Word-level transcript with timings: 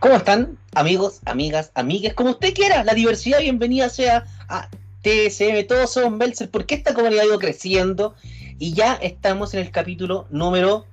¿Cómo 0.00 0.14
están, 0.16 0.56
amigos, 0.74 1.20
amigas, 1.26 1.72
amigues? 1.74 2.14
Como 2.14 2.30
usted 2.30 2.54
quiera, 2.54 2.82
la 2.84 2.94
diversidad, 2.94 3.40
bienvenida 3.40 3.90
sea 3.90 4.24
a 4.48 4.66
TSM, 5.02 5.66
todos 5.68 5.92
son 5.92 6.18
Belser, 6.18 6.50
porque 6.50 6.74
esta 6.74 6.94
comunidad 6.94 7.24
ha 7.24 7.26
ido 7.26 7.38
creciendo 7.38 8.14
y 8.58 8.72
ya 8.72 8.94
estamos 8.94 9.52
en 9.52 9.60
el 9.60 9.70
capítulo 9.70 10.26
número 10.30 10.86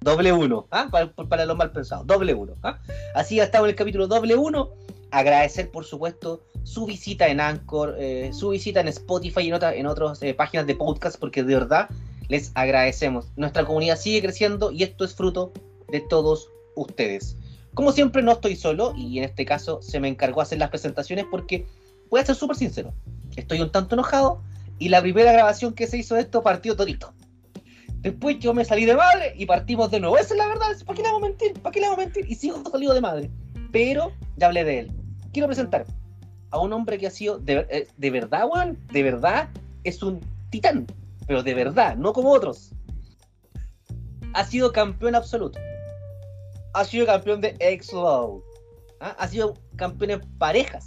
doble 0.00 0.32
uno, 0.32 0.66
¿ah? 0.70 0.88
para, 1.28 1.44
los 1.44 1.56
mal 1.58 1.72
pensados, 1.72 2.06
doble 2.06 2.32
uno. 2.32 2.54
¿ah? 2.62 2.78
Así 3.14 3.36
ya 3.36 3.44
estamos 3.44 3.66
en 3.66 3.72
el 3.72 3.76
capítulo 3.76 4.06
doble 4.06 4.34
uno. 4.34 4.70
Agradecer, 5.10 5.70
por 5.70 5.84
supuesto, 5.84 6.42
su 6.62 6.86
visita 6.86 7.28
en 7.28 7.38
Anchor, 7.38 7.96
eh, 7.98 8.30
su 8.32 8.48
visita 8.48 8.80
en 8.80 8.88
Spotify 8.88 9.42
y 9.42 9.50
en, 9.50 9.62
en 9.62 9.86
otras 9.86 10.22
eh, 10.22 10.32
páginas 10.32 10.66
de 10.66 10.74
podcast, 10.74 11.20
porque 11.20 11.42
de 11.42 11.52
verdad 11.52 11.90
les 12.28 12.50
agradecemos. 12.54 13.26
Nuestra 13.36 13.66
comunidad 13.66 13.98
sigue 13.98 14.22
creciendo 14.22 14.72
y 14.72 14.84
esto 14.84 15.04
es 15.04 15.14
fruto 15.14 15.52
de 15.90 16.00
todos 16.00 16.48
ustedes. 16.76 17.36
Como 17.76 17.92
siempre 17.92 18.22
no 18.22 18.32
estoy 18.32 18.56
solo 18.56 18.94
y 18.96 19.18
en 19.18 19.24
este 19.24 19.44
caso 19.44 19.82
se 19.82 20.00
me 20.00 20.08
encargó 20.08 20.40
hacer 20.40 20.56
las 20.56 20.70
presentaciones 20.70 21.26
porque 21.30 21.66
voy 22.08 22.20
a 22.20 22.24
ser 22.24 22.34
súper 22.34 22.56
sincero, 22.56 22.94
estoy 23.36 23.60
un 23.60 23.70
tanto 23.70 23.94
enojado 23.94 24.40
y 24.78 24.88
la 24.88 25.02
primera 25.02 25.30
grabación 25.30 25.74
que 25.74 25.86
se 25.86 25.98
hizo 25.98 26.14
de 26.14 26.22
esto 26.22 26.42
partió 26.42 26.74
torito. 26.74 27.12
Después 27.96 28.38
yo 28.38 28.54
me 28.54 28.64
salí 28.64 28.86
de 28.86 28.96
madre 28.96 29.34
y 29.36 29.44
partimos 29.44 29.90
de 29.90 30.00
nuevo. 30.00 30.16
Esa 30.16 30.32
es 30.32 30.38
la 30.38 30.46
verdad, 30.46 30.68
¿para 30.86 30.96
qué 30.96 31.02
le 31.02 31.08
vamos 31.08 31.22
a 31.22 31.26
mentir? 31.26 31.52
¿Para 31.60 31.70
qué 31.70 31.80
le 31.80 31.86
vamos 31.88 31.98
a 31.98 32.04
mentir? 32.06 32.24
Y 32.30 32.34
sigo 32.36 32.62
salido 32.70 32.94
de 32.94 33.00
madre. 33.02 33.30
Pero 33.72 34.10
ya 34.38 34.46
hablé 34.46 34.64
de 34.64 34.78
él. 34.78 34.92
Quiero 35.34 35.46
presentar 35.46 35.84
a 36.52 36.58
un 36.58 36.72
hombre 36.72 36.96
que 36.96 37.08
ha 37.08 37.10
sido, 37.10 37.36
de, 37.36 37.66
eh, 37.68 37.88
de 37.94 38.10
verdad, 38.10 38.48
Juan, 38.48 38.78
de 38.90 39.02
verdad, 39.02 39.50
es 39.84 40.02
un 40.02 40.20
titán. 40.48 40.86
Pero 41.26 41.42
de 41.42 41.52
verdad, 41.52 41.94
no 41.94 42.14
como 42.14 42.30
otros. 42.30 42.70
Ha 44.32 44.44
sido 44.46 44.72
campeón 44.72 45.14
absoluto 45.14 45.58
ha 46.76 46.84
sido 46.84 47.06
campeón 47.06 47.40
de 47.40 47.56
X-Low. 47.58 48.44
¿ah? 49.00 49.16
Ha 49.18 49.28
sido 49.28 49.54
campeón 49.76 50.10
en 50.10 50.20
parejas. 50.38 50.86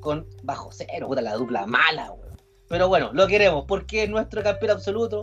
Con 0.00 0.26
bajo 0.42 0.70
cero, 0.72 1.06
puta, 1.08 1.22
la 1.22 1.34
dupla 1.34 1.66
mala, 1.66 2.12
weón. 2.12 2.36
Pero 2.68 2.88
bueno, 2.88 3.10
lo 3.12 3.26
queremos 3.26 3.64
porque 3.66 4.04
es 4.04 4.10
nuestro 4.10 4.42
campeón 4.42 4.72
absoluto. 4.72 5.22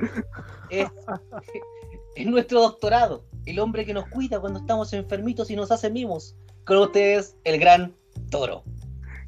Es, 0.70 0.88
es 2.16 2.26
nuestro 2.26 2.61
doctorado. 2.61 3.26
El 3.45 3.59
hombre 3.59 3.86
que 3.86 3.94
nos 3.94 4.08
cuida 4.09 4.39
cuando 4.39 4.59
estamos 4.59 4.92
enfermitos 4.94 5.52
y 5.52 5.56
nos 5.56 5.72
hace 5.72 5.89
mimos. 5.89 6.36
Con 6.66 6.78
ustedes, 6.78 7.36
el 7.44 7.59
gran 7.59 7.95
toro. 8.31 8.64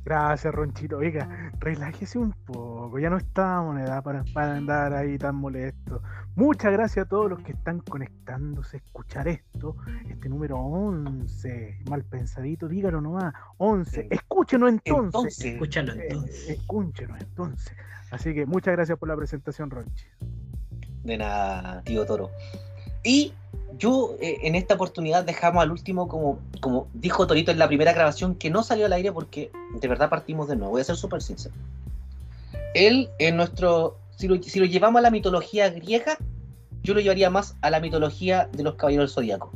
Gracias, 0.04 0.54
Ronchito. 0.54 0.98
Oiga, 0.98 1.52
relájese 1.60 2.18
un 2.18 2.34
poco. 2.46 2.98
Ya 2.98 3.10
no 3.10 3.18
estamos 3.18 3.76
en 3.76 3.84
edad 3.84 4.04
para, 4.04 4.24
para 4.34 4.56
andar 4.56 4.94
ahí 4.94 5.18
tan 5.18 5.36
molesto. 5.36 6.02
Muchas 6.36 6.72
gracias 6.72 7.06
a 7.06 7.10
todos 7.10 7.30
los 7.30 7.40
que 7.42 7.52
están 7.52 7.80
conectándose 7.80 8.78
a 8.78 8.80
escuchar 8.80 9.28
esto. 9.28 9.76
Este 10.10 10.30
número 10.30 10.58
11, 10.58 11.80
mal 11.90 12.04
pensadito, 12.04 12.68
dígalo 12.68 13.02
nomás. 13.02 13.34
11. 13.58 14.08
Escúchenos 14.10 14.70
entonces. 14.70 15.14
entonces 15.14 15.46
escúchalo 15.46 15.94
eh, 15.94 16.08
entonces. 16.10 16.50
escúchenos 16.50 17.22
entonces. 17.22 17.74
Así 18.12 18.34
que 18.34 18.46
muchas 18.46 18.76
gracias 18.76 18.98
por 18.98 19.10
la 19.10 19.16
presentación, 19.16 19.70
Ronchi. 19.70 20.06
De 21.04 21.18
nada, 21.18 21.82
tío 21.84 22.06
Toro. 22.06 22.30
Y 23.04 23.34
yo 23.78 24.16
eh, 24.22 24.40
en 24.44 24.56
esta 24.56 24.76
oportunidad 24.76 25.26
dejamos 25.26 25.64
al 25.64 25.72
último, 25.72 26.08
como, 26.08 26.40
como 26.60 26.88
dijo 26.94 27.26
Torito 27.28 27.52
en 27.52 27.60
la 27.60 27.68
primera 27.68 27.94
grabación, 27.94 28.36
que 28.36 28.50
no 28.50 28.64
salió 28.64 28.86
al 28.86 28.94
aire 28.94 29.12
porque 29.12 29.52
de 29.80 29.88
verdad 29.88 30.10
partimos 30.10 30.48
de 30.48 30.56
nuevo. 30.56 30.72
Voy 30.72 30.82
a 30.82 30.86
ser 30.86 30.96
súper 30.96 31.22
sincero. 31.22 31.56
Él 32.74 33.10
en 33.20 33.38
nuestro. 33.38 33.98
Si 34.22 34.60
lo, 34.60 34.66
llevamos 34.66 35.00
a 35.00 35.02
la 35.02 35.10
mitología 35.10 35.70
griega, 35.70 36.18
yo 36.84 36.94
lo 36.94 37.00
llevaría 37.00 37.30
más 37.30 37.58
a 37.62 37.70
la 37.70 37.80
mitología 37.80 38.50
de 38.52 38.64
los 38.64 38.76
caballeros 38.76 39.10
del 39.10 39.14
zodiaco. 39.16 39.52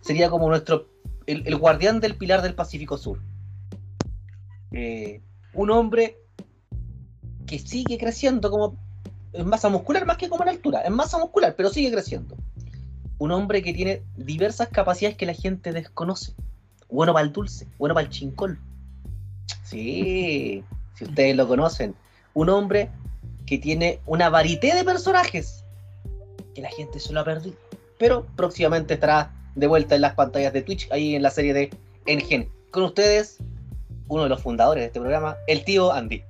Sería 0.00 0.30
como 0.30 0.48
nuestro. 0.48 0.86
El, 1.26 1.56
guardián 1.56 1.98
del 1.98 2.14
pilar 2.14 2.40
del 2.40 2.54
Pacífico 2.54 2.98
Sur. 2.98 3.20
Eh, 4.70 5.20
un 5.54 5.70
hombre 5.70 6.18
que 7.46 7.58
sigue 7.58 7.98
creciendo 7.98 8.50
como 8.50 8.76
en 9.32 9.48
masa 9.48 9.68
muscular 9.68 10.06
más 10.06 10.18
que 10.18 10.28
como 10.28 10.44
en 10.44 10.50
altura, 10.50 10.82
en 10.84 10.92
masa 10.92 11.18
muscular, 11.18 11.54
pero 11.56 11.68
sigue 11.70 11.90
creciendo 11.90 12.36
un 13.18 13.32
hombre 13.32 13.62
que 13.62 13.72
tiene 13.72 14.02
diversas 14.16 14.68
capacidades 14.68 15.16
que 15.16 15.26
la 15.26 15.34
gente 15.34 15.72
desconoce. 15.72 16.34
Bueno 16.88 17.12
para 17.12 17.26
el 17.26 17.32
dulce, 17.32 17.66
bueno 17.78 17.94
para 17.94 18.06
el 18.06 18.12
chincol. 18.12 18.58
Sí, 19.64 20.62
si 20.94 21.04
ustedes 21.04 21.36
lo 21.36 21.48
conocen. 21.48 21.94
Un 22.34 22.50
hombre 22.50 22.90
que 23.46 23.58
tiene 23.58 24.00
una 24.06 24.28
varité 24.28 24.74
de 24.74 24.84
personajes 24.84 25.64
que 26.54 26.62
la 26.62 26.70
gente 26.70 27.00
se 27.00 27.12
lo 27.12 27.20
ha 27.20 27.24
perdido. 27.24 27.56
Pero 27.98 28.26
próximamente 28.36 28.94
estará 28.94 29.32
de 29.54 29.66
vuelta 29.66 29.94
en 29.94 30.02
las 30.02 30.14
pantallas 30.14 30.52
de 30.52 30.62
Twitch, 30.62 30.90
ahí 30.90 31.14
en 31.14 31.22
la 31.22 31.30
serie 31.30 31.54
de 31.54 31.70
Engen. 32.06 32.50
Con 32.70 32.84
ustedes, 32.84 33.38
uno 34.08 34.24
de 34.24 34.28
los 34.28 34.42
fundadores 34.42 34.82
de 34.82 34.86
este 34.86 35.00
programa, 35.00 35.36
el 35.46 35.64
tío 35.64 35.92
Andy. 35.92 36.22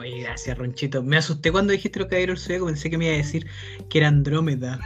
Oye, 0.00 0.22
gracias, 0.22 0.56
Ronchito. 0.56 1.02
Me 1.02 1.18
asusté 1.18 1.52
cuando 1.52 1.72
dijiste 1.72 1.98
lo 1.98 2.08
que 2.08 2.22
era 2.22 2.32
el 2.32 2.38
zodiaco, 2.38 2.64
pensé 2.64 2.88
que 2.88 2.96
me 2.96 3.04
iba 3.04 3.14
a 3.14 3.18
decir 3.18 3.46
que 3.90 3.98
era 3.98 4.08
Andrómeda. 4.08 4.80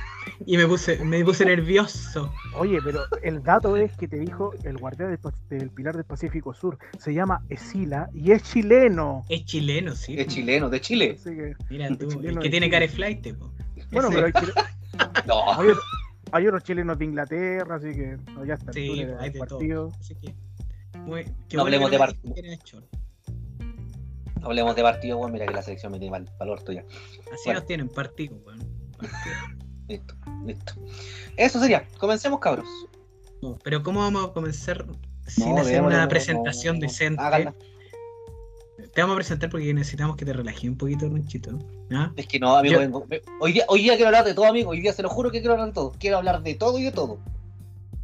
Y 0.44 0.56
me 0.56 0.66
puse, 0.66 1.04
me 1.04 1.24
puse 1.24 1.44
nervioso. 1.44 2.32
Oye, 2.56 2.80
pero 2.82 3.04
el 3.22 3.40
dato 3.40 3.76
es 3.76 3.96
que 3.96 4.08
te 4.08 4.18
dijo 4.18 4.52
el 4.64 4.76
guardián 4.76 5.16
del, 5.50 5.70
Pilar 5.70 5.94
del 5.94 6.04
Pacífico 6.04 6.52
Sur. 6.52 6.78
Se 6.98 7.14
llama 7.14 7.44
Esila 7.48 8.10
y 8.12 8.32
es 8.32 8.42
chileno. 8.42 9.24
Es 9.28 9.44
chileno, 9.44 9.94
sí. 9.94 10.18
Es 10.18 10.26
chileno, 10.26 10.68
de 10.68 10.80
Chile. 10.80 11.16
Mira 11.70 11.96
tú, 11.96 12.20
el 12.20 12.40
que 12.40 12.50
tiene 12.50 12.68
care 12.68 12.88
flight, 12.88 13.36
po. 13.36 13.52
Bueno, 13.92 14.10
pero 14.10 14.26
hay, 14.26 14.32
no. 15.28 15.44
hay, 16.32 16.46
otros 16.48 16.64
chilenos 16.64 16.98
de 16.98 17.04
Inglaterra, 17.04 17.76
así 17.76 17.92
que 17.92 18.16
ya 18.44 18.54
está. 18.54 18.72
Sí, 18.72 19.06
hay 19.20 19.30
de 19.30 19.38
partido. 19.38 19.90
Todo. 19.90 20.00
Así 20.00 20.16
que, 20.16 20.34
muy, 20.98 21.24
no 21.52 21.60
hablemos 21.60 21.88
de 21.92 21.98
partido. 21.98 22.34
Hablemos 24.44 24.76
de 24.76 24.82
partido, 24.82 25.18
weón. 25.18 25.32
Mira 25.32 25.46
que 25.46 25.54
la 25.54 25.62
selección 25.62 25.92
me 25.92 25.98
tiene 25.98 26.12
mal 26.12 26.30
el 26.40 26.48
orto 26.48 26.72
ya. 26.72 26.84
Así 27.32 27.50
nos 27.50 27.66
tienen 27.66 27.88
partido, 27.88 28.36
weón. 28.44 28.60
Listo, 29.88 30.14
listo. 30.46 30.72
Eso 31.36 31.60
sería. 31.60 31.86
Comencemos, 31.98 32.40
cabros. 32.40 32.66
pero 33.62 33.82
¿cómo 33.82 34.00
vamos 34.00 34.24
a 34.24 34.32
comenzar 34.32 34.86
sin 35.26 35.58
hacer 35.58 35.82
una 35.82 36.08
presentación 36.08 36.80
decente? 36.80 37.22
Te 38.94 39.00
vamos 39.02 39.14
a 39.14 39.16
presentar 39.16 39.50
porque 39.50 39.74
necesitamos 39.74 40.16
que 40.16 40.24
te 40.24 40.32
relajes 40.32 40.64
un 40.64 40.78
poquito, 40.78 41.08
Ronchito. 41.08 41.58
¿Ah? 41.92 42.12
Es 42.16 42.26
que 42.26 42.38
no, 42.38 42.56
amigo. 42.56 43.04
hoy, 43.40 43.52
día, 43.52 43.64
hoy 43.68 43.82
día 43.82 43.94
quiero 43.96 44.06
hablar 44.06 44.24
de 44.24 44.34
todo, 44.34 44.46
amigo. 44.46 44.70
Hoy 44.70 44.80
día 44.80 44.92
se 44.92 45.02
lo 45.02 45.10
juro 45.10 45.30
que 45.30 45.40
quiero 45.40 45.52
hablar 45.52 45.68
de 45.68 45.74
todo. 45.74 45.92
Quiero 45.98 46.16
hablar 46.16 46.42
de 46.42 46.54
todo 46.54 46.78
y 46.78 46.84
de 46.84 46.92
todo. 46.92 47.18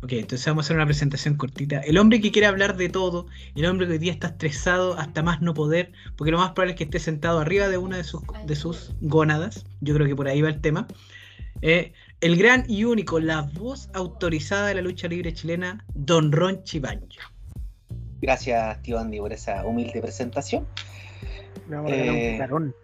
Ok, 0.02 0.12
entonces 0.12 0.46
vamos 0.46 0.64
a 0.64 0.66
hacer 0.66 0.76
una 0.76 0.86
presentación 0.86 1.34
cortita. 1.36 1.80
El 1.80 1.98
hombre 1.98 2.20
que 2.20 2.32
quiere 2.32 2.46
hablar 2.46 2.76
de 2.76 2.88
todo, 2.88 3.26
el 3.54 3.66
hombre 3.66 3.86
que 3.86 3.92
hoy 3.92 3.98
día 3.98 4.12
está 4.12 4.28
estresado 4.28 4.98
hasta 4.98 5.22
más 5.22 5.42
no 5.42 5.52
poder, 5.52 5.92
porque 6.16 6.30
lo 6.30 6.38
más 6.38 6.52
probable 6.52 6.72
es 6.72 6.78
que 6.78 6.84
esté 6.84 6.98
sentado 6.98 7.38
arriba 7.38 7.68
de 7.68 7.76
una 7.76 7.98
de 7.98 8.04
sus, 8.04 8.22
de 8.46 8.56
sus 8.56 8.92
gónadas. 9.02 9.66
Yo 9.80 9.94
creo 9.94 10.06
que 10.06 10.16
por 10.16 10.26
ahí 10.26 10.40
va 10.40 10.48
el 10.48 10.60
tema. 10.62 10.88
Eh, 11.60 11.92
el 12.22 12.36
gran 12.36 12.64
y 12.66 12.84
único, 12.84 13.20
la 13.20 13.42
voz 13.42 13.90
autorizada 13.92 14.68
de 14.68 14.74
la 14.76 14.80
lucha 14.80 15.06
libre 15.06 15.34
chilena, 15.34 15.84
Don 15.94 16.32
Ron 16.32 16.64
Chibancho. 16.64 17.20
Gracias, 18.22 18.80
tío 18.82 18.98
Andy, 18.98 19.18
por 19.18 19.32
esa 19.32 19.66
humilde 19.66 20.00
presentación. 20.00 20.66
Me 21.68 21.76
vamos 21.76 21.92
a 21.92 21.94
un 22.54 22.68
eh. 22.68 22.74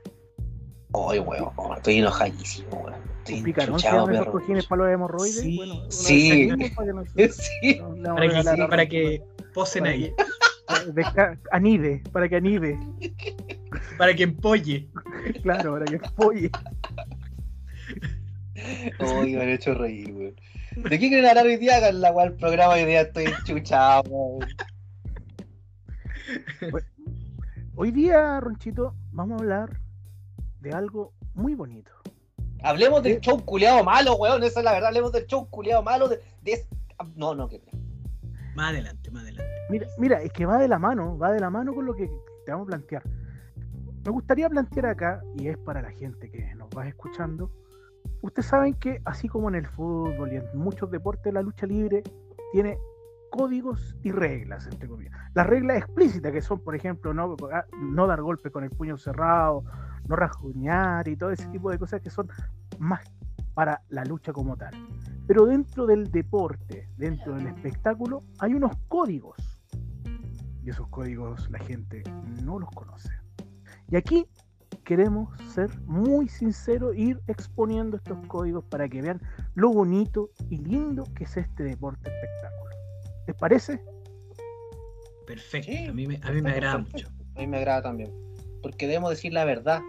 Ay, 0.94 1.18
weón, 1.18 1.50
estoy 1.76 1.98
enojadísimo, 1.98 2.68
weón. 2.76 3.15
Un 3.34 3.42
picarón 3.42 3.80
se 3.80 3.88
llama 3.88 4.12
esos 4.12 4.28
cojines 4.28 4.66
para 4.66 4.84
los 4.84 4.92
hemorroides. 4.92 5.40
Sí, 5.40 5.56
bueno, 5.56 5.90
sí. 5.90 6.48
Para 6.76 7.04
que, 7.04 7.32
sí. 7.32 7.80
para 8.68 8.86
que, 8.86 9.22
posen 9.54 9.86
ahí. 9.86 10.12
anide, 11.50 12.02
para 12.12 12.28
que 12.28 12.36
anide. 12.36 12.78
Para 13.98 14.14
que 14.14 14.24
empolle. 14.24 14.88
Claro, 15.42 15.72
para 15.72 15.84
que 15.86 15.96
empolle. 15.96 16.50
Uy, 19.00 19.36
me 19.36 19.42
han 19.42 19.48
hecho 19.48 19.74
reír, 19.74 20.12
weón. 20.12 20.34
¿De 20.76 20.98
qué 20.98 21.08
quieren 21.08 21.26
hablar 21.26 21.46
hoy 21.46 21.56
día? 21.56 21.80
Con 21.80 22.00
la 22.00 22.12
cual 22.12 22.34
programa 22.34 22.74
hoy 22.74 22.84
día 22.84 23.02
estoy 23.02 23.26
chuchado, 23.44 24.38
Hoy 27.74 27.90
día, 27.90 28.40
Ronchito, 28.40 28.94
vamos 29.12 29.38
a 29.38 29.42
hablar 29.42 29.80
de 30.60 30.72
algo 30.72 31.12
muy 31.34 31.54
bonito. 31.54 31.92
Hablemos 32.62 33.02
del 33.02 33.20
show 33.20 33.44
culeado 33.44 33.84
malo, 33.84 34.16
weón. 34.16 34.42
Esa 34.42 34.60
es 34.60 34.64
la 34.64 34.72
verdad. 34.72 34.88
Hablemos 34.88 35.12
del 35.12 35.26
show 35.26 35.48
culeado 35.48 35.82
malo. 35.82 36.08
De, 36.08 36.20
No, 37.14 37.34
no, 37.34 37.48
que. 37.48 37.60
Más 38.54 38.70
adelante, 38.70 39.10
más 39.10 39.22
adelante. 39.22 39.52
Mira, 39.68 39.86
mira, 39.98 40.22
es 40.22 40.32
que 40.32 40.46
va 40.46 40.58
de 40.58 40.68
la 40.68 40.78
mano, 40.78 41.18
va 41.18 41.30
de 41.30 41.40
la 41.40 41.50
mano 41.50 41.74
con 41.74 41.84
lo 41.84 41.94
que 41.94 42.08
te 42.46 42.52
vamos 42.52 42.66
a 42.66 42.70
plantear. 42.70 43.02
Me 44.04 44.10
gustaría 44.10 44.48
plantear 44.48 44.86
acá, 44.86 45.20
y 45.34 45.48
es 45.48 45.58
para 45.58 45.82
la 45.82 45.90
gente 45.90 46.30
que 46.30 46.54
nos 46.54 46.68
va 46.70 46.86
escuchando, 46.86 47.50
ustedes 48.22 48.46
saben 48.46 48.74
que 48.74 49.02
así 49.04 49.28
como 49.28 49.48
en 49.48 49.56
el 49.56 49.66
fútbol 49.66 50.32
y 50.32 50.36
en 50.36 50.46
muchos 50.54 50.90
deportes, 50.90 51.34
la 51.34 51.42
lucha 51.42 51.66
libre 51.66 52.02
tiene 52.52 52.78
códigos 53.30 53.96
y 54.02 54.12
reglas, 54.12 54.66
entre 54.66 54.88
comillas. 54.88 55.12
Las 55.34 55.46
reglas 55.46 55.78
explícitas 55.78 56.32
que 56.32 56.40
son, 56.40 56.60
por 56.60 56.74
ejemplo, 56.74 57.12
no, 57.12 57.36
ah, 57.52 57.66
no 57.78 58.06
dar 58.06 58.22
golpes 58.22 58.52
con 58.52 58.64
el 58.64 58.70
puño 58.70 58.96
cerrado, 58.96 59.64
no 60.08 60.16
rajuñar 60.16 61.08
y 61.08 61.16
todo 61.16 61.30
ese 61.30 61.46
tipo 61.48 61.70
de 61.70 61.78
cosas 61.78 62.00
que 62.00 62.10
son 62.10 62.28
más 62.78 63.00
para 63.54 63.82
la 63.88 64.04
lucha 64.04 64.32
como 64.32 64.56
tal. 64.56 64.74
Pero 65.26 65.46
dentro 65.46 65.86
del 65.86 66.10
deporte, 66.10 66.88
dentro 66.96 67.34
del 67.34 67.48
espectáculo, 67.48 68.22
hay 68.38 68.54
unos 68.54 68.76
códigos. 68.88 69.36
Y 70.62 70.70
esos 70.70 70.88
códigos 70.88 71.50
la 71.50 71.58
gente 71.60 72.02
no 72.42 72.58
los 72.58 72.70
conoce. 72.70 73.10
Y 73.90 73.96
aquí 73.96 74.26
queremos 74.84 75.28
ser 75.52 75.70
muy 75.82 76.28
sinceros, 76.28 76.96
ir 76.96 77.20
exponiendo 77.26 77.96
estos 77.96 78.18
códigos 78.26 78.64
para 78.64 78.88
que 78.88 79.02
vean 79.02 79.20
lo 79.54 79.72
bonito 79.72 80.30
y 80.48 80.58
lindo 80.58 81.04
que 81.14 81.24
es 81.24 81.36
este 81.36 81.64
deporte 81.64 82.08
espectáculo. 82.08 82.70
¿Les 83.26 83.36
parece? 83.36 83.82
Perfecto, 85.26 85.90
a 85.90 85.92
mí, 85.92 86.06
me, 86.06 86.20
a 86.22 86.30
mí 86.30 86.40
me 86.40 86.52
agrada 86.52 86.78
mucho. 86.78 87.08
A 87.34 87.40
mí 87.40 87.46
me 87.48 87.56
agrada 87.56 87.82
también. 87.82 88.12
Porque 88.62 88.86
debemos 88.86 89.10
decir 89.10 89.32
la 89.32 89.44
verdad. 89.44 89.80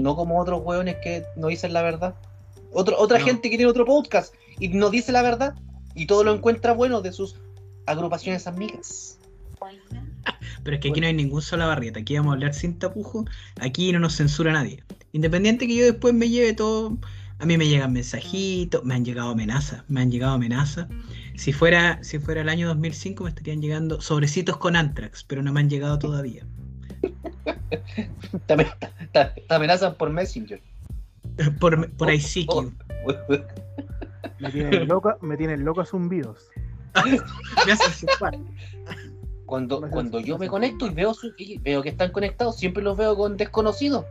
No 0.00 0.16
como 0.16 0.40
otros 0.40 0.60
hueones 0.62 0.96
que 1.02 1.24
no 1.36 1.48
dicen 1.48 1.72
la 1.72 1.82
verdad. 1.82 2.14
otra 2.72 3.20
gente 3.20 3.50
que 3.50 3.56
tiene 3.56 3.70
otro 3.70 3.84
podcast 3.84 4.34
y 4.58 4.68
no 4.68 4.90
dice 4.90 5.12
la 5.12 5.22
verdad 5.22 5.54
y 5.94 6.06
todo 6.06 6.24
lo 6.24 6.34
encuentra 6.34 6.72
bueno 6.72 7.00
de 7.02 7.12
sus 7.12 7.36
agrupaciones 7.86 8.46
amigas. 8.46 9.18
Pero 10.62 10.76
es 10.76 10.82
que 10.82 10.90
aquí 10.90 11.00
no 11.00 11.06
hay 11.06 11.14
ningún 11.14 11.42
sola 11.42 11.66
barrieta, 11.66 12.00
aquí 12.00 12.16
vamos 12.16 12.32
a 12.32 12.34
hablar 12.34 12.54
sin 12.54 12.78
tapujo, 12.78 13.24
aquí 13.60 13.92
no 13.92 13.98
nos 13.98 14.16
censura 14.16 14.52
nadie. 14.52 14.82
Independiente 15.12 15.66
que 15.66 15.76
yo 15.76 15.84
después 15.84 16.14
me 16.14 16.28
lleve 16.28 16.54
todo, 16.54 16.98
a 17.38 17.46
mí 17.46 17.58
me 17.58 17.68
llegan 17.68 17.92
mensajitos, 17.92 18.84
me 18.84 18.94
han 18.94 19.04
llegado 19.04 19.30
amenazas, 19.30 19.84
me 19.88 20.00
han 20.00 20.10
llegado 20.10 20.34
amenazas. 20.34 20.88
Si 21.36 21.52
fuera, 21.52 22.02
si 22.02 22.18
fuera 22.18 22.40
el 22.40 22.48
año 22.48 22.68
2005 22.68 23.24
me 23.24 23.30
estarían 23.30 23.60
llegando 23.60 24.00
sobrecitos 24.00 24.56
con 24.56 24.76
Antrax, 24.76 25.24
pero 25.24 25.42
no 25.42 25.52
me 25.52 25.60
han 25.60 25.68
llegado 25.68 25.98
todavía. 25.98 26.46
Te, 28.46 29.44
amenazan 29.48 29.94
por 29.94 30.10
Messenger. 30.10 30.60
por, 31.60 31.90
por 31.92 32.12
ICQ. 32.12 32.72
me 34.40 34.50
tienen 34.50 34.88
loca, 34.88 35.16
me 35.20 35.36
tienen 35.36 35.64
loca 35.64 35.84
zumbidos. 35.84 36.50
Cuando, 39.46 39.82
cuando 39.90 40.20
yo 40.20 40.38
me 40.38 40.48
conecto 40.48 40.86
y 40.86 40.94
veo, 40.94 41.12
veo 41.60 41.82
que 41.82 41.90
están 41.90 42.12
conectados, 42.12 42.56
siempre 42.56 42.82
los 42.82 42.96
veo 42.96 43.14
con 43.14 43.36
desconocidos. 43.36 44.06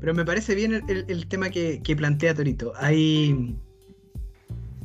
Pero 0.00 0.14
me 0.14 0.24
parece 0.24 0.54
bien 0.54 0.82
el, 0.88 1.28
tema 1.28 1.50
que, 1.50 1.80
plantea 1.96 2.34
Torito. 2.34 2.72
Hay. 2.76 3.54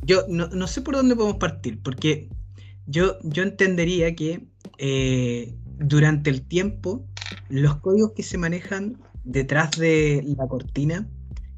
Yo 0.04 0.24
no, 0.28 0.66
sé 0.66 0.82
por 0.82 0.96
dónde 0.96 1.14
podemos 1.14 1.38
partir, 1.38 1.78
porque 1.82 2.28
yo, 2.86 3.18
entendería 3.22 4.14
que 4.14 4.46
eh, 4.78 5.54
durante 5.78 6.30
el 6.30 6.42
tiempo 6.42 7.06
los 7.48 7.76
códigos 7.76 8.12
que 8.12 8.22
se 8.22 8.38
manejan 8.38 8.98
detrás 9.24 9.70
de 9.72 10.22
la 10.36 10.46
cortina 10.48 11.08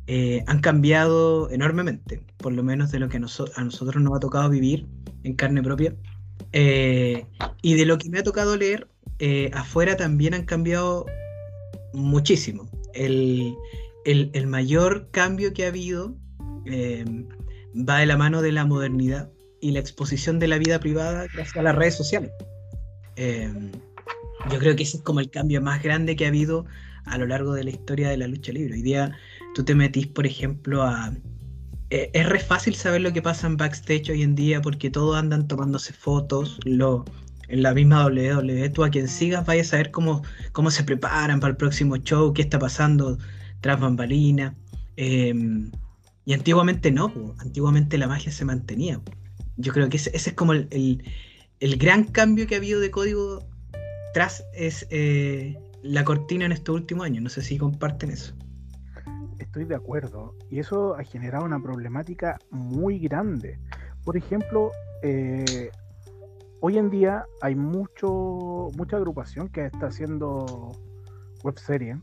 eh, 0.07 0.45
han 0.47 0.61
cambiado 0.61 1.51
enormemente, 1.51 2.23
por 2.37 2.53
lo 2.53 2.63
menos 2.63 2.91
de 2.91 2.99
lo 2.99 3.09
que 3.09 3.17
a 3.17 3.21
nosotros 3.21 4.03
nos 4.03 4.17
ha 4.17 4.21
tocado 4.21 4.51
vivir 4.51 4.87
en 5.23 5.35
carne 5.35 5.63
propia. 5.63 5.97
Eh, 6.53 7.27
y 7.63 7.75
de 7.75 7.87
lo 7.87 7.99
que 7.99 8.11
me 8.11 8.19
ha 8.19 8.23
tocado 8.23 8.57
leer, 8.57 8.89
afuera 9.55 9.97
también 9.97 10.35
han 10.35 10.45
cambiado 10.45 11.07
muchísimo. 11.95 12.69
El, 12.93 13.57
mayor 14.47 15.09
cambio 15.11 15.55
que 15.55 15.65
ha 15.65 15.69
habido 15.69 16.15
va 16.69 17.99
de 17.99 18.07
la 18.07 18.17
mano 18.19 18.43
de 18.43 18.53
la 18.53 18.67
modernidad 18.67 19.31
y 19.65 19.71
la 19.71 19.81
exposición 19.81 20.39
de 20.39 20.47
la 20.47 20.59
vida 20.59 20.79
privada 20.79 21.25
gracias 21.33 21.57
a 21.57 21.63
las 21.63 21.75
redes 21.75 21.95
sociales. 21.95 22.31
yo 23.17 24.59
creo 24.59 24.77
que 24.77 24.83
ese 24.83 24.99
es 24.99 25.03
como 25.03 25.21
el 25.21 25.31
cambio 25.31 25.63
más 25.63 25.83
grande 25.83 26.17
que 26.17 26.27
ha 26.27 26.29
habido 26.29 26.67
a 27.07 27.17
lo 27.17 27.27
largo 27.27 27.55
de 27.55 27.65
la 27.65 27.71
historia 27.71 28.11
de 28.11 28.19
la 28.19 28.27
lucha 28.27 28.53
libre. 28.53 28.75
Hoy 28.75 28.83
día 28.83 29.17
tú 29.55 29.65
te 29.65 29.75
metís, 29.75 30.07
por 30.07 30.27
ejemplo, 30.27 30.83
a... 30.83 31.15
Eh, 31.89 32.11
es 32.13 32.29
re 32.29 32.41
fácil 32.41 32.75
saber 32.75 33.01
lo 33.01 33.15
que 33.15 33.23
pasa 33.23 33.47
en 33.47 33.57
backstage 33.57 34.11
hoy 34.11 34.23
en 34.23 34.35
día 34.35 34.61
porque 34.61 34.91
todos 34.91 35.17
andan 35.17 35.49
tomándose 35.49 35.95
fotos, 35.95 36.59
lo, 36.67 37.07
en 37.49 37.63
la 37.63 37.73
misma 37.73 38.05
WWE, 38.05 38.69
tú 38.69 38.85
a 38.85 38.91
quien 38.91 39.09
sigas 39.09 39.47
vayas 39.47 39.69
a 39.69 39.71
saber 39.71 39.91
cómo, 39.93 40.23
cómo 40.53 40.71
se 40.71 40.85
preparan 40.85 41.41
para 41.41 41.53
el 41.53 41.57
próximo 41.57 41.97
show, 41.97 42.35
qué 42.35 42.43
está 42.43 42.59
pasando 42.59 43.17
tras 43.63 43.81
bambalina. 43.81 44.55
Em, 44.97 45.71
y 46.27 46.35
antiguamente 46.35 46.91
no, 46.91 47.35
antiguamente 47.39 47.97
la 47.97 48.09
magia 48.09 48.31
se 48.31 48.45
mantenía. 48.45 49.01
Yo 49.57 49.73
creo 49.73 49.89
que 49.89 49.97
ese, 49.97 50.11
es 50.15 50.33
como 50.33 50.53
el, 50.53 51.03
gran 51.61 52.05
cambio 52.05 52.47
que 52.47 52.55
ha 52.55 52.59
habido 52.59 52.81
de 52.81 52.91
código 52.91 53.43
tras 54.13 54.45
es, 54.53 54.87
eh, 54.91 55.57
la 55.83 56.05
cortina 56.05 56.47
en 56.47 56.53
estos 56.53 56.75
últimos 56.75 57.05
años. 57.05 57.23
No 57.23 57.29
sé 57.29 57.43
si 57.43 57.59
comparten 57.59 58.11
eso. 58.11 58.35
Estoy 59.39 59.65
de 59.65 59.75
acuerdo. 59.75 60.35
Y 60.51 60.59
eso 60.59 60.97
ha 60.97 61.05
generado 61.05 61.45
una 61.45 61.61
problemática 61.63 62.39
muy 62.51 62.99
grande. 62.99 63.59
Por 64.05 64.17
ejemplo, 64.17 64.73
eh, 65.03 65.71
hoy 66.61 66.79
en 66.79 66.91
día 66.91 67.27
hay 67.43 67.55
mucho, 67.55 68.71
mucha 68.77 68.97
agrupación 68.97 69.49
que 69.49 69.67
está 69.67 69.87
haciendo 69.89 70.73
web 71.43 71.59
serie. 71.59 71.99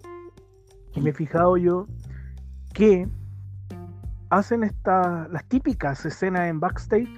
Y 0.94 1.02
me 1.02 1.10
he 1.10 1.14
fijado 1.14 1.58
yo 1.58 1.88
que 2.74 3.08
hacen 4.30 4.64
estas 4.64 5.30
las 5.30 5.46
típicas 5.48 6.06
escenas 6.06 6.50
en 6.50 6.60
backstage 6.60 7.10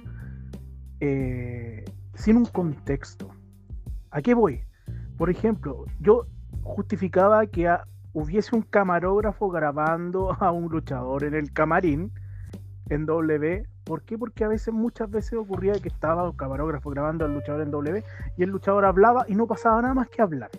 eh, 1.06 1.84
sin 2.14 2.38
un 2.38 2.46
contexto. 2.46 3.28
¿A 4.10 4.22
qué 4.22 4.32
voy? 4.32 4.62
Por 5.18 5.28
ejemplo, 5.28 5.84
yo 6.00 6.26
justificaba 6.62 7.44
que 7.46 7.70
hubiese 8.14 8.56
un 8.56 8.62
camarógrafo 8.62 9.50
grabando 9.50 10.32
a 10.40 10.50
un 10.50 10.70
luchador 10.70 11.24
en 11.24 11.34
el 11.34 11.52
camarín 11.52 12.10
en 12.88 13.04
W. 13.04 13.66
¿Por 13.84 14.02
qué? 14.04 14.16
Porque 14.16 14.44
a 14.44 14.48
veces, 14.48 14.72
muchas 14.72 15.10
veces 15.10 15.34
ocurría 15.34 15.74
que 15.74 15.88
estaba 15.88 16.24
un 16.24 16.36
camarógrafo 16.36 16.88
grabando 16.88 17.26
al 17.26 17.34
luchador 17.34 17.60
en 17.60 17.70
W 17.70 18.02
y 18.38 18.42
el 18.42 18.48
luchador 18.48 18.86
hablaba 18.86 19.26
y 19.28 19.34
no 19.34 19.46
pasaba 19.46 19.82
nada 19.82 19.92
más 19.92 20.08
que 20.08 20.22
hablar. 20.22 20.50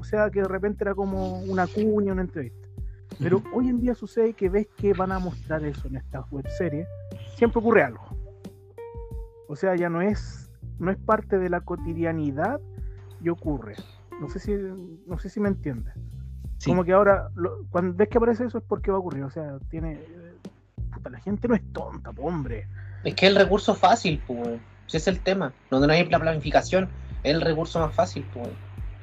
O 0.00 0.02
sea 0.02 0.28
que 0.30 0.40
de 0.40 0.48
repente 0.48 0.82
era 0.82 0.96
como 0.96 1.38
una 1.42 1.68
cuña, 1.68 2.14
una 2.14 2.22
entrevista. 2.22 2.68
Pero 3.20 3.40
hoy 3.54 3.68
en 3.68 3.78
día 3.78 3.94
sucede 3.94 4.32
que 4.32 4.48
ves 4.48 4.66
que 4.76 4.92
van 4.92 5.12
a 5.12 5.20
mostrar 5.20 5.64
eso 5.64 5.86
en 5.86 5.96
estas 5.96 6.28
web 6.32 6.48
series, 6.48 6.88
siempre 7.36 7.60
ocurre 7.60 7.84
algo. 7.84 8.11
O 9.52 9.56
sea, 9.56 9.76
ya 9.76 9.90
no 9.90 10.00
es, 10.00 10.50
no 10.78 10.90
es 10.90 10.96
parte 10.96 11.38
de 11.38 11.50
la 11.50 11.60
cotidianidad 11.60 12.58
y 13.22 13.28
ocurre. 13.28 13.76
No 14.18 14.30
sé 14.30 14.38
si, 14.38 14.52
no 15.06 15.18
sé 15.18 15.28
si 15.28 15.40
me 15.40 15.50
entiendes. 15.50 15.92
Como 16.64 16.84
que 16.84 16.94
ahora, 16.94 17.28
cuando 17.68 17.92
ves 17.94 18.08
que 18.08 18.16
aparece 18.16 18.46
eso 18.46 18.56
es 18.56 18.64
porque 18.66 18.90
va 18.90 18.96
a 18.96 19.00
ocurrir. 19.00 19.24
O 19.24 19.30
sea, 19.30 19.58
tiene. 19.68 20.00
Puta, 20.94 21.10
la 21.10 21.20
gente 21.20 21.48
no 21.48 21.54
es 21.54 21.62
tonta, 21.74 22.12
hombre. 22.16 22.66
Es 23.04 23.14
que 23.14 23.26
es 23.26 23.32
el 23.32 23.38
recurso 23.38 23.74
fácil, 23.74 24.22
pues. 24.26 24.58
Ese 24.88 24.96
es 24.96 25.06
el 25.06 25.20
tema. 25.20 25.52
Donde 25.70 25.86
no 25.86 25.92
hay 25.92 26.08
la 26.08 26.18
planificación, 26.18 26.88
es 27.22 27.34
el 27.34 27.42
recurso 27.42 27.78
más 27.78 27.94
fácil, 27.94 28.24
pues. 28.32 28.48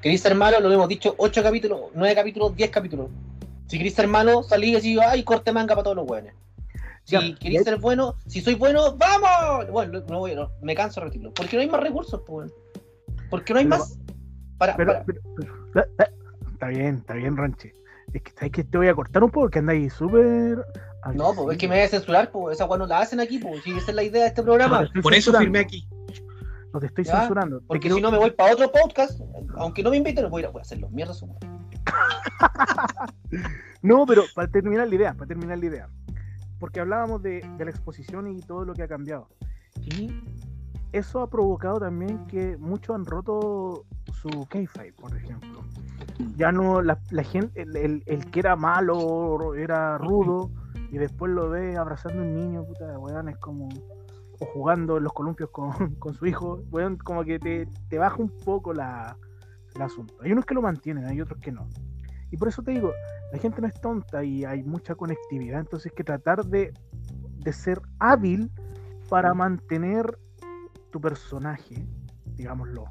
¿Queréis 0.01 0.21
ser 0.21 0.33
malo? 0.33 0.59
Lo 0.61 0.71
hemos 0.71 0.89
dicho, 0.89 1.13
8 1.19 1.43
capítulos, 1.43 1.91
9 1.93 2.15
capítulos, 2.15 2.55
10 2.55 2.71
capítulos. 2.71 3.09
Si 3.67 3.77
queréis 3.77 3.93
ser 3.93 4.07
malo, 4.07 4.41
salí 4.41 4.71
y 4.71 4.73
decís, 4.73 4.97
ay, 4.99 5.23
corte 5.23 5.51
manga 5.51 5.75
para 5.75 5.83
todos 5.83 5.97
los 5.97 6.07
buenos. 6.07 6.33
Si 7.09 7.35
queréis 7.35 7.63
ser 7.63 7.77
bueno, 7.77 8.15
si 8.27 8.41
soy 8.41 8.55
bueno, 8.55 8.95
¡vamos! 8.97 9.69
Bueno, 9.71 10.01
no 10.07 10.19
voy, 10.19 10.35
no, 10.35 10.51
me 10.61 10.75
canso 10.75 11.01
de 11.01 11.07
retirarlo. 11.07 11.33
Porque 11.33 11.55
no 11.55 11.61
hay 11.61 11.69
más 11.69 11.81
recursos, 11.81 12.21
pues. 12.25 12.51
Porque 13.29 13.53
no 13.53 13.59
hay 13.59 13.65
más 13.65 13.97
pero, 14.77 15.03
está 16.51 16.67
bien, 16.67 16.95
está 16.95 17.13
bien, 17.13 17.37
Ranche. 17.37 17.73
Es 18.13 18.21
que, 18.21 18.51
que 18.51 18.63
te 18.63 18.77
voy 18.77 18.87
a 18.87 18.95
cortar 18.95 19.23
un 19.23 19.29
poco 19.29 19.45
porque 19.45 19.59
andáis 19.59 19.93
súper. 19.93 20.65
No, 21.13 21.33
pues 21.33 21.53
es 21.53 21.57
que 21.57 21.67
me 21.67 21.75
voy 21.75 21.85
a 21.85 21.87
censurar, 21.87 22.31
pues 22.31 22.59
esa 22.59 22.67
no 22.67 22.85
la 22.85 22.99
hacen 22.99 23.19
aquí, 23.19 23.39
pues 23.39 23.63
si 23.63 23.71
esa 23.71 23.91
es 23.91 23.95
la 23.95 24.03
idea 24.03 24.23
de 24.23 24.27
este 24.29 24.43
programa. 24.43 24.89
Por 25.01 25.13
eso 25.13 25.31
firmé 25.33 25.59
aquí. 25.59 25.87
No 26.73 26.79
te 26.79 26.87
estoy 26.87 27.05
censurando. 27.05 27.61
Porque 27.67 27.89
si 27.89 28.01
no 28.01 28.11
me 28.11 28.17
voy 28.17 28.31
para 28.31 28.53
otro 28.53 28.71
podcast, 28.71 29.21
aunque 29.55 29.81
no 29.81 29.91
me 29.91 29.97
inviten, 29.97 30.29
voy 30.29 30.43
a, 30.43 30.49
voy 30.49 30.59
a 30.59 30.63
hacerlo. 30.63 30.89
Mierda 30.89 31.13
su 31.13 31.27
No, 33.81 34.05
pero 34.05 34.23
para 34.35 34.49
terminar 34.49 34.89
la 34.89 34.95
idea, 34.95 35.13
para 35.13 35.27
terminar 35.27 35.57
la 35.57 35.65
idea. 35.65 35.89
Porque 36.59 36.79
hablábamos 36.79 37.21
de, 37.23 37.41
de 37.57 37.65
la 37.65 37.71
exposición 37.71 38.27
y 38.27 38.41
todo 38.41 38.65
lo 38.65 38.73
que 38.73 38.83
ha 38.83 38.87
cambiado. 38.87 39.27
Y 39.85 40.11
eso 40.91 41.21
ha 41.21 41.29
provocado 41.29 41.79
también 41.79 42.25
que 42.25 42.57
muchos 42.57 42.95
han 42.95 43.05
roto 43.05 43.85
su 44.11 44.47
kayfabe, 44.49 44.93
por 44.93 45.15
ejemplo. 45.15 45.63
Ya 46.35 46.51
no, 46.51 46.81
la, 46.81 46.97
gente, 47.23 47.61
el, 47.61 48.31
que 48.31 48.39
era 48.39 48.55
malo, 48.55 49.53
era 49.53 49.97
rudo, 49.97 50.51
y 50.91 50.97
después 50.97 51.31
lo 51.31 51.49
ve 51.49 51.77
abrazando 51.77 52.23
a 52.23 52.25
un 52.25 52.35
niño, 52.35 52.65
puta, 52.65 52.97
weón, 52.97 53.29
es 53.29 53.37
como, 53.37 53.69
o 54.39 54.45
jugando 54.47 54.97
en 54.97 55.03
los 55.03 55.13
columpios 55.13 55.49
con, 55.51 55.71
su 56.13 56.25
hijo, 56.25 56.63
weón, 56.71 56.97
como 56.97 57.23
que 57.23 57.39
te, 57.39 57.67
te 57.87 57.97
baja 57.97 58.17
un 58.17 58.31
poco 58.43 58.73
la, 58.73 59.15
el 59.75 59.81
asunto. 59.81 60.15
Hay 60.21 60.31
unos 60.31 60.45
que 60.45 60.55
lo 60.55 60.61
mantienen, 60.61 61.05
hay 61.05 61.21
otros 61.21 61.39
que 61.39 61.51
no. 61.51 61.67
Y 62.31 62.37
por 62.37 62.47
eso 62.47 62.61
te 62.61 62.71
digo, 62.71 62.93
la 63.31 63.39
gente 63.39 63.61
no 63.61 63.67
es 63.67 63.73
tonta 63.75 64.23
y 64.23 64.45
hay 64.45 64.63
mucha 64.63 64.95
conectividad, 64.95 65.59
entonces 65.59 65.91
hay 65.91 65.95
que 65.95 66.03
tratar 66.03 66.45
de, 66.45 66.73
de 67.39 67.53
ser 67.53 67.81
hábil 67.99 68.51
para 69.09 69.33
mantener 69.33 70.17
tu 70.91 71.01
personaje, 71.01 71.85
digámoslo, 72.35 72.85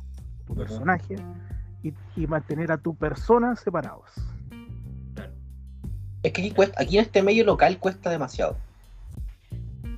tu 0.46 0.54
personaje 0.54 1.16
y, 1.82 2.26
mantener 2.26 2.72
a 2.72 2.76
tu 2.76 2.94
persona 2.96 3.54
separados. 3.54 4.10
Es 6.22 6.32
que 6.32 6.40
aquí, 6.42 6.50
cuesta, 6.50 6.82
aquí 6.82 6.98
en 6.98 7.04
este 7.04 7.22
medio 7.22 7.44
local 7.44 7.78
cuesta 7.78 8.10
demasiado. 8.10 8.56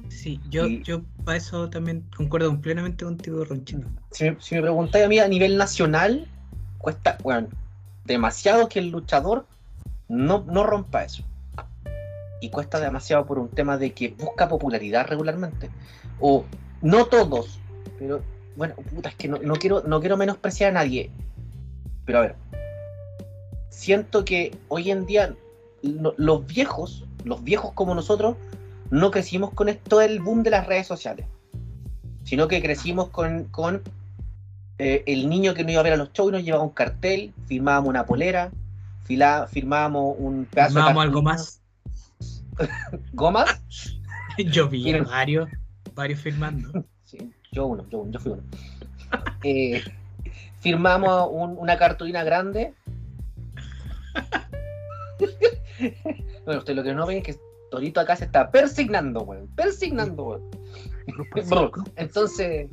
Sí, 0.08 0.38
yo, 0.50 0.66
Y- 0.66 0.82
yo 0.82 1.02
para 1.24 1.38
eso 1.38 1.70
también 1.70 2.04
concuerdo 2.14 2.60
plenamente 2.60 3.04
contigo, 3.04 3.42
Ronchito. 3.44 3.88
Si 4.10 4.24
me, 4.24 4.36
si 4.38 4.54
me 4.54 4.62
preguntáis 4.62 5.06
a 5.06 5.08
mí 5.08 5.18
a 5.18 5.26
nivel 5.28 5.56
nacional, 5.56 6.26
cuesta, 6.78 7.16
bueno, 7.22 7.48
demasiado 8.10 8.68
que 8.68 8.80
el 8.80 8.90
luchador 8.90 9.46
no, 10.08 10.44
no 10.46 10.64
rompa 10.64 11.04
eso. 11.04 11.22
Y 12.40 12.50
cuesta 12.50 12.80
demasiado 12.80 13.24
por 13.26 13.38
un 13.38 13.48
tema 13.48 13.76
de 13.78 13.92
que 13.92 14.08
busca 14.18 14.48
popularidad 14.48 15.06
regularmente. 15.06 15.70
O 16.18 16.44
no 16.82 17.06
todos, 17.06 17.60
pero 17.98 18.22
bueno, 18.56 18.74
puta, 18.94 19.10
es 19.10 19.14
que 19.14 19.28
no, 19.28 19.38
no 19.38 19.54
quiero, 19.54 19.82
no 19.86 20.00
quiero 20.00 20.16
menospreciar 20.16 20.70
a 20.70 20.74
nadie. 20.74 21.10
Pero 22.04 22.18
a 22.18 22.22
ver, 22.22 22.36
siento 23.68 24.24
que 24.24 24.56
hoy 24.68 24.90
en 24.90 25.06
día 25.06 25.34
lo- 25.82 26.14
los 26.16 26.46
viejos, 26.46 27.04
los 27.24 27.44
viejos 27.44 27.72
como 27.74 27.94
nosotros, 27.94 28.36
no 28.90 29.10
crecimos 29.10 29.52
con 29.54 29.68
esto 29.68 29.98
del 29.98 30.20
boom 30.20 30.42
de 30.42 30.50
las 30.50 30.66
redes 30.66 30.86
sociales 30.86 31.26
sino 32.22 32.46
que 32.48 32.62
crecimos 32.62 33.08
con 33.08 33.48
eh, 34.82 35.02
el 35.06 35.28
niño 35.28 35.52
que 35.54 35.62
no 35.64 35.70
iba 35.72 35.80
a 35.80 35.84
ver 35.84 35.92
a 35.92 35.96
los 35.96 36.12
shows 36.12 36.32
nos 36.32 36.42
llevaba 36.42 36.64
un 36.64 36.70
cartel, 36.70 37.32
firmábamos 37.46 37.88
una 37.90 38.06
polera, 38.06 38.50
fila- 39.04 39.46
firmábamos 39.46 40.14
un 40.18 40.46
pedazo 40.46 40.78
de 40.78 40.84
Vamos 40.84 41.02
algo 41.04 41.22
más. 41.22 41.62
gomas. 43.12 43.60
Yo 44.52 44.68
vi 44.68 44.92
varios, 45.00 45.48
varios 45.94 46.20
firmando. 46.20 46.84
Sí, 47.04 47.18
yo 47.50 47.66
uno, 47.66 47.84
yo 47.90 47.98
uno, 47.98 48.12
yo 48.12 48.20
fui 48.20 48.30
uno. 48.32 48.42
Eh, 49.42 49.82
firmamos 50.60 51.28
un- 51.32 51.58
una 51.58 51.76
cartulina 51.76 52.22
grande. 52.22 52.72
bueno, 56.44 56.60
usted 56.60 56.74
lo 56.76 56.82
que 56.84 56.94
no 56.94 57.06
ve 57.06 57.18
es 57.18 57.24
que 57.24 57.36
Torito 57.70 57.98
acá 58.00 58.14
se 58.14 58.26
está 58.26 58.50
persignando, 58.50 59.22
weón. 59.22 59.48
Persignando, 59.56 60.22
weón. 60.24 60.50
Entonces, 61.96 62.68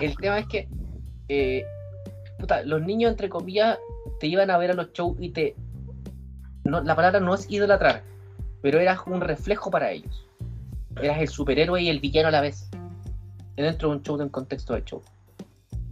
el 0.00 0.16
tema 0.16 0.40
es 0.40 0.46
que 0.48 0.68
eh, 1.30 1.64
los 2.64 2.82
niños, 2.82 3.12
entre 3.12 3.28
comillas, 3.28 3.78
te 4.18 4.26
iban 4.26 4.50
a 4.50 4.58
ver 4.58 4.72
a 4.72 4.74
los 4.74 4.92
shows 4.92 5.16
y 5.20 5.30
te. 5.30 5.54
No, 6.64 6.80
la 6.80 6.96
palabra 6.96 7.20
no 7.20 7.34
es 7.34 7.48
idolatrar, 7.48 8.02
pero 8.62 8.80
eras 8.80 9.00
un 9.06 9.20
reflejo 9.20 9.70
para 9.70 9.92
ellos. 9.92 10.26
Eras 11.00 11.20
el 11.20 11.28
superhéroe 11.28 11.82
y 11.82 11.88
el 11.88 12.00
villano 12.00 12.28
a 12.28 12.32
la 12.32 12.40
vez. 12.40 12.68
Dentro 13.56 13.90
de 13.90 13.96
un 13.96 14.02
show, 14.02 14.16
de 14.16 14.24
un 14.24 14.30
contexto 14.30 14.74
de 14.74 14.82
show. 14.82 15.02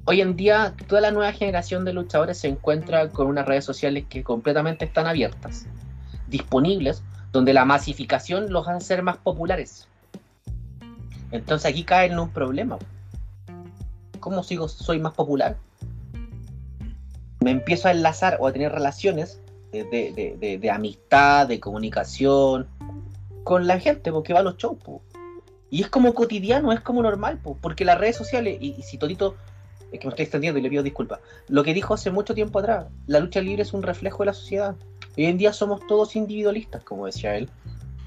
Hoy 0.06 0.22
en 0.22 0.34
día, 0.34 0.74
toda 0.88 1.02
la 1.02 1.12
nueva 1.12 1.32
generación 1.32 1.84
de 1.84 1.92
luchadores 1.92 2.38
se 2.38 2.48
encuentra 2.48 3.08
con 3.10 3.28
unas 3.28 3.46
redes 3.46 3.64
sociales 3.64 4.06
que 4.08 4.24
completamente 4.24 4.86
están 4.86 5.06
abiertas, 5.06 5.66
disponibles, 6.26 7.02
donde 7.30 7.52
la 7.52 7.64
masificación 7.64 8.50
los 8.50 8.66
hace 8.66 8.86
ser 8.86 9.02
más 9.02 9.18
populares. 9.18 9.86
Entonces 11.30 11.70
aquí 11.70 11.84
caen 11.84 12.12
en 12.12 12.18
un 12.18 12.30
problema. 12.30 12.78
¿Cómo 14.20 14.42
sigo, 14.42 14.68
soy 14.68 14.98
más 14.98 15.14
popular? 15.14 15.56
Me 17.40 17.50
empiezo 17.50 17.88
a 17.88 17.92
enlazar 17.92 18.38
o 18.40 18.46
a 18.46 18.52
tener 18.52 18.72
relaciones 18.72 19.40
de, 19.72 20.70
amistad, 20.72 21.46
de 21.46 21.60
comunicación 21.60 22.66
con 23.44 23.66
la 23.66 23.78
gente, 23.78 24.12
porque 24.12 24.32
va 24.32 24.40
a 24.40 24.42
los 24.42 24.56
shows. 24.56 24.78
Y 25.70 25.82
es 25.82 25.88
como 25.88 26.14
cotidiano, 26.14 26.72
es 26.72 26.80
como 26.80 27.02
normal, 27.02 27.38
po, 27.38 27.56
porque 27.60 27.84
las 27.84 27.98
redes 27.98 28.16
sociales, 28.16 28.58
y, 28.60 28.82
si 28.82 28.98
Torito, 28.98 29.36
es 29.92 30.00
que 30.00 30.06
me 30.06 30.10
estoy 30.10 30.24
extendiendo 30.24 30.58
y 30.58 30.62
le 30.62 30.70
pido 30.70 30.82
disculpas, 30.82 31.20
lo 31.48 31.62
que 31.62 31.74
dijo 31.74 31.94
hace 31.94 32.10
mucho 32.10 32.34
tiempo 32.34 32.58
atrás, 32.58 32.86
la 33.06 33.20
lucha 33.20 33.40
libre 33.40 33.62
es 33.62 33.72
un 33.72 33.82
reflejo 33.82 34.18
de 34.18 34.26
la 34.26 34.34
sociedad. 34.34 34.76
Hoy 35.16 35.26
en 35.26 35.38
día 35.38 35.52
somos 35.52 35.86
todos 35.86 36.16
individualistas, 36.16 36.84
como 36.84 37.06
decía 37.06 37.36
él. 37.36 37.48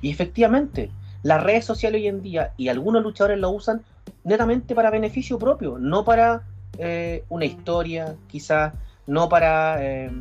Y 0.01 0.09
efectivamente, 0.09 0.91
las 1.23 1.43
redes 1.43 1.65
sociales 1.65 2.01
hoy 2.01 2.07
en 2.07 2.21
día 2.21 2.53
y 2.57 2.69
algunos 2.69 3.03
luchadores 3.03 3.37
lo 3.37 3.51
usan 3.51 3.83
netamente 4.23 4.75
para 4.75 4.89
beneficio 4.89 5.37
propio, 5.39 5.77
no 5.77 6.03
para 6.05 6.43
eh, 6.77 7.23
una 7.29 7.45
historia, 7.45 8.15
quizás, 8.27 8.73
no 9.07 9.29
para 9.29 9.77
eh, 9.79 10.11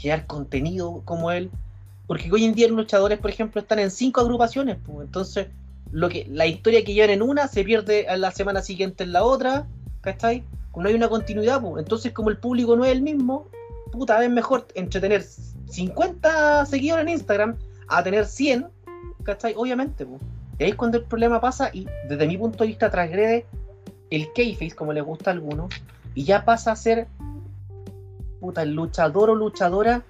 crear 0.00 0.26
contenido 0.26 1.02
como 1.04 1.30
él. 1.30 1.50
Porque 2.06 2.30
hoy 2.30 2.44
en 2.44 2.54
día 2.54 2.68
los 2.68 2.76
luchadores, 2.76 3.18
por 3.18 3.30
ejemplo, 3.30 3.60
están 3.60 3.78
en 3.78 3.90
cinco 3.90 4.20
agrupaciones, 4.20 4.76
pues, 4.84 5.06
entonces 5.06 5.48
lo 5.90 6.08
que 6.08 6.26
la 6.28 6.46
historia 6.46 6.84
que 6.84 6.92
llevan 6.92 7.10
en 7.10 7.22
una 7.22 7.46
se 7.48 7.62
pierde 7.64 8.08
a 8.08 8.16
la 8.16 8.32
semana 8.32 8.62
siguiente 8.62 9.04
en 9.04 9.12
la 9.12 9.22
otra, 9.22 9.66
¿cachai? 10.00 10.42
No 10.76 10.88
hay 10.88 10.94
una 10.94 11.08
continuidad, 11.08 11.60
pues. 11.62 11.82
entonces 11.82 12.12
como 12.12 12.30
el 12.30 12.38
público 12.38 12.76
no 12.76 12.84
es 12.84 12.92
el 12.92 13.00
mismo, 13.00 13.46
puta, 13.92 14.22
es 14.22 14.30
mejor 14.30 14.66
entretener 14.74 15.22
50 15.22 16.66
seguidores 16.66 17.06
en 17.06 17.10
Instagram 17.10 17.56
a 17.86 18.02
tener 18.02 18.26
100, 18.26 18.66
¿cachai? 19.22 19.54
Obviamente, 19.56 20.04
pues. 20.04 20.20
Y 20.58 20.64
ahí 20.64 20.70
es 20.70 20.76
cuando 20.76 20.98
el 20.98 21.04
problema 21.04 21.40
pasa 21.40 21.70
y 21.72 21.86
desde 22.08 22.26
mi 22.26 22.36
punto 22.38 22.58
de 22.64 22.68
vista 22.68 22.90
transgrede 22.90 23.46
el 24.10 24.32
kayface, 24.32 24.74
como 24.76 24.92
le 24.92 25.00
gusta 25.00 25.30
a 25.30 25.32
algunos, 25.34 25.72
y 26.14 26.24
ya 26.24 26.44
pasa 26.44 26.72
a 26.72 26.76
ser 26.76 27.08
puta, 28.40 28.62
el 28.62 28.74
luchador 28.74 29.30
o 29.30 29.34
luchadora 29.34 30.02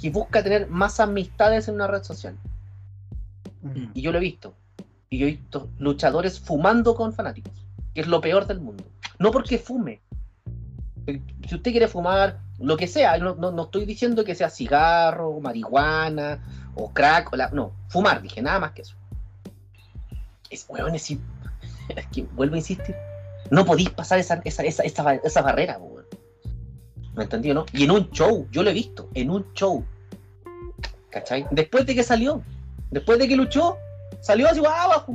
que 0.00 0.10
busca 0.10 0.42
tener 0.42 0.68
más 0.68 0.98
amistades 1.00 1.68
en 1.68 1.76
una 1.76 1.86
red 1.86 2.02
social. 2.02 2.34
Mm. 3.62 3.90
Y 3.94 4.02
yo 4.02 4.10
lo 4.12 4.18
he 4.18 4.22
visto. 4.22 4.54
Y 5.10 5.18
yo 5.18 5.26
he 5.26 5.30
visto 5.32 5.68
luchadores 5.78 6.40
fumando 6.40 6.94
con 6.96 7.12
fanáticos, 7.12 7.52
que 7.94 8.00
es 8.00 8.06
lo 8.08 8.20
peor 8.20 8.46
del 8.46 8.60
mundo. 8.60 8.84
No 9.18 9.30
porque 9.30 9.58
fume. 9.58 10.00
Si 11.06 11.54
usted 11.54 11.70
quiere 11.70 11.86
fumar, 11.86 12.40
lo 12.58 12.76
que 12.76 12.88
sea, 12.88 13.16
no, 13.18 13.36
no- 13.36 13.52
no 13.52 13.62
estoy 13.64 13.84
diciendo 13.86 14.24
que 14.24 14.34
sea 14.34 14.50
cigarro, 14.50 15.38
marihuana 15.40 16.40
o 16.74 16.92
crack, 16.92 17.32
o 17.32 17.36
la- 17.36 17.50
no, 17.50 17.70
fumar, 17.88 18.20
dije, 18.20 18.42
nada 18.42 18.58
más 18.58 18.72
que 18.72 18.82
eso. 18.82 18.96
Es, 21.88 22.06
que 22.12 22.24
vuelvo 22.34 22.54
a 22.54 22.58
insistir, 22.58 22.96
no 23.50 23.64
podéis 23.64 23.90
pasar 23.90 24.18
esa, 24.18 24.40
esa, 24.44 24.64
esa, 24.64 24.82
esa, 24.82 25.14
esa 25.14 25.42
barrera. 25.42 25.78
¿Me 27.14 27.22
entendió, 27.22 27.54
no? 27.54 27.64
Y 27.72 27.84
en 27.84 27.92
un 27.92 28.10
show, 28.10 28.46
yo 28.50 28.62
lo 28.62 28.70
he 28.70 28.74
visto, 28.74 29.08
en 29.14 29.30
un 29.30 29.46
show. 29.54 29.84
¿Cachai? 31.10 31.46
Después 31.50 31.86
de 31.86 31.94
que 31.94 32.02
salió, 32.02 32.42
después 32.90 33.18
de 33.18 33.28
que 33.28 33.36
luchó, 33.36 33.78
salió 34.20 34.48
así, 34.48 34.60
ah, 34.66 35.06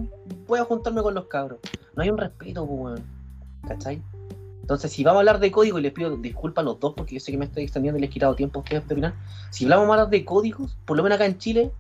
voy 0.48 0.60
a 0.60 0.64
juntarme 0.64 1.02
con 1.02 1.14
los 1.14 1.26
cabros. 1.26 1.60
No 1.96 2.04
hay 2.04 2.10
un 2.10 2.18
respeto, 2.18 2.66
pues, 2.66 2.80
weón. 2.80 3.04
¿Cachai? 3.68 4.02
Entonces, 4.62 4.92
si 4.92 5.04
vamos 5.04 5.18
a 5.18 5.20
hablar 5.20 5.40
de 5.40 5.52
código, 5.52 5.80
y 5.80 5.82
les 5.82 5.92
pido 5.92 6.16
disculpas 6.18 6.64
a 6.64 6.66
los 6.66 6.80
dos 6.80 6.94
porque 6.96 7.16
yo 7.16 7.20
sé 7.20 7.32
que 7.32 7.38
me 7.38 7.46
estoy 7.46 7.64
extendiendo 7.64 7.98
y 7.98 8.02
les 8.02 8.10
he 8.10 8.14
quitado 8.14 8.36
tiempo 8.36 8.60
a 8.60 8.64
ustedes 8.64 8.88
de 8.88 8.94
opinar. 8.94 9.14
Si 9.50 9.66
hablamos 9.66 9.88
más 9.88 10.10
de 10.10 10.24
códigos, 10.24 10.78
por 10.86 10.98
lo 10.98 11.04
menos 11.04 11.18
acá 11.18 11.26
en 11.26 11.38
Chile, 11.38 11.72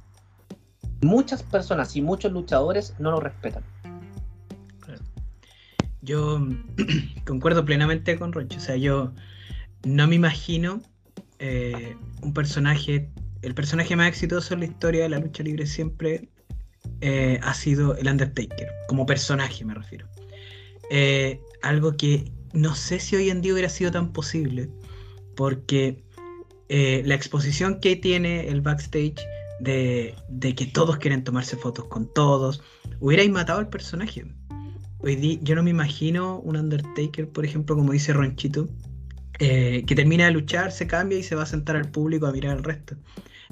muchas 1.02 1.44
personas 1.44 1.96
y 1.96 2.02
muchos 2.02 2.32
luchadores 2.32 2.96
no 3.00 3.12
lo 3.12 3.20
respetan. 3.20 3.64
Yo 6.02 6.48
concuerdo 7.26 7.64
plenamente 7.64 8.18
con 8.18 8.34
Roncho. 8.34 8.58
O 8.58 8.62
sea, 8.62 8.76
yo 8.76 9.14
no 9.84 10.08
me 10.08 10.16
imagino 10.16 10.82
eh, 11.40 11.96
un 12.22 12.34
personaje. 12.34 13.10
El 13.42 13.54
personaje 13.54 13.96
más 13.96 14.08
exitoso 14.08 14.54
en 14.54 14.62
la 14.62 14.66
historia 14.68 15.04
de 15.04 15.10
la 15.10 15.20
lucha 15.20 15.44
libre 15.44 15.66
siempre 15.66 16.30
eh, 17.02 17.40
ha 17.44 17.54
sido 17.54 17.96
el 17.96 18.08
Undertaker. 18.08 18.68
Como 18.88 19.06
personaje, 19.06 19.64
me 19.64 19.74
refiero. 19.74 20.08
Eh, 20.90 21.40
algo 21.62 21.96
que 21.96 22.32
no 22.54 22.76
sé 22.76 23.00
si 23.00 23.16
hoy 23.16 23.30
en 23.30 23.42
día 23.42 23.54
hubiera 23.54 23.70
sido 23.70 23.92
tan 23.92 24.12
posible. 24.12 24.70
Porque 25.36 26.04
la 26.70 27.16
exposición 27.16 27.82
que 27.82 27.98
tiene 27.98 28.48
el 28.48 28.62
backstage 28.62 29.20
de, 29.62 30.16
que 30.56 30.66
todos 30.66 30.98
quieren 30.98 31.24
tomarse 31.24 31.56
fotos 31.56 31.86
con 31.86 32.12
todos, 32.14 32.62
hubierais 33.00 33.30
matado 33.30 33.60
al 33.60 33.70
personaje. 33.70 34.26
Hoy 35.00 35.16
di- 35.16 35.40
yo 35.42 35.56
no 35.56 35.64
me 35.64 35.70
imagino 35.70 36.40
un 36.40 36.58
Undertaker, 36.58 37.30
por 37.30 37.46
ejemplo, 37.46 37.76
como 37.76 37.92
dice 37.92 38.14
Ronchito, 38.14 38.70
eh, 39.40 39.84
que 39.88 39.96
termina 39.96 40.26
de 40.26 40.32
luchar, 40.32 40.72
se 40.72 40.86
cambia 40.88 41.18
y 41.18 41.24
se 41.24 41.36
va 41.36 41.44
a 41.44 41.48
sentar 41.48 41.76
al 41.76 41.90
público 41.90 42.28
a 42.28 42.32
mirar 42.32 42.58
al 42.58 42.64
resto. 42.64 42.96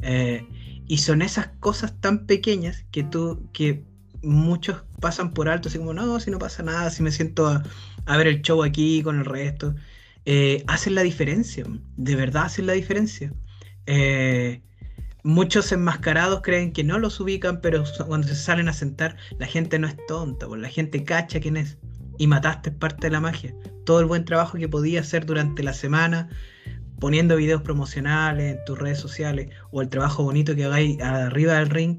Eh, 0.01 0.45
y 0.87 0.97
son 0.97 1.21
esas 1.21 1.47
cosas 1.59 1.99
tan 1.99 2.25
pequeñas 2.25 2.85
que 2.91 3.03
tú, 3.03 3.49
que 3.53 3.83
muchos 4.21 4.83
pasan 4.99 5.33
por 5.33 5.49
alto, 5.49 5.69
así 5.69 5.77
como, 5.77 5.93
no, 5.93 6.19
si 6.19 6.29
no 6.31 6.39
pasa 6.39 6.63
nada, 6.63 6.89
si 6.89 7.03
me 7.03 7.11
siento 7.11 7.47
a, 7.47 7.63
a 8.05 8.17
ver 8.17 8.27
el 8.27 8.41
show 8.41 8.63
aquí 8.63 9.01
con 9.01 9.17
el 9.19 9.25
resto. 9.25 9.75
Eh, 10.25 10.63
hacen 10.67 10.93
la 10.95 11.01
diferencia, 11.01 11.65
de 11.97 12.15
verdad 12.15 12.45
hacen 12.45 12.65
la 12.67 12.73
diferencia. 12.73 13.33
Eh, 13.85 14.61
muchos 15.23 15.71
enmascarados 15.71 16.41
creen 16.41 16.71
que 16.71 16.83
no 16.83 16.99
los 16.99 17.19
ubican, 17.19 17.61
pero 17.61 17.83
cuando 18.07 18.27
se 18.27 18.35
salen 18.35 18.69
a 18.69 18.73
sentar, 18.73 19.15
la 19.37 19.47
gente 19.47 19.79
no 19.79 19.87
es 19.87 19.95
tonta, 20.07 20.47
la 20.47 20.69
gente 20.69 21.03
cacha 21.03 21.39
quién 21.39 21.57
es. 21.57 21.77
Y 22.17 22.27
mataste 22.27 22.71
parte 22.71 23.07
de 23.07 23.11
la 23.11 23.21
magia. 23.21 23.55
Todo 23.85 24.01
el 24.01 24.05
buen 24.05 24.25
trabajo 24.25 24.57
que 24.57 24.67
podías 24.67 25.07
hacer 25.07 25.25
durante 25.25 25.63
la 25.63 25.73
semana, 25.73 26.29
poniendo 26.99 27.37
videos 27.37 27.61
promocionales 27.61 28.57
en 28.57 28.65
tus 28.65 28.77
redes 28.77 28.99
sociales, 28.99 29.49
o 29.71 29.81
el 29.81 29.89
trabajo 29.89 30.23
bonito 30.23 30.55
que 30.55 30.65
hagáis 30.65 31.01
arriba 31.01 31.53
del 31.53 31.69
ring, 31.69 31.97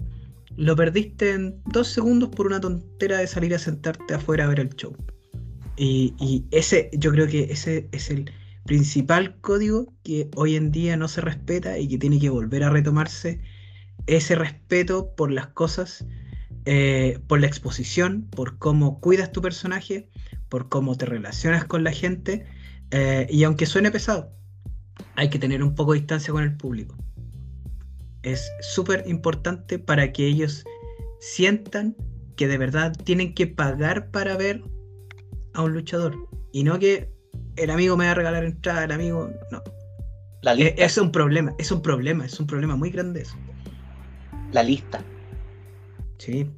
lo 0.56 0.76
perdiste 0.76 1.32
en 1.32 1.62
dos 1.66 1.88
segundos 1.88 2.28
por 2.28 2.46
una 2.46 2.60
tontera 2.60 3.18
de 3.18 3.26
salir 3.26 3.54
a 3.54 3.58
sentarte 3.58 4.14
afuera 4.14 4.44
a 4.44 4.48
ver 4.48 4.60
el 4.60 4.70
show. 4.70 4.94
Y 5.76 6.44
ese, 6.50 6.90
yo 6.92 7.10
creo 7.10 7.26
que 7.26 7.44
ese 7.44 7.88
es 7.92 8.10
el 8.10 8.30
principal 8.70 9.34
código 9.40 9.92
que 10.04 10.30
hoy 10.36 10.54
en 10.54 10.70
día 10.70 10.96
no 10.96 11.08
se 11.08 11.20
respeta 11.20 11.76
y 11.80 11.88
que 11.88 11.98
tiene 11.98 12.20
que 12.20 12.30
volver 12.30 12.62
a 12.62 12.70
retomarse 12.70 13.40
ese 14.06 14.36
respeto 14.36 15.12
por 15.16 15.32
las 15.32 15.48
cosas, 15.48 16.06
eh, 16.66 17.18
por 17.26 17.40
la 17.40 17.48
exposición, 17.48 18.28
por 18.30 18.58
cómo 18.58 19.00
cuidas 19.00 19.32
tu 19.32 19.42
personaje, 19.42 20.08
por 20.48 20.68
cómo 20.68 20.96
te 20.96 21.04
relacionas 21.04 21.64
con 21.64 21.82
la 21.82 21.90
gente. 21.90 22.46
eh, 22.92 23.26
y 23.28 23.42
aunque 23.42 23.66
suene 23.66 23.90
pesado, 23.90 24.32
hay 25.16 25.30
que 25.30 25.40
tener 25.40 25.64
un 25.64 25.74
poco 25.74 25.92
de 25.92 25.98
distancia 25.98 26.32
con 26.32 26.44
el 26.44 26.56
público. 26.56 26.96
Es 28.22 28.52
súper 28.60 29.02
importante 29.08 29.80
para 29.80 30.12
que 30.12 30.26
ellos 30.26 30.64
sientan 31.18 31.96
que 32.36 32.46
de 32.46 32.56
verdad 32.56 32.92
tienen 33.04 33.34
que 33.34 33.48
pagar 33.48 34.12
para 34.12 34.36
ver 34.36 34.62
a 35.54 35.62
un 35.62 35.72
luchador. 35.72 36.14
Y 36.52 36.62
no 36.62 36.78
que 36.78 37.19
el 37.62 37.70
amigo 37.70 37.96
me 37.96 38.06
va 38.06 38.12
a 38.12 38.14
regalar 38.14 38.44
entrada, 38.44 38.84
el 38.84 38.92
amigo. 38.92 39.30
No. 39.50 39.62
La 40.42 40.52
Es, 40.52 40.58
lista. 40.58 40.84
es 40.84 40.98
un 40.98 41.12
problema, 41.12 41.54
es 41.58 41.70
un 41.70 41.82
problema, 41.82 42.24
es 42.24 42.40
un 42.40 42.46
problema 42.46 42.76
muy 42.76 42.90
grande 42.90 43.22
eso. 43.22 43.36
La 44.52 44.62
lista. 44.62 45.00
Sí. 46.18 46.50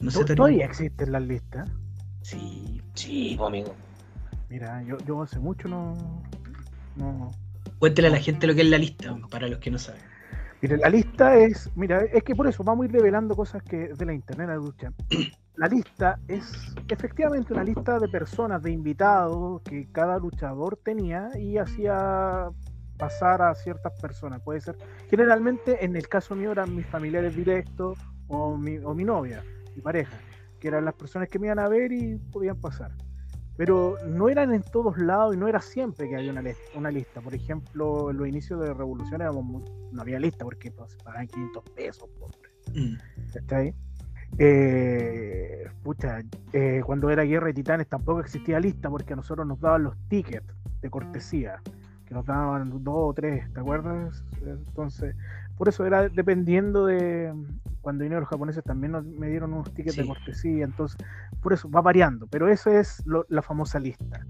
No 0.00 0.10
sé. 0.10 0.24
Todavía 0.24 0.66
existen 0.66 1.12
las 1.12 1.22
listas. 1.22 1.70
Sí. 2.22 2.80
Sí, 2.94 3.38
amigo. 3.44 3.74
Mira, 4.48 4.82
yo, 4.82 4.96
yo 5.06 5.22
hace 5.22 5.38
mucho 5.38 5.68
no, 5.68 6.22
no. 6.96 7.30
Cuéntele 7.78 8.08
a 8.08 8.10
la 8.10 8.18
gente 8.18 8.46
lo 8.46 8.54
que 8.54 8.62
es 8.62 8.68
la 8.68 8.78
lista, 8.78 9.16
para 9.30 9.48
los 9.48 9.58
que 9.58 9.70
no 9.70 9.78
saben. 9.78 10.02
Mira, 10.60 10.76
la 10.76 10.90
lista 10.90 11.36
es. 11.38 11.70
Mira, 11.76 12.02
es 12.12 12.22
que 12.22 12.34
por 12.34 12.46
eso 12.46 12.62
vamos 12.64 12.84
a 12.84 12.86
ir 12.88 12.92
revelando 12.92 13.34
cosas 13.34 13.62
que 13.62 13.88
de 13.94 14.04
la 14.06 14.12
internet 14.12 14.48
la 14.48 14.56
lucha. 14.56 14.92
La 15.56 15.66
lista 15.66 16.18
es 16.28 16.74
efectivamente 16.88 17.52
una 17.52 17.64
lista 17.64 17.98
de 17.98 18.08
personas, 18.08 18.62
de 18.62 18.70
invitados 18.70 19.60
que 19.62 19.90
cada 19.92 20.18
luchador 20.18 20.78
tenía 20.82 21.28
y 21.38 21.58
hacía 21.58 22.50
pasar 22.96 23.42
a 23.42 23.54
ciertas 23.54 23.98
personas. 24.00 24.40
Puede 24.42 24.60
ser, 24.60 24.76
generalmente 25.08 25.84
en 25.84 25.96
el 25.96 26.08
caso 26.08 26.36
mío 26.36 26.52
eran 26.52 26.74
mis 26.74 26.86
familiares 26.86 27.34
directos 27.34 27.98
o 28.28 28.56
mi, 28.56 28.78
o 28.78 28.94
mi 28.94 29.04
novia, 29.04 29.42
mi 29.74 29.82
pareja, 29.82 30.16
que 30.60 30.68
eran 30.68 30.84
las 30.84 30.94
personas 30.94 31.28
que 31.28 31.38
me 31.38 31.48
iban 31.48 31.58
a 31.58 31.68
ver 31.68 31.92
y 31.92 32.16
podían 32.16 32.60
pasar. 32.60 32.92
Pero 33.56 33.96
no 34.06 34.28
eran 34.28 34.54
en 34.54 34.62
todos 34.62 34.96
lados 34.96 35.34
y 35.34 35.38
no 35.38 35.48
era 35.48 35.60
siempre 35.60 36.08
que 36.08 36.16
había 36.16 36.30
una, 36.30 36.42
una 36.74 36.90
lista. 36.90 37.20
Por 37.20 37.34
ejemplo, 37.34 38.10
en 38.10 38.16
los 38.16 38.26
inicios 38.26 38.60
de 38.60 38.72
Revolución 38.72 39.20
éramos 39.20 39.62
no 39.92 40.00
había 40.00 40.18
lista 40.18 40.44
porque 40.44 40.70
pues, 40.70 40.96
pagaban 41.04 41.26
500 41.26 41.64
pesos. 41.74 42.08
pobre. 42.18 42.50
Mm. 42.72 42.96
Eh, 44.38 45.64
pucha, 45.82 46.22
eh, 46.52 46.82
cuando 46.84 47.10
era 47.10 47.22
Guerra 47.24 47.48
de 47.48 47.54
Titanes 47.54 47.88
tampoco 47.88 48.20
existía 48.20 48.58
lista 48.60 48.88
porque 48.88 49.12
a 49.12 49.16
nosotros 49.16 49.46
nos 49.46 49.60
daban 49.60 49.84
los 49.84 49.96
tickets 50.08 50.46
de 50.80 50.90
cortesía, 50.90 51.60
que 52.06 52.14
nos 52.14 52.24
daban 52.26 52.70
dos 52.82 52.94
o 52.96 53.12
tres, 53.14 53.52
¿te 53.52 53.60
acuerdas? 53.60 54.24
Entonces, 54.42 55.14
por 55.56 55.68
eso 55.68 55.84
era 55.84 56.08
dependiendo 56.08 56.86
de 56.86 57.34
cuando 57.82 58.02
vinieron 58.02 58.20
los 58.22 58.28
japoneses 58.30 58.62
también 58.64 58.92
nos, 58.92 59.04
me 59.04 59.28
dieron 59.28 59.52
unos 59.52 59.72
tickets 59.74 59.96
de 59.96 60.02
Sí. 60.02 60.08
cortesía, 60.08 60.64
entonces, 60.64 60.98
por 61.42 61.52
eso 61.52 61.70
va 61.70 61.80
variando, 61.80 62.26
pero 62.26 62.48
eso 62.48 62.70
es 62.70 63.02
lo- 63.06 63.26
la 63.28 63.42
famosa 63.42 63.78
lista. 63.78 64.20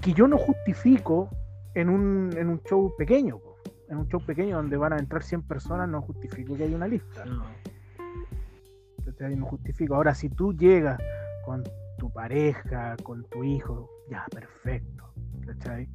Que 0.00 0.12
yo 0.14 0.28
no 0.28 0.36
justifico 0.38 1.30
en 1.74 1.88
un, 1.88 2.30
en 2.36 2.48
un 2.48 2.60
show 2.62 2.92
pequeño, 2.96 3.40
en 3.88 3.98
un 3.98 4.08
show 4.08 4.20
pequeño 4.24 4.56
donde 4.56 4.76
van 4.76 4.92
a 4.92 4.98
entrar 4.98 5.22
100 5.22 5.42
personas, 5.42 5.88
no 5.88 6.00
justifico 6.02 6.56
que 6.56 6.64
haya 6.64 6.76
una 6.76 6.86
lista. 6.88 7.24
No. 7.24 7.44
¿Cachai? 9.16 9.36
No 9.36 9.46
justifico. 9.46 9.94
Ahora, 9.94 10.14
si 10.14 10.28
tú 10.28 10.52
llegas 10.52 10.98
con 11.44 11.62
tu 11.98 12.10
pareja, 12.10 12.96
con 13.02 13.24
tu 13.24 13.44
hijo, 13.44 13.88
ya, 14.10 14.24
perfecto. 14.30 15.12
¿cachai? 15.46 15.88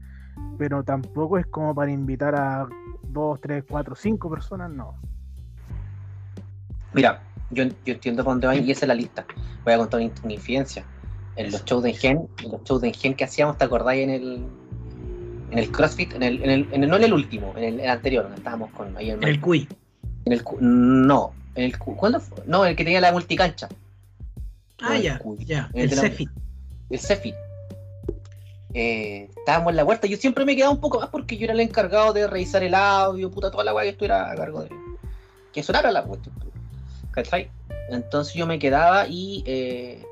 Pero 0.57 0.83
tampoco 0.83 1.37
es 1.37 1.45
como 1.47 1.75
para 1.75 1.91
invitar 1.91 2.35
a 2.35 2.67
dos, 3.03 3.39
tres, 3.41 3.63
cuatro, 3.69 3.95
cinco 3.95 4.29
personas, 4.29 4.69
no. 4.71 4.95
Mira, 6.93 7.21
yo, 7.51 7.65
yo 7.85 7.93
entiendo 7.93 8.23
por 8.23 8.33
dónde 8.33 8.47
va 8.47 8.55
y 8.55 8.71
esa 8.71 8.85
es 8.85 8.87
la 8.87 8.95
lista. 8.95 9.25
Voy 9.63 9.73
a 9.73 9.77
contar 9.77 10.01
una, 10.01 10.11
una 10.23 10.33
infidencia. 10.33 10.85
En 11.35 11.51
los 11.51 11.63
shows 11.63 11.83
de 11.83 11.89
Engen, 11.91 12.27
en 12.43 12.51
los 12.51 12.63
shows 12.63 12.81
de 12.81 12.89
Engen 12.89 13.13
que 13.13 13.23
hacíamos, 13.23 13.57
¿te 13.57 13.63
acordáis 13.65 14.03
en 14.03 14.09
el 14.09 14.45
en 15.51 15.59
el 15.59 15.71
CrossFit? 15.71 16.13
En 16.15 16.23
el, 16.23 16.43
en 16.43 16.49
el, 16.49 16.69
en 16.71 16.83
el- 16.83 16.89
no 16.89 16.95
en 16.97 17.03
el 17.03 17.13
último, 17.13 17.53
en 17.57 17.63
el, 17.63 17.79
el 17.79 17.89
anterior, 17.89 18.23
donde 18.23 18.37
estábamos 18.37 18.71
con 18.71 18.95
ahí 18.97 19.11
en 19.11 19.21
En 19.23 19.29
el 19.29 19.39
CUI. 19.41 19.67
en 20.25 20.33
el 20.33 20.43
no, 20.59 21.33
el 21.55 21.77
cu- 21.77 21.95
¿cuándo 21.95 22.19
fue? 22.19 22.43
No, 22.45 22.65
el 22.65 22.75
que 22.75 22.83
tenía 22.83 23.01
la 23.01 23.11
multicancha, 23.11 23.67
Ah, 24.81 24.95
el 24.95 25.03
ya, 25.03 25.21
ya. 25.45 25.69
El 25.73 25.89
CEFIT. 25.91 26.29
el 26.89 26.99
Cefit. 26.99 27.35
Eh, 28.73 29.29
estábamos 29.37 29.71
en 29.71 29.75
la 29.77 29.83
vuelta, 29.83 30.07
yo 30.07 30.15
siempre 30.17 30.45
me 30.45 30.55
quedaba 30.55 30.71
un 30.73 30.79
poco 30.79 30.99
más 30.99 31.09
porque 31.09 31.37
yo 31.37 31.43
era 31.43 31.53
el 31.53 31.59
encargado 31.59 32.13
de 32.13 32.25
revisar 32.25 32.63
el 32.63 32.73
audio, 32.73 33.29
puta, 33.29 33.51
toda 33.51 33.63
la 33.65 33.73
weá 33.73 33.83
que 33.83 33.89
estuviera 33.89 34.31
a 34.31 34.35
cargo 34.35 34.63
de 34.63 34.69
que 35.51 35.61
sonara 35.61 35.91
la 35.91 36.03
cuestión. 36.03 36.33
¿Cachai? 37.11 37.49
Entonces 37.89 38.33
yo 38.33 38.47
me 38.47 38.57
quedaba 38.57 39.05
y 39.09 39.43
eh, 39.45 40.05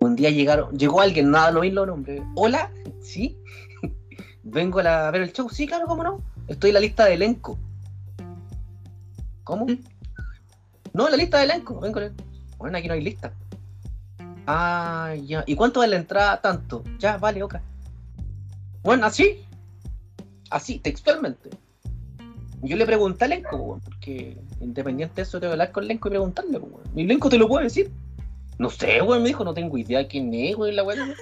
un 0.00 0.16
día 0.16 0.30
llegaron, 0.30 0.76
llegó 0.76 1.00
alguien, 1.00 1.30
nada 1.30 1.52
lo 1.52 1.60
vi 1.60 1.70
los 1.70 1.86
nombres. 1.86 2.20
Hola, 2.34 2.72
sí, 3.00 3.38
vengo 4.42 4.80
a, 4.80 4.82
la- 4.82 5.08
a 5.08 5.10
ver 5.12 5.22
el 5.22 5.32
show, 5.32 5.48
sí, 5.48 5.68
claro, 5.68 5.86
cómo 5.86 6.02
no. 6.02 6.20
Estoy 6.48 6.70
en 6.70 6.74
la 6.74 6.80
lista 6.80 7.04
de 7.04 7.14
elenco. 7.14 7.56
¿Cómo? 9.44 9.66
No, 10.96 11.10
la 11.10 11.16
lista 11.18 11.36
de 11.36 11.44
elenco, 11.44 11.78
vengo. 11.78 12.00
Bueno, 12.56 12.78
aquí 12.78 12.88
no 12.88 12.94
hay 12.94 13.02
lista. 13.02 13.30
Ah, 14.46 15.14
ya. 15.26 15.44
¿Y 15.46 15.54
cuánto 15.54 15.80
vale 15.80 15.90
la 15.90 15.98
entrada? 15.98 16.40
Tanto. 16.40 16.82
Ya, 16.98 17.18
vale, 17.18 17.42
ok. 17.42 17.56
Bueno, 18.82 19.04
así. 19.04 19.44
Así, 20.48 20.78
textualmente. 20.78 21.50
Yo 22.62 22.76
le 22.78 22.86
pregunté 22.86 23.26
a 23.26 23.28
Lenco, 23.28 23.56
weón, 23.56 23.80
porque 23.82 24.38
independiente 24.58 25.16
de 25.16 25.22
eso, 25.22 25.38
tengo 25.38 25.50
que 25.50 25.54
hablar 25.54 25.72
con 25.72 25.86
Lenco 25.86 26.08
y 26.08 26.12
preguntarle, 26.12 26.58
weón. 26.58 26.80
Y 26.94 27.04
Lenco 27.04 27.28
te 27.28 27.36
lo 27.36 27.46
puede 27.46 27.64
decir. 27.64 27.92
No 28.58 28.70
sé, 28.70 29.02
weón, 29.02 29.22
me 29.22 29.28
dijo, 29.28 29.44
no 29.44 29.52
tengo 29.52 29.76
idea 29.76 30.08
quién 30.08 30.32
es, 30.32 30.56
weón, 30.56 30.76
la 30.76 30.82
weón. 30.82 31.14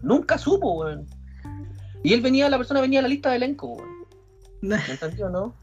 Nunca 0.00 0.38
supo, 0.38 0.74
weón. 0.74 1.08
Y 2.04 2.12
él 2.12 2.20
venía, 2.20 2.48
la 2.48 2.58
persona 2.58 2.80
venía 2.80 3.00
a 3.00 3.02
la 3.02 3.08
lista 3.08 3.30
de 3.30 3.36
elenco, 3.36 3.66
weón. 3.66 3.88
¿Me 4.60 4.76
entendió, 4.76 5.28
no? 5.28 5.54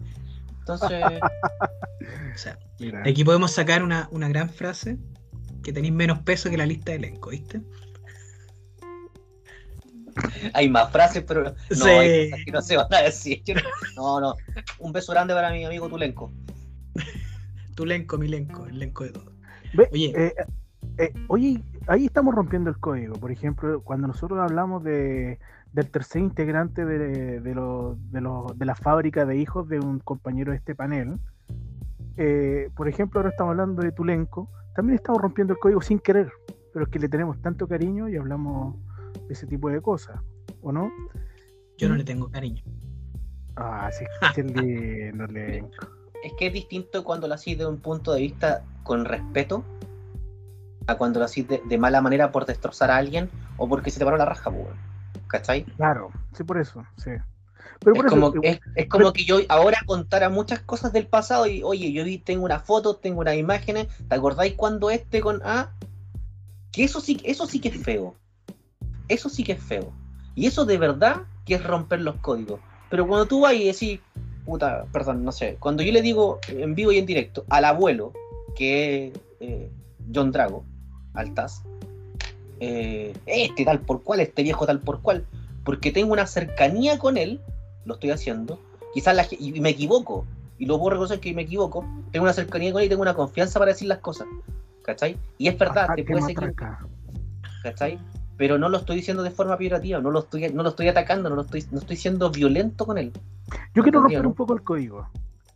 Entonces, 0.73 1.19
O 2.33 2.37
sea, 2.37 2.57
Mira, 2.79 3.01
de 3.01 3.09
aquí 3.09 3.23
podemos 3.23 3.51
sacar 3.51 3.83
una, 3.83 4.07
una 4.11 4.27
gran 4.29 4.49
frase 4.49 4.97
que 5.63 5.73
tenéis 5.73 5.93
menos 5.93 6.19
peso 6.19 6.49
que 6.49 6.57
la 6.57 6.65
lista 6.65 6.91
de 6.91 6.97
elenco, 6.97 7.29
¿viste? 7.31 7.61
hay 10.53 10.69
más 10.69 10.91
frases, 10.91 11.23
pero 11.27 11.43
no, 11.43 11.53
Sí. 11.71 11.89
hay 11.89 12.29
cosas 12.29 12.45
que 12.45 12.51
no 12.51 12.61
se 12.61 12.77
van 12.77 12.93
a 12.93 13.01
decir. 13.03 13.41
No, 13.95 14.19
no. 14.19 14.35
Un 14.79 14.91
beso 14.91 15.11
grande 15.11 15.33
para 15.33 15.51
mi 15.51 15.65
amigo 15.65 15.87
Tulenco. 15.89 16.31
Tu 17.75 17.85
lenco, 17.85 18.17
mi 18.17 18.27
lenco, 18.27 18.65
el 18.65 18.77
lenco 18.79 19.05
de 19.05 19.11
todo. 19.11 19.31
ve, 19.73 19.87
Oye. 19.93 20.13
eh, 20.17 20.33
eh, 20.97 21.13
oye, 21.29 21.63
ahí 21.87 22.05
estamos 22.05 22.35
rompiendo 22.35 22.69
el 22.69 22.77
código. 22.77 23.15
Por 23.15 23.31
ejemplo, 23.31 23.81
cuando 23.81 24.07
nosotros 24.07 24.37
hablamos 24.39 24.83
de, 24.83 25.39
del 25.71 25.89
tercer 25.91 26.21
integrante 26.21 26.85
de, 26.85 27.39
de, 27.41 27.55
lo- 27.55 27.97
de, 28.11 28.21
lo- 28.21 28.53
de 28.55 28.65
la 28.65 28.75
fábrica 28.75 29.25
de 29.25 29.37
hijos 29.37 29.67
de 29.69 29.79
un 29.79 29.99
compañero 29.99 30.51
de 30.51 30.57
este 30.57 30.75
panel, 30.75 31.17
eh, 32.17 32.69
por 32.75 32.87
ejemplo, 32.87 33.19
ahora 33.19 33.29
estamos 33.29 33.51
hablando 33.51 33.81
de 33.81 33.91
Tulenco, 33.91 34.49
también 34.75 34.95
estamos 34.95 35.21
rompiendo 35.21 35.53
el 35.53 35.59
código 35.59 35.81
sin 35.81 35.99
querer, 35.99 36.31
pero 36.73 36.85
es 36.85 36.91
que 36.91 36.99
le 36.99 37.07
tenemos 37.09 37.39
tanto 37.41 37.67
cariño 37.67 38.09
y 38.09 38.17
hablamos 38.17 38.75
de 39.27 39.33
ese 39.33 39.47
tipo 39.47 39.69
de 39.69 39.81
cosas, 39.81 40.19
¿o 40.61 40.71
no? 40.71 40.91
Yo 41.77 41.87
no 41.87 41.95
le 41.95 42.03
tengo 42.03 42.29
cariño. 42.29 42.63
Ah, 43.55 43.89
sí, 43.91 44.05
qué 44.35 44.43
lindo, 44.43 45.27
Lenco. 45.27 45.87
Es 46.23 46.33
que 46.33 46.47
es 46.47 46.53
distinto 46.53 47.03
cuando 47.03 47.27
lo 47.27 47.35
hacís 47.35 47.57
de 47.57 47.65
un 47.65 47.77
punto 47.77 48.11
de 48.13 48.21
vista 48.21 48.63
con 48.83 49.05
respeto 49.05 49.63
a 50.87 50.95
cuando 50.97 51.19
lo 51.19 51.25
hacís 51.25 51.47
de, 51.47 51.61
de 51.65 51.77
mala 51.77 52.01
manera 52.01 52.31
por 52.31 52.45
destrozar 52.45 52.91
a 52.91 52.97
alguien 52.97 53.29
o 53.57 53.69
porque 53.69 53.91
se 53.91 53.99
te 53.99 54.05
paró 54.05 54.17
la 54.17 54.25
raja, 54.25 54.51
pues. 54.51 54.75
¿Cachai? 55.29 55.63
Claro, 55.77 56.11
sí, 56.33 56.43
por 56.43 56.59
eso, 56.59 56.85
sí. 56.97 57.11
Pero 57.79 57.93
Es 57.93 57.97
por 57.97 58.05
eso, 58.07 58.09
como, 58.09 58.43
eh, 58.43 58.49
es, 58.51 58.59
es 58.75 58.89
como 58.89 59.13
que 59.13 59.23
yo 59.23 59.37
ahora 59.47 59.77
contara 59.85 60.29
muchas 60.29 60.59
cosas 60.59 60.91
del 60.91 61.07
pasado 61.07 61.47
y, 61.47 61.63
oye, 61.63 61.93
yo 61.93 62.03
vi, 62.03 62.17
tengo 62.17 62.43
una 62.43 62.59
foto, 62.59 62.97
tengo 62.97 63.21
unas 63.21 63.35
imágenes, 63.35 63.87
¿te 64.09 64.15
acordáis 64.15 64.55
cuando 64.55 64.89
este 64.89 65.21
con 65.21 65.41
A? 65.45 65.71
Que 66.71 66.83
eso 66.83 66.99
sí, 66.99 67.21
eso 67.23 67.45
sí 67.45 67.61
que 67.61 67.69
es 67.69 67.81
feo. 67.81 68.15
Eso 69.07 69.29
sí 69.29 69.43
que 69.43 69.53
es 69.53 69.63
feo. 69.63 69.93
Y 70.35 70.47
eso 70.47 70.65
de 70.65 70.77
verdad 70.77 71.21
que 71.45 71.55
es 71.55 71.63
romper 71.63 72.01
los 72.01 72.17
códigos. 72.17 72.59
Pero 72.89 73.07
cuando 73.07 73.25
tú 73.25 73.41
vas 73.41 73.53
y 73.53 73.65
decís, 73.65 73.99
puta, 74.45 74.85
perdón, 74.91 75.23
no 75.23 75.31
sé, 75.31 75.57
cuando 75.59 75.83
yo 75.83 75.91
le 75.91 76.01
digo 76.01 76.39
en 76.49 76.75
vivo 76.75 76.91
y 76.91 76.97
en 76.97 77.05
directo 77.05 77.45
al 77.49 77.65
abuelo, 77.65 78.13
que 78.55 79.07
es 79.07 79.19
eh, 79.39 79.71
John 80.13 80.31
Drago, 80.31 80.65
Altaz, 81.13 81.63
eh, 82.59 83.13
este 83.25 83.65
tal 83.65 83.79
por 83.79 84.03
cual, 84.03 84.19
este 84.19 84.43
viejo 84.43 84.65
tal 84.65 84.79
por 84.79 85.01
cual, 85.01 85.25
porque 85.63 85.91
tengo 85.91 86.13
una 86.13 86.27
cercanía 86.27 86.97
con 86.99 87.17
él, 87.17 87.39
lo 87.85 87.95
estoy 87.95 88.11
haciendo, 88.11 88.59
quizás 88.93 89.15
la, 89.15 89.25
y 89.31 89.59
me 89.59 89.69
equivoco, 89.69 90.25
y 90.57 90.65
lo 90.65 90.77
puedo 90.77 90.91
reconocer 90.91 91.19
que 91.19 91.33
me 91.33 91.43
equivoco, 91.43 91.85
tengo 92.11 92.23
una 92.23 92.33
cercanía 92.33 92.71
con 92.71 92.81
él 92.81 92.87
y 92.87 92.89
tengo 92.89 93.01
una 93.01 93.13
confianza 93.13 93.59
para 93.59 93.71
decir 93.71 93.87
las 93.87 93.99
cosas, 93.99 94.27
¿cachai? 94.83 95.17
Y 95.37 95.47
es 95.47 95.57
verdad, 95.57 95.89
te 95.95 96.03
puedes 96.03 96.23
matraca. 96.23 96.85
¿cachai? 97.63 97.99
Pero 98.37 98.57
no 98.57 98.69
lo 98.69 98.77
estoy 98.77 98.95
diciendo 98.97 99.23
de 99.23 99.31
forma 99.31 99.57
peyorativa, 99.57 99.99
no 99.99 100.11
lo 100.11 100.19
estoy, 100.19 100.49
no 100.53 100.63
lo 100.63 100.69
estoy 100.69 100.87
atacando, 100.87 101.29
no 101.29 101.35
lo 101.35 101.41
estoy, 101.41 101.65
no 101.71 101.79
estoy 101.79 101.97
siendo 101.97 102.29
violento 102.31 102.85
con 102.85 102.97
él. 102.97 103.11
Yo 103.73 103.83
quiero 103.83 104.01
romper 104.01 104.25
un 104.25 104.33
poco 104.33 104.53
el 104.53 104.63
código. 104.63 105.09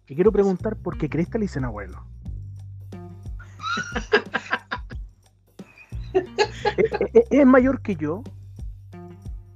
Y 0.07 0.15
quiero 0.15 0.31
preguntar 0.31 0.75
por 0.75 0.97
qué 0.97 1.09
Cresta 1.09 1.37
le 1.37 1.43
dicen 1.43 1.63
abuelo. 1.63 2.05
¿Es, 6.78 6.91
es- 7.13 7.23
es 7.32 7.45
mayor 7.45 7.82
que 7.82 7.95
yo? 7.95 8.23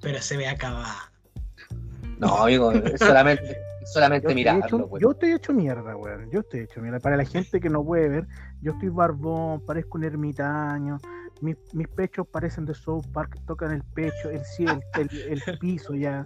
Pero 0.02 0.22
se 0.22 0.38
ve 0.38 0.48
acabada. 0.48 1.12
No, 2.20 2.36
amigo, 2.44 2.72
solamente, 2.98 3.58
solamente 3.86 4.24
Yo 4.26 4.30
estoy, 4.30 4.58
hecho, 4.68 5.00
yo 5.00 5.12
estoy 5.12 5.32
hecho 5.34 5.54
mierda, 5.54 5.96
weón. 5.96 6.30
Yo 6.32 6.40
estoy 6.40 6.62
hecho 6.62 6.82
mierda. 6.82 7.00
Para 7.00 7.18
la 7.18 7.26
gente 7.26 7.60
que 7.60 7.70
no 7.70 7.84
puede 7.84 8.10
ver, 8.10 8.28
yo 8.62 8.72
estoy 8.74 8.90
barbón, 8.90 9.64
parezco 9.66 9.98
un 9.98 10.04
ermitaño. 10.04 10.98
Mis, 11.42 11.56
mis 11.74 11.88
pechos 11.88 12.26
parecen 12.28 12.66
de 12.66 12.74
South 12.74 13.06
Park, 13.14 13.38
tocan 13.46 13.72
el 13.72 13.84
pecho, 13.84 14.32
el 14.32 14.44
cielo, 14.44 14.80
el, 14.96 15.10
el 15.48 15.58
piso 15.60 15.94
ya. 15.94 16.26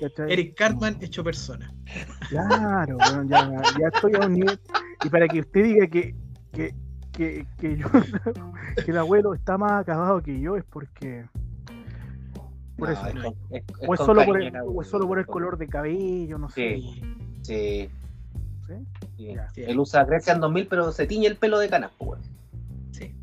¿cachai? 0.00 0.30
Eric 0.32 0.54
Cartman 0.56 0.98
hecho 1.00 1.24
persona. 1.24 1.72
Claro, 2.28 2.98
weón, 2.98 3.28
ya, 3.28 3.50
ya 3.80 3.88
estoy 3.94 4.12
a 4.20 4.26
un 4.26 4.34
nivel. 4.34 4.60
Y 5.02 5.08
para 5.08 5.26
que 5.28 5.40
usted 5.40 5.62
diga 5.64 5.86
que, 5.86 6.14
que, 6.52 6.74
que, 7.16 7.46
que 7.58 7.76
yo, 7.76 7.86
que 8.84 8.90
el 8.90 8.98
abuelo 8.98 9.34
está 9.34 9.56
más 9.58 9.72
acabado 9.80 10.22
que 10.22 10.38
yo, 10.40 10.56
es 10.56 10.64
porque. 10.64 11.24
Por 12.76 12.88
No, 12.88 12.94
eso. 12.94 13.06
es 13.06 13.12
con- 13.14 13.34
es- 13.50 13.64
es 13.80 13.88
O 13.88 13.94
es, 13.94 14.00
solo 14.00 14.24
por 14.24 14.40
el, 14.42 14.52
o 14.64 14.82
es 14.82 14.88
solo 14.88 15.06
por 15.08 15.18
el 15.18 15.26
color 15.26 15.56
de 15.58 15.66
cabello, 15.66 16.38
no 16.38 16.48
sé. 16.50 16.76
Sí. 16.76 17.02
Sí. 17.42 17.90
¿sí? 18.66 18.74
sí. 19.16 19.32
Ya. 19.34 19.48
Sí. 19.50 19.62
Él 19.62 19.78
usa 19.78 20.04
Grecian 20.04 20.40
2000, 20.40 20.66
pero 20.68 20.92
se 20.92 21.06
tiñe 21.06 21.26
el 21.26 21.36
pelo 21.36 21.58
de 21.58 21.68
canas, 21.70 21.90
pues. 21.98 22.20
Sí. 22.92 23.14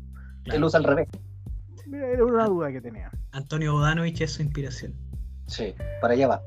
Él 0.46 0.64
usa 0.64 0.78
al 0.78 0.84
revés. 0.84 1.08
Mira, 1.86 2.08
era 2.08 2.24
una 2.24 2.46
duda 2.46 2.72
que 2.72 2.80
tenía. 2.80 3.10
Antonio 3.32 3.72
Bodanovich 3.74 4.20
es 4.22 4.32
su 4.32 4.42
inspiración. 4.42 4.92
Sí, 5.46 5.74
para 6.00 6.14
allá 6.14 6.26
va. 6.28 6.42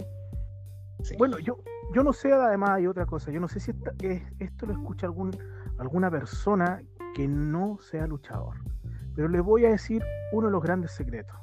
Sí. 1.03 1.15
Bueno, 1.17 1.37
yo, 1.39 1.59
yo 1.93 2.03
no 2.03 2.11
sé, 2.11 2.33
además 2.33 2.71
hay 2.71 2.87
otra 2.87 3.05
cosa. 3.05 3.31
Yo 3.31 3.39
no 3.39 3.47
sé 3.47 3.59
si 3.61 3.71
esta- 3.71 3.93
es- 4.01 4.23
esto 4.39 4.65
lo 4.65 4.73
escucha 4.73 5.05
algún, 5.05 5.31
alguna 5.77 6.09
persona 6.11 6.81
que 7.17 7.27
no 7.27 7.79
sea 7.81 8.05
luchador. 8.05 8.57
Pero 9.15 9.27
les 9.27 9.41
voy 9.41 9.65
a 9.65 9.69
decir 9.69 10.03
uno 10.31 10.45
de 10.45 10.51
los 10.51 10.61
grandes 10.61 10.91
secretos. 10.91 11.35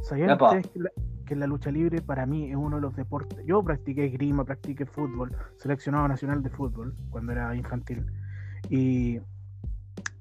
¿Sabían 0.00 0.40
ustedes 0.40 0.66
que 0.68 0.78
la, 0.78 0.90
que 1.26 1.36
la 1.36 1.46
lucha 1.46 1.70
libre 1.70 2.00
para 2.00 2.24
mí 2.24 2.48
es 2.48 2.56
uno 2.56 2.76
de 2.76 2.80
los 2.82 2.96
deportes? 2.96 3.44
Yo 3.44 3.62
practiqué 3.62 4.06
esgrima, 4.06 4.46
practiqué 4.46 4.86
fútbol, 4.86 5.36
seleccionado 5.58 6.08
nacional 6.08 6.42
de 6.42 6.48
fútbol 6.48 6.96
cuando 7.10 7.32
era 7.32 7.54
infantil. 7.54 8.06
Y 8.70 9.20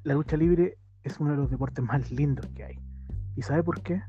la 0.04 0.16
lucha 0.16 0.36
libre 0.36 0.78
es 1.04 1.18
uno 1.22 1.32
de 1.32 1.38
los 1.38 1.50
deportes 1.50 1.86
más 1.86 2.12
lindos 2.12 2.48
que 2.48 2.66
hay. 2.66 2.80
¿Y 3.38 3.44
sabe 3.44 3.64
por 3.64 3.82
qué? 3.82 4.04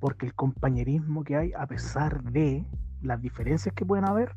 Porque 0.00 0.26
el 0.26 0.34
compañerismo 0.34 1.24
que 1.24 1.36
hay, 1.36 1.52
a 1.54 1.66
pesar 1.66 2.22
de 2.24 2.66
las 3.00 3.22
diferencias 3.22 3.74
que 3.74 3.86
pueden 3.86 4.04
haber, 4.04 4.32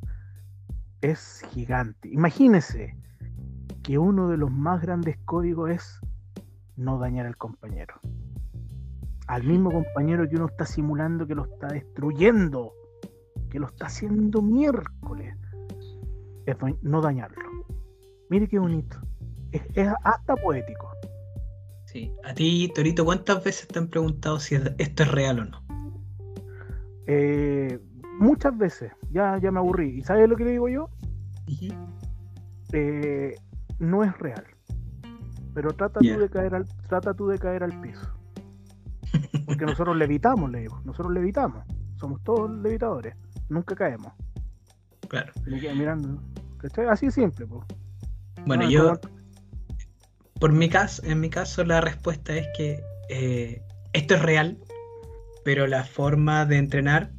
es 1.01 1.41
gigante. 1.51 2.07
Imagínese 2.07 2.95
que 3.87 3.97
uno 3.97 4.27
de 4.27 4.35
los 4.35 4.51
más 4.51 4.81
grandes 4.81 5.17
códigos 5.23 5.69
es 5.69 5.99
no 6.75 6.99
dañar 6.99 7.25
al 7.25 7.37
compañero. 7.37 7.93
Al 9.27 9.43
mismo 9.45 9.71
compañero 9.71 10.27
que 10.27 10.35
uno 10.35 10.47
está 10.47 10.65
simulando 10.65 11.25
que 11.25 11.35
lo 11.35 11.45
está 11.45 11.67
destruyendo, 11.67 12.73
que 13.49 13.59
lo 13.59 13.67
está 13.67 13.85
haciendo 13.85 14.41
miércoles, 14.41 15.37
es 16.45 16.57
no 16.81 16.99
dañarlo. 16.99 17.49
Mire 18.29 18.49
qué 18.49 18.59
bonito. 18.59 18.97
Es, 19.53 19.61
es 19.73 19.87
hasta 20.03 20.35
poético. 20.35 20.89
Sí. 21.85 22.11
A 22.25 22.33
ti, 22.33 22.69
Torito, 22.75 23.05
¿cuántas 23.05 23.41
veces 23.41 23.69
te 23.69 23.79
han 23.79 23.87
preguntado 23.87 24.41
si 24.41 24.55
es- 24.55 24.73
esto 24.79 25.03
es 25.03 25.11
real 25.13 25.39
o 25.39 25.45
no? 25.45 25.61
Eh, 27.05 27.79
muchas 28.19 28.57
veces, 28.57 28.91
ya, 29.11 29.39
ya 29.41 29.49
me 29.49 29.59
aburrí. 29.59 29.99
¿Y 29.99 30.03
sabes 30.03 30.27
lo 30.27 30.35
que 30.35 30.43
le 30.43 30.51
digo 30.51 30.67
yo? 30.67 30.89
Eh, 32.73 33.35
no 33.79 34.03
es 34.03 34.17
real. 34.17 34.45
Pero 35.53 35.71
trata 35.73 35.99
tú 35.99 36.19
de 36.19 36.29
caer 36.29 36.55
al, 36.55 36.65
trata 36.87 37.13
tú 37.13 37.27
de 37.27 37.39
caer 37.39 37.63
al 37.63 37.79
piso. 37.81 38.07
Porque 39.45 39.65
nosotros 39.65 39.95
levitamos, 39.97 40.51
le 40.51 40.59
digo. 40.61 40.81
Nosotros 40.85 41.13
levitamos. 41.13 41.65
Somos 41.99 42.23
todos 42.23 42.51
levitadores. 42.51 43.15
Nunca 43.49 43.75
caemos. 43.75 44.13
Claro. 45.07 45.31
Mirando. 45.45 46.21
¿Cachai? 46.57 46.85
Así 46.87 47.09
simple, 47.11 47.47
pues. 47.47 47.65
Bueno, 48.45 48.63
No, 48.63 48.69
yo, 48.69 48.99
como- 49.01 49.17
por 50.39 50.51
mi 50.51 50.69
caso, 50.69 51.01
en 51.05 51.19
mi 51.19 51.29
caso, 51.29 51.63
la 51.63 51.81
respuesta 51.81 52.35
es 52.35 52.47
que 52.55 52.79
eh, 53.09 53.63
esto 53.93 54.13
es 54.15 54.21
real, 54.21 54.59
pero 55.43 55.65
la 55.65 55.83
forma 55.83 56.45
de 56.45 56.57
entrenar 56.57 57.11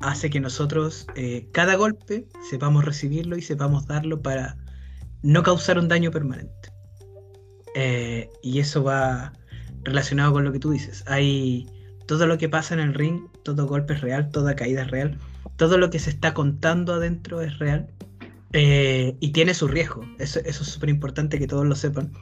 hace 0.00 0.28
que 0.30 0.40
nosotros 0.40 1.06
eh, 1.14 1.48
cada 1.52 1.76
golpe 1.76 2.26
sepamos 2.50 2.84
recibirlo 2.84 3.36
y 3.36 3.42
sepamos 3.42 3.86
darlo 3.86 4.20
para 4.20 4.56
no 5.22 5.42
causar 5.42 5.78
un 5.78 5.88
daño 5.88 6.10
permanente. 6.10 6.72
Eh, 7.74 8.28
y 8.42 8.60
eso 8.60 8.82
va 8.82 9.32
relacionado 9.82 10.32
con 10.32 10.44
lo 10.44 10.52
que 10.52 10.58
tú 10.58 10.70
dices. 10.70 11.04
Hay 11.06 11.66
todo 12.06 12.26
lo 12.26 12.38
que 12.38 12.48
pasa 12.48 12.74
en 12.74 12.80
el 12.80 12.94
ring, 12.94 13.28
todo 13.42 13.66
golpe 13.66 13.94
es 13.94 14.00
real, 14.00 14.30
toda 14.30 14.56
caída 14.56 14.82
es 14.82 14.90
real, 14.90 15.18
todo 15.56 15.76
lo 15.78 15.90
que 15.90 15.98
se 15.98 16.10
está 16.10 16.34
contando 16.34 16.94
adentro 16.94 17.40
es 17.42 17.58
real. 17.58 17.88
eh, 18.54 19.16
y 19.20 19.32
tiene 19.32 19.52
su 19.52 19.68
riesgo. 19.68 20.02
Eso, 20.18 20.40
eso 20.40 20.62
es 20.62 20.68
súper 20.70 20.88
importante 20.88 21.38
que 21.38 21.46
todos 21.46 21.66
lo 21.66 21.74
sepan. 21.74 22.12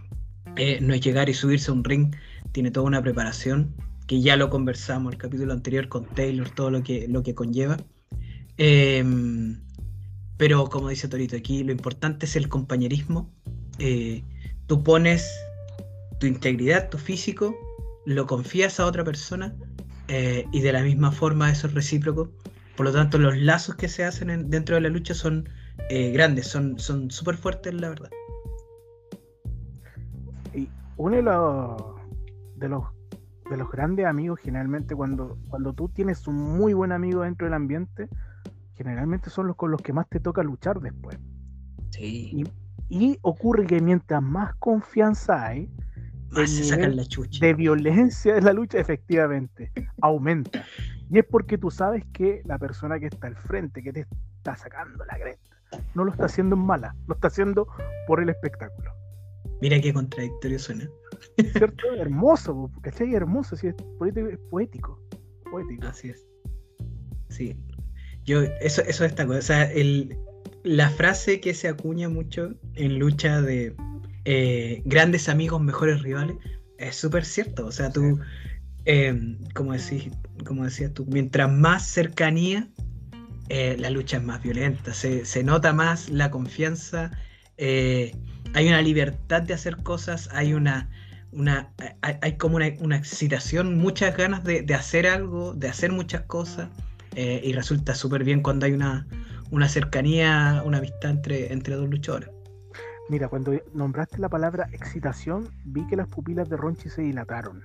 Eh, 0.56 0.78
no 0.80 0.94
es 0.94 1.00
llegar 1.00 1.28
y 1.28 1.34
subirse 1.34 1.70
a 1.70 1.74
un 1.74 1.84
ring, 1.84 2.14
tiene 2.52 2.70
toda 2.70 2.86
una 2.86 3.02
preparación, 3.02 3.74
que 4.06 4.20
ya 4.20 4.36
lo 4.36 4.50
conversamos 4.50 5.12
el 5.12 5.18
capítulo 5.18 5.52
anterior 5.52 5.88
con 5.88 6.06
Taylor, 6.06 6.48
todo 6.50 6.70
lo 6.70 6.82
que, 6.82 7.06
lo 7.08 7.22
que 7.22 7.34
conlleva. 7.34 7.76
Em, 8.56 9.60
pero 10.36 10.66
como 10.68 10.88
dice 10.88 11.08
Torito 11.08 11.36
aquí, 11.36 11.64
lo 11.64 11.72
importante 11.72 12.26
es 12.26 12.36
el 12.36 12.48
compañerismo. 12.48 13.30
Eh, 13.78 14.22
tú 14.66 14.82
pones 14.82 15.30
tu 16.18 16.26
integridad, 16.26 16.88
tu 16.88 16.98
físico, 16.98 17.54
lo 18.04 18.26
confías 18.26 18.80
a 18.80 18.86
otra 18.86 19.04
persona 19.04 19.54
eh, 20.08 20.46
y 20.52 20.60
de 20.60 20.72
la 20.72 20.82
misma 20.82 21.12
forma 21.12 21.50
eso 21.50 21.66
es 21.66 21.74
recíproco. 21.74 22.30
Por 22.76 22.86
lo 22.86 22.92
tanto, 22.92 23.18
los 23.18 23.36
lazos 23.36 23.76
que 23.76 23.88
se 23.88 24.04
hacen 24.04 24.30
en- 24.30 24.50
dentro 24.50 24.74
de 24.74 24.82
la 24.82 24.88
lucha 24.88 25.14
son 25.14 25.48
eh, 25.90 26.10
grandes, 26.12 26.46
son 26.46 26.78
son 26.78 27.10
súper 27.10 27.36
fuertes, 27.36 27.74
la 27.74 27.88
verdad. 27.88 28.10
Y 30.54 30.68
uno 30.96 31.16
de 31.16 31.22
los, 31.22 31.82
de 32.56 32.68
los 32.68 32.84
de 33.50 33.56
los 33.56 33.70
grandes 33.70 34.06
amigos, 34.06 34.40
generalmente 34.42 34.96
cuando, 34.96 35.38
cuando 35.48 35.72
tú 35.72 35.88
tienes 35.88 36.26
un 36.26 36.34
muy 36.34 36.72
buen 36.74 36.90
amigo 36.90 37.22
dentro 37.22 37.46
del 37.46 37.54
ambiente, 37.54 38.08
generalmente 38.76 39.30
son 39.30 39.46
los 39.46 39.56
con 39.56 39.70
los 39.70 39.80
que 39.82 39.92
más 39.92 40.08
te 40.08 40.20
toca 40.20 40.42
luchar 40.42 40.80
después. 40.80 41.18
Sí. 41.90 42.44
Y 42.88 43.18
ocurre 43.22 43.66
que 43.66 43.80
mientras 43.80 44.22
más 44.22 44.54
confianza 44.56 45.46
hay, 45.46 45.68
Más 46.30 46.50
se 46.50 46.64
sacan 46.64 46.96
la 46.96 47.04
chucha. 47.04 47.44
de 47.44 47.54
violencia 47.54 48.34
de 48.34 48.42
la 48.42 48.52
lucha 48.52 48.78
efectivamente 48.78 49.72
aumenta. 50.00 50.64
Y 51.10 51.18
es 51.18 51.24
porque 51.24 51.56
tú 51.58 51.70
sabes 51.70 52.04
que 52.12 52.42
la 52.44 52.58
persona 52.58 52.98
que 52.98 53.06
está 53.06 53.28
al 53.28 53.36
frente, 53.36 53.82
que 53.82 53.92
te 53.92 54.06
está 54.38 54.56
sacando 54.56 55.04
la 55.04 55.14
cresta, 55.18 55.56
no 55.94 56.04
lo 56.04 56.12
está 56.12 56.26
haciendo 56.26 56.56
en 56.56 56.62
mala, 56.62 56.94
lo 57.06 57.14
está 57.14 57.28
haciendo 57.28 57.66
por 58.06 58.20
el 58.20 58.28
espectáculo. 58.28 58.92
Mira 59.60 59.80
qué 59.80 59.92
contradictorio 59.92 60.58
suena. 60.58 60.88
¿Cierto? 61.52 61.86
Hermoso, 61.96 62.70
¿cachai? 62.82 63.14
Hermoso, 63.14 63.56
sí, 63.56 63.68
es 63.68 63.74
poético. 64.50 65.00
Poético. 65.50 65.86
Así 65.86 66.10
es. 66.10 66.26
Sí. 67.30 67.56
Yo, 68.26 68.42
eso, 68.60 68.82
eso 68.82 69.04
destaco. 69.04 69.32
O 69.32 69.42
sea, 69.42 69.64
el, 69.64 70.16
la 70.64 70.90
frase 70.90 71.40
que 71.40 71.54
se 71.54 71.68
acuña 71.68 72.08
mucho 72.08 72.54
en 72.74 72.98
lucha 72.98 73.40
de 73.40 73.74
eh, 74.24 74.82
grandes 74.84 75.28
amigos, 75.28 75.60
mejores 75.62 76.02
rivales, 76.02 76.36
es 76.78 76.96
súper 76.96 77.24
cierto. 77.24 77.66
O 77.66 77.72
sea, 77.72 77.90
tú, 77.92 78.18
eh, 78.84 79.38
como, 79.54 79.72
decís, 79.72 80.10
como 80.44 80.64
decías 80.64 80.92
tú, 80.92 81.06
mientras 81.06 81.50
más 81.50 81.86
cercanía, 81.86 82.68
eh, 83.48 83.76
la 83.78 83.90
lucha 83.90 84.16
es 84.16 84.24
más 84.24 84.42
violenta. 84.42 84.92
Se, 84.92 85.24
se 85.24 85.44
nota 85.44 85.72
más 85.72 86.10
la 86.10 86.30
confianza. 86.30 87.12
eh, 87.56 88.12
hay 88.54 88.68
una 88.68 88.80
libertad 88.82 89.42
de 89.42 89.54
hacer 89.54 89.76
cosas, 89.78 90.30
hay 90.32 90.54
una, 90.54 90.88
una 91.30 91.72
hay, 92.00 92.14
hay 92.22 92.36
como 92.36 92.56
una, 92.56 92.68
una 92.80 92.96
excitación, 92.96 93.76
muchas 93.76 94.16
ganas 94.16 94.44
de, 94.44 94.62
de 94.62 94.74
hacer 94.74 95.06
algo, 95.06 95.52
de 95.54 95.68
hacer 95.68 95.92
muchas 95.92 96.22
cosas, 96.22 96.70
eh, 97.16 97.40
y 97.42 97.52
resulta 97.54 97.94
súper 97.94 98.24
bien 98.24 98.42
cuando 98.42 98.66
hay 98.66 98.72
una, 98.72 99.06
una 99.50 99.68
cercanía, 99.68 100.62
una 100.64 100.78
amistad 100.78 101.10
entre, 101.10 101.52
entre 101.52 101.74
dos 101.74 101.88
luchadores. 101.88 102.28
Mira, 103.08 103.28
cuando 103.28 103.52
nombraste 103.72 104.18
la 104.18 104.28
palabra 104.28 104.68
excitación, 104.72 105.48
vi 105.64 105.86
que 105.86 105.96
las 105.96 106.08
pupilas 106.08 106.48
de 106.50 106.56
Ronchi 106.56 106.90
se 106.90 107.02
dilataron. 107.02 107.64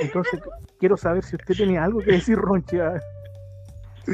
Entonces, 0.00 0.40
quiero 0.80 0.96
saber 0.96 1.22
si 1.22 1.36
usted 1.36 1.54
tenía 1.54 1.84
algo 1.84 2.00
que 2.00 2.12
decir, 2.12 2.36
Ronchi. 2.36 2.78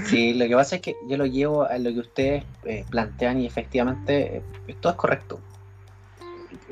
Sí, 0.04 0.34
lo 0.34 0.46
que 0.46 0.54
pasa 0.54 0.76
es 0.76 0.82
que 0.82 0.96
yo 1.08 1.16
lo 1.16 1.26
llevo 1.26 1.64
a 1.64 1.78
lo 1.78 1.90
que 1.90 2.00
ustedes 2.00 2.44
eh, 2.64 2.84
plantean 2.90 3.40
y 3.40 3.46
efectivamente 3.46 4.42
eh, 4.66 4.76
todo 4.80 4.92
es 4.92 4.98
correcto. 4.98 5.40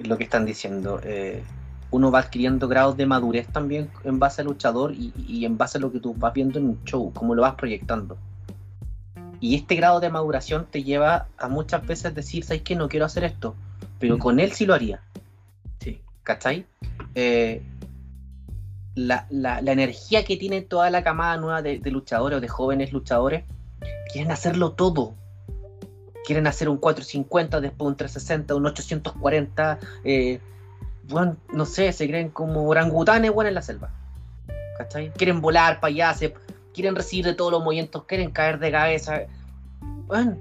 Lo 0.05 0.19
que 0.19 0.25
están 0.25 0.45
diciendo. 0.45 1.01
eh, 1.05 1.43
uno 1.91 2.11
va 2.11 2.19
adquiriendo 2.21 2.69
grados 2.69 2.97
de 2.97 3.07
madurez 3.07 3.47
también 3.49 3.91
en 4.05 4.19
base 4.19 4.41
al 4.43 4.49
luchador 4.49 4.93
y, 4.93 5.13
y 5.29 5.45
en 5.45 5.57
base 5.57 5.79
a 5.79 5.81
lo 5.81 5.93
que 5.93 6.01
tú 6.01 6.15
vas 6.15 6.33
viendo 6.33 6.59
en 6.59 6.67
un 6.71 6.85
show, 6.85 7.13
cómo 7.15 7.35
lo 7.35 7.43
vas 7.43 7.55
proyectando. 7.55 8.17
Y 9.41 9.55
este 9.55 9.75
grado 9.77 10.01
de 10.01 10.11
maduración 10.11 10.67
te 10.71 10.83
lleva 10.83 11.29
a 11.39 11.49
muchas 11.49 11.87
veces 11.87 12.15
decir, 12.15 12.43
¿sabes 12.45 12.63
qué? 12.63 12.75
No 12.75 12.89
quiero 12.89 13.05
hacer 13.07 13.23
esto. 13.25 13.55
Pero 13.99 14.19
con 14.19 14.41
él 14.41 14.53
sí 14.53 14.67
lo 14.67 14.75
haría. 14.75 15.01
Sí. 15.79 16.01
¿Cachai? 16.23 16.67
Eh, 17.15 17.63
la, 18.95 19.27
la- 19.31 19.61
la 19.61 19.73
energía 19.73 20.25
que 20.25 20.37
tiene 20.37 20.63
toda 20.63 20.91
la 20.91 21.03
camada 21.05 21.37
nueva 21.37 21.63
de, 21.63 21.79
de 21.79 21.91
luchadores 21.91 22.39
o 22.39 22.41
de 22.41 22.49
jóvenes 22.49 22.93
luchadores, 22.93 23.45
quieren 24.13 24.33
hacerlo 24.33 24.73
todo. 24.73 25.15
Quieren 26.27 26.47
hacer 26.47 26.69
un 26.69 26.79
450, 26.79 27.61
después 27.61 27.89
un 27.89 27.97
360, 27.97 28.55
un 28.55 28.67
840. 28.67 29.79
Eh, 30.05 30.41
bueno, 31.09 31.37
no 31.53 31.67
sé, 31.67 31.93
se 31.93 32.09
creen 32.09 32.31
como 32.31 32.69
orangutanes 32.69 33.33
bueno, 33.33 33.49
en 33.49 33.55
la 33.55 33.63
selva. 33.63 33.91
¿Cachai? 34.79 35.13
Quieren 35.13 35.41
volar 35.41 35.81
para 35.81 35.93
allá, 35.93 36.15
quieren 36.75 36.95
recibir 36.95 37.25
de 37.25 37.35
todos 37.35 37.53
los 37.53 37.65
movimientos, 37.65 38.05
quieren 38.05 38.31
caer 38.31 38.59
de 38.59 38.71
cabeza. 38.71 39.23
Bueno, 40.07 40.37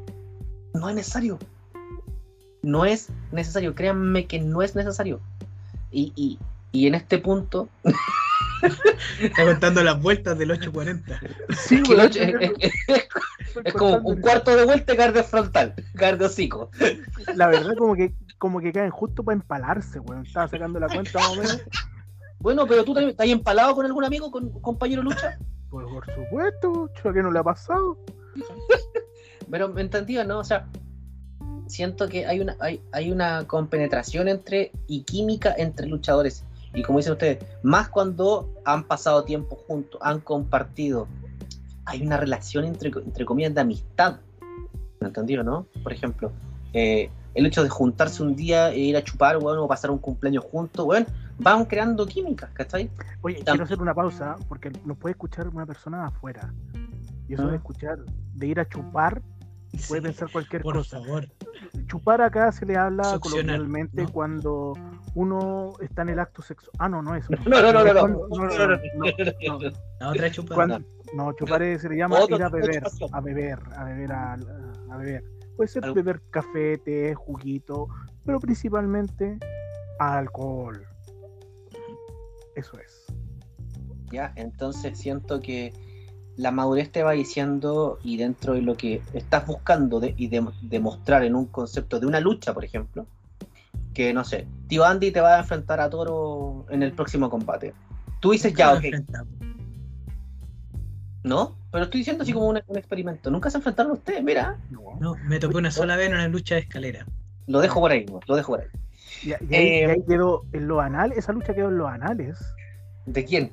no 0.73 0.89
es 0.89 0.95
necesario. 0.95 1.39
No 2.61 2.85
es 2.85 3.09
necesario, 3.31 3.75
créanme 3.75 4.25
que 4.25 4.39
no 4.39 4.61
es 4.61 4.75
necesario. 4.75 5.19
Y, 5.91 6.11
y, 6.15 6.39
y 6.71 6.87
en 6.87 6.95
este 6.95 7.19
punto, 7.19 7.69
Está 9.21 9.45
contando 9.45 9.83
las 9.83 10.01
vueltas 10.01 10.37
del 10.37 10.51
840. 10.51 11.19
Sí, 11.57 11.75
es, 11.75 11.83
que 11.83 11.91
el 11.93 11.97
weón, 11.99 12.09
ocho- 12.09 12.19
es- 12.21 12.51
es- 12.59 12.73
es- 12.87 13.07
es 13.63 13.73
como 13.73 13.97
un 13.97 14.21
cuarto 14.21 14.55
de 14.55 14.65
vuelta 14.65 14.93
y 14.93 14.97
caer 14.97 15.13
de 15.13 15.23
frontal, 15.23 15.73
caer 15.95 16.17
de 16.17 16.25
hocico. 16.25 16.69
La 17.35 17.47
verdad, 17.47 17.75
como 17.77 17.95
que, 17.95 18.13
como 18.37 18.59
que 18.59 18.71
caen 18.73 18.91
justo 18.91 19.23
para 19.23 19.35
empalarse, 19.35 19.99
weón. 19.99 20.25
Estaba 20.25 20.47
sacando 20.47 20.79
la 20.79 20.87
cuenta 20.87 21.19
más 21.19 21.29
o 21.29 21.35
menos. 21.35 21.61
Bueno, 22.39 22.67
pero 22.67 22.83
tú 22.83 22.93
también 22.93 23.11
estás 23.11 23.27
empalado 23.27 23.73
con 23.75 23.85
algún 23.85 24.03
amigo, 24.03 24.29
con 24.31 24.45
un 24.45 24.61
compañero 24.61 25.01
lucha. 25.01 25.37
Pues 25.69 25.85
por 25.87 26.05
supuesto, 26.13 26.89
chulo, 26.95 27.13
que 27.13 27.23
no 27.23 27.31
le 27.31 27.39
ha 27.39 27.43
pasado. 27.43 27.97
Pero 29.49 29.69
me 29.69 29.81
entendía, 29.81 30.23
¿no? 30.23 30.39
O 30.39 30.43
sea, 30.43 30.67
siento 31.67 32.07
que 32.07 32.25
hay 32.25 32.39
una, 32.39 32.55
hay, 32.59 32.81
hay 32.91 33.11
una 33.11 33.45
compenetración 33.47 34.27
entre 34.27 34.71
y 34.87 35.03
química 35.03 35.53
entre 35.57 35.87
luchadores. 35.87 36.43
Y 36.75 36.83
como 36.83 36.99
dicen 36.99 37.13
ustedes, 37.13 37.43
más 37.63 37.89
cuando 37.89 38.49
han 38.65 38.83
pasado 38.83 39.23
tiempo 39.23 39.55
juntos, 39.55 39.99
han 40.03 40.19
compartido. 40.19 41.07
Hay 41.85 42.01
una 42.05 42.17
relación 42.17 42.65
entre, 42.65 42.89
entre 42.89 43.25
comillas 43.25 43.53
de 43.53 43.61
amistad. 43.61 44.17
¿Me 44.99 45.07
entendió, 45.07 45.43
no? 45.43 45.67
Por 45.83 45.93
ejemplo, 45.93 46.31
eh, 46.73 47.09
el 47.33 47.45
hecho 47.45 47.63
de 47.63 47.69
juntarse 47.69 48.23
un 48.23 48.35
día 48.35 48.71
e 48.71 48.79
ir 48.79 48.97
a 48.97 49.03
chupar, 49.03 49.37
bueno, 49.39 49.63
o 49.63 49.67
pasar 49.67 49.91
un 49.91 49.99
cumpleaños 49.99 50.43
juntos, 50.43 50.85
bueno, 50.85 51.05
van 51.39 51.65
creando 51.65 52.05
químicas, 52.05 52.49
¿cachai? 52.53 52.89
Oye, 53.21 53.41
quiero 53.43 53.63
hacer 53.63 53.81
una 53.81 53.93
pausa 53.93 54.35
porque 54.47 54.71
nos 54.85 54.97
puede 54.97 55.11
escuchar 55.11 55.47
una 55.47 55.65
persona 55.65 55.99
de 56.01 56.05
afuera. 56.07 56.53
Y 57.27 57.33
eso 57.33 57.43
Ah. 57.43 57.51
de 57.51 57.55
escuchar, 57.57 57.99
de 58.33 58.47
ir 58.47 58.59
a 58.59 58.67
chupar, 58.67 59.21
puede 59.87 60.01
Sí, 60.01 60.07
pensar 60.07 60.31
cualquier 60.31 60.61
por 60.61 60.75
cosa. 60.75 60.99
favor. 60.99 61.27
Chupar 61.87 62.21
acá 62.21 62.51
se 62.51 62.65
le 62.65 62.77
habla 62.77 63.03
Succionar, 63.03 63.59
¿no? 63.61 64.11
cuando 64.11 64.73
uno 65.15 65.73
está 65.81 66.03
en 66.03 66.09
el 66.09 66.19
acto 66.19 66.41
sexual. 66.41 66.71
Ah, 66.77 66.87
no, 66.89 67.01
no 67.01 67.15
es. 67.15 67.25
No, 67.47 67.61
no, 67.61 67.71
no, 67.73 67.83
no, 67.83 67.93
no. 67.93 68.07
No, 68.07 68.27
no, 68.27 68.67
no, 68.67 68.67
no, 68.67 69.59
no. 69.59 69.71
La 69.99 70.09
otra 70.09 70.29
chupada. 70.31 70.79
No, 71.15 71.33
chupar 71.33 71.61
es- 71.63 71.81
se 71.81 71.89
le 71.89 71.97
llama 71.97 72.17
ir 72.27 72.43
a 72.43 72.49
beber, 72.49 72.83
a 73.11 73.21
beber, 73.21 73.59
a 73.77 73.83
beber, 73.85 74.11
a, 74.11 74.33
a 74.91 74.97
beber. 74.97 75.23
Puede 75.55 75.67
ser 75.69 75.83
beber 75.93 76.21
café, 76.29 76.77
té, 76.79 77.13
juguito, 77.15 77.87
pero 78.25 78.39
principalmente 78.39 79.37
alcohol. 79.99 80.85
Eso 82.55 82.77
es. 82.79 83.05
¿ya? 84.11 84.33
Entonces 84.35 84.97
siento 84.97 85.39
que 85.41 85.73
la 86.37 86.51
madurez 86.51 86.91
te 86.91 87.03
va 87.03 87.13
diciendo 87.13 87.99
y 88.03 88.17
dentro 88.17 88.53
de 88.53 88.61
lo 88.61 88.75
que 88.75 89.01
estás 89.13 89.45
buscando 89.47 89.99
de- 90.01 90.13
y 90.17 90.27
de- 90.27 90.45
demostrar 90.63 91.23
en 91.23 91.35
un 91.35 91.45
concepto 91.45 91.99
de 91.99 92.07
una 92.07 92.19
lucha, 92.19 92.53
por 92.53 92.65
ejemplo, 92.65 93.07
que 93.95 94.13
no 94.13 94.23
sé, 94.23 94.45
tío 94.67 94.85
Andy 94.85 95.09
te 95.11 95.21
va 95.21 95.35
a 95.37 95.39
enfrentar 95.39 95.79
a 95.79 95.89
Toro 95.89 96.67
en 96.69 96.83
el 96.83 96.91
próximo 96.91 97.29
combate. 97.31 97.73
Tú 98.19 98.31
dices 98.31 98.53
ya, 98.53 98.73
ok. 98.73 98.83
¿no? 101.23 101.55
Pero 101.71 101.85
estoy 101.85 102.01
diciendo 102.01 102.23
así 102.23 102.33
como 102.33 102.47
un, 102.49 102.61
un 102.67 102.77
experimento. 102.77 103.31
Nunca 103.31 103.49
se 103.49 103.57
enfrentaron 103.57 103.93
ustedes, 103.93 104.23
mira, 104.23 104.57
No. 104.69 105.15
Me 105.27 105.39
tocó 105.39 105.57
una 105.57 105.71
sola 105.71 105.95
vez 105.95 106.07
en 106.07 106.13
una 106.13 106.27
lucha 106.27 106.55
de 106.55 106.61
escalera. 106.61 107.05
lo 107.47 107.59
dejo 107.61 107.79
por 107.79 107.91
ahí, 107.91 108.05
¿no? 108.05 108.19
lo 108.27 108.35
dejo 108.35 108.53
por 108.53 108.61
ahí. 108.61 108.67
Y, 109.23 109.29
y 109.29 109.33
ahí, 109.33 109.39
Eh, 109.49 109.79
y 109.87 109.89
ahí 109.91 110.03
quedó 110.07 110.43
en 110.53 110.67
los 110.67 110.79
anales, 110.83 111.17
esa 111.17 111.31
lucha 111.33 111.53
quedó 111.55 111.69
en 111.69 111.77
los 111.77 111.89
anales. 111.89 112.39
¿De 113.05 113.25
quién? 113.25 113.51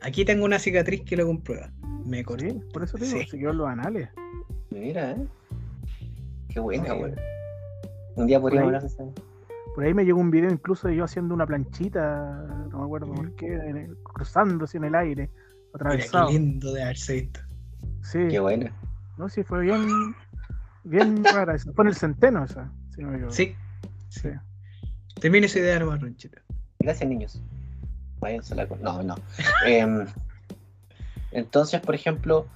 Aquí 0.00 0.24
tengo 0.24 0.44
una 0.44 0.58
cicatriz 0.58 1.02
que 1.02 1.16
lo 1.16 1.26
comprueba. 1.26 1.70
Me 2.04 2.24
corté. 2.24 2.50
Sí, 2.50 2.60
por 2.72 2.82
eso 2.82 2.98
te 2.98 3.04
digo, 3.06 3.18
Sí. 3.20 3.26
se 3.26 3.38
quedó 3.38 3.50
en 3.50 3.58
los 3.58 3.68
anales. 3.68 4.08
Mira, 4.70 5.12
¿eh? 5.12 5.26
Qué 6.48 6.60
buena, 6.60 6.92
güey. 6.94 7.14
Un 8.16 8.26
día 8.26 8.40
podríamos 8.40 8.62
ahí- 8.70 8.76
hablar 8.76 8.82
de 8.82 8.88
eso. 8.88 9.14
Por 9.74 9.84
ahí 9.84 9.92
me 9.94 10.04
llegó 10.04 10.20
un 10.20 10.30
video 10.30 10.50
incluso 10.50 10.86
de 10.88 10.94
yo 10.96 11.04
haciendo 11.04 11.34
una 11.34 11.46
planchita, 11.46 12.46
no 12.70 12.78
me 12.78 12.84
acuerdo 12.84 13.12
por 13.12 13.34
qué, 13.34 13.46
en 13.54 13.76
el- 13.76 13.96
cruzándose 14.04 14.76
en 14.76 14.84
el 14.84 14.94
aire, 14.94 15.30
Mira, 15.32 15.70
atravesado. 15.74 16.28
qué 16.28 16.32
lindo 16.34 16.72
de 16.72 16.82
haberse 16.84 17.14
visto. 17.14 17.40
Sí, 18.02 18.28
Qué 18.30 18.38
buena. 18.38 18.72
no, 19.18 19.28
sí, 19.28 19.42
fue 19.42 19.62
bien, 19.62 19.84
bien 20.84 21.24
rara 21.24 21.56
esa. 21.56 21.72
Fue 21.72 21.84
en 21.84 21.88
el 21.88 21.96
centeno 21.96 22.44
esa, 22.44 22.70
si 22.94 23.02
no 23.02 23.08
me 23.08 23.14
equivoco. 23.16 23.34
Sí, 23.34 23.56
Sí. 24.10 24.28
termine 25.20 25.46
esa 25.46 25.58
idea 25.58 25.80
nomás, 25.80 26.00
Ronchita. 26.00 26.40
Gracias, 26.78 27.08
niños. 27.08 27.42
Váyanse 28.20 28.54
a 28.54 28.58
la... 28.58 28.66
No, 28.80 29.02
no. 29.02 29.16
Em, 29.66 30.06
entonces, 31.32 31.80
por 31.80 31.94
ejemplo, 31.96 32.46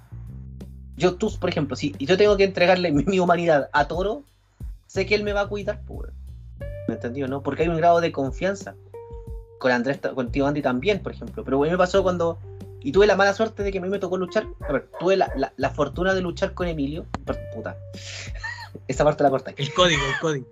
yo, 0.96 1.16
tú, 1.16 1.30
por 1.40 1.48
ejemplo, 1.48 1.74
si 1.74 1.92
yo 1.98 2.16
tengo 2.16 2.36
que 2.36 2.44
entregarle 2.44 2.92
mi, 2.92 3.04
mi 3.04 3.18
humanidad 3.18 3.68
a 3.72 3.88
Toro, 3.88 4.22
sé 4.98 5.06
que 5.06 5.14
él 5.14 5.22
me 5.24 5.32
va 5.32 5.42
a 5.42 5.48
cuidar, 5.48 5.80
pues. 5.86 6.12
¿Me 6.88 6.94
entendió, 6.94 7.28
no? 7.28 7.42
Porque 7.42 7.62
hay 7.62 7.68
un 7.68 7.76
grado 7.76 8.00
de 8.00 8.12
confianza. 8.12 8.74
Con 9.58 9.72
Andrés, 9.72 9.98
con 10.14 10.30
tío 10.30 10.46
Andy 10.46 10.62
también, 10.62 11.00
por 11.02 11.12
ejemplo. 11.12 11.44
Pero 11.44 11.58
a 11.60 11.64
mí 11.64 11.70
me 11.70 11.76
pasó 11.78 12.02
cuando. 12.02 12.38
Y 12.80 12.92
tuve 12.92 13.06
la 13.06 13.16
mala 13.16 13.32
suerte 13.34 13.62
de 13.64 13.72
que 13.72 13.78
a 13.78 13.80
mí 13.80 13.88
me 13.88 13.98
tocó 13.98 14.16
luchar. 14.16 14.46
A 14.68 14.72
ver, 14.72 14.88
tuve 15.00 15.16
la, 15.16 15.30
la- 15.36 15.52
la 15.56 15.70
fortuna 15.70 16.14
de 16.14 16.20
luchar 16.20 16.54
con 16.54 16.68
Emilio. 16.68 17.06
Puta. 17.54 17.76
Esa 18.88 19.04
parte 19.04 19.22
la 19.24 19.30
corta. 19.30 19.52
El 19.56 19.72
código, 19.74 20.00
el 20.06 20.20
código. 20.20 20.46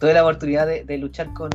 Tuve 0.00 0.14
la 0.14 0.22
oportunidad 0.22 0.66
de, 0.66 0.84
de 0.84 0.98
luchar 0.98 1.32
con. 1.34 1.50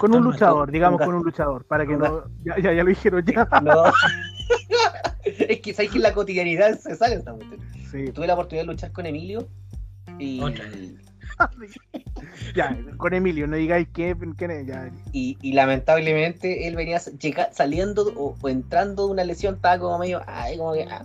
Con 0.00 0.12
un 0.14 0.24
luchador, 0.24 0.72
digamos 0.72 1.00
con 1.00 1.14
un 1.14 1.22
luchador, 1.22 1.64
para 1.66 1.86
que 1.86 1.96
no. 1.96 2.24
Ya, 2.44 2.56
ya, 2.58 2.72
ya 2.72 2.82
lo 2.82 2.88
dijeron 2.88 3.24
ya. 3.24 3.48
No. 3.62 3.84
es 5.24 5.60
que 5.60 5.72
sabes 5.74 5.90
que 5.90 5.98
en 5.98 6.02
la 6.02 6.12
cotidianidad 6.12 6.76
se 6.78 6.96
sale 6.96 7.16
esta 7.16 7.32
cuestión. 7.32 7.60
Sí, 7.90 8.10
Tuve 8.12 8.26
la 8.26 8.34
oportunidad 8.34 8.64
de 8.66 8.72
luchar 8.72 8.90
con 8.92 9.06
Emilio 9.06 9.46
y, 10.18 10.40
Otra. 10.40 10.64
ya, 12.54 12.76
con 12.96 13.12
Emilio, 13.14 13.46
no 13.46 13.56
digáis 13.56 13.88
quién, 13.92 14.34
quién 14.34 14.50
es, 14.52 14.66
ya. 14.66 14.90
y, 15.12 15.36
y 15.42 15.52
lamentablemente 15.52 16.68
él 16.68 16.76
venía 16.76 16.98
llega- 16.98 17.52
saliendo 17.52 18.12
o, 18.16 18.36
o 18.40 18.48
entrando 18.48 19.06
de 19.06 19.12
una 19.12 19.24
lesión, 19.24 19.56
estaba 19.56 19.78
como 19.78 19.98
medio, 19.98 20.22
ay, 20.26 20.56
como 20.58 20.72
que, 20.74 20.84
ah. 20.84 21.04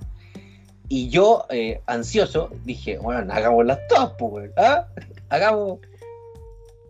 Y 0.88 1.10
yo, 1.10 1.46
eh, 1.50 1.82
ansioso, 1.86 2.50
dije, 2.66 2.98
bueno, 2.98 3.32
hagámoslas 3.34 3.80
todas, 3.88 4.14
pues, 4.18 4.52
¿ah? 4.58 4.88
Hagamos, 5.30 5.80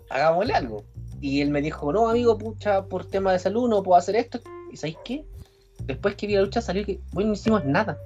hagámosle 0.10 0.54
algo. 0.54 0.84
Y 1.22 1.42
él 1.42 1.50
me 1.50 1.62
dijo, 1.62 1.92
no, 1.92 2.08
amigo, 2.10 2.38
pucha, 2.38 2.86
por 2.86 3.06
tema 3.06 3.34
de 3.34 3.40
salud 3.40 3.70
no 3.70 3.84
puedo 3.84 3.98
hacer 4.00 4.16
esto. 4.16 4.40
¿Y 4.72 4.78
sabéis 4.78 4.98
qué? 5.04 5.26
Después 5.84 6.16
que 6.16 6.28
vi 6.28 6.36
la 6.36 6.42
lucha 6.42 6.62
salió 6.62 6.86
que, 6.86 7.00
bueno, 7.12 7.28
no 7.30 7.34
hicimos 7.34 7.66
nada. 7.66 7.98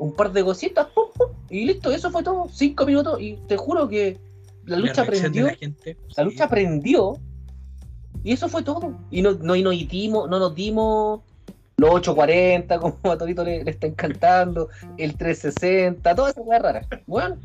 Un 0.00 0.12
par 0.14 0.32
de 0.32 0.42
cositas, 0.42 0.86
pum, 0.88 1.04
pum, 1.14 1.28
y 1.52 1.64
listo, 1.66 1.90
eso 1.92 2.10
fue 2.10 2.22
todo. 2.22 2.48
Cinco 2.52 2.86
minutos, 2.86 3.20
y 3.20 3.34
te 3.46 3.56
juro 3.56 3.88
que 3.88 4.18
la 4.64 4.76
lucha 4.78 5.02
la 5.02 5.54
gente. 5.56 5.96
La 6.16 6.22
sí. 6.24 6.30
lucha 6.30 6.44
aprendió 6.44 7.18
y 8.24 8.32
eso 8.32 8.48
fue 8.48 8.62
todo. 8.62 8.98
Y 9.10 9.22
no, 9.22 9.32
no, 9.32 9.54
y 9.56 9.62
no, 9.62 9.70
dimos, 9.70 10.28
no 10.30 10.38
nos 10.38 10.54
dimos 10.54 11.20
los 11.76 11.90
840 11.90 12.78
como 12.80 12.98
a 13.12 13.18
Torito 13.18 13.44
le, 13.44 13.64
le 13.64 13.70
está 13.70 13.86
encantando, 13.86 14.68
el 14.98 15.16
360, 15.16 16.14
todas 16.14 16.32
esas 16.32 16.44
cosas 16.44 16.62
raras. 16.62 16.86
Bueno, 17.06 17.36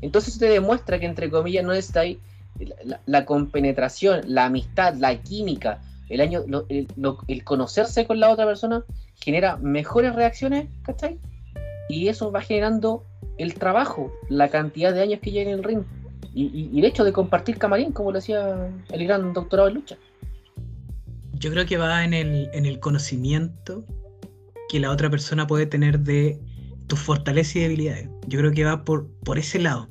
entonces 0.00 0.38
te 0.38 0.48
demuestra 0.48 0.98
que 0.98 1.06
entre 1.06 1.30
comillas 1.30 1.64
no 1.64 1.72
está 1.72 2.00
ahí 2.00 2.20
la, 2.58 2.76
la- 2.84 3.00
la 3.06 3.24
compenetración, 3.26 4.22
la 4.26 4.46
amistad, 4.46 4.94
la 4.94 5.16
química, 5.20 5.80
el 6.08 6.20
año, 6.20 6.42
lo- 6.46 6.66
el, 6.68 6.86
lo- 6.96 7.18
el 7.26 7.42
conocerse 7.44 8.06
con 8.06 8.20
la 8.20 8.30
otra 8.30 8.46
persona 8.46 8.84
genera 9.16 9.56
mejores 9.56 10.14
reacciones, 10.14 10.68
¿cachai? 10.82 11.18
Y 11.88 12.08
eso 12.08 12.30
va 12.30 12.40
generando 12.42 13.04
el 13.42 13.54
trabajo, 13.54 14.12
la 14.28 14.48
cantidad 14.48 14.92
de 14.92 15.02
años 15.02 15.20
que 15.20 15.30
lleva 15.30 15.50
en 15.50 15.58
el 15.58 15.64
ring. 15.64 15.82
Y, 16.34 16.70
y- 16.72 16.78
el 16.78 16.84
hecho 16.84 17.02
de 17.04 17.12
compartir 17.12 17.58
camarín, 17.58 17.92
como 17.92 18.12
lo 18.12 18.18
decía 18.18 18.70
el 18.92 19.04
gran 19.06 19.32
doctorado 19.32 19.68
en 19.68 19.74
lucha. 19.74 19.96
Yo 21.34 21.50
creo 21.50 21.66
que 21.66 21.76
va 21.76 22.04
en 22.04 22.14
el, 22.14 22.48
en 22.52 22.66
el 22.66 22.78
conocimiento 22.80 23.84
que 24.68 24.78
la 24.78 24.90
otra 24.90 25.10
persona 25.10 25.46
puede 25.46 25.66
tener 25.66 26.00
de 26.00 26.38
tus 26.86 27.00
fortalezas 27.00 27.56
y 27.56 27.60
debilidades. 27.60 28.08
Yo 28.28 28.38
creo 28.38 28.52
que 28.52 28.64
va 28.64 28.84
por, 28.84 29.08
por 29.24 29.38
ese 29.38 29.58
lado. 29.58 29.88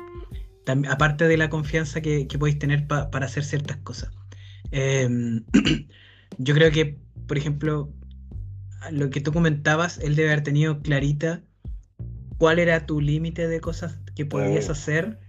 Tam- 0.66 0.88
aparte 0.90 1.28
de 1.28 1.38
la 1.38 1.50
confianza 1.50 2.02
que, 2.02 2.28
que 2.28 2.38
podéis 2.38 2.60
tener 2.60 2.88
pa- 2.88 3.10
para 3.10 3.26
hacer 3.26 3.44
ciertas 3.44 3.78
cosas. 3.78 4.12
Em, 4.72 5.44
yo 6.38 6.54
creo 6.54 6.72
que, 6.72 6.98
por 7.28 7.38
ejemplo, 7.38 7.90
lo 8.92 9.10
que 9.10 9.20
tú 9.20 9.34
comentabas, 9.34 9.98
él 10.00 10.16
debe 10.16 10.30
haber 10.32 10.44
tenido 10.44 10.82
clarita 10.82 11.42
cuál 12.40 12.58
era 12.58 12.86
tu 12.88 13.02
límite 13.02 13.48
de 13.48 13.60
cosas 13.60 14.00
que 14.16 14.26
podías 14.26 14.70
hacer 14.70 15.20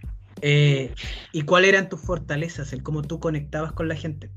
eh, 0.41 0.95
y 1.33 1.43
cuáles 1.43 1.69
eran 1.69 1.89
tus 1.89 1.99
fortalezas, 1.99 2.73
el 2.73 2.81
cómo 2.81 3.03
tú 3.03 3.19
conectabas 3.19 3.73
con 3.73 3.87
la 3.89 3.95
gente. 3.95 4.31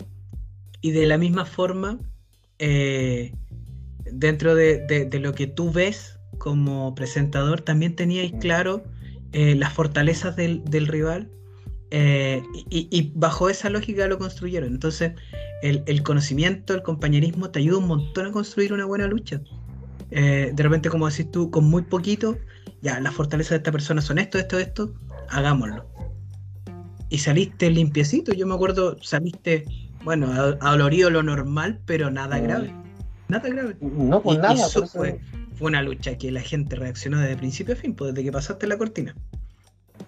Y 0.82 0.90
de 0.90 1.06
la 1.06 1.16
misma 1.16 1.46
forma, 1.46 2.00
eh, 2.58 3.32
dentro 4.12 4.56
de, 4.56 5.08
lo 5.22 5.32
que 5.34 5.46
tú 5.46 5.70
ves 5.70 6.18
como 6.36 6.94
presentador, 6.96 7.60
también 7.60 7.94
teníais 7.94 8.32
claro 8.40 8.84
eh, 9.32 9.54
las 9.54 9.72
fortalezas 9.72 10.34
del, 10.36 10.62
rival 10.88 11.30
y, 12.70 13.12
bajo 13.14 13.48
esa 13.48 13.70
lógica 13.70 14.08
lo 14.08 14.18
construyeron. 14.18 14.74
Entonces, 14.74 15.12
el, 15.62 16.02
conocimiento, 16.02 16.74
el 16.74 16.82
compañerismo 16.82 17.50
te 17.50 17.60
ayuda 17.60 17.78
un 17.78 17.86
montón 17.86 18.26
a 18.26 18.32
construir 18.32 18.72
una 18.72 18.84
buena 18.84 19.06
lucha. 19.06 19.40
de 20.10 20.54
repente, 20.56 20.90
como 20.90 21.08
decís 21.08 21.30
tú, 21.30 21.52
con 21.52 21.64
muy 21.64 21.82
poquito, 21.82 22.36
ya, 22.84 23.00
las 23.00 23.14
fortalezas 23.14 23.50
de 23.50 23.56
esta 23.56 23.72
persona 23.72 24.00
son 24.00 24.18
esto, 24.18 24.38
esto, 24.38 24.58
esto, 24.60 24.94
hagámoslo 25.28 25.84
y 27.14 27.18
saliste 27.18 27.70
limpiecito. 27.70 28.32
Yo 28.32 28.44
me 28.44 28.54
acuerdo, 28.54 28.96
saliste, 29.00 29.64
bueno, 30.02 30.32
adolorido 30.60 31.10
lo 31.10 31.22
normal, 31.22 31.80
pero 31.86 32.10
nada 32.10 32.38
mm. 32.38 32.42
grave. 32.42 32.74
Nada 33.28 33.48
grave. 33.48 33.76
No, 33.80 34.20
pues 34.20 34.38
nada. 34.38 34.68
fue, 34.68 35.20
fue, 35.54 35.68
una 35.68 35.80
lucha 35.82 36.18
que 36.18 36.32
la 36.32 36.40
gente 36.40 36.74
reaccionó 36.74 37.20
desde 37.20 37.36
principio 37.36 37.74
a 37.74 37.76
fin, 37.76 37.94
pues 37.94 38.12
desde 38.12 38.24
que 38.24 38.32
pasaste 38.32 38.66
la 38.66 38.76
cortina. 38.76 39.14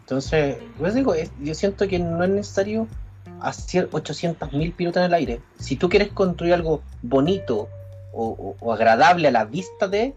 Entonces, 0.01 0.57
pues 0.79 0.95
digo, 0.95 1.15
yo 1.41 1.55
siento 1.55 1.87
que 1.87 2.01
no 2.01 2.25
es 2.25 2.31
necesario 2.31 2.89
hacer 3.41 3.89
800.000 3.91 4.75
pilotos 4.75 5.01
en 5.01 5.07
el 5.07 5.15
aire. 5.15 5.41
Si 5.61 5.77
tú 5.77 5.89
quieres 5.89 6.09
construir 6.09 6.55
algo 6.55 6.83
bonito 7.03 7.69
o, 8.12 8.57
o, 8.59 8.73
agradable 8.73 9.29
a 9.29 9.31
la 9.31 9.45
vista 9.45 9.87
de, 9.87 10.12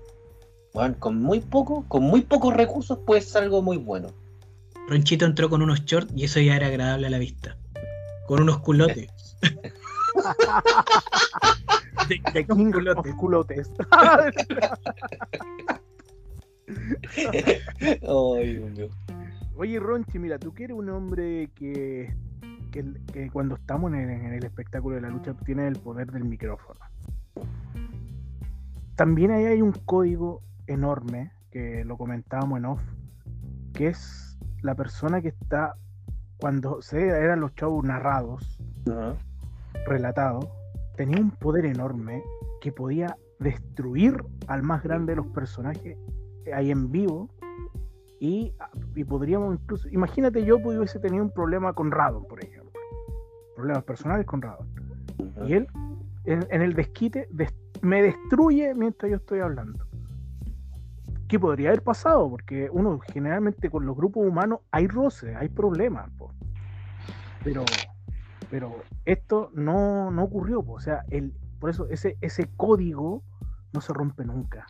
bueno, 0.80 0.96
con 0.98 1.22
muy 1.22 1.42
poco, 1.42 1.84
con 1.89 2.04
muy 2.04 2.22
pocos 2.22 2.54
recursos 2.54 3.00
puede 3.00 3.20
ser 3.20 3.44
algo 3.44 3.62
muy 3.62 3.76
bueno. 3.76 4.13
Ronchito 4.88 5.26
entró 5.26 5.50
con 5.50 5.62
unos 5.62 5.84
shorts 5.84 6.13
y 6.15 6.24
eso 6.24 6.39
ya 6.39 6.56
era 6.56 6.68
agradable 6.68 7.08
a 7.08 7.10
la 7.10 7.20
vista. 7.20 7.58
Con 8.28 8.44
unos 8.44 8.60
culotes. 8.60 9.12
de, 12.34 12.48
culotes. 12.48 13.13
culotes. 13.15 13.70
Oye, 19.58 19.80
Ronchi, 19.82 20.18
mira, 20.18 20.39
tú 20.39 20.54
que 20.54 20.63
eres 20.63 20.78
un 20.78 20.89
hombre 20.92 21.50
que, 21.56 22.15
que, 22.72 23.30
cuando 23.34 23.56
estamos 23.56 23.92
en 23.92 24.34
el, 24.34 24.46
espectáculo 24.46 24.96
de 24.96 25.02
la 25.02 25.10
lucha 25.10 25.34
tiene 25.46 25.68
el 25.68 25.76
poder 25.76 26.10
del 26.13 26.24
micrófono. 26.24 26.80
También 28.96 29.32
ahí 29.32 29.44
hay 29.44 29.62
un 29.62 29.74
código 29.74 30.42
enorme, 30.69 31.32
que 31.51 31.84
lo 31.84 31.97
comentábamos 31.97 32.60
en 32.60 32.65
off, 32.65 32.82
que 33.73 33.88
es 33.88 34.38
la 34.62 34.75
persona 34.75 35.21
que 35.21 35.29
está, 35.29 35.75
cuando 36.38 36.82
se 36.82 37.08
eran 37.08 37.39
los 37.39 37.53
shows 37.55 37.84
narrados, 37.84 38.60
relatados, 39.86 40.47
tenía 40.95 41.19
un 41.19 41.32
poder 41.32 41.65
enorme 41.65 42.23
que 42.62 42.71
podía 42.71 43.17
destruir 43.39 44.23
al 44.47 44.63
más 44.63 44.84
grande 44.84 45.13
de 45.13 45.17
los 45.17 45.27
personajes 45.27 45.97
ahí 46.53 46.71
en 46.71 46.91
vivo. 46.91 47.29
Y, 48.19 48.53
podríamos 49.08 49.55
incluso, 49.55 49.88
imagínate 49.89 50.43
yo 50.43 50.58
hubiese 50.58 50.99
tenido 50.99 51.23
un 51.23 51.32
problema 51.32 51.71
con 51.73 51.89
Radon, 51.89 52.25
por 52.25 52.43
ejemplo, 52.43 52.71
problemas 53.55 53.84
personales 53.84 54.25
con 54.25 54.41
Radon. 54.41 54.67
Y 55.47 55.53
él, 55.53 55.67
en, 56.25 56.62
el 56.62 56.73
desquite, 56.73 57.29
me 57.82 58.01
destruye 58.01 58.75
mientras 58.75 59.10
yo 59.10 59.17
estoy 59.17 59.39
hablando. 59.39 59.88
¿Qué 61.30 61.39
podría 61.39 61.70
haber 61.70 61.84
pasado? 61.84 62.30
Porque 62.30 62.70
uno 62.72 63.00
generalmente 63.00 63.70
con 63.70 63.86
los 63.86 63.96
grupos 63.96 64.28
humanos 64.28 64.60
hay 64.72 64.88
roces, 64.88 65.36
hay 65.38 65.48
problemas, 65.48 66.10
pero 67.44 67.63
pero 68.50 68.76
esto 69.06 69.52
no, 69.54 70.08
ocurrió, 70.24 70.62
o 70.62 70.80
sea, 70.80 71.04
el, 71.10 71.34
por 71.60 71.70
eso 71.70 71.88
ese, 71.89 72.18
ese 72.20 72.50
código 72.58 73.24
no 73.74 73.80
se 73.80 73.94
rompe 73.94 74.26
nunca. 74.26 74.65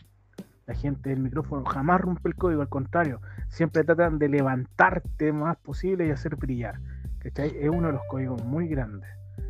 La 0.68 0.76
gente 0.76 1.12
del 1.12 1.22
micrófono 1.22 1.64
jamás 1.64 2.02
rompe 2.02 2.28
el 2.28 2.36
código, 2.36 2.62
al 2.62 2.68
contrario, 2.68 3.22
siempre 3.48 3.86
tratan 3.86 4.20
de 4.20 4.28
levantarte 4.28 5.32
más 5.32 5.58
posible 5.58 6.06
y 6.06 6.12
hacer 6.12 6.36
brillar. 6.36 6.82
Es 7.24 7.70
uno 7.70 7.88
de 7.88 7.94
los 7.94 8.02
códigos 8.10 8.44
muy 8.44 8.68
grandes. 8.68 9.10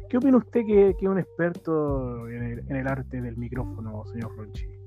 ¿Qué 0.09 0.17
opina 0.17 0.37
usted 0.37 0.63
que, 0.65 0.89
es 0.89 1.01
un 1.01 1.17
experto 1.17 2.29
en 2.29 2.63
en 2.67 2.75
el, 2.75 2.87
arte 2.87 3.21
del 3.21 3.35
micrófono, 3.35 4.05
señor 4.05 4.35
Ronchi? 4.37 4.78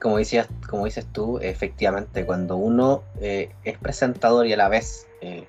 Como 0.00 0.18
decías, 0.18 0.48
como 0.68 0.84
dices 0.84 1.06
tú, 1.12 1.38
efectivamente, 1.38 2.24
cuando 2.26 2.56
uno 2.56 3.02
eh, 3.20 3.50
es 3.64 3.78
presentador 3.78 4.46
y 4.46 4.52
a 4.52 4.56
la 4.56 4.68
vez 4.68 5.06
eh, 5.20 5.44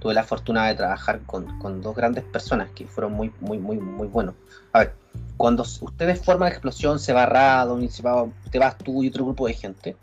tuve 0.00 0.14
la 0.14 0.24
fortuna 0.24 0.66
de 0.66 0.74
trabajar 0.74 1.20
con, 1.26 1.80
dos 1.80 1.94
grandes 1.94 2.24
personas 2.24 2.70
que 2.74 2.86
fueron 2.86 3.12
muy, 3.12 3.32
muy, 3.40 3.58
muy, 3.58 3.78
muy 3.78 4.08
buenos. 4.08 4.34
A 4.72 4.80
ver, 4.80 4.94
cuando 5.36 5.62
ustedes 5.62 6.20
forman 6.20 6.48
explosión, 6.48 6.98
se 6.98 7.12
va 7.12 7.26
va, 7.26 8.26
te 8.50 8.58
vas 8.58 8.78
tú 8.78 9.02
y 9.04 9.08
otro 9.08 9.24
grupo 9.24 9.46
de 9.46 9.54
gente, 9.54 9.96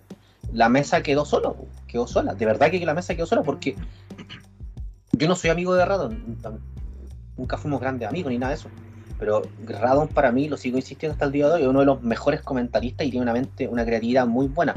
la 0.53 0.69
mesa 0.69 1.03
quedó 1.03 1.25
sola, 1.25 1.53
quedó 1.87 2.07
sola. 2.07 2.33
De 2.33 2.45
verdad 2.45 2.71
que 2.71 2.83
la 2.85 2.93
mesa 2.93 3.15
quedó 3.15 3.25
sola 3.25 3.43
porque 3.43 3.75
yo 5.11 5.27
no 5.27 5.35
soy 5.35 5.49
amigo 5.49 5.73
de 5.73 5.85
Radon, 5.85 6.37
nunca 7.37 7.57
fuimos 7.57 7.81
grandes 7.81 8.07
amigos 8.07 8.31
ni 8.31 8.37
nada 8.37 8.53
de 8.53 8.59
eso 8.59 8.69
pero 9.21 9.43
Radon 9.67 10.07
para 10.07 10.31
mí, 10.31 10.49
lo 10.49 10.57
sigo 10.57 10.77
insistiendo 10.77 11.13
hasta 11.13 11.25
el 11.25 11.31
día 11.31 11.47
de 11.47 11.53
hoy, 11.53 11.61
es 11.61 11.67
uno 11.67 11.81
de 11.81 11.85
los 11.85 12.01
mejores 12.01 12.41
comentaristas 12.41 13.05
y 13.05 13.11
tiene 13.11 13.21
una 13.21 13.33
mente, 13.33 13.67
una 13.67 13.85
creatividad 13.85 14.25
muy 14.25 14.47
buena. 14.47 14.73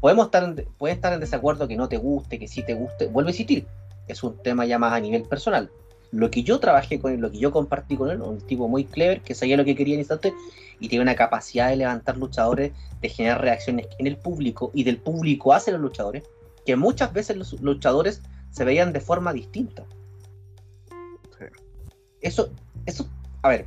Podemos 0.00 0.24
estar 0.24 0.42
en, 0.42 0.66
puedes 0.78 0.96
estar 0.96 1.12
en 1.12 1.20
desacuerdo 1.20 1.68
que 1.68 1.76
no 1.76 1.86
te 1.86 1.98
guste, 1.98 2.38
que 2.38 2.48
sí 2.48 2.62
te 2.62 2.72
guste, 2.72 3.08
vuelve 3.08 3.28
a 3.28 3.32
insistir, 3.32 3.66
es 4.06 4.22
un 4.22 4.38
tema 4.38 4.64
ya 4.64 4.78
más 4.78 4.94
a 4.94 5.00
nivel 5.00 5.24
personal. 5.24 5.70
Lo 6.12 6.30
que 6.30 6.42
yo 6.42 6.58
trabajé 6.60 6.98
con 6.98 7.12
él, 7.12 7.20
lo 7.20 7.30
que 7.30 7.36
yo 7.36 7.52
compartí 7.52 7.98
con 7.98 8.08
él, 8.08 8.22
un 8.22 8.40
tipo 8.40 8.68
muy 8.68 8.86
clever, 8.86 9.20
que 9.20 9.34
sabía 9.34 9.58
lo 9.58 9.66
que 9.66 9.76
quería 9.76 9.92
en 9.92 10.00
instante 10.00 10.32
y 10.80 10.88
tiene 10.88 11.02
una 11.02 11.14
capacidad 11.14 11.68
de 11.68 11.76
levantar 11.76 12.16
luchadores, 12.16 12.72
de 13.02 13.08
generar 13.10 13.42
reacciones 13.42 13.86
en 13.98 14.06
el 14.06 14.16
público 14.16 14.70
y 14.72 14.84
del 14.84 14.96
público 14.96 15.52
hacia 15.52 15.74
los 15.74 15.82
luchadores, 15.82 16.22
que 16.64 16.74
muchas 16.74 17.12
veces 17.12 17.36
los 17.36 17.60
luchadores 17.60 18.22
se 18.50 18.64
veían 18.64 18.94
de 18.94 19.00
forma 19.00 19.34
distinta. 19.34 19.84
Eso, 22.22 22.50
eso 22.86 23.06
a 23.42 23.48
ver, 23.48 23.66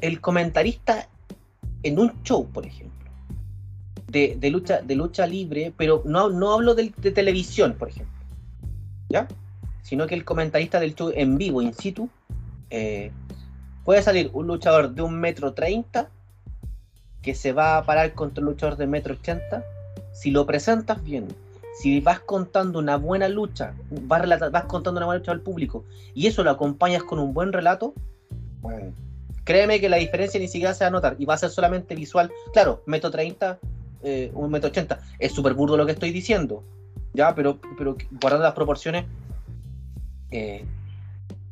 el 0.00 0.20
comentarista 0.20 1.08
en 1.82 1.98
un 1.98 2.22
show, 2.22 2.46
por 2.46 2.66
ejemplo, 2.66 3.10
de, 4.08 4.50
lucha, 4.50 4.80
de 4.80 4.94
lucha 4.94 5.26
libre, 5.26 5.72
pero 5.76 6.02
no, 6.04 6.30
no 6.30 6.52
hablo 6.52 6.74
de, 6.74 6.90
televisión, 6.90 7.74
por 7.74 7.88
ejemplo, 7.88 8.14
¿ya? 9.08 9.26
Sino 9.82 10.06
que 10.06 10.14
el 10.14 10.24
comentarista 10.24 10.80
del 10.80 10.94
show 10.94 11.10
en 11.14 11.36
vivo, 11.36 11.60
in 11.60 11.74
situ, 11.74 12.08
eh, 12.70 13.10
puede 13.84 14.02
salir 14.02 14.30
un 14.32 14.46
luchador 14.46 14.94
de 14.94 15.02
un 15.02 15.18
metro 15.20 15.52
treinta 15.52 16.08
que 17.22 17.34
se 17.34 17.52
va 17.52 17.78
a 17.78 17.84
parar 17.84 18.14
contra 18.14 18.42
un 18.42 18.50
luchador 18.50 18.76
de 18.76 18.86
metro 18.86 19.14
ochenta. 19.14 19.64
Si 20.12 20.30
lo 20.30 20.46
presentas 20.46 21.02
bien, 21.02 21.26
si 21.74 22.00
vas 22.00 22.20
contando 22.20 22.78
una 22.78 22.96
buena 22.96 23.28
lucha, 23.28 23.74
vas, 23.90 24.50
vas 24.50 24.64
contando 24.64 24.98
una 24.98 25.06
buena 25.06 25.18
lucha 25.18 25.32
al 25.32 25.40
público 25.40 25.84
y 26.14 26.26
eso 26.26 26.44
lo 26.44 26.50
acompañas 26.50 27.02
con 27.02 27.18
un 27.18 27.34
buen 27.34 27.52
relato, 27.52 27.94
créeme 29.44 29.80
que 29.80 29.88
la 29.88 29.96
diferencia 29.96 30.38
ni 30.40 30.48
siquiera 30.48 30.72
se 30.72 30.84
va 30.84 30.88
a 30.88 30.90
notar 30.92 31.16
y 31.18 31.24
va 31.24 31.34
a 31.34 31.38
ser 31.38 31.50
solamente 31.50 31.94
visual. 31.94 32.30
Claro, 32.52 32.82
metro 32.86 33.10
30, 33.10 33.58
eh, 34.02 34.30
un 34.34 34.50
metro 34.50 34.70
80, 34.70 34.98
es 35.18 35.32
súper 35.32 35.54
burdo 35.54 35.76
lo 35.76 35.84
que 35.84 35.92
estoy 35.92 36.12
diciendo, 36.12 36.62
ya, 37.12 37.34
pero, 37.34 37.58
pero 37.76 37.96
guardando 38.20 38.44
las 38.44 38.54
proporciones, 38.54 39.04
eh, 40.30 40.64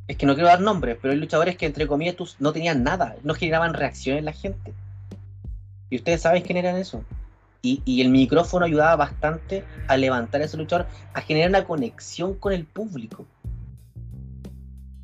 es 0.09 0.17
que 0.17 0.27
no 0.27 0.35
quiero 0.35 0.49
dar 0.49 0.61
nombres, 0.61 0.99
pero 1.01 1.13
hay 1.13 1.19
luchadores 1.19 1.57
que 1.57 1.67
entre 1.67 1.87
comillas 1.87 2.17
no 2.39 2.53
tenían 2.53 2.83
nada, 2.83 3.17
no 3.23 3.35
generaban 3.35 3.75
reacciones 3.75 4.21
en 4.21 4.25
la 4.25 4.33
gente. 4.33 4.73
Y 5.91 5.97
ustedes 5.97 6.23
saben 6.23 6.43
quién 6.43 6.59
eran 6.59 6.77
eso. 6.77 7.05
Y, 7.65 8.01
el 8.01 8.09
micrófono 8.09 8.65
ayudaba 8.65 8.97
bastante 8.97 9.65
a 9.87 9.97
levantar 9.97 10.41
a 10.41 10.47
ese 10.47 10.57
luchador, 10.57 10.89
a 11.15 11.21
generar 11.21 11.49
una 11.49 11.65
conexión 11.65 12.35
con 12.35 12.53
el 12.53 12.67
público. 12.67 13.25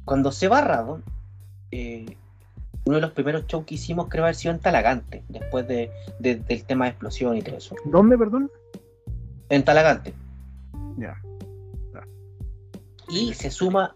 Cuando 0.05 0.33
se 0.33 0.49
va 0.49 1.01
eh, 1.71 2.17
uno 2.85 2.97
de 2.97 3.01
los 3.01 3.13
primeros 3.13 3.47
shows 3.47 3.65
que 3.65 3.77
hicimos 3.77 4.09
creo 4.09 4.25
haber 4.25 4.35
sido 4.35 4.55
en 4.55 4.61
Talagante, 4.61 5.23
después 5.29 5.69
de, 5.69 5.91
del 6.19 6.43
tema 6.65 6.87
de 6.87 6.91
explosión 6.91 7.37
y 7.37 7.43
todo 7.43 7.59
eso. 7.59 7.77
¿Dónde, 7.85 8.19
perdón? 8.19 8.51
En 9.51 9.65
Talagante. 9.65 10.13
Ya. 10.97 11.21
Y 13.11 13.35
se 13.35 13.51
suma, 13.51 13.95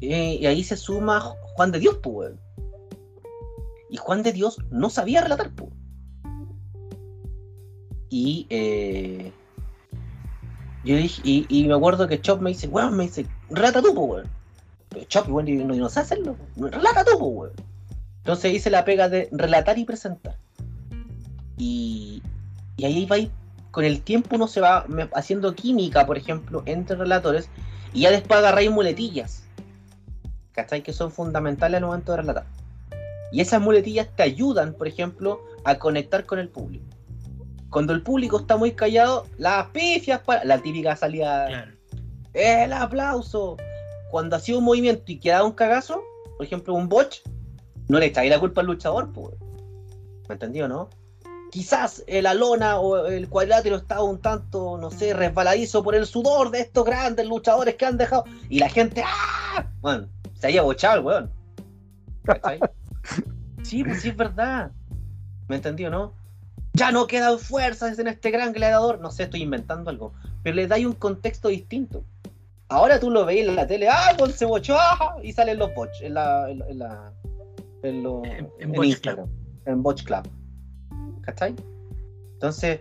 eh, 0.00 0.38
y 0.40 0.46
ahí 0.46 0.62
se 0.62 0.76
suma 0.76 1.20
Juan 1.56 1.72
de 1.72 1.80
Dios, 1.80 1.98
pues. 2.02 2.32
Y 3.90 3.96
Juan 3.96 4.22
de 4.22 4.32
Dios 4.32 4.58
no 4.70 4.90
sabía 4.90 5.22
relatar, 5.22 5.50
pues. 5.54 5.70
Y 8.12 8.46
eh, 8.50 9.32
yo 10.84 10.96
dije, 10.96 11.22
y, 11.24 11.64
me 11.66 11.72
acuerdo 11.72 12.06
que 12.06 12.20
Chop 12.20 12.42
me 12.42 12.50
dice, 12.50 12.68
weón, 12.68 12.94
me 12.94 13.04
dice, 13.04 13.24
relata 13.48 13.80
tú, 13.80 13.92
weón. 13.92 14.28
Pero 14.90 15.06
Chop, 15.06 15.30
weón, 15.30 15.66
no, 15.66 15.74
no 15.74 15.88
sé 15.88 16.00
hacerlo, 16.00 16.36
relata 16.56 17.06
tú, 17.06 17.16
weón. 17.16 17.52
Entonces 18.18 18.52
hice 18.52 18.68
la 18.68 18.84
pega 18.84 19.08
de 19.08 19.30
relatar 19.32 19.78
y 19.78 19.86
presentar. 19.86 20.36
Y, 21.56 22.22
y 22.76 22.84
ahí 22.84 23.06
va 23.06 23.16
con 23.70 23.86
el 23.86 24.02
tiempo 24.02 24.36
uno 24.36 24.46
se 24.46 24.60
va 24.60 24.84
haciendo 25.14 25.54
química, 25.54 26.04
por 26.04 26.18
ejemplo, 26.18 26.62
entre 26.66 26.96
relatores, 26.96 27.48
y 27.94 28.02
ya 28.02 28.10
después 28.10 28.40
agarráis 28.40 28.70
muletillas, 28.70 29.44
¿cachai? 30.52 30.82
Que 30.82 30.92
son 30.92 31.10
fundamentales 31.10 31.78
al 31.78 31.86
momento 31.86 32.12
de 32.12 32.18
relatar. 32.18 32.44
Y 33.32 33.40
esas 33.40 33.62
muletillas 33.62 34.06
te 34.14 34.22
ayudan, 34.22 34.74
por 34.74 34.86
ejemplo, 34.86 35.40
a 35.64 35.78
conectar 35.78 36.26
con 36.26 36.38
el 36.38 36.50
público. 36.50 36.84
Cuando 37.72 37.94
el 37.94 38.02
público 38.02 38.38
está 38.38 38.58
muy 38.58 38.72
callado, 38.72 39.26
las 39.38 39.68
pifias 39.68 40.20
para. 40.20 40.44
La 40.44 40.58
típica 40.58 40.94
salida. 40.94 41.72
El 42.34 42.72
aplauso. 42.72 43.56
Cuando 44.10 44.36
hacía 44.36 44.58
un 44.58 44.64
movimiento 44.64 45.10
y 45.10 45.18
quedaba 45.18 45.46
un 45.46 45.52
cagazo, 45.52 46.02
por 46.36 46.44
ejemplo, 46.44 46.74
un 46.74 46.86
botch, 46.86 47.20
no 47.88 47.98
le 47.98 48.06
echáis 48.06 48.28
la 48.28 48.38
culpa 48.38 48.60
al 48.60 48.66
luchador, 48.66 49.10
pues. 49.14 49.34
¿Me 50.28 50.34
entendió, 50.34 50.68
no? 50.68 50.90
Quizás 51.50 52.04
la 52.06 52.34
lona 52.34 52.78
o 52.78 53.06
el 53.06 53.30
cuadrilátero 53.30 53.76
estaba 53.76 54.02
un 54.02 54.20
tanto, 54.20 54.76
no 54.76 54.90
sé, 54.90 55.14
resbaladizo 55.14 55.82
por 55.82 55.94
el 55.94 56.06
sudor 56.06 56.50
de 56.50 56.60
estos 56.60 56.84
grandes 56.84 57.26
luchadores 57.26 57.76
que 57.76 57.86
han 57.86 57.96
dejado. 57.96 58.24
Y 58.50 58.58
la 58.58 58.68
gente, 58.68 59.02
¡ah! 59.06 59.64
Bueno, 59.80 60.08
se 60.34 60.48
había 60.48 60.60
bochado 60.60 60.98
el 60.98 61.04
weón. 61.06 61.30
sí, 63.62 63.82
pues 63.82 64.02
sí 64.02 64.10
es 64.10 64.16
verdad. 64.16 64.72
¿Me 65.48 65.56
entendió, 65.56 65.88
no? 65.88 66.20
Ya 66.82 66.92
no 66.92 67.06
quedan 67.06 67.38
fuerzas 67.38 67.98
en 67.98 68.08
este 68.08 68.30
gran 68.30 68.52
gladiador. 68.52 69.00
No 69.00 69.10
sé, 69.10 69.24
estoy 69.24 69.42
inventando 69.42 69.90
algo. 69.90 70.12
Pero 70.42 70.56
le 70.56 70.66
dais 70.66 70.84
un 70.84 70.94
contexto 70.94 71.48
distinto. 71.48 72.04
Ahora 72.68 72.98
tú 72.98 73.10
lo 73.10 73.24
veis 73.24 73.46
en 73.46 73.54
la 73.54 73.66
tele, 73.66 73.88
¡ah! 73.88 74.16
Con 74.18 74.32
se 74.32 74.46
bochó, 74.46 74.76
¡ah! 74.78 75.16
Y 75.22 75.32
salen 75.32 75.58
los 75.58 75.74
bots 75.74 76.00
en 76.02 76.14
la. 76.14 76.50
En, 76.50 76.78
la, 76.78 77.12
en, 77.82 78.02
lo, 78.02 78.24
en, 78.24 78.50
en 78.58 78.84
Instagram. 78.84 79.28
En 79.66 79.82
Botch 79.82 80.02
Club. 80.04 80.28
¿Cachai? 81.20 81.54
Entonces, 82.34 82.80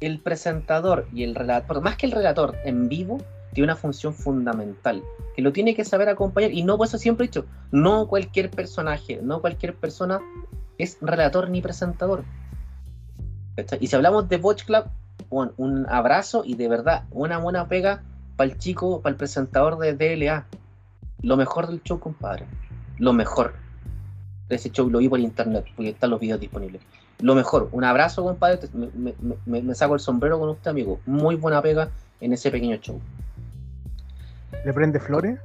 el 0.00 0.20
presentador 0.20 1.08
y 1.12 1.24
el 1.24 1.34
relator, 1.34 1.80
más 1.80 1.96
que 1.96 2.06
el 2.06 2.12
relator 2.12 2.56
en 2.64 2.88
vivo, 2.88 3.18
tiene 3.52 3.66
una 3.66 3.76
función 3.76 4.14
fundamental, 4.14 5.02
que 5.34 5.42
lo 5.42 5.52
tiene 5.52 5.74
que 5.74 5.84
saber 5.84 6.08
acompañar. 6.08 6.52
Y 6.52 6.62
no, 6.62 6.76
por 6.76 6.86
eso 6.86 6.98
siempre 6.98 7.24
he 7.24 7.28
dicho, 7.28 7.46
no 7.72 8.06
cualquier 8.06 8.50
personaje, 8.50 9.20
no 9.22 9.40
cualquier 9.40 9.74
persona 9.74 10.20
es 10.78 10.98
relator 11.00 11.50
ni 11.50 11.60
presentador. 11.60 12.24
Y 13.80 13.86
si 13.86 13.96
hablamos 13.96 14.28
de 14.28 14.36
Watch 14.36 14.64
Club, 14.64 14.84
un 15.28 15.86
abrazo 15.88 16.42
y 16.44 16.54
de 16.54 16.68
verdad 16.68 17.04
una 17.10 17.38
buena 17.38 17.68
pega 17.68 18.02
para 18.40 18.50
el 18.50 18.58
chico, 18.58 19.02
para 19.02 19.10
el 19.10 19.16
presentador 19.16 19.78
de 19.78 19.92
DLA. 19.92 20.46
Lo 21.20 21.36
mejor 21.36 21.66
del 21.66 21.82
show, 21.82 22.00
compadre. 22.00 22.46
Lo 22.96 23.12
mejor. 23.12 23.52
Ese 24.48 24.70
show 24.70 24.88
lo 24.88 24.98
vi 24.98 25.10
por 25.10 25.20
internet, 25.20 25.66
porque 25.76 25.90
están 25.90 26.08
los 26.08 26.20
videos 26.20 26.40
disponibles. 26.40 26.80
Lo 27.18 27.34
mejor, 27.34 27.68
un 27.72 27.84
abrazo, 27.84 28.24
compadre. 28.24 28.60
Me, 29.44 29.74
saco 29.74 29.92
el 29.92 30.00
sombrero 30.00 30.38
con 30.38 30.48
usted, 30.48 30.70
amigo. 30.70 31.00
Muy 31.04 31.36
buena 31.36 31.60
pega 31.60 31.90
en 32.22 32.32
ese 32.32 32.50
pequeño 32.50 32.76
show. 32.76 32.98
¿Le 34.64 34.72
prende 34.72 34.98
flores? 34.98 35.38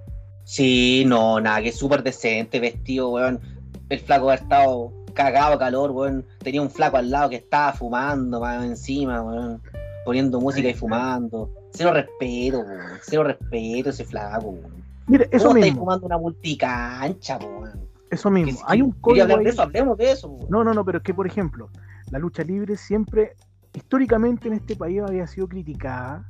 Sí, 0.46 1.04
no, 1.06 1.42
nada, 1.42 1.62
que 1.62 1.74
súper 1.74 2.02
decente, 2.02 2.62
vestido, 2.62 3.10
weón. 3.10 3.42
El 3.90 4.00
flaco 4.00 4.30
ha 4.30 4.36
estado 4.36 4.94
cagado 5.16 5.58
calor, 5.58 5.90
weón. 5.92 6.24
Tenía 6.40 6.62
un 6.62 6.70
flaco 6.70 6.98
al 6.98 7.10
lado 7.10 7.32
que 7.32 7.38
estaba 7.38 7.74
fumando, 7.74 8.40
más 8.40 8.64
encima, 8.64 9.24
weón. 9.24 9.62
Poniendo 10.06 10.40
música 10.40 10.70
y 10.70 10.76
fumando. 10.76 11.50
Cero 11.72 11.94
respeto, 11.94 12.60
weón. 12.60 13.00
Cero 13.02 13.24
respeto 13.24 13.90
ese 13.90 14.06
flaco, 14.06 14.50
weón. 14.50 14.86
Mire, 15.08 15.28
eso 15.32 15.48
¿Cómo 15.48 15.60
mismo. 15.60 15.80
fumando 15.80 16.06
una 16.06 16.18
multicancha, 16.20 17.38
weón? 17.38 17.88
Eso 18.12 18.30
mismo. 18.30 18.60
Hay 18.68 18.82
un 18.84 18.92
código. 18.92 19.24
hablar 19.24 19.40
de 19.40 19.50
eso, 19.50 19.64
hablemos 19.64 19.98
de 19.98 20.12
eso. 20.12 20.40
No, 20.50 20.64
no, 20.64 20.74
no, 20.74 20.86
pero 20.86 21.00
es 21.00 21.04
que, 21.04 21.14
por 21.14 21.26
ejemplo, 21.26 21.70
la 22.12 22.20
lucha 22.20 22.44
libre 22.44 22.78
siempre, 22.78 23.36
históricamente 23.74 24.48
en 24.48 24.54
este 24.54 24.76
país 24.76 25.02
había 25.02 25.26
sido 25.26 25.48
criticada 25.48 26.28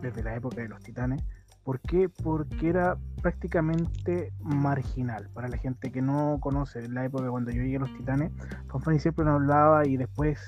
desde 0.00 0.22
la 0.22 0.34
época 0.34 0.60
de 0.60 0.68
los 0.68 0.82
titanes. 0.82 1.22
¿Por 1.64 1.80
qué? 1.80 2.08
Porque 2.08 2.68
era 2.68 2.96
prácticamente 3.22 4.32
marginal 4.40 5.28
para 5.32 5.48
la 5.48 5.56
gente 5.56 5.92
que 5.92 6.02
no 6.02 6.38
conoce 6.40 6.88
la 6.88 7.04
época 7.04 7.30
cuando 7.30 7.52
yo 7.52 7.62
llegué 7.62 7.76
a 7.76 7.80
los 7.80 7.96
titanes. 7.96 8.32
Fanfani 8.68 8.98
siempre 8.98 9.24
nos 9.24 9.34
hablaba 9.34 9.86
y 9.86 9.96
después 9.96 10.40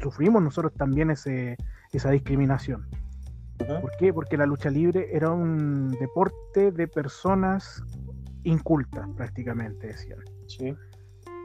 sufrimos 0.00 0.42
nosotros 0.42 0.72
también 0.74 1.10
ese, 1.10 1.56
esa 1.92 2.10
discriminación. 2.10 2.86
¿Por 3.58 3.90
qué? 3.98 4.12
Porque 4.12 4.36
la 4.36 4.46
lucha 4.46 4.70
libre 4.70 5.08
era 5.12 5.30
un 5.30 5.90
deporte 6.00 6.72
de 6.72 6.88
personas 6.88 7.82
incultas 8.44 9.06
prácticamente, 9.16 9.88
decían. 9.88 10.20
Sí. 10.46 10.74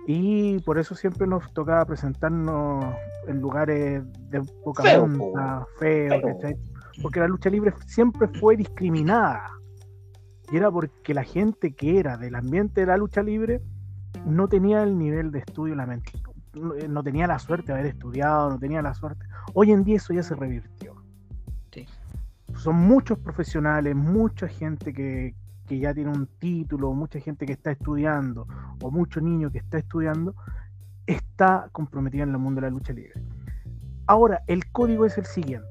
Y 0.07 0.59
por 0.59 0.77
eso 0.77 0.95
siempre 0.95 1.27
nos 1.27 1.51
tocaba 1.53 1.83
presentarnos 1.85 2.85
en 3.27 3.41
lugares 3.41 4.03
de 4.29 4.41
poca 4.63 4.83
Feo, 4.83 5.07
monta, 5.07 5.65
feo, 5.79 6.21
Feo. 6.21 6.57
Porque 7.01 7.19
la 7.19 7.27
lucha 7.27 7.49
libre 7.49 7.73
siempre 7.87 8.27
fue 8.39 8.55
discriminada. 8.55 9.49
Y 10.51 10.57
era 10.57 10.71
porque 10.71 11.13
la 11.13 11.23
gente 11.23 11.73
que 11.73 11.99
era 11.99 12.17
del 12.17 12.35
ambiente 12.35 12.81
de 12.81 12.87
la 12.87 12.97
lucha 12.97 13.23
libre 13.23 13.61
no 14.25 14.47
tenía 14.47 14.83
el 14.83 14.97
nivel 14.97 15.31
de 15.31 15.39
estudio. 15.39 15.75
No, 15.75 16.73
no 16.87 17.03
tenía 17.03 17.27
la 17.27 17.39
suerte 17.39 17.67
de 17.67 17.73
haber 17.73 17.85
estudiado, 17.87 18.49
no 18.49 18.59
tenía 18.59 18.81
la 18.81 18.93
suerte. 18.93 19.25
Hoy 19.53 19.71
en 19.71 19.83
día 19.83 19.97
eso 19.97 20.13
ya 20.13 20.23
se 20.23 20.35
revirtió. 20.35 20.95
Sí. 21.71 21.85
Son 22.55 22.75
muchos 22.75 23.19
profesionales, 23.19 23.95
mucha 23.95 24.47
gente 24.47 24.93
que, 24.93 25.35
que 25.67 25.79
ya 25.79 25.93
tiene 25.93 26.11
un 26.11 26.27
título, 26.39 26.93
mucha 26.93 27.19
gente 27.19 27.45
que 27.45 27.53
está 27.53 27.71
estudiando, 27.71 28.47
o 28.81 28.91
mucho 28.91 29.19
niño 29.19 29.51
que 29.51 29.57
está 29.57 29.79
estudiando, 29.79 30.35
está 31.05 31.69
comprometida 31.71 32.23
en 32.23 32.29
el 32.29 32.37
mundo 32.37 32.61
de 32.61 32.67
la 32.67 32.71
lucha 32.71 32.93
libre. 32.93 33.21
Ahora, 34.07 34.43
el 34.47 34.71
código 34.71 35.05
es 35.05 35.17
el 35.17 35.25
siguiente. 35.25 35.67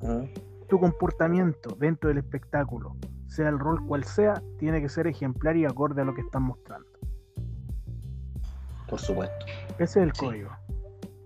Mm. 0.00 0.24
Tu 0.68 0.78
comportamiento 0.78 1.76
dentro 1.78 2.08
del 2.08 2.18
espectáculo, 2.18 2.96
sea 3.26 3.48
el 3.48 3.58
rol 3.58 3.84
cual 3.86 4.04
sea, 4.04 4.42
tiene 4.58 4.80
que 4.80 4.88
ser 4.88 5.06
ejemplar 5.06 5.56
y 5.56 5.64
acorde 5.64 6.02
a 6.02 6.04
lo 6.04 6.14
que 6.14 6.20
están 6.22 6.42
mostrando. 6.44 6.86
Por 8.88 8.98
supuesto, 9.00 9.46
Ese 9.78 10.00
es 10.00 10.06
el 10.06 10.12
Sí. 10.14 10.20
código. 10.26 10.50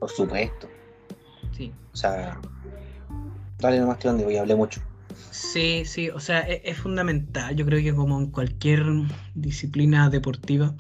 por 0.01 0.11
supuesto. 0.11 0.69
Sí. 1.53 1.73
O 1.93 1.97
sea, 1.97 2.39
dale 3.59 3.81
nomás 3.81 3.97
que 3.97 4.09
donde 4.09 4.25
voy, 4.25 4.37
hablé 4.37 4.55
mucho. 4.55 4.83
Sí, 5.31 5.85
sí, 5.87 6.11
o 6.11 6.21
sea, 6.21 6.41
e- 6.43 6.61
es, 6.65 6.77
fundamental. 6.77 7.57
Yo 7.57 7.65
creo 7.65 7.81
que 7.83 7.95
como 7.95 8.19
en 8.21 8.31
cualquier 8.31 8.85
disciplina 9.35 10.11
deportiva, 10.11 10.75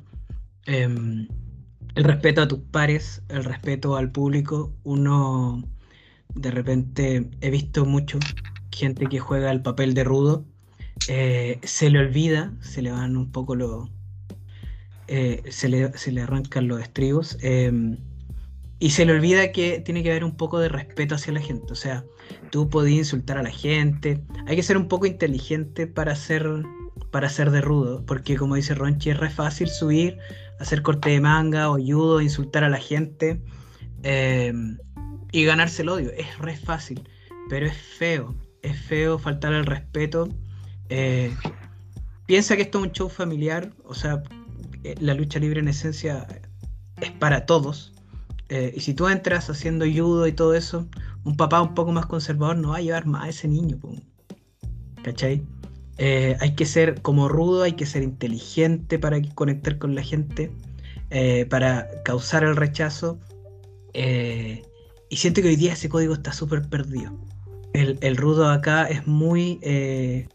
em, 0.66 1.26
el 1.94 2.04
respeto 2.04 2.42
a 2.42 2.48
tus 2.48 2.58
pares, 2.58 3.22
el 3.28 3.44
respeto 3.44 3.96
al 3.96 4.10
público, 4.12 4.72
uno 4.82 5.62
de 6.34 6.50
repente 6.50 7.30
he 7.40 7.50
visto 7.50 7.84
mucho 7.84 8.18
gente 8.72 9.06
que 9.06 9.18
juega 9.18 9.50
el 9.50 9.62
papel 9.62 9.94
de 9.94 10.04
rudo, 10.04 10.44
eh, 11.08 11.58
se 11.62 11.90
le 11.90 11.98
olvida, 12.00 12.52
se 12.60 12.82
le 12.82 12.90
van 12.90 13.16
un 13.16 13.30
poco 13.30 13.54
los, 13.54 13.88
eh, 15.06 15.42
se 15.48 15.68
le, 15.68 15.96
se 15.96 16.12
le 16.12 16.22
arrancan 16.22 16.68
los 16.68 16.80
estribos, 16.80 17.38
em, 17.42 17.98
y 18.78 18.90
se 18.90 19.04
le 19.06 19.12
olvida 19.12 19.52
que 19.52 19.80
tiene 19.80 20.02
que 20.02 20.10
haber 20.10 20.24
un 20.24 20.36
poco 20.36 20.58
de 20.58 20.68
respeto 20.68 21.14
hacia 21.14 21.32
la 21.32 21.40
gente, 21.40 21.72
o 21.72 21.76
sea, 21.76 22.04
tú 22.50 22.68
podías 22.68 22.98
insultar 22.98 23.38
a 23.38 23.42
la 23.42 23.50
gente. 23.50 24.22
Hay 24.46 24.56
que 24.56 24.62
ser 24.62 24.76
un 24.76 24.88
poco 24.88 25.06
inteligente 25.06 25.86
para 25.86 26.16
ser, 26.16 26.46
para 27.10 27.28
de 27.28 27.60
rudo, 27.60 28.04
porque 28.06 28.36
como 28.36 28.56
dice 28.56 28.74
Ronchi, 28.74 29.10
es 29.10 29.18
re 29.18 29.30
fácil 29.30 29.68
subir, 29.68 30.18
hacer 30.58 30.82
corte 30.82 31.10
de 31.10 31.20
manga 31.20 31.70
o 31.70 31.78
judo, 31.78 32.20
insultar 32.20 32.64
a 32.64 32.68
la 32.68 32.78
gente 32.78 33.40
eh, 34.02 34.52
y 35.34 35.44
ganarse 35.44 35.82
el 35.82 35.88
odio. 35.88 36.12
Es 36.12 36.38
re 36.38 36.56
fácil, 36.56 37.08
pero 37.48 37.66
es 37.66 37.76
feo. 37.76 38.36
Es 38.62 38.80
feo 38.80 39.18
faltar 39.18 39.52
al 39.52 39.66
respeto. 39.66 40.28
Eh, 40.90 41.34
piensa 42.26 42.54
que 42.54 42.62
esto 42.62 42.78
es 42.78 42.84
un 42.84 42.92
show 42.92 43.08
familiar, 43.08 43.72
o 43.84 43.94
sea, 43.94 44.22
eh, 44.84 44.94
la 45.00 45.12
lucha 45.12 45.40
libre 45.40 45.58
en 45.58 45.66
esencia 45.66 46.24
es 47.00 47.10
para 47.10 47.46
todos. 47.46 47.92
Eh, 48.48 48.74
y 48.76 48.80
si 48.80 48.94
tú 48.94 49.08
entras 49.08 49.50
haciendo 49.50 49.84
judo 49.84 50.28
y 50.28 50.32
todo 50.32 50.54
eso, 50.54 50.86
un 51.24 51.36
papá 51.36 51.60
un 51.60 51.74
poco 51.74 51.90
más 51.90 52.06
conservador 52.06 52.56
no 52.56 52.68
va 52.68 52.76
a 52.76 52.82
llevar 52.82 53.06
más 53.06 53.24
a 53.24 53.28
ese 53.30 53.48
niño. 53.48 53.80
¿Cachai? 55.02 55.42
Hay 55.98 56.54
que 56.54 56.64
ser 56.64 57.02
como 57.02 57.28
rudo, 57.28 57.64
hay 57.64 57.72
que 57.72 57.86
ser 57.86 58.04
inteligente 58.04 59.00
para 59.00 59.20
conectar 59.34 59.78
con 59.78 59.96
la 59.96 60.02
gente, 60.02 60.52
para 61.50 61.88
causar 62.04 62.44
el 62.44 62.54
rechazo. 62.54 63.18
Y 65.14 65.16
siento 65.16 65.40
que 65.42 65.46
hoy 65.46 65.54
día 65.54 65.74
ese 65.74 65.88
código 65.88 66.12
está 66.14 66.32
súper 66.32 66.68
perdido. 66.68 67.12
El, 67.72 67.98
el 68.00 68.16
rudo 68.16 68.48
acá 68.48 68.86
es 68.86 69.06
muy 69.06 69.60
eh, 69.62 70.26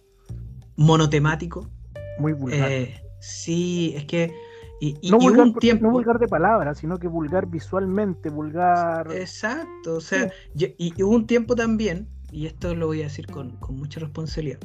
monotemático. 0.78 1.70
Muy 2.18 2.32
vulgar. 2.32 2.72
eh, 2.72 3.02
sí, 3.20 3.92
es 3.98 4.06
que. 4.06 4.34
Y, 4.80 4.96
y- 5.02 5.12
no, 5.12 5.18
y 5.18 5.26
vulgar 5.26 5.48
un 5.48 5.54
tiempo. 5.56 5.84
no 5.88 5.92
vulgar 5.92 6.18
de 6.18 6.30
palabras, 6.30 6.78
sino 6.78 6.98
que 6.98 7.10
vulgar 7.10 7.46
visualmente, 7.48 8.30
vulgar. 8.30 9.12
Exacto, 9.12 9.96
o 9.96 10.00
sea, 10.00 10.32
yo- 10.54 10.70
y, 10.78 10.94
y 10.96 11.04
hubo 11.04 11.14
un 11.14 11.28
tiempo 11.28 11.56
también, 11.56 12.08
y 12.32 12.46
esto 12.46 12.74
lo 12.74 12.88
voy 12.88 13.02
a 13.02 13.04
decir 13.04 13.28
con, 13.28 13.58
con 13.58 13.76
mucha 13.76 14.00
responsabilidad, 14.00 14.60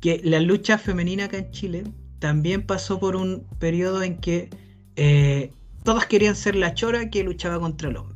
que 0.00 0.22
la 0.24 0.40
lucha 0.40 0.78
femenina 0.78 1.26
acá 1.26 1.36
en 1.36 1.50
Chile 1.50 1.84
también 2.20 2.64
pasó 2.64 2.98
por 2.98 3.16
un 3.16 3.46
periodo 3.58 4.02
en 4.02 4.16
que 4.16 4.48
eh, 4.96 5.52
todas 5.82 6.06
querían 6.06 6.36
ser 6.36 6.56
la 6.56 6.72
chora 6.72 7.10
que 7.10 7.22
luchaba 7.22 7.60
contra 7.60 7.90
el 7.90 7.98
hombre. 7.98 8.15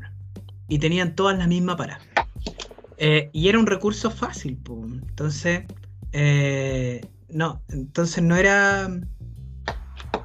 Y 0.71 0.79
tenían 0.79 1.15
todas 1.15 1.37
la 1.37 1.47
misma 1.47 1.77
parada. 1.77 2.01
Eh, 2.97 3.29
y 3.33 3.49
era 3.49 3.59
un 3.59 3.67
recurso 3.67 4.11
fácil, 4.11 4.59
entonces 4.67 5.65
eh, 6.13 7.01
no, 7.29 7.63
entonces 7.69 8.23
no 8.23 8.37
era 8.37 8.91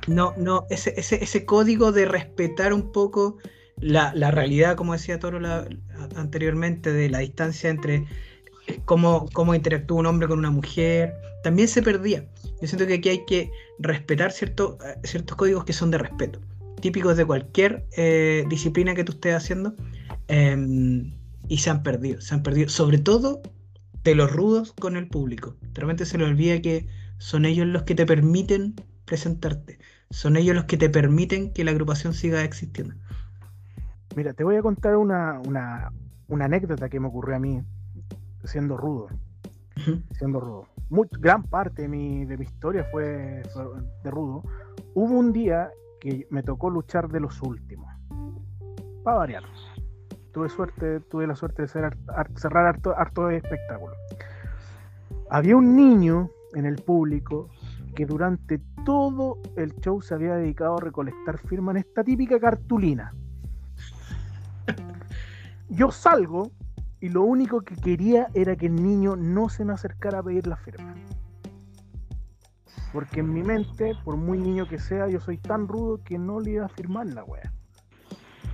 no, 0.08 0.34
no, 0.38 0.66
ese, 0.70 0.94
ese, 0.98 1.24
ese 1.24 1.46
código 1.46 1.92
de 1.92 2.06
respetar 2.06 2.74
un 2.74 2.92
poco 2.92 3.38
la, 3.78 4.14
la 4.14 4.32
realidad, 4.32 4.76
como 4.76 4.94
decía 4.94 5.20
Toro 5.20 5.40
anteriormente, 6.16 6.92
de 6.94 7.10
la 7.10 7.20
distancia 7.20 7.70
entre 7.70 8.06
cómo, 8.86 9.28
cómo 9.34 9.56
interactúa 9.56 10.00
un 10.00 10.06
hombre 10.06 10.28
con 10.28 10.40
una 10.40 10.52
mujer, 10.52 11.14
también 11.44 11.68
se 11.68 11.82
perdía. 11.82 12.26
Yo 12.62 12.68
siento 12.68 12.88
que 12.88 12.96
aquí 12.96 13.10
hay 13.10 13.26
que 13.26 13.52
respetar 13.80 14.32
cierto, 14.32 14.78
ciertos 15.04 15.36
códigos 15.36 15.66
que 15.66 15.74
son 15.74 15.92
de 15.92 15.98
respeto, 15.98 16.40
típicos 16.82 17.18
de 17.18 17.26
cualquier 17.26 17.86
eh, 17.98 18.46
disciplina 18.50 18.96
que 18.96 19.04
tú 19.04 19.14
estés 19.14 19.36
haciendo. 19.36 19.76
Eh, 20.28 21.12
y 21.48 21.58
se 21.58 21.70
han 21.70 21.84
perdido, 21.84 22.22
se 22.22 22.34
han 22.34 22.44
perdido, 22.44 22.70
sobre 22.70 22.98
todo 22.98 23.42
de 24.04 24.16
los 24.16 24.32
rudos 24.32 24.74
con 24.74 24.98
el 24.98 25.08
público. 25.08 25.56
Realmente 25.74 26.06
se 26.06 26.18
le 26.18 26.26
olvida 26.26 26.62
que 26.62 26.88
son 27.18 27.46
ellos 27.46 27.68
los 27.68 27.84
que 27.84 27.96
te 27.96 28.06
permiten 28.06 28.76
presentarte, 29.06 29.80
son 30.10 30.38
ellos 30.38 30.56
los 30.56 30.66
que 30.66 30.78
te 30.78 30.90
permiten 30.90 31.54
que 31.54 31.64
la 31.64 31.72
agrupación 31.72 32.14
siga 32.14 32.44
existiendo. 32.44 32.96
Mira, 34.16 34.34
te 34.34 34.44
voy 34.44 34.56
a 34.56 34.62
contar 34.62 34.96
una, 34.96 35.40
una, 35.46 35.92
una 36.28 36.46
anécdota 36.46 36.90
que 36.90 37.00
me 37.00 37.08
ocurrió 37.08 37.36
a 37.36 37.40
mí 37.40 37.62
siendo 38.44 38.78
rudo. 38.78 39.08
Siendo 40.14 40.40
rudo. 40.40 40.68
Muy, 40.90 41.08
gran 41.20 41.44
parte 41.44 41.82
de 41.82 41.88
mi, 41.90 42.26
de 42.26 42.38
mi 42.38 42.46
historia 42.46 42.86
fue, 42.92 43.44
fue 43.54 43.66
de 44.04 44.12
rudo. 44.12 44.44
Hubo 44.94 45.14
un 45.14 45.34
día 45.34 45.70
que 46.00 46.26
me 46.30 46.44
tocó 46.44 46.70
luchar 46.70 47.10
de 47.10 47.20
los 47.20 47.42
últimos. 47.42 47.92
Para 49.04 49.18
variar 49.18 49.44
tuve 50.36 50.50
suerte, 50.50 51.00
tuve 51.00 51.26
la 51.26 51.36
suerte 51.38 51.62
de 51.62 51.68
cerrar 51.70 51.96
harto, 52.98 53.28
de 53.28 53.38
espectáculo. 53.38 53.96
Había 55.30 55.56
un 55.56 55.78
niño 55.78 56.30
en 56.54 56.66
el 56.66 56.76
público 56.76 57.48
que 57.96 58.06
durante 58.06 58.60
todo 58.84 59.38
el 59.56 59.74
show 59.78 60.02
se 60.02 60.14
había 60.14 60.36
dedicado 60.36 60.76
a 60.76 60.82
recolectar 60.82 61.38
firmas 61.38 61.78
en 61.78 61.84
esta 61.84 62.04
típica 62.04 62.38
cartulina. 62.38 63.14
Yo 65.70 65.90
salgo 65.90 66.52
y 67.00 67.08
lo 67.08 67.22
único 67.22 67.62
que 67.62 67.78
quería 67.78 68.28
era 68.34 68.58
que 68.58 68.66
el 68.66 68.76
niño 68.76 69.16
no 69.16 69.48
se 69.48 69.64
me 69.64 69.72
acercara 69.72 70.20
a 70.20 70.24
pedir 70.24 70.48
la 70.48 70.58
firma. 70.58 70.96
Porque 72.92 73.22
en 73.22 73.34
mi 73.34 73.42
mente, 73.42 73.94
por 74.04 74.18
muy 74.18 74.38
niño 74.38 74.68
que 74.68 74.80
sea, 74.80 75.08
yo 75.08 75.22
soy 75.22 75.38
tan 75.38 75.70
rudo 75.70 76.04
que 76.04 76.18
no 76.18 76.42
le 76.42 76.52
iba 76.52 76.66
a 76.66 76.70
firmar 76.70 77.06
la 77.08 77.24
wea. 77.24 77.54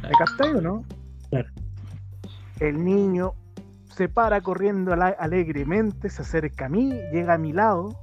¿Me 0.04 0.12
captáis 0.12 0.54
o 0.54 0.62
no? 0.62 0.86
Claro. 1.32 1.50
El 2.62 2.86
niño 2.86 3.34
se 3.86 4.08
para 4.08 4.40
corriendo 4.42 4.94
alegremente, 4.94 6.12
se 6.12 6.22
acerca 6.22 6.68
a 6.68 6.70
mí, 6.70 6.94
llega 7.12 7.34
a 7.34 7.38
mi 7.40 7.54
lado. 7.54 7.98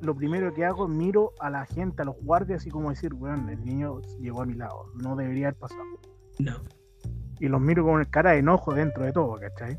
Lo 0.00 0.14
primero 0.14 0.54
que 0.54 0.64
hago, 0.64 0.86
miro 0.86 1.32
a 1.40 1.50
la 1.50 1.66
gente, 1.66 2.02
a 2.02 2.04
los 2.04 2.14
guardias, 2.22 2.60
así 2.60 2.70
como 2.70 2.90
decir, 2.90 3.12
bueno, 3.14 3.50
el 3.50 3.64
niño 3.64 4.00
llegó 4.20 4.42
a 4.42 4.46
mi 4.46 4.54
lado, 4.54 4.92
no 5.02 5.16
debería 5.16 5.48
haber 5.48 5.58
pasado. 5.58 5.82
No. 6.38 6.52
Y 7.40 7.48
los 7.48 7.60
miro 7.60 7.84
con 7.84 8.04
cara 8.04 8.30
de 8.30 8.38
enojo 8.38 8.72
dentro 8.72 9.04
de 9.04 9.12
todo, 9.12 9.40
¿cachai? 9.40 9.76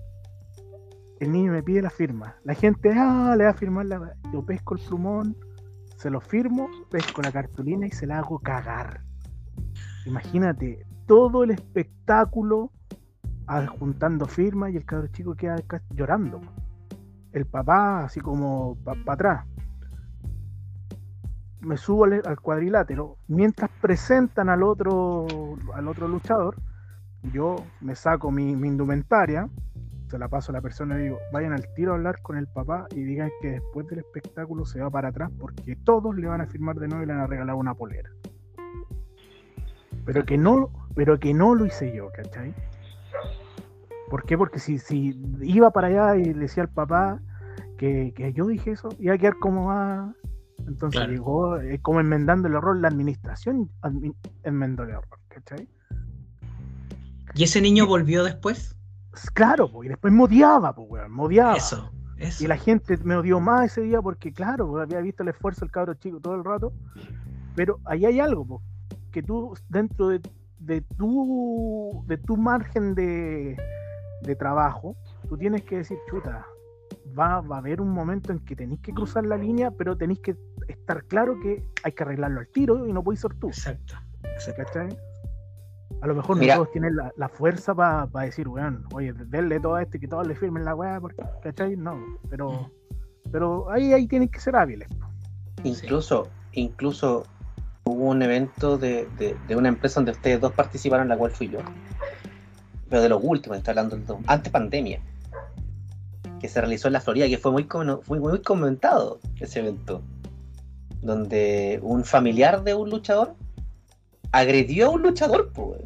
El 1.22 1.32
niño 1.32 1.54
me 1.54 1.64
pide 1.64 1.82
la 1.82 1.90
firma. 1.90 2.36
La 2.44 2.54
gente, 2.54 2.92
ah, 2.94 3.34
le 3.38 3.46
va 3.46 3.52
a 3.52 3.54
firmar 3.54 3.86
la. 3.86 4.14
Yo 4.34 4.46
pesco 4.46 4.76
el 4.76 4.82
plumón, 4.82 5.38
se 5.96 6.10
lo 6.10 6.20
firmo, 6.20 6.70
pesco 6.92 7.22
la 7.22 7.32
cartulina 7.32 7.88
y 7.88 7.92
se 7.92 8.06
la 8.06 8.20
hago 8.20 8.40
cagar. 8.40 9.06
Imagínate, 10.06 10.86
todo 11.08 11.46
el 11.46 11.52
espectáculo 11.52 12.72
juntando 13.80 14.26
firmas 14.26 14.72
y 14.72 14.78
el 14.78 14.86
cabro 14.86 15.08
chico 15.08 15.36
queda 15.36 15.58
llorando. 15.92 16.42
El 17.32 17.46
papá, 17.46 18.06
así 18.06 18.20
como 18.20 18.78
para 18.84 19.14
atrás. 19.14 19.46
Me 21.62 21.78
subo 21.78 22.06
al, 22.06 22.40
cuadrilátero. 22.42 23.18
Mientras 23.28 23.70
presentan 23.82 24.50
al 24.50 24.64
otro, 24.64 25.26
al 25.74 25.88
otro 25.88 26.08
luchador, 26.08 26.56
yo 27.34 27.64
me 27.82 27.96
saco 27.96 28.32
mi, 28.32 28.52
indumentaria, 28.52 29.50
se 30.10 30.18
la 30.20 30.28
paso 30.28 30.52
a 30.52 30.54
la 30.54 30.62
persona 30.62 31.00
y 31.00 31.04
digo, 31.04 31.18
vayan 31.34 31.54
al 31.54 31.74
tiro 31.74 31.92
a 31.92 31.96
hablar 31.96 32.22
con 32.22 32.38
el 32.38 32.48
papá 32.48 32.88
y 32.92 33.04
digan 33.04 33.32
que 33.42 33.52
después 33.54 33.88
del 33.88 34.00
espectáculo 34.00 34.66
se 34.66 34.80
va 34.80 34.90
para 34.90 35.10
atrás 35.10 35.32
porque 35.40 35.76
todos 35.76 36.16
le 36.16 36.28
van 36.28 36.42
a 36.42 36.48
firmar 36.48 36.76
de 36.78 36.88
nuevo 36.88 37.04
y 37.04 37.08
le 37.08 37.14
van 37.14 37.24
a 37.24 37.28
regalar 37.28 37.56
una 37.56 37.74
polera. 37.74 38.12
Pero 40.06 40.24
que 40.24 40.38
no, 40.38 40.70
pero 40.94 41.20
que 41.20 41.34
no 41.34 41.56
lo 41.56 41.66
hice 41.66 41.96
yo, 41.96 42.12
¿cachai? 42.14 42.54
¿Por 44.10 44.24
qué? 44.26 44.38
Porque 44.38 44.60
si, 44.60 44.78
si 44.78 45.20
iba 45.42 45.72
para 45.72 45.88
allá 45.88 46.16
y 46.18 46.26
le 46.26 46.42
decía 46.42 46.64
al 46.64 46.70
papá 46.70 47.20
que, 47.78 48.14
yo 48.36 48.48
dije 48.48 48.72
eso, 48.72 48.90
iba 49.00 49.16
a 49.16 49.18
quedar 49.18 49.38
como 49.40 49.66
va. 49.68 50.14
Entonces 50.68 51.08
llegó 51.08 51.60
eh, 51.60 51.80
como 51.82 52.00
enmendando 52.00 52.48
el 52.48 52.56
error, 52.56 52.80
la 52.80 52.88
administración 52.88 53.70
enmendó 54.44 54.84
el 54.84 54.90
error, 54.90 55.20
¿cachai? 55.28 55.68
¿Y 57.36 57.44
ese 57.44 57.62
niño 57.62 57.86
volvió 57.86 58.24
después? 58.24 58.76
Claro, 59.34 59.70
y 59.84 59.90
después 59.90 60.14
weón. 60.14 61.12
Eso, 61.58 61.92
eso. 62.18 62.44
Y 62.44 62.48
la 62.48 62.58
gente 62.58 62.98
me 63.04 63.16
odió 63.16 63.40
más 63.40 63.66
ese 63.66 63.82
día 63.82 64.02
porque, 64.02 64.32
claro, 64.32 64.80
había 64.80 65.02
visto 65.02 65.24
el 65.24 65.30
esfuerzo 65.30 65.62
del 65.62 65.72
cabro 65.72 65.94
chico 65.96 66.20
todo 66.20 66.36
el 66.36 66.44
rato. 66.44 66.74
Pero 67.56 67.80
ahí 67.86 68.06
hay 68.06 68.20
algo, 68.20 68.46
pues, 68.46 68.62
que 69.12 69.22
tú, 69.24 69.54
dentro 69.70 70.10
de, 70.10 70.22
de, 70.60 70.82
tu, 70.82 72.04
de 72.08 72.18
tu 72.18 72.38
margen 72.38 72.96
de, 72.96 73.58
de 74.22 74.36
trabajo, 74.36 74.96
tú 75.28 75.38
tienes 75.38 75.64
que 75.64 75.78
decir, 75.78 75.98
chuta, 76.10 76.46
va, 77.18 77.36
a 77.36 77.58
haber 77.58 77.82
un 77.82 77.90
momento 77.90 78.32
en 78.32 78.40
que 78.40 78.56
tenéis 78.56 78.82
que 78.82 78.94
cruzar 78.94 79.26
la 79.26 79.38
línea, 79.38 79.72
pero 79.72 79.96
tenéis 79.98 80.20
que 80.20 80.36
estar 80.68 81.04
claro 81.06 81.40
que 81.40 81.64
hay 81.84 81.92
que 81.92 82.04
arreglarlo 82.04 82.40
al 82.40 82.48
tiro 82.48 82.88
y 82.88 82.94
no 82.94 83.04
podéis 83.04 83.22
ser 83.22 83.34
tú. 83.36 83.48
Exacto. 83.48 83.96
A 86.02 86.08
lo 86.08 86.16
mejor 86.16 86.38
no 86.38 86.54
todos 86.54 86.72
tienen 86.72 86.96
la, 86.96 87.30
fuerza 87.30 87.74
para 87.74 88.08
decir, 88.26 88.48
weón, 88.48 88.86
oye, 88.94 89.14
denle 89.14 89.60
todo 89.60 89.78
esto 89.80 89.98
y 89.98 90.00
que 90.00 90.08
todos 90.08 90.28
le 90.28 90.36
firmen 90.36 90.66
la 90.66 90.76
weá, 90.76 91.00
¿cachai? 91.42 91.76
No, 91.78 91.98
pero, 92.30 92.70
pero 93.32 93.72
ahí, 93.72 93.94
ahí 93.94 94.08
tienen 94.08 94.30
que 94.30 94.40
ser 94.40 94.56
hábiles. 94.56 94.90
Incluso, 95.64 96.28
incluso 96.52 97.26
hubo 97.86 98.06
un 98.06 98.22
evento 98.22 98.78
de, 98.78 99.08
de, 99.48 99.56
una 99.56 99.70
empresa 99.70 100.00
donde 100.00 100.12
ustedes 100.12 100.42
dos 100.42 100.52
participaron, 100.54 101.08
la 101.08 101.18
cual 101.18 101.32
fui 101.32 101.50
yo 101.50 101.60
pero 102.90 103.02
de 103.02 103.10
los 103.10 103.22
últimos, 103.24 103.58
está 103.58 103.72
hablando 103.72 103.98
de 103.98 104.16
antes 104.28 104.52
pandemia, 104.52 105.02
que 106.40 106.48
se 106.48 106.62
realizó 106.62 106.88
en 106.88 106.94
la 106.94 107.02
Florida, 107.02 107.28
que 107.28 107.38
fue 107.38 107.52
muy, 107.52 107.68
fue 108.04 108.20
muy 108.20 108.42
comentado 108.42 109.20
ese 109.40 109.60
evento, 109.60 110.04
donde 111.02 111.80
un 111.82 112.04
familiar 112.04 112.64
de 112.64 112.76
un 112.76 112.90
luchador 112.90 113.36
agredió 114.32 114.88
a 114.88 114.90
un 114.90 115.02
luchador, 115.02 115.52
pues. 115.54 115.82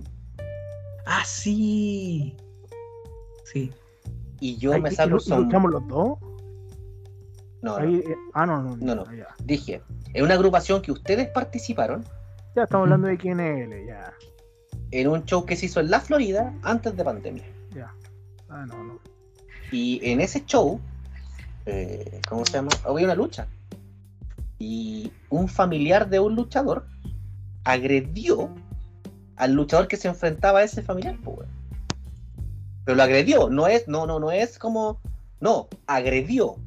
Ah, 1.05 1.23
sí. 1.25 2.35
Sí. 3.45 3.71
Y 4.39 4.57
yo 4.57 4.77
me 4.79 4.91
salgo 4.91 5.19
son... 5.19 5.45
¿Luchamos 5.45 5.71
los 5.71 5.87
dos? 5.87 6.17
No, 7.61 7.79
no. 7.79 7.85
Eh, 7.85 8.03
ah, 8.33 8.45
no, 8.45 8.61
no. 8.61 8.77
No, 8.77 8.95
no. 8.95 9.05
Dije, 9.43 9.81
en 10.13 10.23
una 10.23 10.33
agrupación 10.33 10.81
que 10.81 10.91
ustedes 10.91 11.27
participaron. 11.29 12.03
Ya 12.55 12.63
estamos 12.63 12.85
hablando 12.85 13.07
de 13.07 13.17
quién 13.17 13.39
es 13.39 13.71
él, 13.71 13.85
ya 13.87 14.13
en 14.91 15.07
un 15.07 15.25
show 15.25 15.45
que 15.45 15.55
se 15.55 15.67
hizo 15.67 15.79
en 15.79 15.89
la 15.89 15.99
Florida 15.99 16.53
antes 16.63 16.95
de 16.95 17.03
pandemia. 17.03 17.43
Ya. 17.73 17.93
Ah, 18.49 18.65
no, 18.65 18.83
no. 18.83 18.99
Y 19.71 19.99
en 20.03 20.19
ese 20.19 20.45
show, 20.45 20.79
eh, 21.65 22.21
¿cómo 22.27 22.45
se 22.45 22.53
llama? 22.53 22.69
Había 22.83 23.05
una 23.05 23.15
lucha. 23.15 23.47
Y 24.57 25.11
un 25.29 25.47
familiar 25.47 26.09
de 26.09 26.19
un 26.19 26.35
luchador 26.35 26.85
agredió 27.63 28.53
al 29.35 29.53
luchador 29.53 29.87
que 29.87 29.95
se 29.95 30.07
enfrentaba 30.07 30.59
a 30.59 30.63
ese 30.63 30.81
familiar, 30.81 31.17
pues, 31.23 31.47
Pero 32.83 32.95
lo 32.95 33.03
agredió, 33.03 33.49
no 33.49 33.67
es, 33.67 33.87
no, 33.87 34.05
no, 34.05 34.19
no 34.19 34.31
es 34.31 34.57
como. 34.57 34.99
No, 35.39 35.69
agredió 35.87 36.57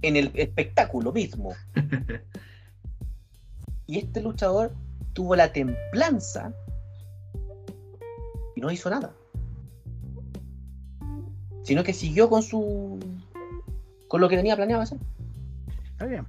en 0.00 0.16
el 0.16 0.32
espectáculo 0.34 1.12
mismo. 1.12 1.52
y 3.92 3.98
este 3.98 4.22
luchador 4.22 4.72
tuvo 5.12 5.36
la 5.36 5.52
templanza 5.52 6.50
y 8.56 8.60
no 8.62 8.70
hizo 8.70 8.88
nada. 8.88 9.12
Sino 11.62 11.84
que 11.84 11.92
siguió 11.92 12.30
con 12.30 12.42
su. 12.42 12.98
con 14.08 14.22
lo 14.22 14.30
que 14.30 14.36
tenía 14.36 14.56
planeado 14.56 14.80
hacer. 14.80 14.96
Está 15.90 16.06
bien. 16.06 16.26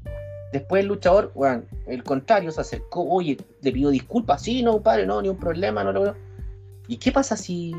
Después 0.52 0.82
el 0.82 0.90
luchador, 0.90 1.32
bueno, 1.36 1.64
el 1.88 2.04
contrario, 2.04 2.52
se 2.52 2.60
acercó, 2.60 3.10
oye, 3.10 3.38
le 3.62 3.72
pidió 3.72 3.92
disculpas, 3.92 4.42
sí, 4.42 4.62
no, 4.62 4.82
padre, 4.82 5.06
no, 5.06 5.22
ni 5.22 5.30
un 5.30 5.38
problema, 5.38 5.86
no 5.86 5.94
lo 5.94 6.16
¿Y 6.90 6.98
qué 6.98 7.14
pasa 7.14 7.38
si 7.38 7.74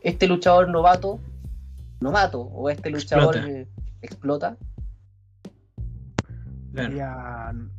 este 0.00 0.28
luchador 0.28 0.68
novato, 0.68 1.18
novato, 1.98 2.42
o 2.42 2.70
este 2.70 2.88
luchador 2.88 3.36
explota? 3.36 3.66
explota? 4.00 4.56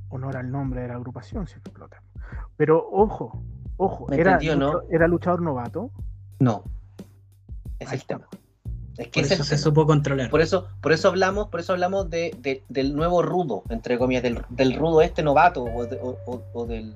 Honor 0.09 0.37
al 0.37 0.51
nombre 0.51 0.81
de 0.81 0.87
la 0.89 0.95
agrupación 0.95 1.47
si 1.47 1.53
explota. 1.55 2.01
Pero 2.57 2.87
ojo, 2.91 3.43
ojo, 3.77 4.07
¿Me 4.09 4.17
era, 4.17 4.33
entendió, 4.33 4.55
no? 4.55 4.81
era 4.89 5.07
luchador 5.07 5.41
novato. 5.41 5.91
No. 6.39 6.63
Es 7.79 7.89
Ahí 7.89 7.97
el 7.97 8.05
tema. 8.05 8.27
Es 8.97 9.07
que 9.07 9.21
Por 9.21 9.31
eso 9.31 9.41
es 9.41 9.47
se 9.47 9.55
tema. 9.55 9.63
supo 9.63 9.85
controlar. 9.87 10.29
Por 10.29 10.41
eso, 10.41 10.67
por 10.81 10.91
eso 10.91 11.07
hablamos, 11.07 11.47
por 11.47 11.59
eso 11.59 11.73
hablamos 11.73 12.09
de, 12.11 12.35
de- 12.39 12.63
del 12.69 12.95
nuevo 12.95 13.23
rudo, 13.23 13.63
entre 13.69 13.97
comillas, 13.97 14.21
del, 14.23 14.39
del 14.49 14.75
rudo 14.75 15.01
este 15.01 15.23
novato, 15.23 15.63
o, 15.63 15.85
de- 15.85 15.97
o- 16.01 16.17
o- 16.27 16.43
o 16.53 16.65
del. 16.67 16.95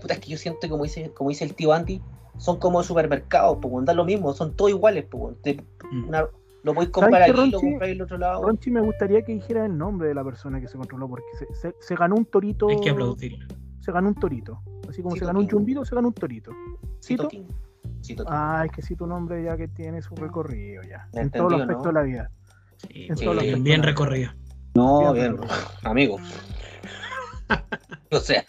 Puta, 0.00 0.14
es 0.14 0.20
que 0.20 0.30
yo 0.30 0.38
siento 0.38 0.60
que 0.62 0.68
como 0.70 0.84
dice, 0.84 1.10
como 1.12 1.28
dice 1.30 1.44
el 1.44 1.54
tío 1.54 1.72
Andy, 1.74 2.00
son 2.38 2.58
como 2.58 2.82
supermercados, 2.82 3.58
pues 3.60 3.84
da 3.84 3.92
lo 3.92 4.04
mismo, 4.06 4.32
son 4.32 4.56
todos 4.56 4.70
iguales, 4.70 5.04
pues. 5.10 5.36
Mm. 5.92 6.08
una- 6.08 6.26
lo 6.64 6.74
podéis 6.74 6.90
comprar 6.90 7.22
aquí, 7.22 7.30
lo 7.30 7.36
Ronchi? 7.36 7.52
compráis 7.52 7.90
en 7.92 7.96
el 7.96 8.02
otro 8.02 8.18
lado. 8.18 8.42
Ronchi, 8.42 8.70
me 8.70 8.80
gustaría 8.80 9.22
que 9.22 9.32
dijera 9.32 9.64
el 9.66 9.76
nombre 9.78 10.08
de 10.08 10.14
la 10.14 10.24
persona 10.24 10.60
que 10.60 10.66
se 10.66 10.76
controló, 10.76 11.08
porque 11.08 11.26
se, 11.38 11.54
se- 11.54 11.74
se 11.78 11.94
ganó 11.94 12.16
un 12.16 12.24
torito. 12.24 12.68
Hay 12.68 12.80
que 12.80 12.90
aplaudirlo. 12.90 13.46
Se 13.80 13.92
ganó 13.92 14.08
un 14.08 14.14
torito. 14.14 14.60
Así 14.88 15.02
como 15.02 15.14
Cito 15.14 15.24
se 15.24 15.26
ganó 15.26 15.40
un 15.40 15.48
chumbito, 15.48 15.84
se 15.84 15.94
ganó 15.94 16.08
un 16.08 16.14
torito. 16.14 16.50
Cito 17.02 17.24
¿Cito? 17.24 17.28
King. 17.28 17.44
Cito 18.02 18.24
King. 18.24 18.32
Ah, 18.34 18.62
es 18.66 18.72
que 18.72 18.82
sí 18.82 18.96
tu 18.96 19.06
nombre 19.06 19.42
ya 19.44 19.56
que 19.56 19.68
tiene 19.68 20.00
su 20.02 20.14
recorrido 20.16 20.82
ya. 20.82 21.06
Me 21.14 21.20
En 21.22 21.30
todos 21.30 21.52
los 21.52 21.60
aspectos 21.60 21.86
¿no? 21.86 21.92
de 21.92 21.94
la 22.00 22.02
vida. 22.02 22.30
Sí, 22.78 23.06
En 23.08 23.16
sí, 23.16 23.24
todos 23.24 23.36
los 23.44 23.62
bien 23.62 23.82
recorrido. 23.82 24.32
no, 24.74 25.12
bien, 25.12 25.36
bien, 25.36 25.48
amigo. 25.84 26.16
o 28.10 28.18
sea, 28.20 28.44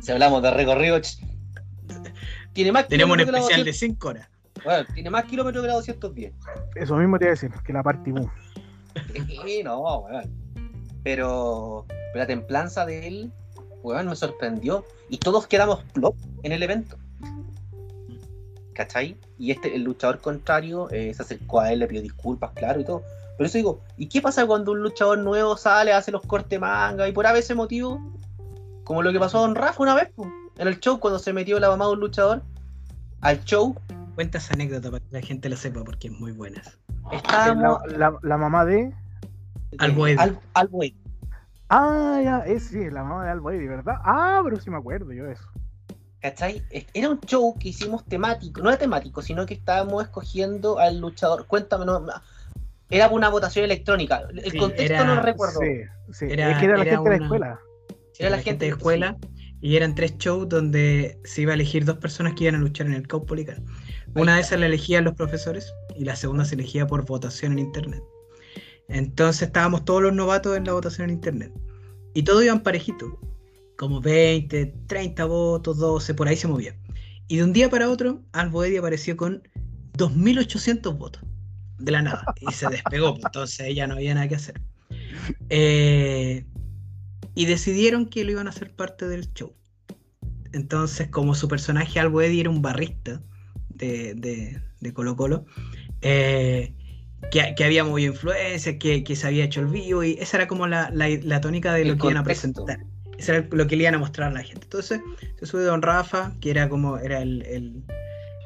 si 0.00 0.12
hablamos 0.12 0.42
de 0.42 0.50
recorrido, 0.50 1.00
tiene 2.52 2.72
más 2.72 2.88
Tenemos 2.88 3.14
un 3.14 3.20
especial 3.20 3.64
de 3.64 3.70
200 3.70 3.76
5 3.78 4.08
horas. 4.08 4.29
Bueno, 4.64 4.86
tiene 4.94 5.10
más 5.10 5.24
kilómetros 5.24 5.62
que 5.62 5.68
la 5.68 5.74
210. 5.74 6.32
Eso 6.74 6.96
mismo 6.96 7.18
te 7.18 7.24
iba 7.24 7.30
a 7.30 7.34
decir, 7.34 7.50
que 7.64 7.72
la 7.72 7.82
parte 7.82 8.12
boom. 8.12 8.30
Sí, 9.44 9.62
no, 9.62 9.80
weón. 9.80 10.30
Pero, 11.02 11.86
pero 11.88 12.18
la 12.18 12.26
templanza 12.26 12.84
de 12.84 13.06
él, 13.06 13.32
weón, 13.82 14.08
me 14.08 14.16
sorprendió. 14.16 14.84
Y 15.08 15.18
todos 15.18 15.46
quedamos 15.46 15.82
plop 15.92 16.16
en 16.42 16.52
el 16.52 16.62
evento. 16.62 16.96
¿Cachai? 18.74 19.16
Y 19.38 19.50
este, 19.50 19.74
el 19.74 19.82
luchador 19.82 20.20
contrario, 20.20 20.88
eh, 20.90 21.12
se 21.14 21.22
acercó 21.22 21.60
a 21.60 21.72
él, 21.72 21.80
le 21.80 21.86
pidió 21.86 22.02
disculpas, 22.02 22.52
claro, 22.52 22.80
y 22.80 22.84
todo. 22.84 23.02
Pero 23.36 23.46
eso 23.46 23.58
digo, 23.58 23.80
¿y 23.96 24.06
qué 24.08 24.20
pasa 24.20 24.46
cuando 24.46 24.72
un 24.72 24.82
luchador 24.82 25.18
nuevo 25.18 25.56
sale, 25.56 25.92
hace 25.92 26.10
los 26.10 26.22
cortes 26.22 26.60
manga 26.60 27.08
y 27.08 27.12
por 27.12 27.26
a 27.26 27.36
ese 27.36 27.54
motivo? 27.54 28.00
Como 28.84 29.02
lo 29.02 29.12
que 29.12 29.18
pasó 29.18 29.38
a 29.38 29.40
Don 29.42 29.54
Rafa 29.54 29.82
una 29.82 29.94
vez, 29.94 30.10
po, 30.14 30.30
en 30.58 30.68
el 30.68 30.78
show, 30.78 31.00
cuando 31.00 31.18
se 31.18 31.32
metió 31.32 31.58
la 31.58 31.70
mamá 31.70 31.86
de 31.86 31.92
un 31.92 32.00
luchador 32.00 32.42
al 33.22 33.42
show, 33.44 33.74
Cuenta 34.14 34.38
esa 34.38 34.54
anécdota 34.54 34.90
para 34.90 35.02
que 35.04 35.12
la 35.12 35.20
gente 35.22 35.48
la 35.48 35.56
sepa 35.56 35.82
porque 35.84 36.08
es 36.08 36.14
muy 36.18 36.32
buena. 36.32 36.62
estábamos. 37.12 37.78
La, 37.88 37.98
la- 38.10 38.18
la 38.22 38.36
mamá 38.36 38.64
de. 38.64 38.92
Al 39.78 39.92
Boedo. 39.92 40.20
Al. 40.20 40.38
Ah, 41.68 42.20
ya, 42.22 42.38
es 42.40 42.64
sí, 42.64 42.90
la 42.90 43.04
mamá 43.04 43.24
de 43.24 43.30
Alboy, 43.30 43.64
¿verdad? 43.66 43.94
Ah, 44.04 44.40
pero 44.42 44.58
sí 44.60 44.70
me 44.70 44.76
acuerdo 44.76 45.12
yo 45.12 45.24
de 45.24 45.34
eso. 45.34 45.44
¿Cachai? 46.20 46.62
Era 46.92 47.08
un 47.08 47.20
show 47.20 47.56
que 47.58 47.68
hicimos 47.68 48.04
temático, 48.04 48.60
no 48.60 48.68
era 48.68 48.76
temático, 48.78 49.22
sino 49.22 49.46
que 49.46 49.54
estábamos 49.54 50.02
escogiendo 50.02 50.80
al 50.80 50.98
luchador. 50.98 51.46
Cuéntame, 51.46 51.86
no, 51.86 52.04
era 52.90 53.08
una 53.08 53.28
votación 53.28 53.64
electrónica. 53.64 54.22
El 54.34 54.50
Sí, 54.50 54.58
contexto 54.58 54.94
era- 54.94 55.04
no 55.04 55.14
lo 55.14 55.22
recuerdo. 55.22 55.60
Sí, 55.60 55.82
sí. 56.12 56.26
Era- 56.28 56.50
es 56.50 56.58
que 56.58 56.64
era 56.64 56.76
la 56.76 56.82
era 56.82 56.90
gente 56.96 57.10
de 57.10 57.18
la 57.18 57.24
escuela. 57.24 57.60
Era 58.18 58.30
la 58.30 58.36
la, 58.36 58.42
gente 58.42 58.50
gente 58.50 58.64
de 58.66 58.70
escuela 58.72 59.16
y 59.60 59.76
eran 59.76 59.94
tres 59.94 60.18
shows 60.18 60.48
donde 60.48 61.18
se 61.24 61.42
iba 61.42 61.52
a 61.52 61.54
elegir 61.54 61.84
dos 61.84 61.98
personas 61.98 62.34
que 62.34 62.44
iban 62.44 62.56
a 62.56 62.58
luchar 62.58 62.86
en 62.88 62.94
el 62.94 63.06
Caupolicán. 63.06 63.64
Una 64.14 64.36
de 64.36 64.40
esas 64.40 64.58
la 64.58 64.66
elegían 64.66 65.04
los 65.04 65.14
profesores 65.14 65.72
y 65.96 66.04
la 66.04 66.16
segunda 66.16 66.44
se 66.44 66.56
elegía 66.56 66.86
por 66.86 67.04
votación 67.06 67.52
en 67.52 67.60
internet. 67.60 68.02
Entonces 68.88 69.42
estábamos 69.42 69.84
todos 69.84 70.02
los 70.02 70.12
novatos 70.12 70.56
en 70.56 70.64
la 70.64 70.72
votación 70.72 71.08
en 71.08 71.16
internet. 71.16 71.52
Y 72.12 72.24
todos 72.24 72.42
iban 72.42 72.62
parejitos, 72.62 73.12
como 73.76 74.00
20, 74.00 74.74
30 74.88 75.24
votos, 75.26 75.78
12, 75.78 76.14
por 76.14 76.26
ahí 76.26 76.36
se 76.36 76.48
movía. 76.48 76.76
Y 77.28 77.36
de 77.36 77.44
un 77.44 77.52
día 77.52 77.70
para 77.70 77.88
otro, 77.88 78.20
Alboedi 78.32 78.76
apareció 78.76 79.16
con 79.16 79.48
2.800 79.96 80.98
votos, 80.98 81.22
de 81.78 81.92
la 81.92 82.02
nada, 82.02 82.24
y 82.40 82.52
se 82.52 82.68
despegó, 82.68 83.12
pues, 83.12 83.24
entonces 83.26 83.74
ya 83.76 83.86
no 83.86 83.94
había 83.94 84.14
nada 84.14 84.26
que 84.26 84.34
hacer. 84.34 84.60
Eh, 85.50 86.44
y 87.36 87.44
decidieron 87.44 88.06
que 88.06 88.24
lo 88.24 88.32
iban 88.32 88.48
a 88.48 88.50
hacer 88.50 88.74
parte 88.74 89.06
del 89.06 89.32
show. 89.32 89.54
Entonces, 90.52 91.08
como 91.08 91.36
su 91.36 91.46
personaje 91.46 92.00
Albo 92.00 92.22
Eddy 92.22 92.40
era 92.40 92.50
un 92.50 92.62
barrista 92.62 93.22
de, 93.80 94.14
de, 94.14 94.60
de 94.80 94.92
Colo 94.92 95.16
Colo, 95.16 95.44
eh, 96.02 96.72
que, 97.30 97.54
que 97.56 97.64
había 97.64 97.84
movido 97.84 98.12
influencias, 98.12 98.76
que, 98.78 99.02
que 99.04 99.16
se 99.16 99.26
había 99.26 99.44
hecho 99.44 99.60
el 99.60 99.66
vivo, 99.66 100.04
y 100.04 100.12
esa 100.20 100.36
era 100.38 100.46
como 100.46 100.66
la, 100.66 100.90
la, 100.90 101.08
la 101.22 101.40
tónica 101.40 101.74
de 101.74 101.82
El 101.82 101.88
lo 101.88 101.96
que 101.96 102.06
iban 102.08 102.16
a 102.18 102.24
presentar. 102.24 102.80
Eso 103.18 103.34
era 103.34 103.46
lo 103.50 103.66
que 103.66 103.76
le 103.76 103.82
iban 103.82 103.94
a 103.96 103.98
mostrar 103.98 104.30
a 104.30 104.32
la 104.32 104.42
gente. 104.42 104.62
Entonces, 104.64 105.00
se 105.38 105.46
sube 105.46 105.62
Don 105.64 105.82
Rafa, 105.82 106.34
que 106.40 106.50
era 106.50 106.68
como 106.68 106.96
era 106.98 107.20
el, 107.20 107.42
el, 107.42 107.82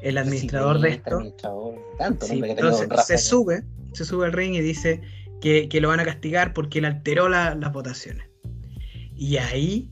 el 0.02 0.18
administrador 0.18 0.80
de 0.80 0.88
esto. 0.90 1.16
administrador. 1.16 1.74
Tanto 1.98 2.26
Sí, 2.26 2.40
entonces 2.44 2.88
se 3.06 3.18
sube, 3.18 3.62
se 3.92 4.04
sube 4.04 4.26
al 4.26 4.32
ring 4.32 4.54
y 4.54 4.60
dice 4.60 5.00
que, 5.40 5.68
que 5.68 5.80
lo 5.80 5.88
van 5.88 6.00
a 6.00 6.04
castigar 6.04 6.52
porque 6.52 6.80
él 6.80 6.86
alteró 6.86 7.28
la- 7.28 7.54
las 7.54 7.72
votaciones. 7.72 8.26
Y 9.14 9.36
ahí 9.36 9.90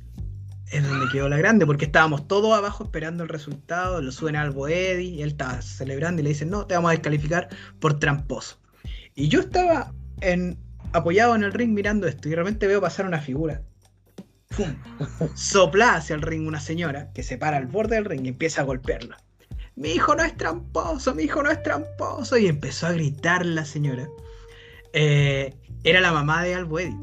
es 0.73 0.89
donde 0.89 1.07
quedó 1.13 1.29
la 1.29 1.37
grande, 1.37 1.67
porque 1.67 1.85
estábamos 1.85 2.27
todos 2.27 2.57
abajo 2.57 2.85
esperando 2.85 3.23
el 3.23 3.29
resultado, 3.29 4.01
lo 4.01 4.11
suben 4.11 4.37
al 4.37 4.51
Boedi 4.51 5.09
y 5.09 5.23
él 5.23 5.31
estaba 5.31 5.61
celebrando 5.61 6.21
y 6.21 6.25
le 6.25 6.31
dicen, 6.31 6.51
no, 6.51 6.67
te 6.67 6.75
vamos 6.75 6.89
a 6.89 6.93
descalificar 6.93 7.49
por 7.79 7.99
tramposo. 7.99 8.59
Y 9.15 9.29
yo 9.29 9.41
estaba 9.41 9.93
en, 10.23 10.59
apoyado 10.93 11.35
en 11.35 11.45
el 11.45 11.53
ring 11.53 11.73
mirando 11.73 12.07
esto 12.07 12.29
y 12.29 12.31
de 12.31 12.37
repente 12.37 12.67
veo 12.67 12.81
pasar 12.81 13.07
una 13.07 13.21
figura. 13.21 13.63
¡Fum! 14.51 14.75
Sopla 15.35 15.95
hacia 15.95 16.15
el 16.15 16.23
ring 16.23 16.47
una 16.47 16.61
señora 16.61 17.13
que 17.13 17.23
se 17.23 17.37
para 17.37 17.59
al 17.59 17.67
borde 17.67 17.97
del 17.97 18.07
ring 18.07 18.25
y 18.25 18.29
empieza 18.29 18.63
a 18.63 18.65
golpearlo. 18.65 19.17
Mi 19.75 19.91
hijo 19.91 20.15
no 20.15 20.23
es 20.23 20.37
tramposo, 20.37 21.15
mi 21.15 21.25
hijo 21.25 21.43
no 21.43 21.51
es 21.51 21.63
tramposo. 21.63 22.37
Y 22.37 22.47
empezó 22.47 22.87
a 22.87 22.93
gritar 22.93 23.45
la 23.47 23.65
señora. 23.65 24.09
Eh, 24.93 25.55
era 25.85 26.01
la 26.01 26.13
mamá 26.13 26.43
de 26.43 26.55
Albuedi. 26.55 26.95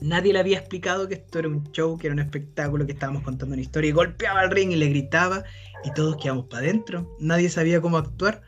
Nadie 0.00 0.32
le 0.32 0.38
había 0.38 0.58
explicado 0.58 1.08
que 1.08 1.14
esto 1.14 1.38
era 1.38 1.48
un 1.48 1.70
show, 1.72 1.96
que 1.98 2.06
era 2.08 2.14
un 2.14 2.20
espectáculo, 2.20 2.84
que 2.86 2.92
estábamos 2.92 3.22
contando 3.22 3.54
una 3.54 3.62
historia. 3.62 3.88
Y 3.90 3.92
golpeaba 3.92 4.40
al 4.40 4.50
ring 4.50 4.70
y 4.70 4.76
le 4.76 4.88
gritaba. 4.88 5.44
Y 5.84 5.90
todos 5.92 6.16
quedamos 6.16 6.46
para 6.46 6.64
adentro. 6.64 7.16
Nadie 7.18 7.48
sabía 7.48 7.80
cómo 7.80 7.96
actuar. 7.96 8.42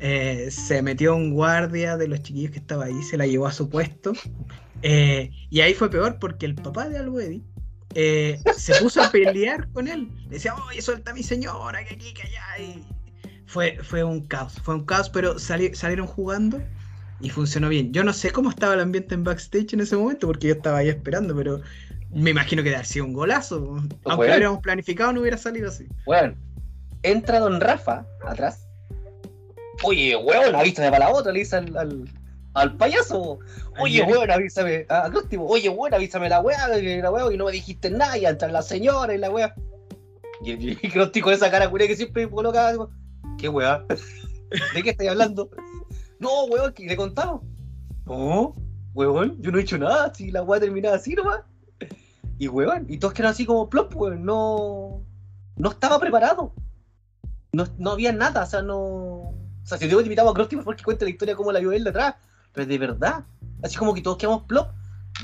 Eh, 0.00 0.48
se 0.50 0.80
metió 0.80 1.16
un 1.16 1.32
guardia 1.32 1.96
de 1.96 2.06
los 2.06 2.22
chiquillos 2.22 2.52
que 2.52 2.58
estaba 2.58 2.84
ahí, 2.84 3.02
se 3.02 3.16
la 3.16 3.26
llevó 3.26 3.46
a 3.46 3.52
su 3.52 3.68
puesto. 3.68 4.12
Eh, 4.82 5.30
y 5.50 5.60
ahí 5.60 5.74
fue 5.74 5.90
peor 5.90 6.18
porque 6.20 6.46
el 6.46 6.54
papá 6.54 6.88
de 6.88 6.98
Albuedi 6.98 7.42
eh, 7.94 8.40
se 8.56 8.76
puso 8.76 9.02
a 9.02 9.10
pelear 9.10 9.68
con 9.72 9.88
él. 9.88 10.08
Le 10.24 10.36
decía, 10.36 10.54
oye, 10.68 10.80
suelta 10.80 11.10
a 11.10 11.14
mi 11.14 11.24
señora, 11.24 11.84
que 11.84 11.94
aquí, 11.94 12.14
que 12.14 12.22
allá. 12.22 12.58
Y 12.60 12.84
fue, 13.46 13.78
fue 13.82 14.04
un 14.04 14.26
caos, 14.28 14.54
fue 14.62 14.76
un 14.76 14.84
caos, 14.84 15.10
pero 15.10 15.38
sali- 15.38 15.74
salieron 15.74 16.06
jugando 16.06 16.62
y 17.20 17.30
funcionó 17.30 17.68
bien. 17.68 17.92
Yo 17.92 18.04
no 18.04 18.12
sé 18.12 18.30
cómo 18.30 18.50
estaba 18.50 18.74
el 18.74 18.80
ambiente 18.80 19.14
en 19.14 19.24
backstage 19.24 19.74
en 19.74 19.80
ese 19.80 19.96
momento, 19.96 20.26
porque 20.26 20.48
yo 20.48 20.54
estaba 20.54 20.78
ahí 20.78 20.88
esperando, 20.88 21.34
pero 21.34 21.60
me 22.10 22.30
imagino 22.30 22.62
que 22.62 22.74
haber 22.74 22.86
sido 22.86 23.06
un 23.06 23.12
golazo. 23.12 23.56
Aunque 23.56 23.90
bueno. 24.04 24.16
lo 24.16 24.24
hubiéramos 24.24 24.60
planificado, 24.60 25.12
no 25.12 25.20
hubiera 25.20 25.36
salido 25.36 25.68
así. 25.68 25.86
Bueno, 26.06 26.34
entra 27.02 27.40
Don 27.40 27.60
Rafa 27.60 28.06
atrás. 28.24 28.66
Oye, 29.82 30.16
weón, 30.16 30.54
avísame 30.54 30.90
para 30.90 31.06
la 31.06 31.14
otra, 31.14 31.32
le 31.32 31.40
dice 31.40 31.56
al, 31.56 31.76
al, 31.76 32.04
al 32.54 32.76
payaso. 32.76 33.38
Oye, 33.80 34.02
Al 34.02 34.10
weón, 34.10 34.30
avísame. 34.30 34.86
A 34.88 35.06
Acróstico, 35.06 35.44
oye, 35.44 35.68
weón, 35.68 35.94
avísame 35.94 36.28
la 36.28 36.40
weá, 36.40 36.68
la 36.68 37.10
weá, 37.10 37.32
y 37.32 37.36
no 37.36 37.46
me 37.46 37.52
dijiste 37.52 37.90
nada, 37.90 38.16
y 38.18 38.26
entra 38.26 38.48
la 38.48 38.62
señora 38.62 39.14
y 39.14 39.18
la 39.18 39.30
weá. 39.30 39.54
Y 40.42 40.52
el 40.52 41.22
con 41.22 41.32
esa 41.32 41.50
cara 41.50 41.68
curia 41.68 41.86
que 41.86 41.96
siempre 41.96 42.28
coloca, 42.28 42.74
¿qué 43.38 43.48
weá? 43.48 43.84
¿De 44.74 44.82
qué 44.82 44.90
estoy 44.90 45.08
hablando? 45.08 45.50
No, 46.18 46.44
weón, 46.44 46.72
que 46.72 46.86
le 46.86 46.96
contamos. 46.96 47.42
No, 48.06 48.54
weón, 48.94 49.40
yo 49.40 49.50
no 49.50 49.58
he 49.58 49.62
hecho 49.62 49.78
nada, 49.78 50.12
si 50.14 50.30
la 50.30 50.42
weá 50.42 50.60
terminaba 50.60 50.96
así 50.96 51.14
nomás. 51.14 51.42
Y 52.38 52.48
weón, 52.48 52.86
y 52.88 52.98
todos 52.98 53.14
quedaron 53.14 53.32
así 53.32 53.44
como 53.44 53.68
plop, 53.68 53.94
weón, 53.96 54.24
no. 54.24 55.02
No 55.56 55.70
estaba 55.70 55.98
preparado. 55.98 56.52
No, 57.52 57.64
no 57.78 57.92
había 57.92 58.12
nada, 58.12 58.44
o 58.44 58.46
sea, 58.46 58.62
no. 58.62 58.78
O 58.78 59.34
sea, 59.64 59.78
si 59.78 59.88
te 59.88 59.94
invitado 59.94 60.30
a 60.30 60.34
Krusty, 60.34 60.56
por 60.56 60.64
favor, 60.64 60.76
que 60.76 60.84
cuente 60.84 61.04
la 61.04 61.10
historia 61.10 61.36
como 61.36 61.52
la 61.52 61.60
vio 61.60 61.72
él 61.72 61.84
de 61.84 61.90
atrás. 61.90 62.14
Pero 62.52 62.66
de 62.66 62.78
verdad, 62.78 63.24
así 63.62 63.76
como 63.76 63.92
que 63.92 64.00
todos 64.00 64.16
quedamos 64.16 64.44
plop. 64.44 64.68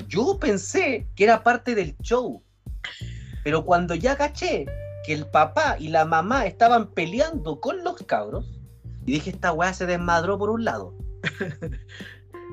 Yo 0.09 0.39
pensé 0.39 1.09
que 1.15 1.25
era 1.25 1.43
parte 1.43 1.75
del 1.75 1.97
show. 1.99 2.43
Pero 3.43 3.65
cuando 3.65 3.95
ya 3.95 4.17
caché 4.17 4.67
que 5.05 5.13
el 5.13 5.27
papá 5.27 5.77
y 5.79 5.89
la 5.89 6.05
mamá 6.05 6.47
estaban 6.47 6.91
peleando 6.93 7.61
con 7.61 7.85
los 7.85 7.97
cabros, 8.03 8.47
y 9.07 9.13
dije, 9.13 9.31
esta 9.31 9.53
weá 9.53 9.73
se 9.73 9.87
desmadró 9.87 10.39
por 10.39 10.51
un 10.51 10.65
lado. 10.65 10.95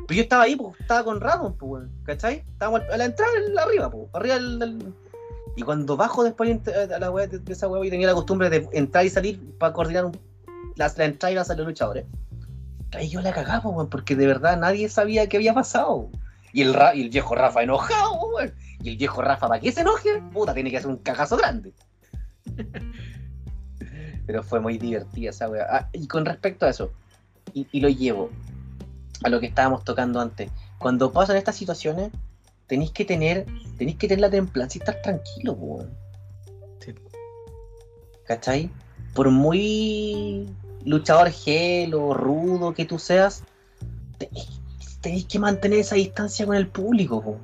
Pero 0.07 0.17
yo 0.17 0.21
estaba 0.23 0.43
ahí, 0.43 0.55
pues, 0.55 0.79
estaba 0.79 1.03
con 1.03 1.21
Radon, 1.21 1.55
pues, 1.55 1.85
¿cachai? 2.03 2.43
Estábamos 2.51 2.81
a 2.91 2.97
la 2.97 3.05
entrada 3.05 3.31
arriba, 3.63 3.89
pues, 3.89 4.07
arriba 4.13 4.35
del, 4.35 4.93
Y 5.55 5.61
cuando 5.61 5.95
bajo 5.95 6.23
después 6.23 6.59
a 6.67 6.99
la 6.99 7.11
weá 7.11 7.27
de, 7.27 7.41
esa 7.51 7.67
weá, 7.67 7.85
y 7.85 7.89
tenía 7.89 8.07
la 8.07 8.13
costumbre 8.13 8.49
de 8.49 8.67
entrar 8.73 9.05
y 9.05 9.09
salir 9.09 9.39
para 9.57 9.73
coordinar 9.73 10.05
un- 10.05 10.19
la, 10.75 10.87
entrada 10.97 11.31
y 11.31 11.35
la 11.35 11.45
salida 11.45 11.63
de 11.63 11.69
luchadores. 11.69 12.05
Ahí 12.93 13.09
yo 13.09 13.21
la 13.21 13.31
cagaba, 13.31 13.69
weón, 13.69 13.89
porque 13.89 14.15
de 14.15 14.27
verdad 14.27 14.57
nadie 14.57 14.89
sabía 14.89 15.27
qué 15.29 15.37
había 15.37 15.53
pasado. 15.53 16.09
Y 16.53 16.63
el, 16.63 16.75
y 16.95 17.03
el 17.03 17.09
viejo 17.09 17.35
Rafa 17.35 17.63
enojado, 17.63 18.19
weón. 18.35 18.53
Y 18.83 18.89
el 18.89 18.97
viejo 18.97 19.21
Rafa, 19.21 19.47
¿para 19.47 19.61
qué 19.61 19.71
se 19.71 19.81
enoje? 19.81 20.21
Puta, 20.33 20.53
tiene 20.53 20.71
que 20.71 20.77
hacer 20.77 20.89
un 20.89 20.97
cagazo 20.97 21.37
grande. 21.37 21.73
Pero 24.26 24.43
fue 24.43 24.59
muy 24.59 24.78
divertida 24.78 25.32
esa 25.32 25.49
weá. 25.49 25.67
Ah, 25.69 25.89
y 25.93 26.07
con 26.07 26.26
respecto 26.26 26.65
a 26.65 26.69
eso, 26.69 26.91
y, 27.53 27.67
y 27.72 27.80
lo 27.82 27.89
llevo 27.89 28.30
a 29.24 29.30
lo 29.30 29.39
que 29.39 29.47
estábamos 29.47 29.84
tocando 29.84 30.19
antes. 30.19 30.49
Cuando 30.78 31.11
pasan 31.11 31.38
estas 31.38 31.55
situaciones, 31.55 32.11
tenéis 32.67 32.91
que 32.91 33.05
tener, 33.05 33.45
tenéis 33.78 33.97
que 33.97 34.07
tener 34.07 34.22
la 34.22 34.30
templanza 34.30 34.78
y 34.78 34.80
estar 34.80 35.01
tranquilo, 35.01 35.53
weón. 35.53 35.89
Sí. 36.80 36.95
¿Cachai? 38.26 38.69
Por 39.13 39.30
muy 39.30 40.47
luchador 40.86 41.30
gel 41.30 41.93
o 41.93 42.13
rudo 42.13 42.74
que 42.74 42.86
tú 42.86 42.97
seas, 42.97 43.43
tenéis, 45.01 45.26
que 45.26 45.39
mantener 45.39 45.80
esa 45.80 45.95
distancia 45.95 46.45
con 46.45 46.55
el 46.55 46.67
público, 46.67 47.22
po. 47.22 47.38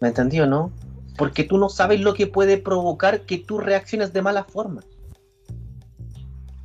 ¿Me 0.00 0.08
entendió, 0.08 0.46
no? 0.46 0.70
Porque 1.16 1.44
tú 1.44 1.58
no 1.58 1.68
sabes 1.68 2.00
lo 2.00 2.14
que 2.14 2.26
puede 2.26 2.58
provocar 2.58 3.22
que 3.22 3.38
tú 3.38 3.58
reacciones 3.58 4.12
de 4.12 4.22
mala 4.22 4.44
forma. 4.44 4.82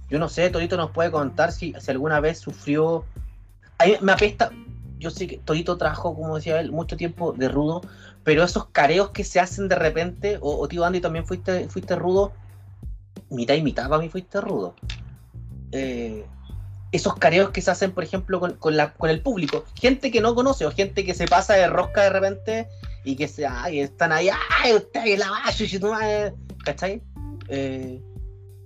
Yo 0.10 0.20
no 0.20 0.30
sé, 0.30 0.50
Torito 0.50 0.78
nos 0.78 0.92
puede 0.92 1.12
contar 1.12 1.52
si, 1.52 1.74
si 1.80 1.92
alguna 1.92 2.20
vez 2.20 2.40
sufrió. 2.40 3.06
A 3.78 3.86
mí 3.86 3.96
me 4.02 4.12
apesta. 4.12 4.52
Yo 5.00 5.12
sé 5.12 5.28
que 5.28 5.38
Torito 5.38 5.78
trabajó, 5.78 6.16
como 6.16 6.36
decía 6.36 6.60
él, 6.60 6.72
mucho 6.72 6.98
tiempo 6.98 7.34
de 7.34 7.50
rudo, 7.50 7.82
pero 8.24 8.44
esos 8.44 8.66
careos 8.68 9.12
que 9.12 9.24
se 9.24 9.40
hacen 9.40 9.68
de 9.68 9.76
repente, 9.76 10.40
o, 10.42 10.58
o 10.58 10.68
tío 10.68 10.86
Andy 10.86 11.02
también 11.02 11.26
fuiste, 11.26 11.70
fuiste 11.70 11.96
rudo, 11.96 12.32
mitad 13.30 13.54
y 13.54 13.62
mitad 13.62 13.90
para 13.90 14.02
mí 14.02 14.10
fuiste 14.10 14.42
rudo. 14.42 14.74
Eh, 15.72 16.26
esos 16.92 17.16
careos 17.16 17.50
que 17.50 17.62
se 17.62 17.72
hacen, 17.72 17.92
por 17.92 18.04
ejemplo, 18.04 18.40
con, 18.40 18.78
la, 18.78 18.94
con 18.94 19.10
el 19.10 19.22
público, 19.22 19.66
gente 19.76 20.10
que 20.10 20.22
no 20.22 20.34
conoce 20.36 20.66
o 20.66 20.72
gente 20.72 21.06
que 21.06 21.14
se 21.14 21.28
pasa 21.28 21.54
de 21.54 21.68
rosca 21.68 22.04
de 22.04 22.10
repente 22.10 22.68
y 23.04 23.16
que 23.16 23.28
se, 23.28 23.46
ay, 23.46 23.82
están 23.82 24.12
ahí, 24.12 24.30
ay, 24.64 24.74
usted 24.74 25.18
la 25.18 25.30
madre", 25.30 26.34
¿cachai? 26.64 27.02
Eh, 27.50 28.02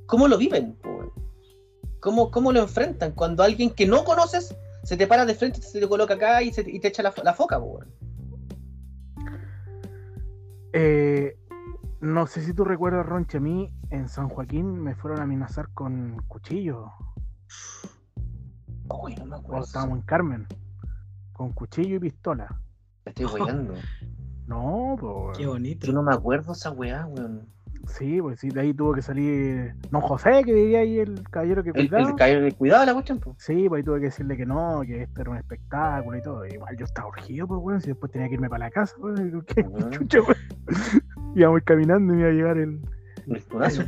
¿Cómo 0.06 0.28
lo 0.28 0.38
viven? 0.38 0.74
po? 0.74 1.01
¿Cómo, 2.02 2.32
¿Cómo 2.32 2.52
lo 2.52 2.60
enfrentan? 2.62 3.14
Cuando 3.14 3.43
alguien 3.43 3.70
que 3.70 3.86
no 3.88 4.04
conoces 4.04 4.56
se 4.84 4.97
te 4.97 5.08
para 5.08 5.26
de 5.26 5.36
frente, 5.36 5.62
se 5.62 5.80
te 5.80 5.88
coloca 5.88 6.16
acá 6.16 6.41
y, 6.41 6.52
se- 6.52 6.70
y 6.70 6.80
te 6.80 6.88
echa 6.89 7.04
la, 7.04 7.14
fo- 7.14 7.24
la 7.24 7.34
foca, 7.34 7.60
po, 7.60 7.66
weón. 7.66 7.91
Eh, 10.74 11.38
no 11.99 12.26
sé 12.28 12.41
si 12.43 12.54
tú 12.54 12.64
recuerdas, 12.64 13.06
Ronche, 13.06 13.38
a 13.38 13.41
mí 13.41 13.70
en 13.89 14.10
San 14.10 14.30
Joaquín 14.30 14.82
me 14.82 14.95
fueron 14.95 15.20
a 15.20 15.24
amenazar 15.24 15.70
con 15.74 16.22
cuchillos. 16.28 16.89
Uy, 18.89 19.16
no 19.16 19.26
me 19.26 19.36
acuerdo. 19.36 19.47
Cuando 19.47 19.66
estábamos 19.66 19.97
en 19.99 20.04
Carmen. 20.06 20.47
Con 21.34 21.54
cuchillo 21.54 21.95
y 21.97 21.99
pistola. 21.99 22.60
Me 23.06 23.12
estoy 23.12 23.26
weando. 23.26 23.74
No, 24.47 24.97
pues. 24.99 25.38
Qué 25.38 25.45
bonito. 25.45 25.88
Yo 25.88 25.93
no 25.93 26.04
me 26.04 26.14
acuerdo 26.14 26.52
esa 26.52 26.72
weá, 26.72 27.06
weón. 27.06 27.47
Sí, 27.88 28.22
pues 28.22 28.40
sí, 28.40 28.50
de 28.50 28.62
ahí 28.62 28.74
tuvo 28.74 28.94
que 28.94 29.02
salir 29.02 29.74
Don 29.90 30.02
José, 30.02 30.44
que 30.46 30.54
diría 30.54 30.80
ahí 30.80 31.00
el 31.00 31.24
caballero 31.30 31.64
que 31.64 31.70
El, 31.72 31.88
cuidaba. 31.90 32.10
el, 32.10 32.16
caer 32.16 32.42
de 32.44 32.52
cuidado 32.54 32.86
la 32.86 32.94
cuestión, 32.94 33.20
po. 33.20 33.36
Sí, 33.40 33.68
pues 33.68 33.80
ahí 33.80 33.84
tuve 33.84 34.00
que 34.00 34.06
decirle 34.06 34.38
que 34.38 34.46
no, 34.46 34.82
que 34.86 35.02
esto 35.04 35.22
era 35.22 35.32
un 35.32 35.38
espectáculo 35.38 36.18
y 36.18 36.22
todo. 36.22 36.46
Igual 36.46 36.78
yo 36.78 36.86
estaba 36.86 37.08
urgido, 37.08 37.48
pues, 37.48 37.60
weón, 37.62 37.82
si 37.82 37.88
después 37.90 38.12
tenía 38.12 38.28
que 38.28 38.36
irme 38.36 38.50
para 38.50 38.66
la 38.66 38.72
casa, 38.72 38.96
weón. 39.00 39.26
digo, 39.26 39.42
¿Qué 39.46 39.62
Ujú. 39.64 39.90
chucha? 39.90 40.20
Íbamos 41.36 41.62
caminando 41.64 42.14
y 42.14 42.18
me 42.18 42.22
iba 42.22 42.30
a 42.30 42.34
llegar 42.34 42.58
el, 42.58 42.80
El 43.28 43.44
tunazo. 43.46 43.84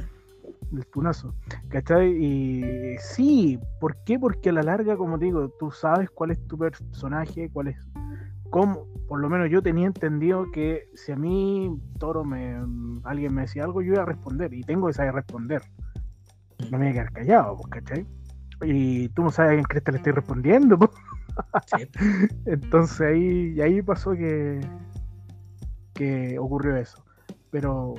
el 0.73 0.85
tunazo. 0.87 1.35
¿Cachai? 1.69 2.09
Y 2.11 2.97
sí, 2.99 3.59
¿por 3.79 3.95
qué? 4.05 4.17
Porque 4.17 4.49
a 4.49 4.53
la 4.53 4.63
larga, 4.63 4.97
como 4.97 5.19
te 5.19 5.25
digo, 5.25 5.49
tú 5.59 5.71
sabes 5.71 6.09
cuál 6.09 6.31
es 6.31 6.47
tu 6.47 6.57
personaje, 6.57 7.49
cuál 7.53 7.67
es. 7.69 7.77
Cómo, 8.53 8.85
por 9.07 9.19
lo 9.19 9.31
menos 9.31 9.49
yo 9.49 9.63
tenía 9.63 9.87
entendido 9.87 10.51
que 10.51 10.87
si 10.93 11.11
a 11.11 11.15
mí, 11.15 11.75
Toro, 11.97 12.23
me, 12.23 12.55
alguien 13.03 13.33
me 13.33 13.41
decía 13.41 13.63
algo, 13.63 13.81
yo 13.81 13.93
iba 13.93 14.03
a 14.03 14.05
responder. 14.05 14.53
Y 14.53 14.61
tengo 14.61 14.85
que 14.85 14.93
saber 14.93 15.15
responder. 15.15 15.63
No 16.69 16.77
me 16.77 16.85
voy 16.85 16.87
a 16.89 16.91
quedar 16.91 17.11
callado, 17.13 17.57
pues, 17.57 17.67
¿cachai? 17.71 18.05
Y 18.61 19.09
tú 19.09 19.23
no 19.23 19.31
sabes 19.31 19.53
a 19.53 19.53
quién 19.55 19.63
crees 19.63 19.83
que 19.83 19.91
le 19.93 19.97
estoy 19.97 20.13
respondiendo, 20.13 20.77
pues. 20.77 20.91
Sí. 21.65 21.89
Entonces 22.45 23.01
ahí, 23.01 23.53
y 23.55 23.61
ahí 23.61 23.81
pasó 23.81 24.11
que, 24.11 24.61
que 25.95 26.37
ocurrió 26.37 26.75
eso. 26.75 27.03
Pero 27.49 27.95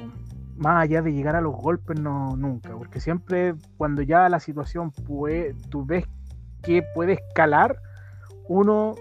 más 0.54 0.84
allá 0.84 1.02
de 1.02 1.12
llegar 1.12 1.34
a 1.34 1.40
los 1.40 1.56
golpes, 1.56 1.98
no, 1.98 2.36
nunca. 2.36 2.76
Porque 2.76 3.00
siempre 3.00 3.56
cuando 3.76 4.02
ya 4.02 4.28
la 4.28 4.38
situación 4.38 4.92
puede, 4.92 5.54
tú 5.68 5.84
ves 5.84 6.04
que 6.62 6.84
puede 6.94 7.14
escalar, 7.14 7.76
uno 8.46 8.94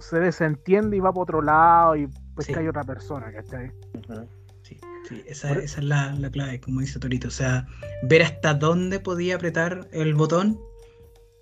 se 0.00 0.18
desentiende 0.20 0.96
y 0.96 1.00
va 1.00 1.10
para 1.12 1.22
otro 1.22 1.42
lado 1.42 1.96
y 1.96 2.08
pues 2.34 2.46
Sí. 2.46 2.52
cae 2.52 2.68
otra 2.68 2.84
persona, 2.84 3.32
¿cachai? 3.32 3.70
Ujú. 4.08 4.28
Sí, 4.62 4.78
sí, 5.08 5.22
esa, 5.26 5.48
Por- 5.48 5.58
esa 5.58 5.80
es 5.80 5.84
la, 5.86 6.12
la 6.14 6.30
clave, 6.30 6.60
como 6.60 6.80
dice 6.80 6.98
Torito. 6.98 7.28
O 7.28 7.30
sea, 7.30 7.66
ver 8.02 8.22
hasta 8.22 8.54
dónde 8.54 9.00
podía 9.00 9.36
apretar 9.36 9.88
el 9.92 10.14
botón 10.14 10.58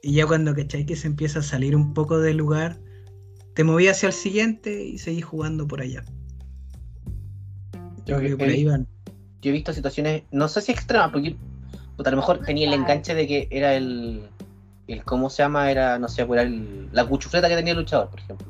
y 0.02 0.12
ya 0.14 0.26
cuando 0.26 0.54
cachai 0.54 0.84
que 0.84 0.96
se 0.96 1.06
empieza 1.06 1.38
a 1.38 1.42
salir 1.42 1.74
un 1.74 1.94
poco 1.94 2.18
del 2.18 2.36
lugar, 2.36 2.78
te 3.54 3.64
moví 3.64 3.88
hacia 3.88 4.08
el 4.08 4.12
siguiente 4.12 4.84
y 4.84 4.98
seguí 4.98 5.22
jugando 5.22 5.66
por 5.66 5.80
allá. 5.80 6.04
Yo 8.04 8.18
creo 8.18 8.30
que 8.30 8.36
por 8.36 8.48
ahí 8.48 8.64
van. 8.64 8.86
Yo 9.40 9.50
he 9.50 9.52
visto 9.52 9.72
situaciones, 9.72 10.24
no 10.30 10.48
sé 10.48 10.60
si 10.60 10.72
extremas, 10.72 11.10
porque 11.10 11.36
a 12.04 12.10
lo 12.10 12.16
mejor 12.16 12.40
tenía 12.44 12.66
el 12.68 12.74
enganche 12.74 13.14
de 13.14 13.26
que 13.26 13.48
era 13.50 13.74
el, 13.74 14.28
el 14.86 15.04
¿cómo 15.04 15.30
se 15.30 15.42
llama? 15.42 15.70
Era, 15.70 15.98
no 15.98 16.08
sé, 16.08 16.24
pues 16.26 16.42
el, 16.42 16.88
la 16.92 17.04
cuchufleta 17.04 17.48
que 17.48 17.56
tenía 17.56 17.72
el 17.72 17.78
luchador, 17.78 18.08
por 18.10 18.20
ejemplo. 18.20 18.46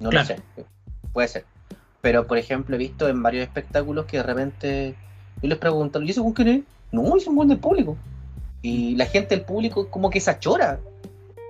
No 0.00 0.10
Claro. 0.10 0.28
lo 0.28 0.34
sé, 0.36 0.42
puede 1.12 1.28
ser. 1.28 1.44
Pero, 2.00 2.26
por 2.26 2.38
ejemplo, 2.38 2.74
he 2.76 2.78
visto 2.78 3.08
en 3.08 3.22
varios 3.22 3.42
espectáculos 3.42 4.06
que 4.06 4.18
de 4.18 4.22
repente 4.22 4.94
yo 5.42 5.48
les 5.48 5.58
pregunto, 5.58 6.00
¿y 6.02 6.10
ese 6.10 6.20
quién 6.34 6.48
es? 6.48 6.60
No, 6.92 7.16
es 7.16 7.26
un 7.26 7.34
buen 7.36 7.48
del 7.48 7.58
público. 7.58 7.96
Y 8.62 8.94
la 8.96 9.06
gente 9.06 9.34
del 9.36 9.44
público 9.44 9.88
como 9.90 10.10
que 10.10 10.20
se 10.20 10.30
achora. 10.30 10.78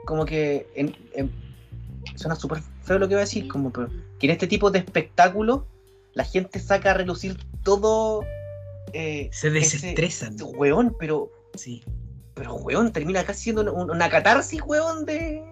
Como 0.07 0.25
que 0.25 0.67
en- 0.75 0.97
en- 1.15 1.31
suena 2.15 2.35
súper 2.35 2.61
feo 2.83 2.99
lo 2.99 3.09
que 3.09 3.15
voy 3.15 3.21
a 3.23 3.25
decir, 3.25 3.47
como 3.49 3.71
pero- 3.71 3.91
que 4.19 4.27
en 4.27 4.33
este 4.33 4.47
tipo 4.47 4.71
de 4.71 4.79
espectáculos 4.79 5.63
la 6.15 6.25
gente 6.25 6.59
saca 6.61 6.93
a 6.93 6.95
relucir 6.95 7.37
todo 7.63 8.23
eh, 8.95 9.29
Se 9.33 9.49
ese- 9.49 9.51
desestresan. 9.51 10.35
ese 10.37 10.45
weón, 10.45 10.97
pero, 10.99 11.31
Sí. 11.55 11.83
Pero 12.39 12.55
weón, 12.55 12.93
termina 12.93 13.25
casi 13.25 13.45
siendo 13.45 13.63
una, 13.63 13.93
una 13.93 14.09
catarsis, 14.09 14.63
weón, 14.65 15.05
de, 15.05 15.43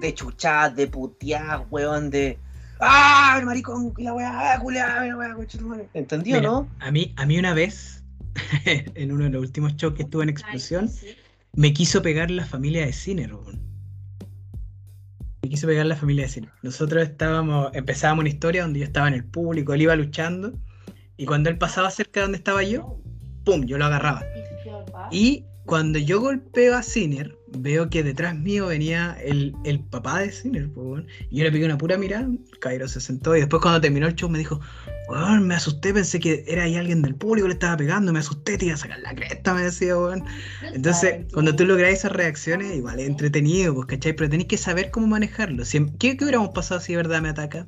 de 0.00 0.14
chuchas, 0.14 0.74
de 0.76 0.86
puteadas, 0.86 1.62
weón, 1.70 2.10
de. 2.10 2.38
¡Ah, 2.80 3.36
el 3.40 3.44
maricón! 3.44 3.92
y 3.98 4.04
La 4.04 4.14
weá, 4.14 4.54
ah, 4.54 4.60
culiá, 4.60 5.04
la 5.04 5.16
weá, 5.16 5.34
concha 5.34 5.58
tu 5.58 5.66
madre". 5.66 5.88
¿Entendido, 5.94 6.38
Mira, 6.38 6.48
no? 6.48 6.68
A 6.78 6.92
mí, 6.92 7.12
a 7.16 7.26
mí 7.26 7.38
una 7.38 7.52
vez, 7.52 8.04
en 8.64 9.10
uno 9.10 9.24
de 9.24 9.30
los 9.30 9.42
últimos 9.42 9.74
shows 9.76 9.94
que 9.94 10.04
estuve 10.04 10.22
en 10.22 10.28
Explosión, 10.28 10.88
me 11.54 11.72
quiso 11.72 12.00
pegar 12.02 12.30
la 12.30 12.46
familia 12.46 12.86
de 12.86 12.92
Cine, 12.92 13.26
weón. 13.26 13.60
Me 15.42 15.48
quiso 15.48 15.66
pegar 15.66 15.86
la 15.86 15.96
familia 15.96 16.24
de 16.24 16.30
Cine. 16.30 16.48
Nosotros 16.62 17.02
estábamos, 17.02 17.70
empezábamos 17.74 18.22
una 18.22 18.28
historia 18.28 18.62
donde 18.62 18.78
yo 18.78 18.84
estaba 18.84 19.08
en 19.08 19.14
el 19.14 19.24
público, 19.24 19.74
él 19.74 19.82
iba 19.82 19.96
luchando, 19.96 20.52
y 21.16 21.26
cuando 21.26 21.50
él 21.50 21.58
pasaba 21.58 21.90
cerca 21.90 22.20
de 22.20 22.24
donde 22.26 22.38
estaba 22.38 22.62
yo, 22.62 23.00
¡pum! 23.44 23.64
Yo 23.64 23.76
lo 23.76 23.86
agarraba. 23.86 24.22
Y 25.10 25.44
cuando 25.68 25.98
yo 25.98 26.18
golpeo 26.22 26.74
a 26.76 26.82
Sinner, 26.82 27.36
veo 27.58 27.90
que 27.90 28.02
detrás 28.02 28.34
mío 28.34 28.68
venía 28.68 29.18
el, 29.22 29.54
el 29.64 29.80
papá 29.80 30.20
de 30.20 30.32
Sinner, 30.32 30.70
y 31.30 31.36
yo 31.36 31.44
le 31.44 31.52
pegué 31.52 31.66
una 31.66 31.76
pura 31.76 31.98
mirada, 31.98 32.26
Cairo 32.58 32.88
se 32.88 33.00
sentó, 33.02 33.36
y 33.36 33.40
después 33.40 33.60
cuando 33.60 33.78
terminó 33.78 34.06
el 34.06 34.14
show 34.14 34.30
me 34.30 34.38
dijo, 34.38 34.60
weón, 35.10 35.46
me 35.46 35.54
asusté, 35.54 35.92
pensé 35.92 36.20
que 36.20 36.42
era 36.48 36.62
ahí 36.62 36.76
alguien 36.76 37.02
del 37.02 37.14
público, 37.14 37.46
le 37.48 37.52
estaba 37.52 37.76
pegando, 37.76 38.14
me 38.14 38.20
asusté, 38.20 38.56
te 38.56 38.64
iba 38.64 38.74
a 38.76 38.78
sacar 38.78 38.98
la 39.00 39.14
cresta, 39.14 39.52
me 39.52 39.60
decía, 39.62 39.94
weón. 39.98 40.24
Entonces, 40.72 41.26
cuando 41.34 41.54
tú 41.54 41.66
logras 41.66 41.92
esas 41.92 42.12
reacciones, 42.12 42.74
igual 42.74 42.98
es 42.98 43.06
entretenido, 43.06 43.74
pues, 43.74 43.88
¿cachai? 43.88 44.14
Pero 44.14 44.30
tenés 44.30 44.46
que 44.46 44.56
saber 44.56 44.90
cómo 44.90 45.06
manejarlo. 45.06 45.66
Si- 45.66 45.84
¿qué, 45.98 46.16
¿Qué 46.16 46.24
hubiéramos 46.24 46.48
pasado 46.54 46.80
si 46.80 46.92
de 46.94 46.96
verdad 46.96 47.20
me 47.20 47.28
ataca? 47.28 47.66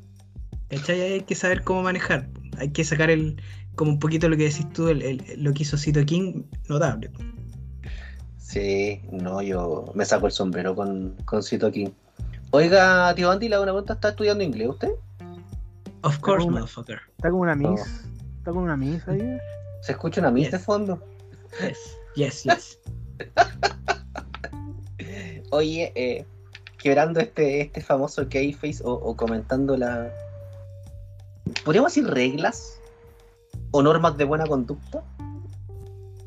¿Cachai? 0.71 1.01
Hay 1.03 1.21
que 1.21 1.35
saber 1.35 1.65
cómo 1.65 1.83
manejar. 1.83 2.31
Hay 2.57 2.71
que 2.71 2.83
sacar 2.83 3.11
el, 3.11 3.43
como 3.75 3.91
un 3.93 3.99
poquito 3.99 4.27
lo 4.31 4.39
que 4.39 4.45
decís 4.45 4.67
tú, 4.73 4.89
el, 4.89 5.03
el- 5.03 5.23
lo 5.37 5.53
que 5.53 5.65
hizo 5.65 5.77
Cito 5.77 6.03
King, 6.07 6.45
notable. 6.69 7.11
Sí, 8.51 9.01
no, 9.13 9.41
yo 9.43 9.85
me 9.95 10.05
saco 10.05 10.27
el 10.27 10.33
sombrero 10.33 10.75
con, 10.75 11.15
con 11.25 11.41
Cito 11.43 11.71
King. 11.71 11.91
Oiga, 12.51 13.15
tío 13.15 13.31
Andy, 13.31 13.49
le 13.49 13.55
hago 13.55 13.63
una 13.63 13.73
pregunta, 13.73 13.93
¿está 13.93 14.09
estudiando 14.09 14.43
inglés 14.43 14.69
usted? 14.71 14.91
Of 16.03 16.19
course, 16.19 16.45
como- 16.45 16.59
motherfucker. 16.59 16.99
Está 17.17 17.31
con 17.31 17.41
una 17.41 17.55
miss. 17.55 17.81
Está 18.39 18.51
con 18.51 18.65
una 18.65 18.77
miss 18.77 19.07
ahí. 19.07 19.39
¿Se 19.83 19.93
escucha 19.93 20.21
una 20.21 20.33
miss 20.33 20.47
Yes. 20.47 20.53
de 20.53 20.59
fondo? 20.59 21.01
Yes, 21.61 21.97
yes, 22.17 22.43
yes. 22.43 22.79
Oye, 25.53 25.93
eh, 25.95 26.27
quebrando 26.79 27.21
este, 27.21 27.61
este 27.61 27.81
famoso 27.81 28.29
keyface 28.29 28.83
o, 28.85 28.93
o 28.93 29.17
comentando 29.17 29.77
la... 29.77 30.13
¿Podríamos 31.65 31.95
decir 31.95 32.09
reglas? 32.11 32.81
¿O 33.71 33.83
normas 33.83 34.17
de 34.17 34.25
buena 34.25 34.47
conducta? 34.47 35.03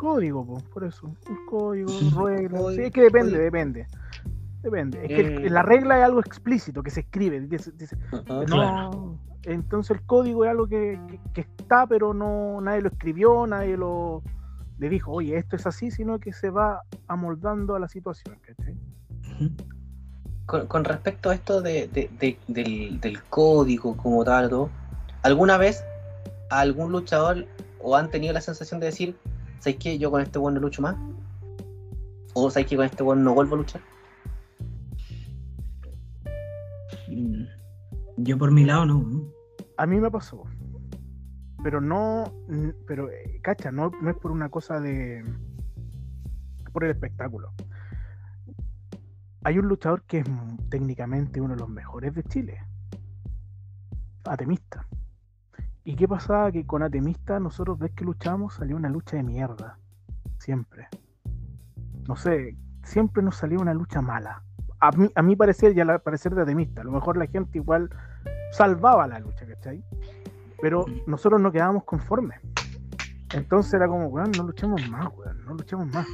Código, 0.04 0.46
po, 0.46 0.60
por 0.74 0.84
eso. 0.84 1.08
Un 1.08 1.46
código, 1.50 1.90
reglas. 2.26 2.76
Sí, 2.76 2.82
es 2.82 2.92
que 2.92 3.02
depende, 3.04 3.32
código. 3.32 3.44
depende. 3.46 3.88
Depende. 4.62 5.02
Es 5.02 5.08
que 5.08 5.20
el- 5.22 5.50
Mm. 5.50 5.54
la 5.54 5.62
regla 5.64 5.98
es 6.00 6.04
algo 6.04 6.20
explícito, 6.20 6.84
que 6.84 6.90
se 6.92 7.00
escribe. 7.02 7.40
dice- 7.40 7.72
dice, 7.72 7.98
Ajá. 8.12 8.24
no- 8.28 8.46
claro. 8.46 9.18
entonces 9.44 9.98
el 9.98 10.06
código 10.06 10.44
es 10.44 10.52
algo 10.52 10.68
que, 10.68 11.00
que- 11.08 11.20
que 11.34 11.42
está, 11.42 11.88
pero 11.88 12.14
no 12.14 12.60
nadie 12.62 12.82
lo 12.82 12.90
escribió, 12.90 13.48
nadie 13.48 13.78
lo, 13.78 14.22
le 14.78 14.90
dijo, 14.90 15.12
oye, 15.14 15.38
esto 15.38 15.56
es 15.56 15.66
así, 15.68 15.90
sino 15.90 16.20
que 16.20 16.34
se 16.34 16.50
va 16.50 16.82
amoldando 17.08 17.76
a 17.76 17.80
la 17.80 17.88
situación. 17.88 18.38
Con, 20.46 20.68
con 20.68 20.84
respecto 20.84 21.30
a 21.30 21.36
esto 21.36 21.62
de, 21.62 21.88
de- 21.88 22.10
de- 22.20 22.38
del, 22.50 23.00
del 23.00 23.24
código 23.24 23.96
como 23.96 24.24
tal, 24.26 24.50
todo, 24.50 24.70
¿alguna 25.22 25.58
vez 25.58 25.84
a 26.50 26.60
algún 26.60 26.92
luchador 26.92 27.46
o 27.82 27.96
han 27.96 28.10
tenido 28.10 28.34
la 28.34 28.42
sensación 28.42 28.80
de 28.82 28.88
decir, 28.88 29.16
¿sabes 29.64 29.80
qué? 29.80 29.98
Yo 29.98 30.12
con 30.12 30.22
este 30.22 30.40
weón 30.40 30.56
no 30.56 30.60
lucho 30.60 30.82
más? 30.82 30.98
¿O 32.34 32.50
sabes 32.50 32.68
que 32.68 32.76
con 32.76 32.86
este 32.86 33.02
weón 33.02 33.24
no 33.24 33.34
vuelvo 33.34 33.56
a 33.56 33.60
luchar? 33.60 33.82
Mm. 37.08 37.46
Yo 38.18 38.38
por 38.38 38.52
mi 38.52 38.66
lado 38.66 38.86
no. 38.86 39.32
A 39.78 39.86
mí 39.86 40.02
me 40.02 40.12
pasó. 40.12 40.44
Pero 41.64 41.80
no, 41.80 42.26
pero, 42.86 43.10
eh, 43.10 43.40
cacha, 43.42 43.72
no, 43.72 43.90
no 44.02 44.10
es 44.10 44.18
por 44.18 44.32
una 44.32 44.50
cosa 44.50 44.82
de... 44.82 45.24
por 46.74 46.84
el 46.84 46.92
espectáculo. 46.92 47.54
Hay 49.46 49.60
un 49.60 49.70
luchador 49.70 50.04
que 50.04 50.20
es 50.20 50.26
técnicamente 50.70 51.40
uno 51.40 51.54
de 51.54 51.62
los 51.62 51.70
mejores 51.70 52.14
de 52.14 52.24
Chile. 52.24 52.60
Atemista. 54.26 54.86
¿Y 55.86 55.96
qué 55.96 56.08
pasaba? 56.08 56.52
Que 56.52 56.66
con 56.66 56.82
Atemista 56.82 57.40
nosotros 57.40 57.78
ves 57.78 57.92
que 57.92 58.06
luchamos, 58.06 58.54
salió 58.54 58.78
una 58.78 58.90
lucha 58.90 59.18
de 59.18 59.24
mierda. 59.24 59.78
Siempre. 60.38 60.88
No 62.08 62.16
sé, 62.16 62.56
siempre 62.84 63.22
nos 63.22 63.36
salía 63.36 63.60
una 63.60 63.74
lucha 63.74 64.02
mala. 64.02 64.44
A 64.80 64.92
mí, 64.92 65.10
a 65.14 65.22
mi 65.22 65.36
parecer 65.36 65.76
y 65.76 65.82
al 65.82 66.02
parecer 66.02 66.36
de 66.36 66.44
Atemista. 66.44 66.82
A 66.82 66.84
lo 66.86 66.92
mejor 66.92 67.18
la 67.18 67.28
gente 67.28 67.58
igual 67.58 67.90
salvaba 68.52 69.08
la 69.08 69.20
lucha, 69.20 69.46
¿cachai? 69.46 69.84
Pero 70.62 70.86
nosotros 71.06 71.42
no 71.42 71.52
quedábamos 71.52 71.84
conformes. 71.84 72.40
Entonces 73.34 73.74
era 73.74 73.88
como, 73.88 74.08
weón, 74.08 74.32
no 74.38 74.44
luchemos 74.44 74.88
más, 74.90 75.08
weón, 75.18 75.44
no 75.46 75.56
luchemos 75.56 75.88
más. 75.88 76.08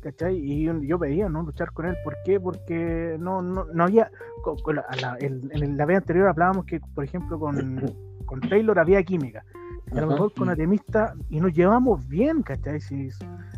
¿Cachai? 0.00 0.36
Y 0.36 0.62
yo, 0.64 0.80
yo 0.82 0.98
pedía 0.98 1.28
no 1.28 1.42
luchar 1.42 1.72
con 1.72 1.86
él. 1.86 1.96
¿Por 2.04 2.16
qué? 2.24 2.38
Porque 2.38 3.16
no, 3.18 3.42
no, 3.42 3.64
no 3.72 3.84
había. 3.84 4.10
con- 4.42 4.56
con 4.58 4.76
la- 4.76 4.84
a 4.88 4.96
la- 4.96 5.16
el- 5.16 5.50
en 5.52 5.76
la 5.76 5.84
vez 5.84 5.96
anterior 5.98 6.28
hablábamos 6.28 6.64
que, 6.64 6.80
por 6.94 7.02
ejemplo, 7.04 7.38
con, 7.38 7.54
con 8.26 8.40
Taylor 8.40 8.78
había 8.78 9.02
química. 9.02 9.44
Y 9.92 9.98
a 9.98 10.02
lo 10.02 10.06
mejor 10.08 10.32
con. 10.34 10.48
Atemista 10.50 11.14
y 11.30 11.40
nos 11.40 11.52
llevamos 11.52 12.06
bien, 12.06 12.42
¿cachai? 12.42 12.80
Si, 12.80 13.08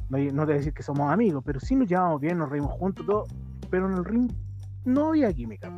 no, 0.08 0.16
no 0.18 0.24
te 0.24 0.30
voy 0.46 0.52
a 0.54 0.56
decir 0.56 0.72
que 0.72 0.82
somos 0.82 1.12
amigos, 1.12 1.42
pero 1.44 1.60
sí 1.60 1.74
nos 1.76 1.88
llevamos 1.88 2.20
bien, 2.20 2.38
nos 2.38 2.48
reímos 2.48 2.72
juntos, 2.72 3.04
todo. 3.04 3.26
Pero 3.68 3.88
en 3.90 3.98
el 3.98 4.04
ring 4.04 4.30
no 4.84 5.08
había 5.08 5.32
química. 5.32 5.70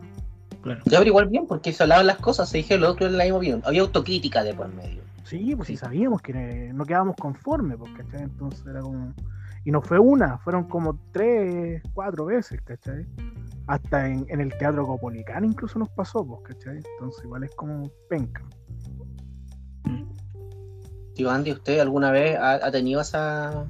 Claro. 0.63 0.81
Ya, 0.87 0.99
pero 0.99 1.09
igual 1.09 1.29
bien, 1.29 1.47
porque 1.49 1.73
se 1.73 1.83
hablaban 1.83 2.07
las 2.07 2.19
cosas, 2.19 2.49
se 2.49 2.59
dijeron 2.59 2.83
lo 2.83 2.91
otro 2.91 3.07
en 3.07 3.17
la 3.19 3.25
misma 3.25 3.39
opinión. 3.39 3.63
Había 3.65 3.81
autocrítica 3.81 4.45
de 4.45 4.55
por 4.55 4.69
medio. 4.73 5.03
Sí, 5.25 5.55
pues 5.57 5.67
sí 5.67 5.75
Sí. 5.77 5.81
sabíamos 5.81 6.23
que 6.23 6.71
no 6.75 6.85
quedábamos 6.85 7.17
conformes, 7.17 7.77
pues, 7.79 7.91
¿cachai? 7.95 8.23
Entonces 8.23 8.65
era 8.67 8.81
como. 8.81 9.13
Y 9.65 9.71
no 9.71 9.81
fue 9.81 9.99
una, 9.99 10.39
fueron 10.39 10.65
como 10.69 10.99
tres, 11.13 11.83
cuatro 11.95 12.27
veces, 12.27 12.61
¿cachai? 12.63 13.07
Hasta 13.69 14.09
en, 14.09 14.27
en 14.29 14.41
el 14.41 14.57
Teatro 14.59 14.87
Copolicán 14.87 15.45
incluso 15.45 15.79
nos 15.79 15.89
pasó, 15.91 16.27
pues, 16.27 16.41
¿cachai? 16.43 16.79
Entonces 16.79 17.25
igual 17.25 17.45
es 17.45 17.55
como 17.55 17.91
penca. 18.09 18.43
Tío 21.15 21.31
Andy, 21.31 21.53
¿usted 21.53 21.79
alguna 21.79 22.11
vez 22.11 22.37
ha, 22.39 22.55
ha 22.55 22.71
tenido 22.73 23.01
esa, 23.01 23.67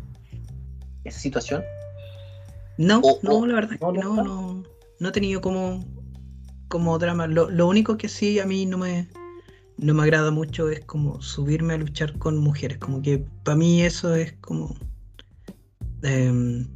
esa 1.04 1.18
situación? 1.18 1.62
No, 2.78 3.00
O- 3.00 3.18
no, 3.22 3.38
o- 3.38 3.46
la 3.46 3.54
verdad 3.54 3.74
es 3.74 3.80
¿no 3.80 3.92
no, 3.92 4.22
no, 4.22 4.62
no 5.00 5.08
he 5.08 5.12
tenido 5.12 5.40
como, 5.40 5.84
como 6.68 6.98
drama. 6.98 7.26
Lo, 7.26 7.50
lo 7.50 7.66
único 7.68 7.96
que 7.98 8.08
sí 8.08 8.38
a 8.40 8.46
mí 8.46 8.64
no 8.64 8.78
me, 8.78 9.08
no 9.76 9.92
me 9.92 10.02
agrada 10.04 10.30
mucho 10.30 10.70
es 10.70 10.80
como 10.84 11.20
subirme 11.20 11.74
a 11.74 11.78
luchar 11.78 12.16
con 12.18 12.38
mujeres. 12.38 12.78
Como 12.78 13.02
que 13.02 13.26
para 13.44 13.56
mí 13.56 13.82
eso 13.82 14.14
es 14.14 14.32
como... 14.34 14.74
em, 16.02 16.66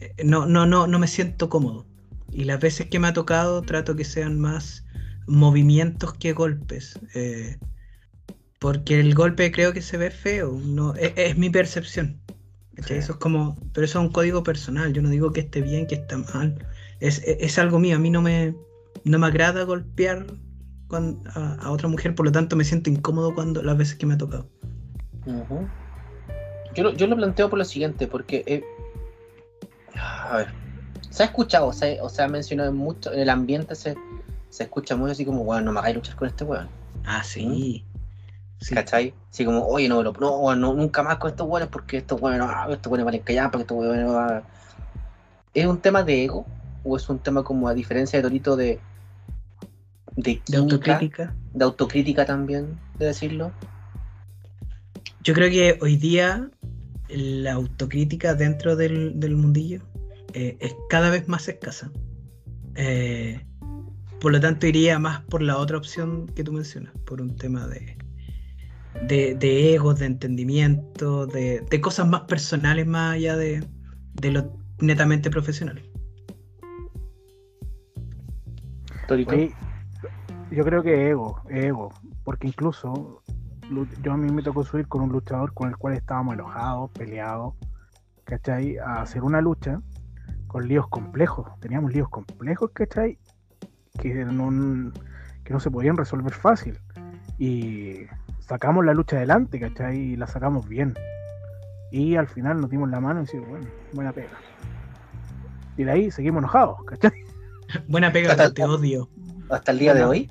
eh, 0.00 0.14
no, 0.24 0.46
no, 0.46 0.66
no, 0.66 0.86
no 0.86 0.98
me 0.98 1.08
siento 1.08 1.48
cómodo. 1.48 1.86
Y 2.32 2.44
las 2.44 2.60
veces 2.60 2.86
que 2.88 2.98
me 2.98 3.08
ha 3.08 3.12
tocado 3.12 3.62
trato 3.62 3.96
que 3.96 4.04
sean 4.04 4.40
más 4.40 4.84
movimientos 5.26 6.14
que 6.14 6.32
golpes. 6.32 6.98
eh, 7.14 7.58
porque 8.58 8.98
el 9.00 9.14
golpe 9.14 9.52
creo 9.52 9.72
que 9.72 9.82
se 9.82 9.96
ve 9.98 10.10
feo. 10.10 10.58
No, 10.64 10.94
es, 10.94 11.12
es 11.16 11.36
mi 11.38 11.50
percepción. 11.50 12.20
Eso 12.76 13.12
es 13.12 13.18
como, 13.18 13.56
pero 13.72 13.84
eso 13.84 14.00
es 14.00 14.06
un 14.06 14.12
código 14.12 14.42
personal. 14.42 14.92
Yo 14.92 15.02
no 15.02 15.10
digo 15.10 15.32
que 15.32 15.40
esté 15.40 15.62
bien, 15.62 15.86
que 15.86 15.94
está 15.96 16.18
mal. 16.18 16.58
Es, 17.00 17.18
es, 17.24 17.36
es 17.40 17.58
algo 17.58 17.78
mío. 17.78 17.96
A 17.96 17.98
mí 17.98 18.10
no 18.10 18.22
me, 18.22 18.54
no 19.04 19.18
me 19.18 19.26
agrada 19.26 19.62
golpear 19.64 20.26
a, 20.90 21.54
a 21.60 21.70
otra 21.70 21.88
mujer, 21.88 22.14
por 22.14 22.26
lo 22.26 22.32
tanto 22.32 22.56
me 22.56 22.64
siento 22.64 22.90
incómodo 22.90 23.34
cuando 23.34 23.62
las 23.62 23.76
veces 23.78 23.96
que 23.96 24.06
me 24.06 24.14
ha 24.14 24.18
tocado. 24.18 24.48
Yo, 26.76 26.84
lo, 26.84 26.92
yo 26.92 27.06
lo 27.06 27.16
planteo 27.16 27.50
por 27.50 27.58
lo 27.58 27.64
siguiente, 27.64 28.06
porque... 28.06 28.44
eh, 28.46 28.64
a 29.98 30.36
ver, 30.36 30.48
se 31.10 31.22
ha 31.22 31.26
escuchado, 31.26 31.72
se, 31.72 32.00
o 32.02 32.08
se 32.10 32.22
ha 32.22 32.28
mencionado 32.28 32.72
mucho, 32.72 33.10
en 33.12 33.20
el 33.20 33.30
ambiente 33.30 33.74
se, 33.74 33.96
se 34.50 34.64
escucha 34.64 34.96
mucho 34.96 35.12
así 35.12 35.24
como, 35.24 35.44
bueno, 35.44 35.62
no 35.62 35.72
me 35.72 35.78
hagáis 35.78 35.96
luchar 35.96 36.14
con 36.16 36.28
este 36.28 36.44
weón. 36.44 36.68
Ah, 37.06 37.24
sí. 37.24 37.84
Sí. 38.60 38.74
¿Cachai? 38.74 39.14
Así 39.32 39.44
como, 39.44 39.66
oye, 39.66 39.88
no, 39.88 40.02
no, 40.02 40.12
no, 40.12 40.36
weón, 40.36 40.60
no, 40.60 40.74
nunca 40.74 41.02
más 41.02 41.16
con 41.16 41.30
estos 41.30 41.48
weones 41.48 41.70
porque 41.70 41.96
estos 41.98 42.20
weones, 42.20 42.40
no, 42.40 42.72
estos 42.72 42.90
weones 42.90 43.06
valen 43.06 43.22
callar, 43.22 43.50
porque 43.50 43.62
estos 43.62 43.78
weones 43.78 44.06
no... 44.06 44.42
¿Es 45.54 45.66
un 45.66 45.78
tema 45.78 46.02
de 46.02 46.24
ego? 46.24 46.44
¿O 46.84 46.96
es 46.96 47.08
un 47.08 47.18
tema 47.18 47.42
como 47.42 47.68
a 47.68 47.74
diferencia 47.74 48.18
de 48.18 48.22
Torito 48.22 48.56
de... 48.56 48.78
De, 50.16 50.42
autocrítica. 50.56 51.34
de 51.52 51.64
autocrítica 51.64 52.24
también, 52.24 52.78
de 52.98 53.06
decirlo? 53.06 53.52
Yo 55.26 55.34
creo 55.34 55.50
que 55.50 55.76
hoy 55.82 55.96
día 55.96 56.48
la 57.08 57.54
autocrítica 57.54 58.36
dentro 58.36 58.76
del, 58.76 59.18
del 59.18 59.34
mundillo 59.34 59.82
eh, 60.34 60.56
es 60.60 60.76
cada 60.88 61.10
vez 61.10 61.26
más 61.26 61.48
escasa. 61.48 61.90
Eh, 62.76 63.44
por 64.20 64.30
lo 64.30 64.38
tanto, 64.38 64.68
iría 64.68 65.00
más 65.00 65.22
por 65.22 65.42
la 65.42 65.58
otra 65.58 65.78
opción 65.78 66.26
que 66.28 66.44
tú 66.44 66.52
mencionas, 66.52 66.92
por 67.06 67.20
un 67.20 67.34
tema 67.34 67.66
de, 67.66 67.98
de, 69.08 69.34
de 69.34 69.74
egos, 69.74 69.98
de 69.98 70.06
entendimiento, 70.06 71.26
de, 71.26 71.58
de 71.68 71.80
cosas 71.80 72.06
más 72.06 72.20
personales 72.20 72.86
más 72.86 73.14
allá 73.16 73.36
de, 73.36 73.66
de 74.14 74.30
lo 74.30 74.56
netamente 74.80 75.28
profesional. 75.28 75.82
Oye, 79.26 79.52
yo 80.52 80.62
creo 80.62 80.84
que 80.84 81.08
ego, 81.08 81.42
ego, 81.50 81.92
porque 82.22 82.46
incluso 82.46 83.22
lu- 83.26 83.36
yo 84.02 84.12
a 84.12 84.16
mí 84.16 84.30
me 84.30 84.42
tocó 84.42 84.64
subir 84.64 84.86
con 84.88 85.02
un 85.02 85.10
luchador 85.10 85.52
con 85.52 85.68
el 85.68 85.76
cual 85.76 85.94
estábamos 85.94 86.34
enojados, 86.34 86.90
peleados, 86.92 87.54
¿cachai? 88.24 88.78
A 88.78 89.02
hacer 89.02 89.22
una 89.22 89.40
lucha 89.40 89.80
con 90.46 90.68
líos 90.68 90.88
complejos, 90.88 91.48
teníamos 91.60 91.92
líos 91.92 92.08
complejos, 92.08 92.70
¿cachai? 92.72 93.18
Que 93.98 94.24
no, 94.24 94.92
que 95.44 95.52
no 95.52 95.60
se 95.60 95.70
podían 95.70 95.96
resolver 95.96 96.32
fácil. 96.32 96.78
Y 97.38 98.06
sacamos 98.40 98.84
la 98.84 98.94
lucha 98.94 99.16
adelante, 99.16 99.58
¿cachai? 99.60 99.96
Y 99.96 100.16
la 100.16 100.26
sacamos 100.26 100.68
bien. 100.68 100.94
Y 101.90 102.16
al 102.16 102.28
final 102.28 102.60
nos 102.60 102.70
dimos 102.70 102.90
la 102.90 103.00
mano 103.00 103.20
y 103.20 103.24
decimos, 103.24 103.48
bueno, 103.48 103.66
buena 103.92 104.12
pega. 104.12 104.38
Y 105.76 105.84
de 105.84 105.90
ahí 105.90 106.10
seguimos 106.10 106.40
enojados, 106.40 106.82
¿cachai? 106.84 107.12
Buena 107.88 108.12
pega, 108.12 108.34
pero 108.36 108.52
te 108.52 108.64
odio. 108.64 109.08
Hasta 109.50 109.72
el 109.72 109.78
día 109.78 109.94
de 109.94 110.04
hoy. 110.04 110.30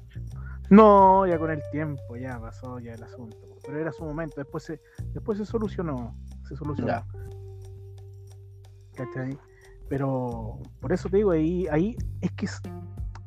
No, 0.70 1.26
ya 1.28 1.38
con 1.38 1.52
el 1.52 1.62
tiempo, 1.72 2.16
ya 2.18 2.40
pasó 2.40 2.80
ya 2.80 2.94
el 2.94 3.04
asunto. 3.04 3.38
Pero 3.66 3.80
era 3.80 3.92
su 3.92 4.04
momento, 4.04 4.36
después 4.38 4.64
se, 4.64 4.82
después 5.14 5.38
se 5.38 5.46
solucionó. 5.46 6.16
Se 6.48 6.56
solucionó. 6.56 6.88
Ya. 6.92 7.06
¿Cachai? 8.96 9.38
Pero 9.90 10.60
por 10.80 10.94
eso 10.94 11.10
te 11.10 11.18
digo, 11.18 11.32
ahí, 11.32 11.68
ahí 11.68 11.96
es 12.22 12.32
que 12.32 12.48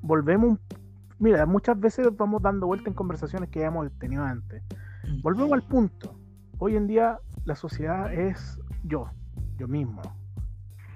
volvemos. 0.01 0.59
Mira, 1.19 1.47
muchas 1.47 1.79
veces 1.79 2.09
vamos 2.17 2.43
dando 2.43 2.67
vuelta 2.67 2.89
en 2.89 2.95
conversaciones 2.95 3.51
que 3.51 3.61
ya 3.61 3.67
hemos 3.67 3.91
tenido 3.99 4.25
antes. 4.25 4.63
Volvemos 5.23 5.53
al 5.53 5.63
punto. 5.63 6.17
Hoy 6.59 6.77
en 6.77 6.87
día 6.87 7.19
la 7.45 7.55
sociedad 7.57 8.13
es 8.13 8.59
yo, 8.85 9.11
yo 9.59 9.69
mismo. 9.69 10.03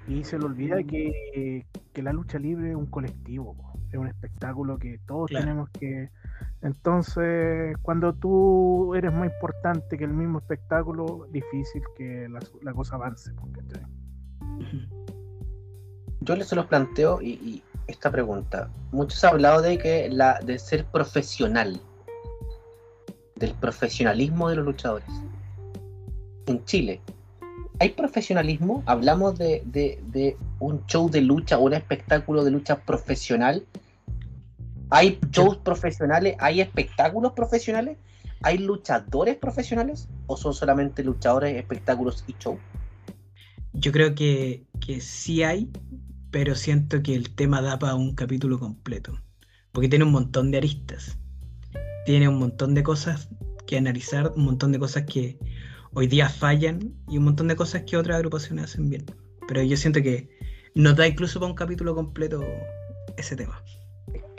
Y 0.08 0.24
se 0.24 0.38
le 0.38 0.44
olvida 0.46 0.82
que, 0.82 1.66
que 1.92 2.02
la 2.02 2.12
lucha 2.12 2.38
libre 2.38 2.70
es 2.70 2.76
un 2.76 2.86
colectivo, 2.86 3.56
es 3.90 3.98
un 3.98 4.08
espectáculo 4.08 4.78
que 4.78 4.98
todos 5.06 5.30
Claro. 5.30 5.44
tenemos 5.44 5.70
que... 5.70 6.10
Entonces, 6.62 7.76
cuando 7.82 8.14
tú 8.14 8.94
eres 8.94 9.12
más 9.12 9.26
importante 9.32 9.98
que 9.98 10.04
el 10.04 10.12
mismo 10.12 10.38
espectáculo, 10.38 11.26
difícil 11.30 11.82
que 11.96 12.28
la, 12.28 12.40
la 12.62 12.72
cosa 12.72 12.94
avance. 12.94 13.32
po, 13.34 13.48
¿cachai? 13.52 13.82
Yo 16.20 16.36
les 16.36 16.46
se 16.46 16.54
los 16.54 16.66
planteo 16.66 17.20
y, 17.20 17.62
esta 17.88 18.10
pregunta. 18.10 18.70
Muchos 18.92 19.22
han 19.24 19.32
hablado 19.32 19.60
de 19.60 19.76
que 19.76 20.08
la 20.08 20.38
de 20.38 20.56
ser 20.58 20.84
profesional, 20.84 21.80
del 23.34 23.54
profesionalismo 23.54 24.48
de 24.48 24.56
los 24.56 24.64
luchadores. 24.64 25.08
En 26.46 26.64
Chile, 26.64 27.00
¿hay 27.80 27.90
profesionalismo? 27.90 28.84
¿Hablamos 28.86 29.36
de, 29.36 30.36
un 30.60 30.86
show 30.86 31.10
de 31.10 31.22
lucha 31.22 31.58
un 31.58 31.74
espectáculo 31.74 32.44
de 32.44 32.52
lucha 32.52 32.76
profesional? 32.76 33.66
¿Hay 34.94 35.18
shows 35.30 35.56
profesionales? 35.58 36.36
¿Hay 36.38 36.60
espectáculos 36.60 37.32
profesionales? 37.32 37.96
¿hay 38.42 38.58
luchadores 38.58 39.36
profesionales 39.36 40.08
o 40.26 40.36
son 40.36 40.52
solamente 40.52 41.02
luchadores, 41.02 41.56
espectáculos 41.56 42.24
y 42.26 42.34
show? 42.38 42.58
Yo 43.72 43.92
creo 43.92 44.14
que, 44.14 44.66
que 44.84 45.00
sí 45.00 45.42
hay, 45.42 45.70
pero 46.30 46.54
siento 46.54 47.02
que 47.02 47.14
el 47.14 47.34
tema 47.34 47.62
da 47.62 47.78
para 47.78 47.94
un 47.94 48.14
capítulo 48.14 48.58
completo, 48.58 49.18
porque 49.72 49.88
tiene 49.88 50.04
un 50.04 50.12
montón 50.12 50.50
de 50.50 50.58
aristas, 50.58 51.18
tiene 52.04 52.28
un 52.28 52.38
montón 52.38 52.74
de 52.74 52.82
cosas 52.82 53.28
que 53.66 53.76
analizar, 53.76 54.32
un 54.36 54.44
montón 54.44 54.72
de 54.72 54.78
cosas 54.78 55.04
que 55.04 55.38
hoy 55.94 56.06
día 56.06 56.28
fallan 56.28 56.94
y 57.08 57.18
un 57.18 57.24
montón 57.24 57.48
de 57.48 57.56
cosas 57.56 57.82
que 57.82 57.96
otras 57.96 58.16
agrupaciones 58.16 58.64
hacen 58.64 58.90
bien. 58.90 59.06
Pero 59.48 59.62
yo 59.62 59.76
siento 59.76 60.02
que 60.02 60.28
nos 60.74 60.96
da 60.96 61.06
incluso 61.06 61.40
para 61.40 61.50
un 61.50 61.56
capítulo 61.56 61.94
completo 61.94 62.42
ese 63.16 63.36
tema. 63.36 63.62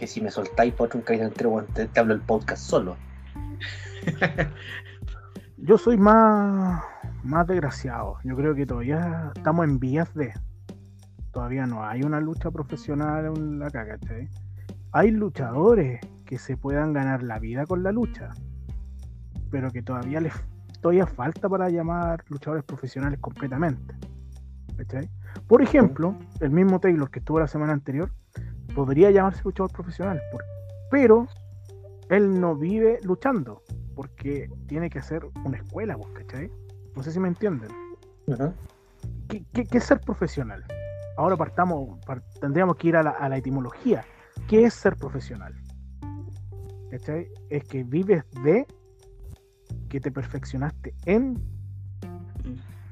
Si 0.07 0.21
me 0.21 0.31
soltáis 0.31 0.73
por 0.73 0.89
un 0.95 1.01
capítulo 1.01 1.27
entero, 1.27 1.65
te, 1.73 1.87
te 1.87 1.99
hablo 1.99 2.13
el 2.13 2.21
podcast 2.21 2.63
solo. 2.63 2.95
Yo 5.57 5.77
soy 5.77 5.97
más, 5.97 6.83
más 7.23 7.47
desgraciado. 7.47 8.17
Yo 8.23 8.35
creo 8.35 8.53
que 8.53 8.65
todavía 8.65 9.31
estamos 9.35 9.65
en 9.65 9.79
vías 9.79 10.13
de. 10.13 10.33
Todavía 11.31 11.65
no 11.65 11.85
hay 11.85 12.03
una 12.03 12.19
lucha 12.19 12.51
profesional 12.51 13.25
en 13.25 13.59
la 13.59 13.69
caga, 13.69 13.97
¿cachai? 13.97 14.29
Hay 14.91 15.11
luchadores 15.11 16.01
que 16.25 16.37
se 16.37 16.57
puedan 16.57 16.93
ganar 16.93 17.23
la 17.23 17.39
vida 17.39 17.65
con 17.65 17.81
la 17.81 17.91
lucha, 17.91 18.31
pero 19.49 19.71
que 19.71 19.81
todavía 19.81 20.19
les 20.19 20.33
todavía 20.81 21.07
falta 21.07 21.47
para 21.47 21.69
llamar 21.69 22.23
luchadores 22.27 22.65
profesionales 22.65 23.19
completamente. 23.19 23.95
Por 25.47 25.61
ejemplo, 25.61 26.17
el 26.41 26.51
mismo 26.51 26.79
Taylor 26.79 27.09
que 27.09 27.19
estuvo 27.19 27.39
la 27.39 27.47
semana 27.47 27.73
anterior 27.73 28.11
podría 28.75 29.11
llamarse 29.11 29.41
luchador 29.43 29.71
profesional, 29.71 30.21
por- 30.31 30.43
pero 30.89 31.27
él 32.09 32.39
no 32.39 32.55
vive 32.55 32.99
luchando 33.03 33.61
porque 33.95 34.49
tiene 34.67 34.89
que 34.89 34.99
hacer 34.99 35.25
una 35.45 35.57
escuela, 35.57 35.95
¿vos 35.95 36.07
¿cachai? 36.13 36.49
No 36.95 37.03
sé 37.03 37.11
si 37.11 37.19
me 37.19 37.27
entienden. 37.27 37.69
Ujú. 38.27 38.53
¿Qué, 39.27 39.45
qué- 39.53 39.65
qué 39.65 39.77
es 39.77 39.83
ser 39.83 39.99
profesional? 40.01 40.63
Ahora 41.17 41.37
partamos, 41.37 41.99
par- 42.05 42.23
tendríamos 42.41 42.75
que 42.77 42.87
ir 42.89 42.95
a 42.97 43.03
la, 43.03 43.11
a 43.11 43.29
la 43.29 43.37
etimología. 43.37 44.03
¿Qué 44.47 44.63
es 44.65 44.73
ser 44.73 44.95
profesional? 44.97 45.53
¿Cachai? 46.89 47.27
Es 47.49 47.63
que 47.65 47.83
vives 47.83 48.23
de 48.43 48.65
que 49.89 49.99
te 49.99 50.11
perfeccionaste 50.11 50.93
en 51.05 51.39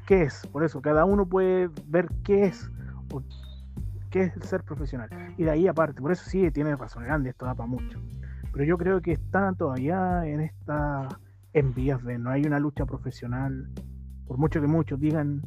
qué 0.05 0.23
es. 0.23 0.45
Por 0.51 0.63
eso, 0.63 0.81
cada 0.81 1.05
uno 1.05 1.25
puede 1.25 1.69
ver 1.87 2.07
qué 2.23 2.45
es 2.45 2.69
o 3.11 3.21
qué 4.11 4.23
es 4.23 4.35
el 4.35 4.43
ser 4.43 4.63
profesional. 4.63 5.09
Y 5.37 5.43
de 5.43 5.51
ahí 5.51 5.67
aparte, 5.67 6.01
por 6.01 6.11
eso 6.11 6.29
sí, 6.29 6.51
tiene 6.51 6.75
razón 6.75 7.03
grande, 7.03 7.29
esto 7.31 7.45
da 7.45 7.55
para 7.55 7.67
mucho. 7.67 7.99
Pero 8.53 8.65
yo 8.65 8.77
creo 8.77 9.01
que 9.01 9.13
están 9.13 9.55
todavía 9.55 10.25
en 10.25 10.41
esta 10.41 11.07
en 11.53 11.73
vías 11.73 12.03
de 12.03 12.17
no 12.17 12.29
hay 12.29 12.43
una 12.45 12.59
lucha 12.59 12.85
profesional. 12.85 13.69
Por 14.27 14.37
mucho 14.37 14.61
que 14.61 14.67
muchos 14.67 14.99
digan 14.99 15.41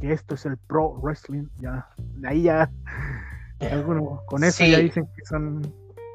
que 0.00 0.12
esto 0.12 0.34
es 0.36 0.46
el 0.46 0.56
pro 0.56 0.90
wrestling, 1.02 1.46
ya, 1.60 1.88
de 1.96 2.28
ahí 2.28 2.42
ya 2.42 2.70
algunos 3.72 4.22
con 4.26 4.44
eso 4.44 4.64
Sí. 4.64 4.70
ya 4.70 4.78
dicen 4.78 5.06
que 5.16 5.24
son 5.24 5.62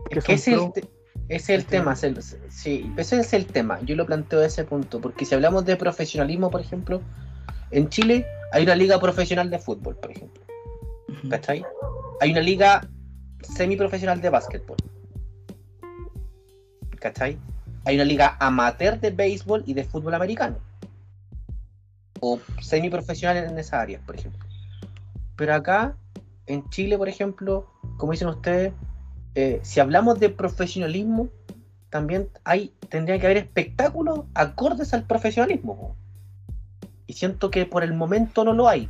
que 0.09 0.19
Es 0.19 0.25
que 0.25 0.31
son 0.31 0.36
ese 0.36 0.51
es 0.51 0.57
pro. 0.57 0.73
el, 0.75 0.89
es 1.29 1.49
el 1.49 1.59
Este- 1.61 1.71
tema, 1.77 1.93
es 1.93 2.03
el- 2.03 2.21
sí, 2.21 2.93
ese 2.97 3.19
es 3.19 3.34
el 3.34 3.45
tema. 3.45 3.79
Yo 3.81 3.95
lo 3.95 4.05
planteo 4.05 4.39
de 4.39 4.47
ese 4.47 4.63
punto, 4.65 4.99
porque 5.01 5.25
si 5.25 5.36
hablamos 5.36 5.65
de 5.65 5.75
profesionalismo, 5.75 6.49
por 6.49 6.61
ejemplo, 6.61 7.01
en 7.71 7.89
Chile 7.89 8.25
hay 8.51 8.63
una 8.63 8.75
liga 8.75 8.99
profesional 8.99 9.49
de 9.49 9.59
fútbol, 9.59 9.95
por 9.95 10.11
ejemplo, 10.11 10.42
¿cachai? 11.30 11.66
Hay 12.20 12.32
una 12.32 12.41
liga 12.41 12.88
semiprofesional 13.41 14.22
de 14.22 14.30
básquetbol, 14.30 14.78
¿cachai? 16.99 17.38
Hay 17.86 17.95
una 17.95 18.05
liga 18.05 18.38
amateur 18.39 18.99
de 18.99 19.11
béisbol 19.11 19.64
y 19.66 19.74
de 19.74 19.84
fútbol 19.84 20.14
americano, 20.14 20.57
o 22.20 22.39
semiprofesional 22.61 23.38
en 23.38 23.59
esa 23.59 23.82
área, 23.82 23.99
por 24.05 24.16
ejemplo. 24.16 24.47
Pero 25.36 25.55
acá, 25.55 25.95
en 26.45 26.70
Chile, 26.70 26.97
por 26.97 27.09
ejemplo, 27.09 27.68
como 27.97 28.11
dicen 28.11 28.28
ustedes, 28.28 28.74
eh, 29.36 29.59
si 29.64 29.80
hablamos 29.80 30.20
de 30.20 30.30
profesionalismo, 30.30 31.30
también 31.89 32.30
hay, 32.43 32.74
tendría 32.89 33.20
que 33.20 33.26
haber 33.26 33.38
espectáculos 33.38 34.22
acordes 34.34 34.93
al 34.93 35.03
profesionalismo. 35.05 35.95
Y 37.05 37.14
siento 37.14 37.51
que 37.51 37.66
por 37.66 37.84
el 37.84 37.93
momento 37.93 38.43
no 38.43 38.53
lo 38.53 38.68
hay. 38.68 38.89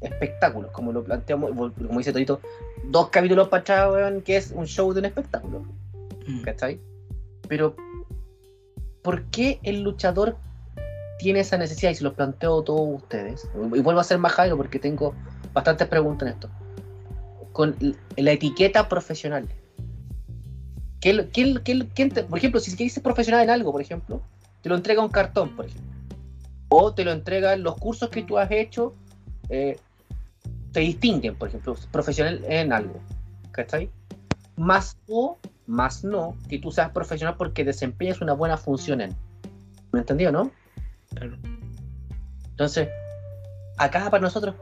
Espectáculos, 0.00 0.70
como 0.70 0.92
lo 0.92 1.02
planteamos, 1.02 1.50
como 1.50 1.98
dice 1.98 2.12
Torito, 2.12 2.40
dos 2.84 3.08
capítulos 3.08 3.48
para 3.48 3.60
atrás, 3.62 3.92
weón, 3.92 4.20
que 4.22 4.36
es 4.36 4.52
un 4.52 4.66
show 4.66 4.92
de 4.92 5.00
un 5.00 5.06
espectáculo. 5.06 5.64
Mm. 6.26 6.42
¿Cachai? 6.42 6.80
Pero, 7.48 7.74
¿por 9.02 9.24
qué 9.24 9.58
el 9.62 9.82
luchador 9.82 10.36
tiene 11.18 11.40
esa 11.40 11.56
necesidad? 11.58 11.90
Y 11.90 11.96
se 11.96 12.04
los 12.04 12.14
planteo 12.14 12.60
a 12.60 12.64
todos 12.64 13.02
ustedes. 13.02 13.48
Y 13.74 13.80
vuelvo 13.80 14.00
a 14.00 14.04
ser 14.04 14.18
más 14.18 14.32
Jairo 14.32 14.56
porque 14.56 14.78
tengo 14.78 15.14
bastantes 15.52 15.88
preguntas 15.88 16.28
en 16.28 16.34
esto. 16.34 16.48
Con 17.52 17.74
la 18.16 18.32
etiqueta 18.32 18.88
profesional. 18.88 19.48
¿Qué, 21.00 21.28
qué, 21.32 21.60
qué- 21.94 22.24
por 22.24 22.38
ejemplo, 22.38 22.60
si 22.60 22.76
quieres 22.76 22.92
ser 22.92 23.02
profesional 23.02 23.42
en 23.42 23.50
algo, 23.50 23.72
por 23.72 23.80
ejemplo, 23.80 24.20
te 24.62 24.68
lo 24.68 24.74
entrega 24.76 25.02
un 25.02 25.08
cartón, 25.08 25.56
por 25.56 25.66
ejemplo. 25.66 25.88
O 26.68 26.92
te 26.92 27.04
lo 27.04 27.12
entregan 27.12 27.62
los 27.62 27.76
cursos 27.76 28.10
que 28.10 28.22
tú 28.22 28.36
has 28.36 28.50
hecho, 28.50 28.94
eh, 29.48 29.78
te 30.72 30.80
distinguen, 30.80 31.34
por 31.34 31.48
ejemplo, 31.48 31.74
profesional 31.90 32.44
en 32.48 32.72
algo. 32.72 33.00
¿Cachai? 33.52 33.90
Más 34.56 34.98
o, 35.08 35.38
más 35.66 36.04
no, 36.04 36.36
que 36.48 36.58
tú 36.58 36.70
seas 36.70 36.90
profesional 36.90 37.36
porque 37.36 37.64
desempeñas 37.64 38.20
una 38.20 38.32
buena 38.32 38.56
función 38.56 39.00
en. 39.00 39.16
¿Me 39.92 40.00
entendió, 40.00 40.30
no? 40.30 40.50
Claro. 41.14 41.36
Entonces, 42.50 42.88
acá 43.78 44.10
para 44.10 44.20
nosotros, 44.20 44.54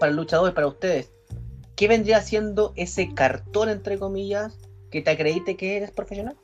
para 0.00 0.10
el 0.10 0.16
luchador, 0.16 0.52
para 0.54 0.66
ustedes, 0.66 1.12
¿qué 1.76 1.88
vendría 1.88 2.20
siendo 2.20 2.72
ese 2.76 3.14
cartón, 3.14 3.68
entre 3.68 3.98
comillas, 3.98 4.58
que 4.90 5.02
te 5.02 5.10
acredite 5.10 5.56
que 5.56 5.76
eres 5.76 5.90
profesional? 5.90 6.36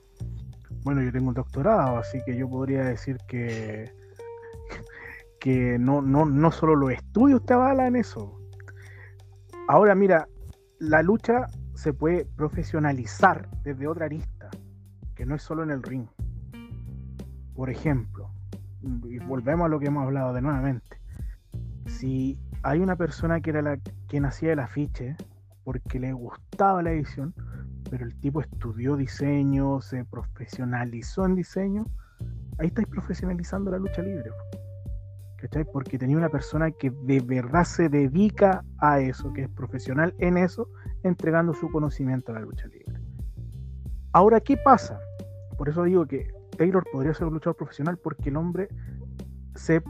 Bueno, 0.83 1.03
yo 1.03 1.13
tengo 1.13 1.29
un 1.29 1.35
doctorado, 1.35 1.99
así 1.99 2.19
que 2.25 2.37
yo 2.37 2.49
podría 2.49 2.85
decir 2.85 3.19
que 3.27 3.93
que 5.41 5.79
no, 5.79 6.03
no, 6.03 6.27
no 6.27 6.53
solo 6.53 6.77
los 6.77 6.93
estudios 6.93 7.45
te 7.45 7.55
avalan 7.55 7.97
eso. 7.97 8.40
Ahora 9.73 9.95
mira, 9.95 10.27
la 10.81 11.01
lucha 11.01 11.47
se 11.75 11.93
puede 11.93 12.25
profesionalizar 12.25 13.49
desde 13.63 13.87
otra 13.87 14.07
arista, 14.07 14.51
que 15.15 15.25
no 15.25 15.37
es 15.37 15.43
solo 15.45 15.63
en 15.63 15.71
el 15.71 15.85
ring. 15.85 16.09
Por 17.55 17.71
ejemplo, 17.71 18.33
y 18.83 19.21
volvemos 19.21 19.67
a 19.67 19.69
lo 19.69 19.79
que 19.79 19.87
hemos 19.87 20.03
hablado 20.03 20.33
de 20.33 20.43
nuevamente. 20.43 21.01
Si 21.87 22.37
hay 22.65 22.81
una 22.81 22.97
persona 22.97 23.41
que 23.41 23.51
era 23.51 23.63
la 23.63 23.79
quien 24.09 24.25
hacía 24.25 24.55
el 24.55 24.59
afiche 24.59 25.17
porque 25.63 26.01
le 26.01 26.15
gustaba 26.15 26.83
la 26.83 26.91
edición, 26.91 27.33
pero 27.89 28.05
el 28.05 28.17
tipo 28.19 28.41
estudió 28.41 28.97
diseño, 28.97 29.81
se 29.83 30.05
profesionalizó 30.05 31.27
en 31.27 31.37
diseño, 31.37 31.87
ahí 32.59 32.67
estáis 32.67 32.89
profesionalizando 32.89 33.71
la 33.71 33.79
lucha 33.79 34.03
libre. 34.03 34.33
Porque 35.73 35.99
tenía 35.99 36.17
una 36.17 36.29
persona 36.29 36.71
que 36.71 36.91
de 36.91 37.21
verdad 37.21 37.65
se 37.65 37.89
dedica 37.89 38.65
a 38.79 39.01
eso, 39.01 39.33
que 39.33 39.43
es 39.43 39.49
profesional 39.49 40.15
en 40.19 40.37
eso, 40.37 40.69
entregando 41.03 41.53
su 41.55 41.71
conocimiento 41.71 42.33
a 42.33 42.37
la 42.37 42.41
lucha 42.41 42.67
libre. 42.69 43.01
Ahora, 44.13 44.41
¿qué 44.41 44.57
pasa? 44.57 45.01
Por 45.57 45.69
eso 45.69 45.85
digo 45.85 46.07
que 46.07 46.33
Taylor 46.57 46.85
podría 46.93 47.15
ser 47.15 47.27
un 47.27 47.35
luchador 47.35 47.57
profesional 47.57 47.97
porque 47.97 48.29
el 48.29 48.37
hombre 48.37 48.69
se 49.55 49.83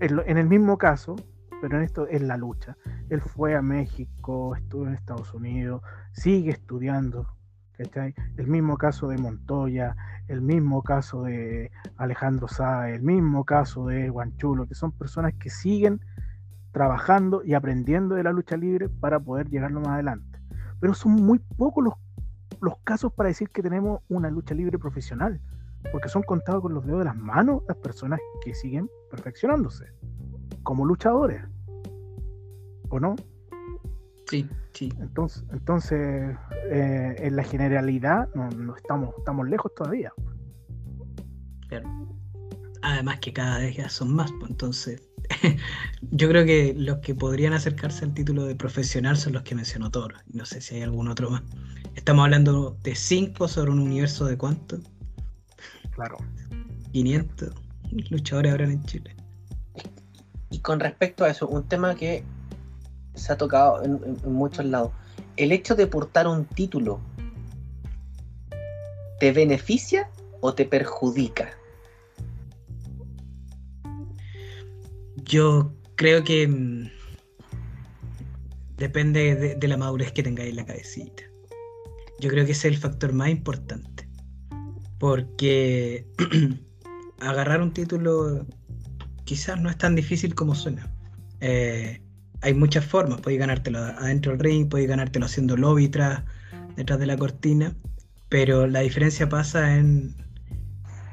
en 0.00 0.36
el 0.36 0.48
mismo 0.48 0.78
caso, 0.78 1.14
pero 1.60 1.76
en 1.76 1.84
esto 1.84 2.08
es 2.08 2.22
la 2.22 2.36
lucha. 2.36 2.76
Él 3.08 3.20
fue 3.20 3.54
a 3.54 3.62
México, 3.62 4.56
estuvo 4.56 4.86
en 4.86 4.94
Estados 4.94 5.32
Unidos, 5.32 5.82
sigue 6.12 6.50
estudiando. 6.50 7.28
El 8.36 8.46
mismo 8.46 8.76
caso 8.76 9.08
de 9.08 9.18
Montoya, 9.18 9.96
el 10.28 10.40
mismo 10.40 10.82
caso 10.82 11.22
de 11.22 11.70
Alejandro 11.96 12.48
Sáez, 12.48 12.96
el 12.96 13.02
mismo 13.02 13.44
caso 13.44 13.86
de 13.86 14.08
Guanchulo, 14.08 14.66
que 14.66 14.74
son 14.74 14.92
personas 14.92 15.34
que 15.34 15.50
siguen 15.50 16.00
trabajando 16.72 17.42
y 17.44 17.54
aprendiendo 17.54 18.14
de 18.14 18.22
la 18.22 18.32
lucha 18.32 18.56
libre 18.56 18.88
para 18.88 19.20
poder 19.20 19.48
llegarlo 19.48 19.80
más 19.80 19.90
adelante. 19.90 20.40
Pero 20.80 20.94
son 20.94 21.12
muy 21.12 21.38
pocos 21.38 21.84
los, 21.84 21.94
los 22.60 22.78
casos 22.84 23.12
para 23.12 23.28
decir 23.28 23.50
que 23.50 23.62
tenemos 23.62 24.00
una 24.08 24.30
lucha 24.30 24.54
libre 24.54 24.78
profesional, 24.78 25.40
porque 25.90 26.08
son 26.08 26.22
contados 26.22 26.62
con 26.62 26.74
los 26.74 26.86
dedos 26.86 27.00
de 27.00 27.04
las 27.06 27.16
manos 27.16 27.62
las 27.68 27.76
personas 27.76 28.20
que 28.44 28.54
siguen 28.54 28.88
perfeccionándose 29.10 29.86
como 30.62 30.84
luchadores. 30.84 31.42
¿O 32.88 33.00
no? 33.00 33.16
Sí, 34.32 34.48
sí. 34.72 34.90
Entonces, 34.98 35.44
entonces 35.52 36.38
eh, 36.70 37.16
en 37.18 37.36
la 37.36 37.44
generalidad 37.44 38.30
no, 38.34 38.48
no 38.48 38.74
estamos, 38.74 39.14
estamos 39.18 39.46
lejos 39.46 39.74
todavía. 39.74 40.10
Claro. 41.68 41.86
Además 42.80 43.18
que 43.18 43.34
cada 43.34 43.58
vez 43.58 43.76
ya 43.76 43.90
son 43.90 44.14
más, 44.14 44.32
pues 44.40 44.50
entonces 44.50 45.02
yo 46.12 46.30
creo 46.30 46.46
que 46.46 46.72
los 46.74 47.00
que 47.00 47.14
podrían 47.14 47.52
acercarse 47.52 48.06
al 48.06 48.14
título 48.14 48.46
de 48.46 48.56
profesional 48.56 49.18
son 49.18 49.34
los 49.34 49.42
que 49.42 49.54
mencionó 49.54 49.90
Toro. 49.90 50.16
No 50.32 50.46
sé 50.46 50.62
si 50.62 50.76
hay 50.76 50.82
algún 50.82 51.08
otro 51.08 51.28
más. 51.28 51.42
Estamos 51.94 52.24
hablando 52.24 52.78
de 52.82 52.94
cinco 52.94 53.48
sobre 53.48 53.70
un 53.70 53.80
universo 53.80 54.24
de 54.24 54.38
cuánto. 54.38 54.78
Claro. 55.94 56.16
500 56.92 57.52
luchadores 58.08 58.50
ahora 58.50 58.64
en 58.64 58.82
Chile. 58.84 59.14
Y 60.48 60.60
con 60.60 60.80
respecto 60.80 61.24
a 61.24 61.28
eso, 61.28 61.46
un 61.48 61.68
tema 61.68 61.94
que 61.94 62.24
se 63.14 63.32
ha 63.32 63.36
tocado 63.36 63.82
en, 63.84 64.18
muchos 64.24 64.64
lados. 64.64 64.92
El 65.36 65.52
hecho 65.52 65.74
de 65.74 65.86
portar 65.86 66.26
un 66.26 66.44
título, 66.44 67.00
¿te 69.18 69.32
beneficia 69.32 70.10
o 70.40 70.54
te 70.54 70.64
perjudica? 70.64 71.50
Yo 75.24 75.72
creo 75.94 76.24
que 76.24 76.46
mm, 76.48 76.90
depende 78.76 79.34
de, 79.34 79.54
de 79.54 79.68
la 79.68 79.76
madurez 79.76 80.12
que 80.12 80.22
tengáis 80.22 80.50
en 80.50 80.56
la 80.56 80.66
cabecita. 80.66 81.22
Yo 82.20 82.28
creo 82.30 82.44
que 82.44 82.52
ese 82.52 82.68
es 82.68 82.74
el 82.74 82.80
factor 82.80 83.12
más 83.12 83.30
importante. 83.30 84.08
Porque 84.98 86.06
agarrar 87.20 87.62
un 87.62 87.72
título 87.72 88.46
quizás 89.24 89.60
no 89.60 89.70
es 89.70 89.78
tan 89.78 89.94
difícil 89.94 90.34
como 90.34 90.54
suena. 90.54 90.90
Eh, 91.40 92.00
hay 92.42 92.54
muchas 92.54 92.84
formas. 92.84 93.20
Podéis 93.20 93.40
ganártelo 93.40 93.78
adentro 93.78 94.32
del 94.32 94.40
ring, 94.40 94.68
podéis 94.68 94.88
ganártelo 94.88 95.26
haciendo 95.26 95.56
lobby 95.56 95.88
detrás 95.88 96.98
de 96.98 97.06
la 97.06 97.16
cortina. 97.16 97.74
Pero 98.28 98.66
la 98.66 98.80
diferencia 98.80 99.28
pasa 99.28 99.76
en, 99.76 100.14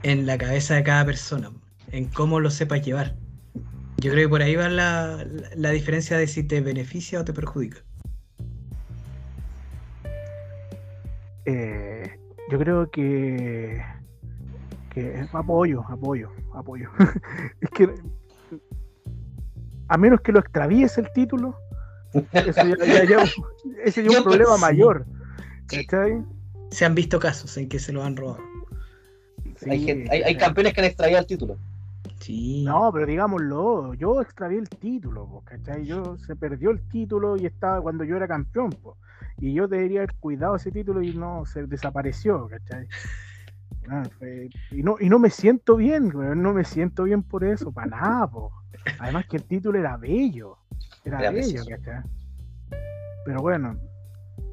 en 0.04 0.26
la 0.26 0.38
cabeza 0.38 0.76
de 0.76 0.84
cada 0.84 1.06
persona, 1.06 1.52
en 1.92 2.06
cómo 2.10 2.40
lo 2.40 2.50
sepas 2.50 2.82
llevar. 2.82 3.16
Yo 3.98 4.12
creo 4.12 4.28
que 4.28 4.30
por 4.30 4.42
ahí 4.42 4.56
va 4.56 4.70
la, 4.70 5.26
la- 5.26 5.50
la 5.56 5.70
diferencia 5.72 6.18
de 6.18 6.28
si 6.28 6.44
te 6.44 6.62
beneficia 6.62 7.20
o 7.20 7.26
te 7.26 7.34
perjudica. 7.34 7.80
Eh, 11.46 12.10
yo 12.52 12.58
creo 12.60 12.90
que, 12.92 13.84
que 14.94 15.28
apoyo, 15.34 15.84
apoyo, 15.90 16.32
apoyo. 16.54 16.90
es 17.62 17.70
que 17.72 17.90
a 19.90 19.98
menos 19.98 20.22
que 20.22 20.32
lo 20.32 20.40
extravíes 20.40 20.98
el 20.98 21.12
título, 21.14 21.60
eso 22.14 22.24
ya, 22.68 22.86
ya- 22.86 23.04
ya- 23.06 23.24
ese 23.84 24.02
es 24.02 24.12
Yo 24.12 24.20
un 24.20 24.24
problema 24.24 24.52
pensé- 24.56 24.62
mayor. 24.62 25.06
¿Cachai? 25.68 26.24
Se 26.72 26.86
han 26.86 26.96
visto 26.96 27.20
casos 27.20 27.58
en 27.58 27.68
que 27.68 27.80
se 27.80 27.92
lo 27.92 28.04
han 28.04 28.16
robado. 28.16 28.40
hay, 29.68 29.84
gente- 29.86 30.10
hay, 30.12 30.22
hay 30.24 30.38
campeones 30.38 30.74
que 30.74 30.82
han 30.82 30.88
extraído 30.88 31.20
el 31.20 31.26
título. 31.26 31.58
Sí. 32.20 32.64
No, 32.66 32.92
pero 32.92 33.06
digámoslo, 33.06 33.94
yo 33.96 34.22
extravié 34.22 34.60
el 34.60 34.68
título, 34.70 35.42
¿cachai? 35.46 35.86
Yo 35.86 36.18
se 36.18 36.36
perdió 36.36 36.70
el 36.72 36.82
título 36.90 37.38
y 37.38 37.46
estaba 37.46 37.82
cuando 37.82 38.04
yo 38.04 38.18
era 38.18 38.28
campeón, 38.28 38.72
po, 38.72 38.98
y 39.40 39.54
yo 39.54 39.68
debería 39.68 40.00
haber 40.02 40.16
cuidado 40.16 40.56
ese 40.58 40.70
título 40.72 41.02
y 41.02 41.14
no, 41.14 41.46
se 41.46 41.66
desapareció, 41.66 42.48
¿cachai? 42.48 42.88
Ah, 43.90 44.04
y, 44.72 44.84
no, 44.84 44.98
y 45.00 45.10
no 45.10 45.18
me 45.20 45.30
siento 45.30 45.76
bien, 45.78 46.10
no 46.10 46.54
me 46.54 46.64
siento 46.64 47.04
bien 47.04 47.24
por 47.24 47.44
eso, 47.44 47.72
para 47.72 47.88
nada, 47.88 48.28
po. 48.28 48.52
Además 49.00 49.26
que 49.28 49.38
el 49.38 49.44
título 49.44 49.80
era 49.80 49.98
bello, 49.98 50.58
era, 51.04 51.20
Era 51.20 51.32
bello. 51.32 51.66
¿cachai? 51.68 52.04
Pero 53.26 53.42
bueno, 53.42 53.78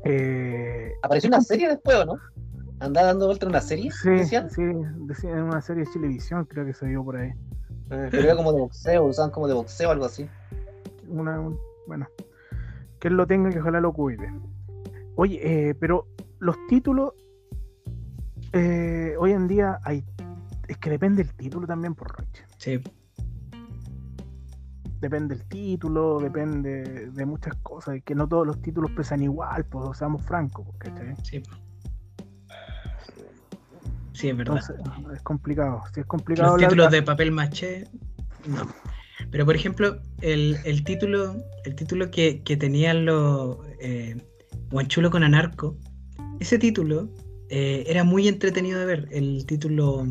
eh, 0.05 0.93
¿Apareció 1.03 1.29
una 1.29 1.41
serie 1.41 1.69
después 1.69 1.97
o 1.99 2.05
no? 2.07 2.19
¿Andaba 2.81 3.09
dando 3.09 3.27
vuelta 3.27 3.47
una 3.47 3.61
serie? 3.61 3.91
sí, 3.91 4.11
decían? 4.11 4.51
sí, 4.51 4.62
decía 5.07 5.31
en 5.31 5.43
una 5.45 5.61
serie 5.61 5.85
de 5.85 5.91
Chilevisión 5.91 6.45
creo 6.45 6.64
que 6.67 6.75
se 6.75 6.87
vio 6.87 7.05
por 7.05 7.17
ahí. 7.17 7.31
Eh, 7.91 8.09
Pero 8.11 8.23
era 8.23 8.37
como 8.37 8.53
de 8.53 8.61
boxeo, 8.61 9.05
usaban 9.05 9.31
como 9.31 9.49
de 9.49 9.55
boxeo 9.55 9.89
o 9.89 9.93
algo 9.93 10.05
así. 10.05 10.29
una, 11.09 11.41
un- 11.41 11.59
bueno, 11.87 12.07
que 13.01 13.09
él 13.09 13.14
lo 13.14 13.27
tenga 13.27 13.49
y 13.51 13.53
que 13.53 13.61
ojalá 13.61 13.81
lo 13.81 13.93
cuide. 13.93 14.31
Oye, 15.14 15.69
eh, 15.71 15.75
pero 15.75 16.07
los 16.39 16.57
títulos, 16.67 17.14
eh, 18.57 19.14
hoy 19.18 19.32
en 19.32 19.46
día 19.48 19.78
hay, 19.84 20.04
es 20.68 20.76
que 20.78 20.90
depende 20.90 21.22
el 21.22 21.32
título 21.34 21.66
también 21.66 21.94
por 21.94 22.09
Roche. 22.16 22.44
Sí. 22.59 22.80
Depende 25.00 25.34
el 25.34 25.44
título, 25.44 26.18
depende 26.20 27.11
de 27.11 27.26
muchas 27.26 27.54
cosas, 27.57 27.96
y 27.96 28.00
que 28.00 28.14
no 28.14 28.26
todos 28.26 28.46
los 28.46 28.61
títulos 28.62 28.90
pesan 28.92 29.22
igual, 29.22 29.64
pues 29.66 29.98
seamos 29.98 30.22
francos, 30.22 30.66
pues, 30.66 30.78
¿cachai? 30.78 31.14
Sí. 31.22 31.42
Sí, 34.12 34.30
es 34.30 34.36
verdad. 34.36 34.59
Entonces 34.68 35.16
es 35.16 35.22
complicado, 35.22 35.82
sí 35.92 36.00
es 36.00 36.07
complicado. 36.07 36.52
Los 36.57 36.61
títulos 36.61 36.90
de- 36.90 36.96
de 36.96 37.02
papel 37.02 37.30
maché, 37.32 37.84
no. 38.46 38.66
Pero 39.30 39.44
por 39.44 39.54
ejemplo, 39.54 39.98
el, 40.22 40.57
el 40.64 40.82
título, 40.84 41.36
el 41.64 41.74
título 41.74 42.11
que, 42.11 42.42
que 42.42 42.57
tenían 42.57 43.04
los 43.04 43.59
eh, 43.80 44.16
Guanchulo 44.70 45.11
con 45.11 45.22
Anarco, 45.24 45.76
ese 46.40 46.59
título 46.59 47.11
eh, 47.51 47.84
era 47.86 48.05
muy 48.05 48.28
entretenido 48.28 48.78
de 48.80 48.86
ver. 48.86 49.09
El 49.11 49.44
título 49.47 50.07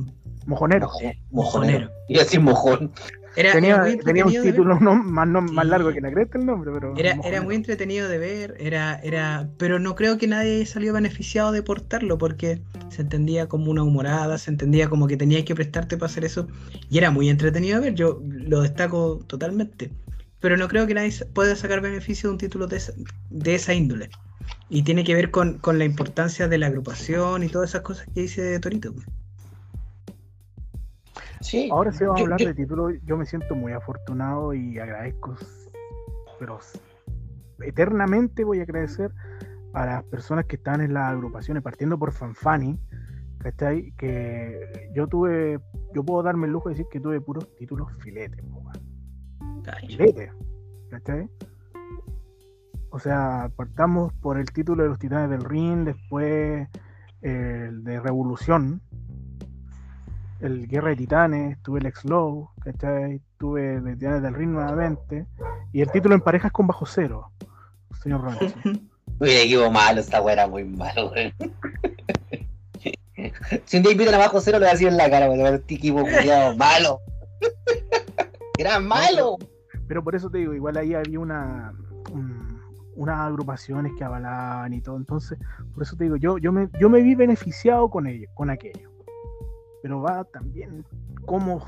Mojonero. 0.46 0.88
Mojo- 0.88 1.00
Mojonero. 1.00 1.20
mojonero. 1.32 1.92
Iba 2.08 2.22
a 2.22 2.24
decir 2.24 2.40
mojón. 2.40 2.92
era, 3.36 3.52
Tenía, 3.52 3.76
era 3.76 3.84
tenía 3.84 4.24
un 4.26 4.32
entretenido 4.32 4.32
de 4.32 4.40
ver. 4.48 4.54
título 4.56 4.80
no, 4.80 4.96
más, 4.96 5.28
no- 5.28 5.42
más 5.42 5.66
Sí. 5.66 5.72
largo 5.72 5.92
que 5.92 6.00
la 6.02 6.12
cresta 6.12 6.38
el 6.38 6.46
nombre, 6.46 6.72
pero. 6.74 6.96
Era, 6.96 7.20
era 7.26 7.42
muy 7.42 7.56
entretenido 7.56 8.08
de 8.08 8.18
ver, 8.18 8.56
era, 8.60 8.96
era, 9.04 9.50
pero 9.58 9.80
no 9.80 9.96
creo 9.96 10.18
que 10.18 10.28
nadie 10.28 10.66
salió 10.66 10.94
beneficiado 10.94 11.52
de 11.52 11.62
portarlo 11.64 12.18
porque 12.18 12.62
se 12.90 13.02
entendía 13.02 13.48
como 13.48 13.72
una 13.72 13.84
humorada, 13.84 14.38
se 14.38 14.52
entendía 14.52 14.88
como 14.88 15.08
que 15.08 15.18
tenías 15.18 15.44
que 15.44 15.54
prestarte 15.56 15.98
para 15.98 16.10
hacer 16.10 16.24
eso 16.24 16.48
y 16.90 16.98
era 16.98 17.12
muy 17.12 17.28
entretenido 17.30 17.80
de 17.82 17.90
ver, 17.90 17.96
yo 17.96 18.22
lo 18.24 18.62
destaco 18.62 19.20
totalmente, 19.28 19.92
pero 20.40 20.56
no 20.56 20.68
creo 20.70 20.88
que 20.88 20.94
nadie 20.94 21.12
pueda 21.34 21.56
sacar 21.58 21.82
beneficio 21.82 22.30
de 22.30 22.34
un 22.34 22.38
título 22.38 22.68
de 22.68 22.78
esa, 22.78 22.94
de 23.32 23.56
esa 23.56 23.74
índole 23.74 24.10
y 24.70 24.84
tiene 24.84 25.04
que 25.04 25.14
ver 25.14 25.32
con, 25.32 25.60
con 25.60 25.78
la 25.78 25.86
importancia 25.86 26.48
de 26.48 26.58
la 26.58 26.68
agrupación 26.68 27.44
y 27.44 27.50
todas 27.50 27.70
esas 27.70 27.82
cosas 27.82 28.08
que 28.14 28.22
dice 28.22 28.60
Torito. 28.60 28.94
Sí. 31.42 31.70
Ahora 31.72 31.92
sí 31.92 32.04
vamos 32.04 32.22
a 32.22 32.24
hablar 32.24 32.40
yo- 32.40 32.48
de 32.48 32.54
título. 32.56 32.90
Yo 33.06 33.18
me 33.18 33.26
siento 33.26 33.56
muy 33.56 33.72
afortunado 33.74 34.54
y 34.54 34.80
agradezco, 34.80 35.36
pero 36.40 36.60
eternamente 37.60 38.44
voy 38.44 38.60
a 38.60 38.64
agradecer 38.64 39.12
a 39.74 39.86
las 39.86 40.04
personas 40.06 40.46
que 40.46 40.56
están 40.56 40.82
en 40.82 40.94
las 40.94 41.12
agrupaciones, 41.12 41.62
partiendo 41.62 42.00
por 42.00 42.12
Fanfani, 42.14 42.80
¿cachai? 43.40 43.92
Que 43.98 44.90
yo 44.96 45.08
tuve, 45.08 45.60
yo 45.94 46.04
puedo 46.04 46.24
darme 46.24 46.48
el 46.48 46.54
lujo 46.54 46.70
de 46.70 46.76
decir 46.76 46.88
que 46.92 47.00
tuve 47.00 47.22
puros 47.22 47.54
títulos 47.58 47.92
filetes, 48.00 48.42
po, 48.44 48.64
filetes, 49.88 50.32
¿cachai? 50.90 51.30
O 52.96 53.00
sea, 53.00 53.52
partamos 53.58 54.14
por 54.22 54.40
el 54.40 54.50
título 54.54 54.84
de 54.84 54.88
los 54.88 54.98
Titanes 55.00 55.30
del 55.30 55.44
Ring, 55.44 55.84
después 55.84 56.66
el 57.22 57.84
de 57.84 58.00
Revolución, 58.00 58.80
el 60.40 60.66
Guerra 60.70 60.92
de 60.92 60.96
Titanes, 60.96 61.62
tuve 61.62 61.82
el 61.82 61.88
X-Low, 61.88 62.52
¿cachai? 62.64 63.20
Tuve 63.38 63.76
el 63.76 63.98
Titanes 63.98 64.22
del 64.22 64.34
Ring 64.34 64.52
nuevamente, 64.52 65.26
y 65.74 65.82
el 65.82 65.92
título 65.92 66.16
en 66.16 66.22
parejas 66.22 66.54
con 66.54 66.68
Bajo 66.68 66.86
Cero, 66.86 67.32
señor 68.02 68.22
Rancho. 68.24 68.56
Uy, 69.20 69.30
equipo 69.30 69.70
malo, 69.70 70.00
esta 70.00 70.22
weá 70.22 70.32
era 70.32 70.48
muy 70.48 70.64
malo. 70.64 71.12
Si 73.66 73.78
un 73.78 73.84
día 73.84 73.92
invitan 73.92 74.14
a 74.16 74.20
Bajo 74.20 74.40
Cero, 74.40 74.58
le 74.60 74.66
voy 74.66 74.70
a 74.70 74.74
decir 74.74 74.88
en 74.88 74.98
la 74.98 75.10
cara, 75.10 75.30
weón. 75.30 75.56
Este 75.56 75.76
equipo 75.76 76.02
culiado 76.02 76.56
malo. 76.56 77.00
Era 78.58 78.80
malo. 78.80 79.38
Pero 79.88 80.04
por 80.04 80.16
eso 80.16 80.30
te 80.30 80.38
digo, 80.40 80.54
igual 80.54 80.78
ahí 80.78 80.94
había 80.94 81.20
una 81.20 81.74
un- 82.12 82.45
unas 82.96 83.20
agrupaciones 83.20 83.94
que 83.98 84.04
avalaban 84.04 84.74
y 84.74 84.82
todo. 84.82 84.98
Entonces, 84.98 85.38
por 85.74 85.84
eso 85.84 85.96
te 85.96 86.06
digo, 86.06 86.16
yo, 86.16 86.38
yo 86.38 86.52
me, 86.52 86.70
yo 86.80 86.90
me 86.90 87.02
vi 87.02 87.16
beneficiado 87.16 87.90
con 87.90 88.08
ello, 88.08 88.28
con 88.34 88.50
aquello. 88.50 88.90
Pero 89.82 90.02
va 90.02 90.24
también 90.24 90.86
cómo 91.26 91.64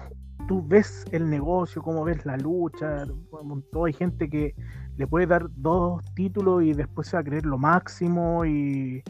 tú 0.47 0.65
ves 0.65 1.05
el 1.11 1.29
negocio, 1.29 1.81
cómo 1.81 2.03
ves 2.03 2.25
la 2.25 2.37
lucha. 2.37 3.05
todo 3.71 3.85
hay 3.85 3.93
gente 3.93 4.29
que 4.29 4.55
le 4.97 5.07
puede 5.07 5.27
dar 5.27 5.47
dos 5.55 6.03
títulos 6.15 6.63
y 6.63 6.73
después 6.73 7.07
se 7.07 7.17
va 7.17 7.21
a 7.21 7.23
creer 7.23 7.45
lo 7.45 7.57
máximo 7.57 8.45
y, 8.45 9.03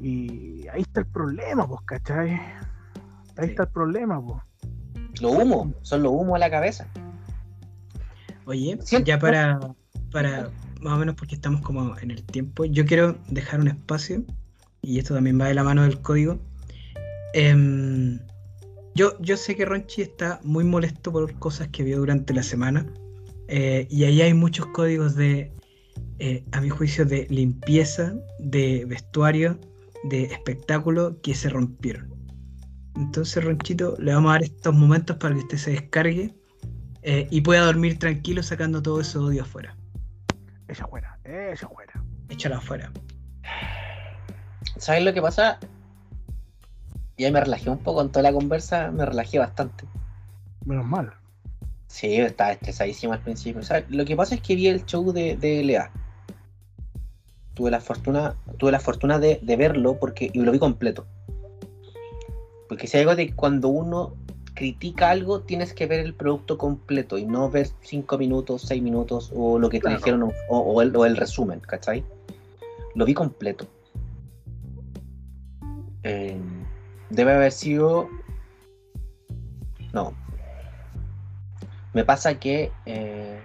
y 0.00 0.68
ahí 0.68 0.82
está 0.82 1.00
el 1.00 1.06
problema, 1.06 1.66
pues, 1.66 1.80
¿cachai? 1.84 2.30
Ahí 2.30 3.46
Sí. 3.46 3.50
está 3.50 3.64
el 3.64 3.70
problema, 3.70 4.24
pues. 4.24 4.42
Los 5.20 5.32
humos, 5.32 5.68
son 5.82 6.02
los 6.02 6.12
humos 6.12 6.36
a 6.36 6.38
la 6.38 6.50
cabeza. 6.50 6.86
Oye, 8.44 8.78
ya 9.04 9.18
para, 9.18 9.58
para, 10.12 10.48
más 10.86 10.96
o 10.96 10.98
menos 10.98 11.14
porque 11.16 11.34
estamos 11.34 11.60
como 11.60 11.96
en 11.98 12.10
el 12.10 12.22
tiempo, 12.22 12.64
yo 12.64 12.86
quiero 12.86 13.18
dejar 13.28 13.60
un 13.60 13.68
espacio, 13.68 14.24
y 14.82 14.98
esto 14.98 15.14
también 15.14 15.40
va 15.40 15.46
de 15.46 15.54
la 15.54 15.64
mano 15.64 15.82
del 15.82 16.00
código. 16.00 16.38
Em, 17.34 18.18
yo, 18.94 19.20
yo 19.20 19.36
sé 19.36 19.56
que 19.56 19.64
Ronchi 19.64 20.02
está 20.02 20.40
muy 20.42 20.64
molesto 20.64 21.12
por 21.12 21.32
cosas 21.38 21.68
que 21.68 21.82
vio 21.82 21.98
durante 21.98 22.32
la 22.32 22.42
semana, 22.42 22.86
eh, 23.48 23.86
y 23.90 24.04
ahí 24.04 24.22
hay 24.22 24.34
muchos 24.34 24.66
códigos 24.66 25.14
de, 25.16 25.52
eh, 26.18 26.44
a 26.52 26.60
mi 26.60 26.70
juicio, 26.70 27.04
de 27.04 27.26
limpieza, 27.30 28.14
de 28.38 28.84
vestuario, 28.86 29.58
de 30.04 30.24
espectáculo 30.24 31.20
que 31.20 31.34
se 31.34 31.48
rompieron. 31.48 32.14
Entonces, 32.96 33.44
Ronchito, 33.44 33.96
le 33.98 34.14
vamos 34.14 34.30
a 34.30 34.32
dar 34.34 34.44
estos 34.44 34.74
momentos 34.74 35.16
para 35.16 35.34
que 35.34 35.40
usted 35.40 35.58
se 35.58 35.70
descargue 35.72 36.34
eh, 37.02 37.26
y 37.30 37.40
pueda 37.42 37.66
dormir 37.66 37.98
tranquilo 37.98 38.42
sacando 38.42 38.82
todo 38.82 39.00
ese 39.00 39.18
odio 39.18 39.42
afuera. 39.42 39.75
Ella 40.68 40.86
fuera, 40.86 41.18
ella 41.24 41.68
fuera. 41.68 41.92
Échalo 42.28 42.56
afuera. 42.56 42.90
¿Sabes 44.78 45.04
lo 45.04 45.14
que 45.14 45.22
pasa? 45.22 45.58
Ya 47.16 47.30
me 47.30 47.40
relajé 47.40 47.70
un 47.70 47.78
poco 47.78 48.02
en 48.02 48.10
toda 48.10 48.24
la 48.24 48.32
conversa, 48.32 48.90
me 48.90 49.06
relajé 49.06 49.38
bastante. 49.38 49.84
Menos 50.64 50.84
mal. 50.84 51.12
Sí, 51.86 52.16
estaba 52.16 52.52
estresadísimo 52.52 53.12
al 53.12 53.20
principio. 53.20 53.60
O 53.60 53.64
sea, 53.64 53.84
lo 53.88 54.04
que 54.04 54.16
pasa 54.16 54.34
es 54.34 54.40
que 54.40 54.56
vi 54.56 54.66
el 54.66 54.84
show 54.84 55.12
de, 55.12 55.36
de 55.36 55.62
LA. 55.62 55.90
Tuve 57.54 57.70
la 57.70 57.80
fortuna, 57.80 58.36
tuve 58.58 58.72
la 58.72 58.80
fortuna 58.80 59.18
de, 59.18 59.38
de 59.42 59.56
verlo 59.56 59.98
porque 59.98 60.30
y 60.32 60.40
lo 60.40 60.52
vi 60.52 60.58
completo. 60.58 61.06
Porque 62.68 62.86
si 62.86 62.98
algo 62.98 63.14
de 63.14 63.34
cuando 63.34 63.68
uno 63.68 64.14
critica 64.56 65.10
algo, 65.10 65.42
tienes 65.42 65.72
que 65.74 65.86
ver 65.86 66.00
el 66.00 66.14
producto 66.14 66.58
completo 66.58 67.18
y 67.18 67.26
no 67.26 67.48
ver 67.50 67.68
5 67.82 68.18
minutos, 68.18 68.62
6 68.62 68.82
minutos 68.82 69.30
o 69.36 69.58
lo 69.58 69.68
que 69.68 69.78
te 69.80 69.90
dijeron 69.90 70.22
o, 70.24 70.58
o 70.58 70.82
el, 70.82 70.96
o 70.96 71.04
el 71.04 71.16
resumen, 71.16 71.60
¿cachai? 71.60 72.04
Lo 72.96 73.04
vi 73.04 73.14
completo. 73.14 73.66
Eh, 76.02 76.36
debe 77.10 77.32
haber 77.34 77.52
sido... 77.52 78.08
No. 79.92 80.12
Me 81.92 82.04
pasa 82.04 82.38
que... 82.38 82.72
eh, 82.86 83.40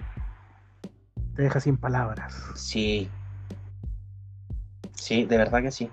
Te 1.36 1.42
deja 1.44 1.60
sin 1.60 1.78
palabras. 1.78 2.34
Sí. 2.56 3.10
Sí, 4.94 5.26
de 5.26 5.38
verdad 5.38 5.62
que 5.62 5.72
sí. 5.72 5.90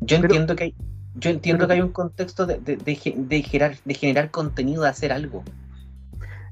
Yo 0.00 0.16
Pero- 0.20 0.24
entiendo 0.26 0.54
que 0.54 0.64
hay, 0.64 0.74
yo 1.14 1.30
entiendo 1.30 1.66
que 1.66 1.74
hay 1.74 1.80
un 1.80 1.92
contexto 1.92 2.46
de, 2.46 2.58
de, 2.58 2.76
de 2.76 2.94
ge- 2.96 3.14
de 3.16 3.42
generar, 3.42 3.76
de 3.84 3.94
generar 3.94 4.30
contenido, 4.30 4.82
de 4.82 4.88
hacer 4.88 5.12
algo. 5.12 5.42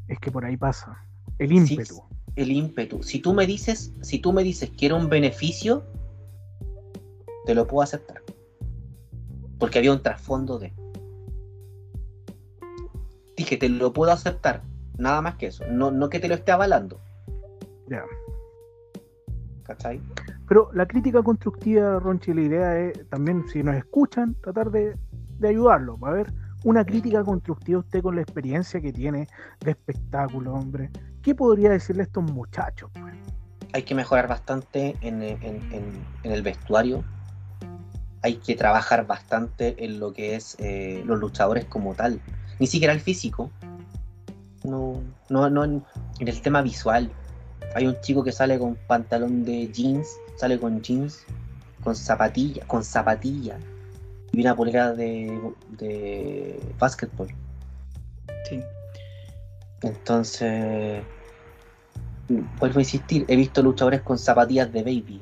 Es 0.09 0.19
que 0.19 0.31
por 0.31 0.45
ahí 0.45 0.57
pasa. 0.57 1.05
El 1.39 1.49
Sí, 1.67 1.75
ímpetu. 1.75 2.03
El 2.37 2.51
ímpetu. 2.53 3.03
Si 3.03 3.19
tú 3.21 3.35
me 3.35 3.47
dices, 3.47 3.93
si 4.03 4.19
tú 4.19 4.33
me 4.33 4.43
dices 4.43 4.71
que 4.71 4.87
era 4.87 4.95
un 4.95 5.09
beneficio, 5.09 5.85
te 7.47 7.55
lo 7.55 7.67
puedo 7.67 7.83
aceptar. 7.83 8.23
Porque 9.59 9.79
había 9.79 9.93
un 9.93 10.03
trasfondo 10.03 10.59
de. 10.59 10.73
Dije, 13.37 13.57
te 13.57 13.69
lo 13.69 13.93
puedo 13.93 14.13
aceptar. 14.13 14.63
Nada 14.99 15.23
más 15.23 15.37
que 15.37 15.47
eso. 15.47 15.65
No, 15.71 15.91
no 15.91 16.09
que 16.09 16.21
te 16.21 16.29
lo 16.29 16.35
esté 16.35 16.53
avalando. 16.53 17.01
Ya. 17.89 18.05
¿Cachai? 19.65 20.01
Pero 20.53 20.69
la 20.75 20.85
crítica 20.85 21.23
constructiva, 21.23 21.99
Ronchi, 21.99 22.35
la 22.35 22.43
idea 22.43 22.79
es 22.79 23.09
también, 23.09 23.49
si 23.49 23.63
nos 23.63 23.75
escuchan, 23.75 24.35
tratar 24.43 24.71
de, 24.71 24.95
de 25.39 25.49
ayudarlos. 25.49 25.99
A 26.03 26.11
ver, 26.11 26.31
una 26.65 26.85
crítica 26.85 27.25
constructiva 27.25 27.79
usted 27.79 28.03
con 28.03 28.17
la 28.17 28.21
experiencia 28.21 28.79
que 28.79 28.93
tiene 28.93 29.29
de 29.61 29.71
espectáculo, 29.71 30.53
hombre. 30.53 30.91
¿Qué 31.23 31.35
podría 31.35 31.71
decirle 31.71 32.03
a 32.03 32.05
estos 32.05 32.25
muchachos? 32.25 32.91
pues? 32.93 33.15
hay 33.73 33.83
que 33.83 33.95
mejorar 33.95 34.29
bastante 34.29 34.95
en, 35.01 35.23
el 36.23 36.43
vestuario. 36.43 37.03
Hay 38.21 38.35
que 38.35 38.55
trabajar 38.55 39.07
bastante 39.07 39.83
en 39.83 40.01
lo 40.01 40.13
que 40.13 40.37
es 40.37 40.57
eh, 40.59 41.03
los 41.07 41.19
luchadores 41.19 41.65
como 41.65 41.95
tal. 41.95 42.21
Ni 42.59 42.67
siquiera 42.67 42.93
el 42.93 43.01
físico. 43.01 43.51
No, 44.65 45.01
no, 45.31 45.49
no 45.49 45.65
en 45.65 45.83
el 46.21 46.43
tema 46.43 46.61
visual. 46.61 47.11
Hay 47.75 47.87
un 47.87 47.99
chico 48.03 48.23
que 48.23 48.33
sale 48.33 48.59
con 48.59 48.77
pantalón 48.87 49.45
de 49.47 49.69
jeans, 49.69 50.19
sale 50.43 50.59
con 50.59 50.83
jeans, 50.83 51.25
con 51.85 51.95
zapatilla, 51.95 52.67
con 52.67 52.83
zapatilla 52.83 53.57
y 54.33 54.41
una 54.41 54.57
polera 54.57 54.93
de, 54.93 55.41
de 55.79 56.61
básquetbol. 56.81 57.29
Sí. 58.49 58.61
Entonces, 59.83 61.01
vuelvo 62.59 62.79
a 62.79 62.83
insistir, 62.83 63.25
he 63.29 63.37
visto 63.37 63.63
luchadores 63.63 64.01
con 64.03 64.19
zapatillas 64.19 64.73
de 64.73 64.83
baby. 64.83 65.21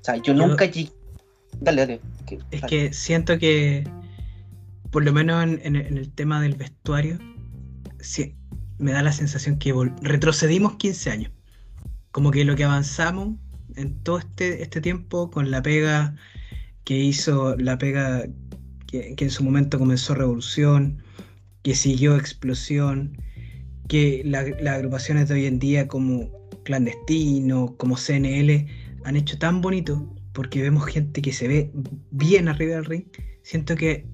O 0.00 0.04
sea, 0.04 0.16
yo, 0.16 0.34
Yo- 0.34 0.46
nunca 0.48 0.64
llegué. 0.64 0.90
Dale, 1.60 1.82
dale. 1.82 2.00
que- 2.26 2.38
Es 2.50 2.60
dale. 2.62 2.66
que 2.88 2.92
siento 2.92 3.38
que, 3.38 3.88
por 4.90 5.04
lo 5.04 5.12
menos 5.12 5.44
en, 5.44 5.60
en 5.62 5.76
el- 5.76 5.86
en 5.86 5.96
el 5.98 6.10
tema 6.12 6.40
del 6.42 6.56
vestuario, 6.56 7.18
sí, 8.00 8.34
me 8.78 8.90
da 8.90 9.00
la 9.02 9.12
sensación 9.12 9.58
que 9.60 9.72
retrocedimos 10.02 10.74
15 10.74 11.10
años. 11.12 11.30
Como 12.10 12.32
que 12.32 12.44
lo 12.44 12.56
que 12.56 12.64
avanzamos 12.64 13.36
en 13.76 13.94
todo 14.02 14.18
este, 14.18 14.62
este 14.62 14.80
tiempo 14.80 15.30
con 15.30 15.50
la 15.50 15.62
pega 15.62 16.16
que 16.84 16.96
hizo, 16.96 17.56
la 17.56 17.78
pega 17.78 18.26
que, 18.86 19.14
en 19.18 19.30
su 19.30 19.44
momento 19.44 19.78
comenzó 19.78 20.14
Revolución, 20.14 21.02
que 21.62 21.74
siguió 21.74 22.16
Explosión, 22.16 23.16
que 23.88 24.22
la- 24.24 24.44
las 24.60 24.76
agrupaciones 24.76 25.28
de 25.28 25.34
hoy 25.34 25.46
en 25.46 25.58
día 25.58 25.88
como 25.88 26.30
Clandestino, 26.64 27.76
como 27.76 27.96
CNL, 27.96 28.66
han 29.04 29.16
hecho 29.16 29.38
tan 29.38 29.60
bonito 29.60 30.12
porque 30.32 30.62
vemos 30.62 30.86
gente 30.86 31.22
que 31.22 31.32
se 31.32 31.48
ve 31.48 31.70
bien 32.10 32.48
arriba 32.48 32.74
del 32.74 32.84
ring. 32.84 33.04
Siento 33.42 33.74
que 33.76 34.06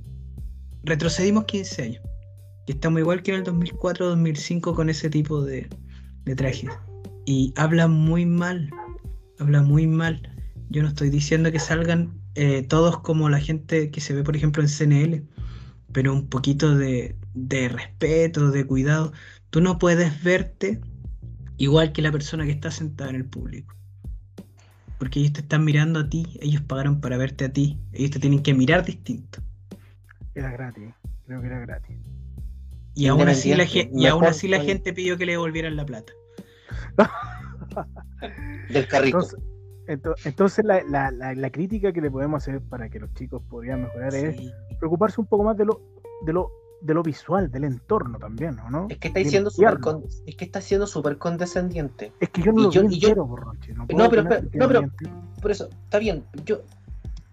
retrocedimos 0.85 1.45
15 1.45 1.83
años. 1.83 2.03
Y 2.67 2.73
estamos 2.73 3.01
igual 3.01 3.23
que 3.23 3.33
en 3.33 3.39
el 3.39 3.45
2004-2005 3.45 4.75
con 4.75 4.89
ese 4.89 5.11
tipo 5.11 5.43
de, 5.43 5.69
de 6.25 6.37
trajes. 6.37 6.71
Y 7.27 7.53
habla 7.57 7.89
muy 7.89 8.25
mal. 8.25 8.71
Habla 9.43 9.63
muy 9.63 9.89
mal. 9.89 10.23
Yo 10.71 10.83
no 10.83 10.89
estoy 10.89 11.11
diciendo 11.11 11.51
que 11.51 11.59
salgan 11.59 12.13
eh, 12.37 12.63
todos 12.63 13.01
como 13.01 13.29
la 13.29 13.41
gente 13.41 13.91
que 13.91 14.01
se 14.01 14.15
ve, 14.15 14.23
por 14.23 14.37
ejemplo, 14.37 14.63
en 14.63 14.69
CNL. 14.69 15.27
Pero 15.91 16.13
un 16.13 16.29
poquito 16.29 16.77
de, 16.77 17.17
de 17.35 17.69
respeto, 17.69 18.53
de 18.53 18.65
cuidado. 18.65 19.13
Tú 19.51 19.61
no 19.61 19.81
puedes 19.81 20.23
verte 20.23 20.81
igual 21.57 21.91
que 21.91 22.03
la 22.03 22.13
persona 22.13 22.45
que 22.45 22.53
está 22.53 22.71
sentada 22.71 23.11
en 23.11 23.17
el 23.17 23.25
público. 23.25 23.75
Porque 25.01 25.19
ellos 25.19 25.33
te 25.33 25.41
están 25.41 25.65
mirando 25.65 25.99
a 25.99 26.09
ti, 26.09 26.39
ellos 26.41 26.63
pagaron 26.63 27.01
para 27.01 27.17
verte 27.17 27.47
a 27.47 27.53
ti, 27.53 27.81
ellos 27.93 28.13
te 28.13 28.21
tienen 28.21 28.45
que 28.45 28.55
mirar 28.55 28.85
distinto. 28.85 29.43
Era 30.37 30.53
gratis. 30.53 30.95
Creo 31.27 31.41
que 31.41 31.49
era 31.49 31.59
gratis. 31.59 31.97
Y 32.95 33.09
aún 33.09 33.29
así 33.29 33.53
la, 33.55 33.65
y 33.65 34.07
aún 34.07 34.25
así 34.25 34.47
la 34.47 34.61
gente 34.61 34.93
pidió 34.93 35.17
que 35.17 35.27
le 35.27 35.33
devolvieran 35.33 35.75
la 35.75 35.85
plata. 35.85 36.13
Del 38.71 38.89
carrito. 38.89 39.19
Entonces, 39.19 39.39
ento- 39.87 40.15
entonces 40.25 40.65
la, 40.65 40.83
la- 40.85 41.11
la- 41.11 41.35
la 41.35 41.51
crítica 41.51 41.93
que 41.93 42.01
le 42.01 42.11
podemos 42.11 42.43
hacer 42.43 42.61
para 42.61 42.89
que 42.89 42.99
los 43.01 43.13
chicos 43.15 43.43
podrían 43.49 43.83
mejorar 43.83 44.15
es 44.15 44.53
preocuparse 44.79 45.21
un 45.21 45.27
poco 45.27 45.45
más 45.45 45.57
de 45.57 45.65
lo, 45.65 45.81
de 46.25 46.33
lo, 46.33 46.51
de 46.81 46.95
lo 46.95 47.03
visual, 47.03 47.51
del 47.51 47.65
entorno 47.65 48.19
también, 48.19 48.59
¿o 48.61 48.71
no? 48.71 48.87
es 48.89 48.99
que 48.99 49.09
estáis 49.09 49.27
de 49.27 49.31
siendo 49.31 49.51
súper 49.51 49.79
con- 49.81 50.05
es 50.27 50.37
que 50.37 50.45
estás 50.45 50.65
siendo 50.65 50.87
súper 50.87 51.17
condescendiente. 51.19 52.13
Es 52.21 52.29
que 52.31 52.43
yo 52.43 52.53
no 52.53 52.61
y 52.61 52.65
lo 52.65 52.71
yo- 52.73 52.81
entero, 52.83 53.29
No, 53.95 54.09
pero- 54.09 54.23
no, 54.25 54.29
pero-. 54.69 54.91
Por 55.41 55.51
eso, 55.51 55.69
está 55.85 55.99
bien. 55.99 56.25
Yo, 56.45 56.63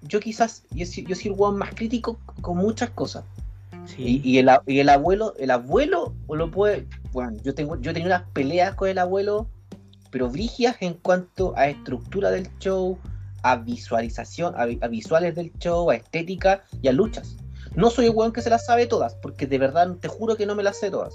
yo 0.04 0.20
quizás, 0.20 0.66
yo, 0.72 0.86
soy- 0.86 1.04
yo 1.06 1.16
soy 1.16 1.32
el 1.32 1.38
weón 1.40 1.58
más 1.58 1.74
crítico 1.74 2.20
con 2.42 2.58
muchas 2.58 2.90
cosas. 2.92 3.24
Sí. 3.86 4.22
Y, 4.24 4.30
y 4.36 4.38
el, 4.38 4.50
y 4.68 4.80
el 4.80 4.90
abuelo, 4.90 5.34
el 5.40 5.50
abuelo 5.52 6.14
lo 6.30 6.52
puede. 6.52 6.88
Bueno, 7.12 7.34
yo 7.44 7.56
tengo, 7.56 7.76
yo 7.78 7.92
tenía 7.92 8.08
unas 8.08 8.24
peleas 8.34 8.76
con 8.76 8.88
el 8.90 9.00
abuelo, 9.00 9.48
pero 10.12 10.30
brígidas 10.30 10.78
en 10.82 10.94
cuanto 10.96 11.54
a 11.58 11.68
estructura 11.68 12.32
del 12.32 12.48
show, 12.60 12.98
a 13.44 13.56
visualización, 13.58 14.54
a, 14.58 14.66
vi- 14.66 14.80
a 14.82 14.88
visuales 14.88 15.36
del 15.36 15.52
show, 15.60 15.90
a 15.90 15.96
estética 15.96 16.64
y 16.82 16.88
a 16.88 16.92
luchas. 16.92 17.36
No 17.76 17.90
soy 17.90 18.06
el 18.06 18.12
weón 18.12 18.34
que 18.34 18.42
se 18.42 18.50
las 18.50 18.66
sabe 18.66 18.88
todas, 18.88 19.16
porque 19.16 19.46
de 19.48 19.58
verdad 19.58 19.96
te 20.02 20.08
juro 20.08 20.36
que 20.36 20.46
no 20.46 20.56
me 20.56 20.64
las 20.64 20.78
sé 20.80 20.90
todas. 20.90 21.14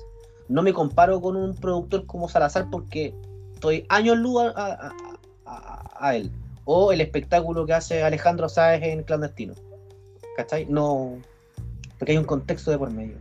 No 0.48 0.62
me 0.62 0.72
comparo 0.72 1.20
con 1.20 1.36
un 1.36 1.54
productor 1.54 2.06
como 2.06 2.28
Salazar 2.28 2.68
porque 2.70 3.14
estoy 3.54 3.84
años 3.88 4.16
luz 4.18 4.42
a- 4.54 4.92
a- 5.46 5.90
a 5.98 6.16
él. 6.16 6.30
O 6.64 6.92
el 6.92 7.00
espectáculo 7.00 7.66
que 7.66 7.74
hace 7.74 8.02
Alejandro 8.02 8.48
Sáez 8.48 8.82
en 8.84 9.02
Clandestino. 9.02 9.54
¿Cachai? 10.36 10.66
No. 10.66 11.18
Porque 11.98 12.12
hay 12.12 12.18
un 12.18 12.24
contexto 12.24 12.70
de 12.70 12.78
por 12.78 12.90
medio. 12.90 13.16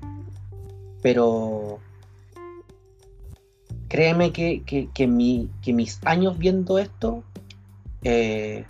Pero. 1.02 1.80
Créeme 3.90 4.32
que, 4.32 4.64
que, 4.64 4.90
que 4.94 5.08
mi- 5.08 5.50
que 5.62 5.74
mis 5.74 6.00
años 6.06 6.38
viendo 6.38 6.80
esto, 6.80 7.24
eh, 8.04 8.66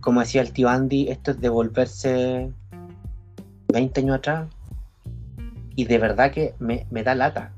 como 0.00 0.20
decía 0.20 0.42
el 0.42 0.52
tío 0.52 0.68
Andy, 0.68 1.08
esto 1.08 1.32
es 1.32 1.40
devolverse 1.40 2.50
20 3.72 4.00
años 4.00 4.16
atrás. 4.16 4.48
Y 5.74 5.84
de 5.86 5.98
verdad 5.98 6.30
que 6.32 6.54
me, 6.58 6.86
me 6.90 7.02
da 7.02 7.14
lata. 7.14 7.52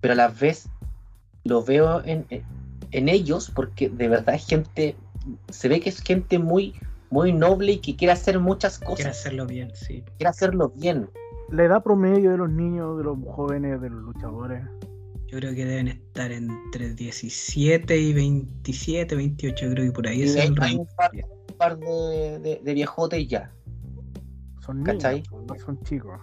Pero 0.00 0.12
a 0.12 0.16
la 0.16 0.28
vez 0.28 0.68
lo 1.44 1.62
veo 1.64 2.02
en, 2.04 2.26
en 2.92 3.08
ellos 3.08 3.50
porque 3.54 3.88
de 3.88 4.08
verdad 4.08 4.34
es 4.34 4.46
gente, 4.46 4.96
se 5.48 5.68
ve 5.68 5.80
que 5.80 5.88
es 5.88 6.00
gente 6.02 6.38
muy, 6.38 6.74
muy 7.10 7.32
noble 7.32 7.72
y 7.72 7.78
que 7.78 7.96
quiere 7.96 8.12
hacer 8.12 8.38
muchas 8.38 8.78
Quiero 8.78 8.92
cosas, 8.92 9.06
hacerlo 9.18 9.46
bien, 9.46 9.70
sí. 9.74 10.04
quiere 10.18 10.28
hacerlo 10.28 10.72
bien. 10.76 11.08
La 11.50 11.64
edad 11.64 11.82
promedio 11.82 12.32
de 12.32 12.36
los 12.38 12.50
niños, 12.50 12.98
de 12.98 13.04
los 13.04 13.16
jóvenes, 13.34 13.80
de 13.80 13.88
los 13.90 14.02
luchadores. 14.02 14.64
Yo 15.36 15.40
creo 15.40 15.54
que 15.54 15.66
deben 15.66 15.88
estar 15.88 16.32
entre 16.32 16.94
17 16.94 17.94
y 17.94 18.14
27, 18.14 19.14
28, 19.14 19.66
creo 19.70 19.84
que 19.84 19.92
por 19.92 20.06
ahí 20.08 20.20
Y 20.20 20.22
es 20.22 20.36
hay, 20.36 20.46
el 20.46 20.52
hay 20.62 20.70
rango. 20.70 20.80
un 20.80 20.88
par, 20.96 21.10
un 21.12 21.56
par 21.58 21.78
de, 21.78 22.38
de- 22.38 22.60
de 22.64 22.74
viejotes 22.74 23.28
ya. 23.28 23.52
Son 24.64 24.78
niños, 24.82 24.94
¿Cachai? 25.02 25.22
no 25.46 25.54
son 25.58 25.78
chicos. 25.84 26.18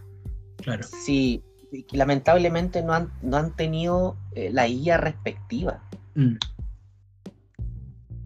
Claro. 0.63 0.81
Sí, 1.05 1.43
lamentablemente 1.91 2.81
no 2.81 2.93
han, 2.95 3.11
no 3.21 3.37
han 3.37 3.55
tenido 3.55 4.17
eh, 4.31 4.49
la 4.51 4.65
guía 4.67 4.97
respectiva. 4.97 5.83
Mm. 6.15 6.37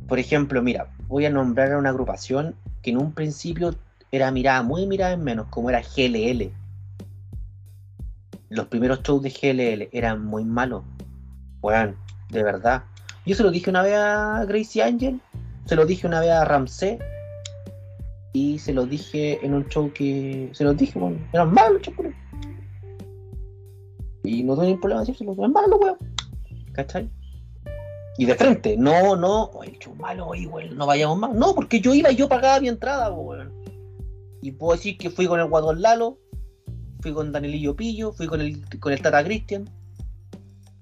Por 0.07 0.19
ejemplo, 0.19 0.61
mira, 0.63 0.89
voy 1.09 1.25
a 1.25 1.29
nombrar 1.29 1.73
a 1.73 1.77
una 1.79 1.89
agrupación 1.89 2.55
que 2.81 2.91
en 2.91 2.97
un 2.97 3.11
principio 3.11 3.75
era 4.13 4.31
mirada, 4.31 4.63
muy 4.63 4.87
mirada 4.87 5.11
en 5.11 5.21
menos, 5.25 5.47
como 5.49 5.69
era 5.69 5.81
GLL. 5.81 6.49
Los 8.49 8.67
primeros 8.67 9.01
shows 9.03 9.21
de 9.21 9.29
GLL 9.29 9.89
eran 9.91 10.25
muy 10.25 10.45
malos. 10.45 10.83
Bueno, 11.59 11.95
de 12.29 12.43
verdad. 12.43 12.83
Yo 13.25 13.35
se 13.35 13.43
lo 13.43 13.51
dije 13.51 13.69
una 13.69 13.81
vez 13.81 13.95
a 13.95 14.45
Gracie 14.45 14.83
Angel, 14.83 15.19
se 15.65 15.75
lo 15.75 15.85
dije 15.85 16.07
una 16.07 16.21
vez 16.21 16.31
a 16.31 16.45
Ramsey 16.45 16.97
y 18.31 18.59
se 18.59 18.73
lo 18.73 18.85
dije 18.85 19.45
en 19.45 19.53
un 19.53 19.67
show 19.67 19.91
que. 19.91 20.49
Se 20.53 20.63
los 20.63 20.77
dije, 20.77 20.97
bueno, 20.97 21.17
eran 21.33 21.53
malos 21.53 21.85
los 21.85 21.95
shows. 21.95 22.13
Y 24.23 24.43
no 24.43 24.53
tengo 24.53 24.63
ningún 24.63 24.79
problema 24.79 25.01
de 25.01 25.07
decírselo, 25.07 25.33
eran 25.33 25.51
malos, 25.51 25.79
weón. 25.81 25.97
¿Cachai? 26.73 27.09
Y 28.17 28.25
de 28.25 28.35
frente, 28.35 28.77
no, 28.77 29.15
no, 29.15 29.45
oye, 29.51 29.71
el 29.71 29.79
show 29.79 29.95
malo, 29.95 30.33
igual, 30.33 30.75
no 30.75 30.85
vayamos 30.85 31.17
más. 31.19 31.33
No, 31.33 31.53
porque 31.53 31.79
yo 31.79 31.93
iba 31.93 32.11
y 32.11 32.15
yo 32.15 32.27
pagaba 32.27 32.59
mi 32.59 32.67
entrada, 32.67 33.11
weón. 33.11 33.51
Y 34.41 34.51
puedo 34.51 34.73
decir 34.73 34.97
que 34.97 35.09
fui 35.09 35.27
con 35.27 35.39
el 35.39 35.47
Guadón 35.47 35.81
Lalo, 35.81 36.17
fui 37.01 37.13
con 37.13 37.31
Danielillo 37.31 37.75
Pillo, 37.75 38.11
fui 38.11 38.27
con 38.27 38.41
el, 38.41 38.63
con 38.79 38.93
el 38.93 39.01
Tata 39.01 39.23
Christian, 39.23 39.69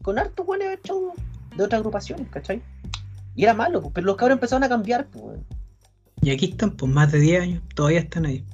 con 0.01 0.19
harto 0.19 0.43
weón 0.43 0.59
de 0.59 0.79
show 0.83 1.13
de 1.55 1.63
otras 1.63 1.79
agrupaciones, 1.79 2.27
¿cachai? 2.29 2.61
Y 3.35 3.43
era 3.43 3.53
malo, 3.53 3.81
pues, 3.81 3.93
pero 3.93 4.07
los 4.07 4.15
cabros 4.15 4.35
empezaron 4.35 4.63
a 4.63 4.69
cambiar, 4.69 5.07
pues. 5.07 5.39
Y 6.21 6.31
aquí 6.31 6.45
están, 6.51 6.71
pues 6.71 6.91
más 6.91 7.11
de 7.11 7.19
10 7.19 7.41
años, 7.41 7.63
todavía 7.75 7.99
están 7.99 8.25
ahí. 8.25 8.45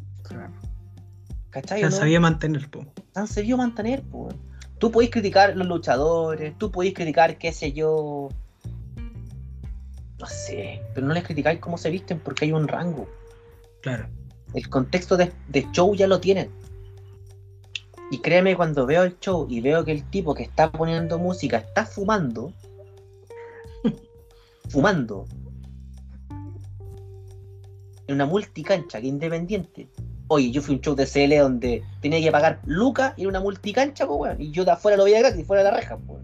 ¿Cachai? 1.51 1.79
Se 1.79 1.85
han 1.85 1.91
no? 1.91 1.97
sabido 1.97 2.21
mantener, 2.21 2.69
pues. 2.69 2.87
Se 3.13 3.19
han 3.19 3.27
sabido 3.27 3.57
mantener, 3.57 4.01
pues. 4.03 4.35
Tú 4.79 4.91
podés 4.91 5.11
criticar 5.11 5.55
los 5.55 5.67
luchadores, 5.67 6.57
tú 6.57 6.71
podés 6.71 6.93
criticar, 6.93 7.37
qué 7.37 7.51
sé 7.51 7.73
yo. 7.73 8.29
No 10.19 10.25
sé, 10.25 10.81
pero 10.93 11.05
no 11.05 11.13
les 11.13 11.23
criticáis 11.23 11.59
cómo 11.59 11.77
se 11.77 11.89
visten 11.89 12.19
porque 12.19 12.45
hay 12.45 12.51
un 12.51 12.67
rango. 12.67 13.07
Claro. 13.81 14.07
El 14.53 14.69
contexto 14.69 15.17
de, 15.17 15.31
de 15.49 15.67
show 15.71 15.93
ya 15.95 16.07
lo 16.07 16.19
tienen. 16.19 16.49
Y 18.11 18.19
créeme, 18.19 18.57
cuando 18.57 18.85
veo 18.85 19.03
el 19.03 19.17
show 19.19 19.47
y 19.49 19.61
veo 19.61 19.85
que 19.85 19.93
el 19.93 20.03
tipo 20.03 20.35
que 20.35 20.43
está 20.43 20.69
poniendo 20.69 21.17
música 21.17 21.57
está 21.57 21.85
fumando, 21.85 22.51
fumando, 24.69 25.25
en 28.07 28.15
una 28.15 28.25
multicancha 28.25 28.99
que 28.99 29.07
independiente. 29.07 29.87
Oye, 30.27 30.51
yo 30.51 30.61
fui 30.61 30.75
un 30.75 30.81
show 30.81 30.93
de 30.93 31.05
CL 31.05 31.39
donde 31.39 31.83
tenía 32.01 32.19
que 32.19 32.31
pagar 32.31 32.59
lucas 32.65 33.13
y 33.15 33.21
era 33.21 33.29
una 33.29 33.39
multicancha, 33.39 34.05
pues, 34.05 34.19
weón. 34.19 34.41
Y 34.41 34.51
yo 34.51 34.65
de 34.65 34.71
afuera 34.71 34.97
lo 34.97 35.05
veía 35.05 35.19
gratis, 35.19 35.47
fuera 35.47 35.63
de 35.63 35.71
la 35.71 35.77
reja, 35.77 35.97
pues. 35.97 36.21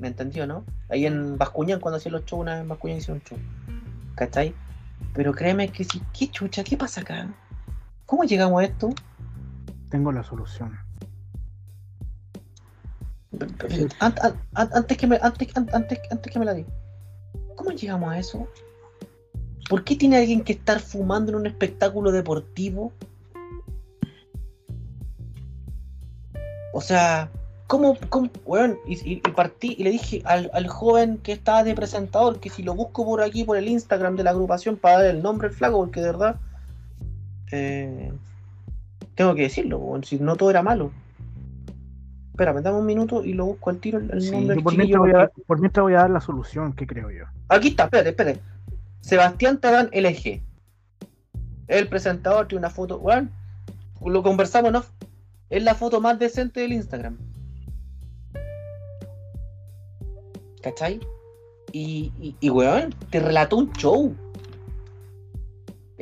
¿Me 0.00 0.08
entendió, 0.08 0.48
no? 0.48 0.64
Ahí 0.88 1.06
en 1.06 1.38
Bascuñán, 1.38 1.78
cuando 1.78 1.98
hacían 1.98 2.14
los 2.14 2.24
shows, 2.24 2.40
una 2.40 2.54
vez 2.54 2.62
en 2.62 2.68
Bascuñán 2.68 2.98
hicieron 2.98 3.18
un 3.18 3.24
show. 3.24 3.38
¿Cachai? 4.16 4.52
Pero 5.14 5.32
créeme 5.32 5.68
que 5.68 5.84
si, 5.84 6.00
¿qué 6.12 6.28
chucha? 6.28 6.64
¿Qué 6.64 6.76
pasa 6.76 7.02
acá? 7.02 7.32
¿Cómo 8.06 8.24
llegamos 8.24 8.60
a 8.60 8.64
esto? 8.64 8.92
Tengo 9.92 10.10
la 10.10 10.24
solución. 10.24 10.78
An- 14.00 14.14
an- 14.22 14.40
an- 14.54 14.70
antes, 14.72 14.96
que 14.96 15.06
me, 15.06 15.18
antes, 15.20 15.54
an- 15.54 15.68
antes, 15.74 16.00
antes 16.10 16.32
que 16.32 16.38
me 16.38 16.46
la 16.46 16.54
di. 16.54 16.64
¿Cómo 17.56 17.72
llegamos 17.72 18.10
a 18.10 18.18
eso? 18.18 18.48
¿Por 19.68 19.84
qué 19.84 19.94
tiene 19.94 20.16
alguien 20.16 20.44
que 20.44 20.54
estar 20.54 20.80
fumando 20.80 21.30
en 21.32 21.36
un 21.36 21.46
espectáculo 21.46 22.10
deportivo? 22.10 22.90
O 26.72 26.80
sea, 26.80 27.28
¿cómo, 27.66 27.98
cómo 28.08 28.30
y- 28.86 29.12
y 29.12 29.16
partí 29.16 29.76
y 29.78 29.84
le 29.84 29.90
dije 29.90 30.22
al, 30.24 30.50
al 30.54 30.68
joven 30.68 31.18
que 31.18 31.32
estaba 31.32 31.64
de 31.64 31.74
presentador 31.74 32.40
que 32.40 32.48
si 32.48 32.62
lo 32.62 32.74
busco 32.74 33.04
por 33.04 33.20
aquí, 33.20 33.44
por 33.44 33.58
el 33.58 33.68
Instagram 33.68 34.16
de 34.16 34.24
la 34.24 34.30
agrupación 34.30 34.78
para 34.78 35.02
dar 35.02 35.14
el 35.14 35.22
nombre 35.22 35.48
al 35.48 35.54
flaco, 35.54 35.76
porque 35.76 36.00
de 36.00 36.06
verdad 36.06 36.36
eh, 37.50 38.10
tengo 39.14 39.34
que 39.34 39.42
decirlo, 39.42 40.00
si 40.02 40.18
no 40.18 40.36
todo 40.36 40.50
era 40.50 40.62
malo. 40.62 40.90
Espera, 42.30 42.54
dame 42.54 42.78
un 42.78 42.86
minuto 42.86 43.24
y 43.24 43.34
lo 43.34 43.46
busco 43.46 43.70
al 43.70 43.78
tiro 43.78 43.98
el, 43.98 44.22
Sí, 44.22 44.30
nombre 44.30 44.54
del 44.54 44.64
por, 44.64 44.76
mientras 44.76 45.00
voy 45.00 45.10
a, 45.10 45.30
por 45.46 45.60
mientras 45.60 45.82
voy 45.82 45.94
a 45.94 45.98
dar 45.98 46.10
la 46.10 46.20
solución 46.20 46.72
que 46.72 46.86
creo 46.86 47.10
yo. 47.10 47.24
Aquí 47.48 47.68
está, 47.68 47.84
espérate, 47.84 48.10
espérate. 48.10 48.40
Sebastián 49.02 49.58
Tarán 49.58 49.90
LG. 49.92 50.40
El 51.68 51.88
presentador 51.88 52.48
tiene 52.48 52.60
una 52.60 52.70
foto, 52.70 52.98
weón. 52.98 53.30
Lo 54.04 54.22
conversamos, 54.22 54.72
¿no? 54.72 54.84
Es 55.50 55.62
la 55.62 55.74
foto 55.74 56.00
más 56.00 56.18
decente 56.18 56.60
del 56.60 56.72
Instagram. 56.72 57.18
¿Cachai? 60.62 61.00
Y, 61.72 62.12
y, 62.18 62.36
y, 62.40 62.50
weón, 62.50 62.94
te 63.10 63.20
relató 63.20 63.56
un 63.56 63.72
show. 63.72 64.14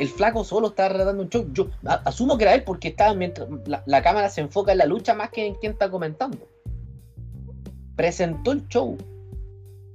El 0.00 0.08
flaco 0.08 0.44
solo 0.44 0.68
estaba 0.68 0.88
relatando 0.88 1.22
un 1.22 1.28
show. 1.28 1.46
Yo 1.52 1.68
asumo 2.06 2.38
que 2.38 2.44
era 2.44 2.54
él 2.54 2.64
porque 2.64 2.88
estaba 2.88 3.12
mientras 3.12 3.46
la, 3.84 4.02
cámara 4.02 4.30
se 4.30 4.40
enfoca 4.40 4.72
en 4.72 4.78
la 4.78 4.86
lucha 4.86 5.12
más 5.12 5.28
que 5.28 5.44
en 5.46 5.54
quien 5.56 5.72
está 5.72 5.90
comentando. 5.90 6.38
Presentó 7.96 8.52
el 8.52 8.66
show. 8.68 8.96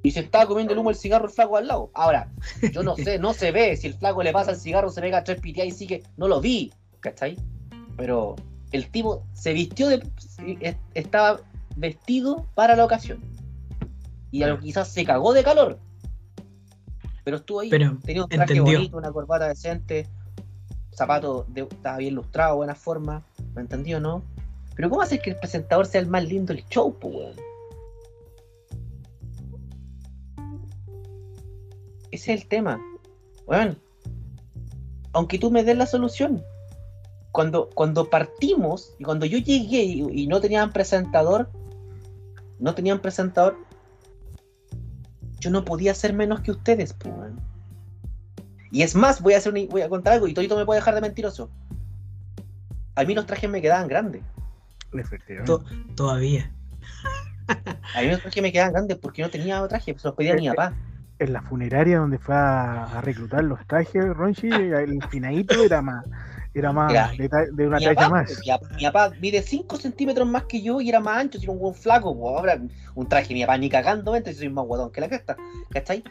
Y 0.03 0.11
se 0.11 0.19
estaba 0.19 0.45
comiendo 0.45 0.73
el 0.73 0.77
humo 0.79 0.91
el 0.91 0.95
cigarro 0.95 1.25
el 1.25 1.31
flaco 1.31 1.57
al 1.57 1.67
lado. 1.67 1.89
Ahora, 1.95 2.29
yo 2.71 2.83
no 2.83 2.95
sé, 2.95 3.17
no 3.17 3.33
se 3.33 3.51
ve. 3.51 3.75
Si 3.77 3.87
el 3.87 3.95
flaco 3.95 4.21
le 4.21 4.31
pasa 4.31 4.51
el 4.51 4.57
cigarro, 4.57 4.91
se 4.91 5.01
pega 5.01 5.23
tres 5.23 5.41
piteadas 5.41 5.73
y 5.73 5.75
sigue. 5.75 6.03
No 6.17 6.27
lo 6.27 6.39
vi, 6.39 6.71
¿cachai? 6.99 7.35
Pero 7.97 8.35
el 8.73 8.87
tipo 8.91 9.23
se 9.33 9.53
vistió 9.53 9.87
de. 9.87 10.07
es- 10.61 10.75
Estaba 10.93 11.39
vestido 11.77 12.45
para 12.53 12.75
la 12.75 12.85
ocasión. 12.85 13.23
Y 14.29 14.43
a 14.43 14.47
lo 14.49 14.59
quizás 14.59 14.87
se 14.89 15.03
cagó 15.03 15.33
de 15.33 15.43
calor. 15.43 15.79
Pero 17.25 17.37
estuvo 17.37 17.59
ahí. 17.59 17.69
Pero 17.69 17.97
Tenía 18.05 18.23
un 18.23 18.29
traje 18.29 18.53
entendió. 18.53 18.77
bonito, 18.77 18.97
una 18.97 19.11
corbata 19.11 19.47
decente, 19.47 20.07
zapato 20.95 21.45
de, 21.49 21.61
estaba 21.63 21.97
bien 21.97 22.15
lustrado, 22.15 22.55
buena 22.57 22.75
forma. 22.75 23.25
¿Me 23.55 23.61
entendió, 23.61 23.99
no? 23.99 24.23
Pero 24.75 24.89
¿cómo 24.89 25.01
hacer 25.01 25.19
que 25.21 25.31
el 25.31 25.37
presentador 25.37 25.87
sea 25.87 26.01
el 26.01 26.07
más 26.07 26.23
lindo 26.23 26.53
del 26.53 26.63
show, 26.67 26.93
po, 26.97 27.07
weón? 27.07 27.35
Ese 32.11 32.33
es 32.33 32.41
el 32.41 32.47
tema. 32.47 32.79
Weón. 33.47 33.77
Aunque 35.13 35.39
tú 35.39 35.49
me 35.49 35.63
des 35.63 35.77
la 35.77 35.85
solución. 35.87 36.43
Cuando, 37.31 37.69
cuando 37.73 38.09
partimos 38.09 38.93
y 38.99 39.03
cuando 39.03 39.25
yo 39.25 39.37
llegué 39.39 39.83
y, 39.83 40.23
y 40.23 40.27
no 40.27 40.39
tenían 40.39 40.71
presentador, 40.71 41.49
no 42.59 42.73
tenían 42.75 43.01
presentador, 43.01 43.57
yo 45.45 45.51
no 45.51 45.63
podía 45.63 45.93
ser 45.93 46.13
menos 46.13 46.41
que 46.41 46.51
ustedes, 46.51 46.95
weón. 47.05 47.39
Y 48.71 48.81
es 48.81 48.95
más, 48.95 49.21
voy 49.21 49.33
a 49.35 49.37
hacer 49.37 49.53
una- 49.53 49.65
voy 49.69 49.83
a 49.83 49.89
contar 49.89 50.13
algo 50.13 50.27
y 50.27 50.33
Torito 50.33 50.57
me 50.57 50.65
puede 50.65 50.79
dejar 50.79 50.95
de 50.95 51.01
mentiroso. 51.01 51.49
A 52.95 53.03
mí 53.03 53.13
los 53.13 53.25
trajes 53.25 53.49
me 53.49 53.61
quedaban 53.61 53.87
grandes. 53.87 54.23
Efectivamente. 54.93 55.45
To- 55.51 55.63
todavía. 55.95 56.51
A 57.95 58.01
mí 58.01 58.07
los 58.09 58.21
trajes 58.21 58.41
me 58.41 58.51
quedaban 58.51 58.73
grandes 58.73 58.97
porque 58.97 59.21
no 59.21 59.29
tenía 59.29 59.65
traje, 59.67 59.95
se 59.97 60.07
los 60.07 60.15
pedía 60.15 60.33
a 60.33 60.35
mi 60.35 60.49
papá. 60.49 60.73
En 61.19 61.31
la 61.31 61.41
funeraria 61.43 61.99
donde 61.99 62.17
fue 62.17 62.35
a, 62.35 62.85
a 62.85 63.01
reclutar 63.01 63.43
los 63.43 63.65
trajes, 63.67 64.03
Ronchi, 64.03 64.49
el 64.49 64.99
finadito 65.09 65.63
era 65.63 65.81
más, 65.81 66.03
era 66.55 66.71
más 66.71 66.91
Era- 66.91 67.11
de, 67.51 67.67
una 67.67 67.79
talla 67.79 68.09
más. 68.09 68.29
mi 68.39 68.47
papá- 68.47 68.69
mi 68.75 68.83
papá 68.85 69.11
mide 69.21 69.41
5 69.41 69.75
centímetros 69.77 70.27
más 70.27 70.45
que 70.45 70.61
yo 70.61 70.79
y 70.81 70.89
era 70.89 70.99
más 70.99 71.17
ancho, 71.17 71.37
era 71.41 71.51
un 71.51 71.59
buen 71.59 71.73
flaco. 71.75 72.17
po. 72.17 72.37
Ahora 72.37 72.59
un 72.95 73.07
traje, 73.09 73.33
mi 73.33 73.41
papá 73.41 73.57
ni 73.57 73.69
cagando, 73.69 74.15
entonces 74.15 74.39
soy 74.39 74.49
más 74.49 74.65
guadón 74.65 74.91
que 74.91 75.01
la 75.01 75.09
cresta, 75.09 75.35
¿cachai? 75.71 76.03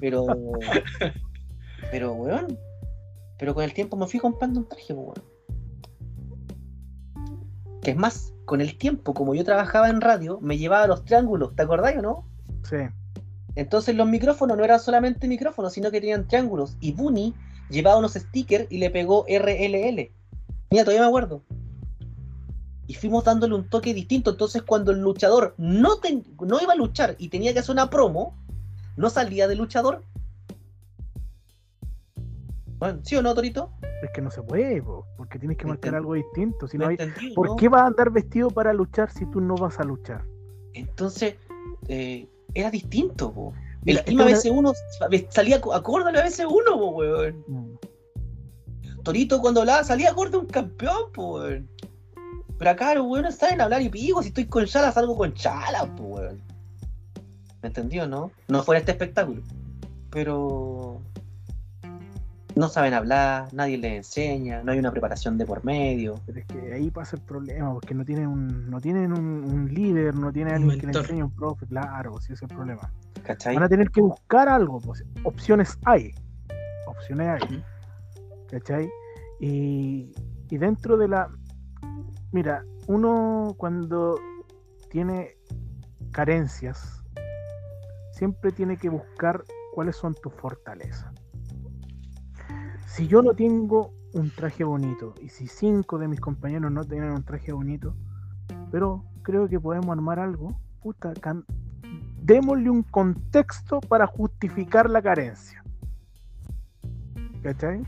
Pero, 0.00 0.26
pero, 1.90 2.12
weón, 2.14 2.58
pero 3.38 3.54
con 3.54 3.64
el 3.64 3.72
tiempo 3.74 3.96
me 3.96 4.06
fui 4.06 4.20
comprando 4.20 4.60
un 4.60 4.68
traje, 4.68 4.94
po, 4.94 5.00
weón. 5.02 5.24
Que 7.82 7.92
es 7.92 7.96
más, 7.96 8.32
con 8.44 8.60
el 8.60 8.76
tiempo, 8.76 9.14
como 9.14 9.34
yo 9.34 9.44
trabajaba 9.44 9.88
en 9.88 10.00
radio, 10.00 10.38
me 10.40 10.58
llevaba 10.58 10.86
los 10.86 11.04
triángulos, 11.04 11.54
¿te 11.56 11.62
acordás 11.62 11.96
o 11.96 12.02
no? 12.02 12.28
Sí. 12.68 12.76
Entonces 13.54 13.94
los 13.96 14.06
micrófonos 14.08 14.56
no 14.56 14.64
eran 14.64 14.78
solamente 14.80 15.26
micrófonos, 15.28 15.72
sino 15.72 15.90
que 15.90 16.00
tenían 16.00 16.28
triángulos. 16.28 16.76
Y 16.80 16.92
Bunny 16.92 17.34
llevaba 17.70 17.98
unos 17.98 18.14
stickers 18.14 18.66
y 18.70 18.78
le 18.78 18.90
pegó 18.90 19.24
RLL. 19.28 20.10
Mira, 20.70 20.84
todavía 20.84 21.02
me 21.02 21.08
acuerdo. 21.08 21.42
Y 22.86 22.94
fuimos 22.94 23.24
dándole 23.24 23.54
un 23.54 23.68
toque 23.68 23.94
distinto. 23.94 24.30
Entonces 24.30 24.62
cuando 24.62 24.90
el 24.90 25.00
luchador 25.00 25.54
no, 25.58 25.98
ten- 25.98 26.24
no 26.40 26.60
iba 26.60 26.72
a 26.72 26.76
luchar 26.76 27.14
y 27.18 27.28
tenía 27.28 27.52
que 27.52 27.60
hacer 27.60 27.72
una 27.72 27.88
promo, 27.90 28.36
no 28.96 29.10
salía 29.10 29.46
de 29.48 29.54
luchador. 29.54 30.02
Bueno, 32.78 33.00
¿sí 33.02 33.14
o 33.16 33.22
no, 33.22 33.34
Torito? 33.34 33.70
Es 34.02 34.10
que 34.14 34.22
no 34.22 34.30
se 34.30 34.42
puede, 34.42 34.82
po, 34.82 35.06
porque 35.18 35.38
tienes 35.38 35.58
que 35.58 35.66
marcar 35.66 35.94
algo 35.94 36.14
distinto. 36.14 36.66
Si 36.66 36.78
no 36.78 36.84
No 36.84 36.90
hay- 36.90 36.96
entendí, 36.98 37.34
¿Por 37.34 37.48
¿no? 37.50 37.56
qué 37.56 37.68
vas 37.68 37.82
a 37.82 37.86
andar 37.86 38.10
vestido 38.10 38.50
para 38.50 38.72
luchar 38.72 39.10
si 39.12 39.26
tú 39.26 39.40
no 39.40 39.54
vas 39.54 39.78
a 39.78 39.84
luchar? 39.84 40.24
Entonces, 40.72 41.34
eh, 41.88 42.26
era 42.54 42.70
distinto, 42.70 43.32
po. 43.32 43.52
Mira, 43.84 44.00
El 44.00 44.04
team 44.04 44.20
esta 44.20 44.32
es 44.32 44.44
ABC1 44.46 45.26
salía 45.30 45.56
acorde 45.56 46.10
al 46.10 46.16
ABC1, 46.16 46.64
po, 46.78 46.90
weón. 46.90 47.44
una- 47.48 47.60
Mm. 47.60 47.78
Torito 49.02 49.40
cuando 49.40 49.60
hablaba 49.60 49.82
salía 49.84 50.10
acorde 50.10 50.36
a 50.36 50.40
un 50.40 50.46
campeón, 50.46 51.10
po, 51.14 51.36
weón. 51.36 51.68
Pero 52.58 52.70
acá 52.70 52.94
los 52.94 53.06
weones 53.06 53.36
saben 53.36 53.60
hablar 53.62 53.80
y 53.80 53.88
pico, 53.88 54.22
si 54.22 54.28
estoy 54.28 54.44
con 54.46 54.66
chala 54.66 54.92
salgo 54.92 55.16
con 55.16 55.32
chala, 55.32 55.86
po, 55.96 56.02
weón. 56.04 56.40
¿Me 57.62 57.68
entendió, 57.68 58.06
no? 58.06 58.30
No 58.48 58.62
fuera 58.62 58.78
este 58.80 58.92
espectáculo. 58.92 59.42
Pero. 60.10 61.00
No 62.56 62.68
saben 62.68 62.92
hablar, 62.94 63.48
nadie 63.54 63.78
les 63.78 63.92
enseña, 63.98 64.62
no 64.64 64.72
hay 64.72 64.78
una 64.80 64.90
preparación 64.90 65.38
de 65.38 65.46
por 65.46 65.64
medio. 65.64 66.16
Pero 66.26 66.40
es 66.40 66.46
que 66.46 66.72
ahí 66.74 66.90
pasa 66.90 67.16
el 67.16 67.22
problema, 67.22 67.72
porque 67.72 67.94
no 67.94 68.04
tienen 68.04 68.26
un, 68.26 68.68
no 68.68 68.80
tienen 68.80 69.12
un, 69.12 69.44
un 69.44 69.72
líder, 69.72 70.14
no 70.16 70.32
tienen 70.32 70.54
alguien 70.54 70.80
que 70.80 70.86
les 70.88 70.96
enseñe 70.96 71.22
un 71.22 71.30
profe, 71.30 71.64
claro, 71.66 72.18
si 72.20 72.32
ese 72.32 72.44
es 72.44 72.50
el 72.50 72.56
problema. 72.56 72.90
¿Cachai? 73.30 73.54
Van 73.54 73.62
a 73.62 73.68
tener 73.68 73.90
que 73.90 74.00
buscar 74.00 74.48
algo, 74.48 74.80
pues. 74.80 75.04
Opciones 75.22 75.78
hay. 75.84 76.12
Opciones 76.86 77.28
hay. 77.28 77.58
Ujú. 77.58 77.64
¿Cachai? 78.50 78.90
Y, 79.38 80.12
y 80.48 80.58
dentro 80.58 80.96
de 80.96 81.06
la. 81.06 81.30
Mira, 82.32 82.64
uno 82.88 83.54
cuando 83.56 84.18
tiene 84.90 85.36
carencias, 86.10 87.04
siempre 88.10 88.50
tiene 88.50 88.76
que 88.76 88.88
buscar 88.88 89.44
cuáles 89.74 89.94
son 89.94 90.14
tus 90.14 90.32
fortalezas. 90.34 91.12
Si 92.86 93.06
yo 93.06 93.22
no 93.22 93.32
tengo 93.34 93.92
un 94.14 94.34
traje 94.34 94.64
bonito, 94.64 95.14
y 95.22 95.28
si 95.28 95.46
cinco 95.46 95.98
de 95.98 96.08
mis 96.08 96.20
compañeros 96.20 96.72
no 96.72 96.84
tienen 96.84 97.12
un 97.12 97.22
traje 97.24 97.52
bonito, 97.52 97.94
pero 98.72 99.04
creo 99.22 99.48
que 99.48 99.60
podemos 99.60 99.90
armar 99.90 100.18
algo, 100.18 100.60
puta, 100.82 101.12
cam- 101.14 101.44
démosle 102.30 102.70
un 102.70 102.84
contexto 102.84 103.80
para 103.80 104.06
justificar 104.06 104.88
la 104.88 105.02
carencia. 105.02 105.64
¿Cachai? 107.42 107.84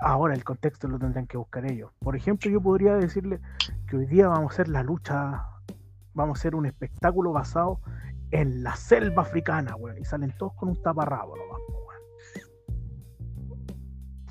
Ahora 0.00 0.32
el 0.34 0.42
contexto 0.42 0.88
lo 0.88 0.98
tendrán 0.98 1.26
que 1.26 1.36
buscar 1.36 1.70
ellos. 1.70 1.90
Por 1.98 2.16
ejemplo, 2.16 2.50
yo 2.50 2.62
podría 2.62 2.94
decirle 2.94 3.38
que 3.86 3.98
hoy 3.98 4.06
día 4.06 4.28
vamos 4.28 4.52
a 4.52 4.54
hacer 4.54 4.68
la 4.68 4.82
lucha, 4.82 5.44
vamos 6.14 6.38
a 6.38 6.40
hacer 6.40 6.54
un 6.54 6.64
espectáculo 6.64 7.32
basado 7.32 7.80
en 8.30 8.62
la 8.62 8.74
selva 8.76 9.20
africana, 9.20 9.76
weón. 9.76 9.98
Y 9.98 10.06
salen 10.06 10.32
todos 10.38 10.54
con 10.54 10.70
un 10.70 10.80
taparrabo 10.80 11.36
nomás, 11.36 11.60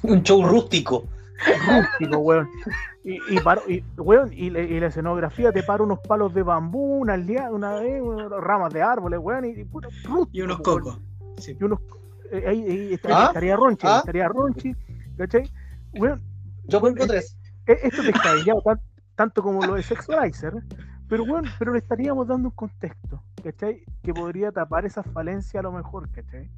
weón. 0.01 0.17
Un 0.17 0.23
show 0.23 0.43
rústico. 0.43 1.03
Rústico, 1.67 2.17
weón. 2.19 2.49
Y, 3.03 3.15
y, 3.35 3.39
paro- 3.39 3.61
y, 3.67 3.83
weón, 3.97 4.31
y, 4.33 4.49
la- 4.49 4.61
y 4.61 4.79
la 4.79 4.87
escenografía 4.87 5.51
te 5.51 5.63
para 5.63 5.83
unos 5.83 5.99
palos 5.99 6.33
de 6.33 6.43
bambú, 6.43 6.97
unas, 7.01 7.19
una, 7.51 7.83
eh, 7.83 8.01
unas 8.01 8.29
ramas 8.31 8.73
de 8.73 8.81
árboles, 8.81 9.19
weón, 9.21 9.45
y, 9.45 9.49
y 9.49 9.63
puta, 9.65 9.87
rústico, 10.03 10.29
Y 10.31 10.41
unos 10.41 10.59
cocos. 10.61 10.99
Sí. 11.37 11.57
y 11.59 11.63
unos 11.63 11.79
eh, 12.31 12.43
ahí, 12.47 12.63
ahí 12.63 12.93
estaría, 12.93 13.17
¿Ah? 13.17 13.25
estaría 13.27 13.55
Ronchi, 13.55 13.87
¿Ah? 13.87 13.97
estaría 13.99 14.27
Ronchi, 14.27 14.75
¿cachai? 15.17 15.51
Weón, 15.93 16.21
Yo 16.65 16.79
pongo 16.81 17.05
tres. 17.05 17.37
e- 17.67 17.79
esto 17.83 18.01
te 18.01 18.09
está 18.09 18.33
tan, 18.63 18.79
tanto 19.15 19.43
como 19.43 19.63
lo 19.65 19.75
de 19.75 19.83
Sexualizer, 19.83 20.53
pero 21.07 21.25
bueno, 21.25 21.47
pero 21.59 21.73
le 21.73 21.79
estaríamos 21.79 22.27
dando 22.27 22.47
un 22.49 22.55
contexto, 22.55 23.21
¿cachai? 23.43 23.83
Que 24.01 24.13
podría 24.13 24.51
tapar 24.51 24.85
esa 24.85 25.03
falencia 25.03 25.59
a 25.59 25.63
lo 25.63 25.71
mejor, 25.71 26.09
¿cachai? 26.11 26.49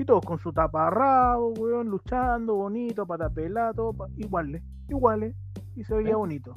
Y 0.00 0.04
todos 0.06 0.24
con 0.24 0.38
su 0.38 0.50
taparrabo, 0.50 1.48
weón, 1.58 1.88
luchando, 1.88 2.54
bonito, 2.54 3.04
patapelá, 3.06 3.70
todo, 3.74 3.92
pa- 3.92 4.08
iguales, 4.16 4.62
iguales, 4.88 5.34
y 5.76 5.84
se 5.84 5.94
veía 5.94 6.12
¿Eh? 6.12 6.14
bonito. 6.14 6.54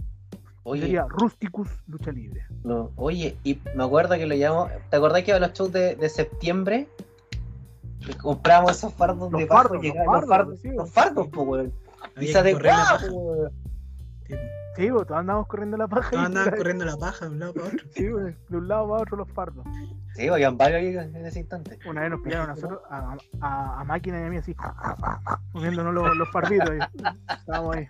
Oye, 0.64 0.84
Sería 0.84 1.06
Rusticus 1.10 1.68
Lucha 1.88 2.14
Libre. 2.14 2.46
no, 2.64 2.92
oye, 2.96 3.36
y 3.44 3.60
me 3.76 3.84
acuerdo 3.84 4.16
que 4.16 4.26
lo 4.26 4.34
llamamos. 4.36 4.72
¿Te 4.90 4.96
acordás 4.96 5.24
que 5.24 5.34
a 5.34 5.40
los 5.40 5.52
shows 5.52 5.74
de, 5.74 5.96
de 5.98 6.08
septiembre? 6.08 6.88
compramos 8.22 8.72
esos 8.78 8.94
fardos 8.94 9.30
Los 9.30 9.42
de 9.42 9.48
fardos, 9.48 9.74
los 9.74 9.82
llegaban- 9.84 10.22
los 10.22 10.30
fardos, 10.30 10.30
fardos, 10.30 10.60
sí, 10.62 10.70
los 10.72 10.88
sí. 10.88 10.94
fardos, 10.96 11.28
po, 11.28 11.42
weón. 11.42 11.74
Y 12.22 12.28
se 12.28 12.38
adecuaba, 12.38 12.78
paja. 12.92 13.08
po, 13.10 13.14
weón. 13.14 13.52
Sí. 14.76 14.90
Pues, 14.90 15.06
todos 15.08 15.20
andamos 15.20 15.48
corriendo 15.48 15.78
la 15.78 15.88
paja. 15.88 16.10
Todos 16.12 16.26
andaban 16.26 16.56
corriendo 16.58 16.86
la 16.86 16.98
paja 16.98 17.26
de 17.26 17.32
un 17.32 17.40
lado 17.40 17.54
para 17.54 17.68
otro. 17.68 17.80
Sí, 17.94 18.04
de 18.04 18.58
un 18.58 18.68
lado 18.68 18.90
para 18.90 19.02
otro 19.04 19.18
los 19.18 19.32
fardos. 19.32 19.66
Sí, 20.16 20.28
habían 20.28 20.58
varios 20.58 20.80
ahí 20.82 20.96
en 21.16 21.26
ese 21.26 21.40
instante. 21.42 21.78
Una 21.88 22.02
vez 22.02 22.10
nos 22.12 22.22
pillaron 22.22 22.50
a 22.50 22.54
nosotros, 22.56 22.82
a, 22.90 23.16
a, 23.42 23.82
a 23.82 23.84
máquina 23.84 24.20
y 24.22 24.24
a 24.26 24.30
mí 24.30 24.38
así, 24.38 24.56
moviéndonos 25.54 25.94
los, 25.94 26.16
los 26.18 26.30
farditos. 26.32 26.70
ahí. 26.70 26.80
Estábamos 27.40 27.76
ahí. 27.76 27.88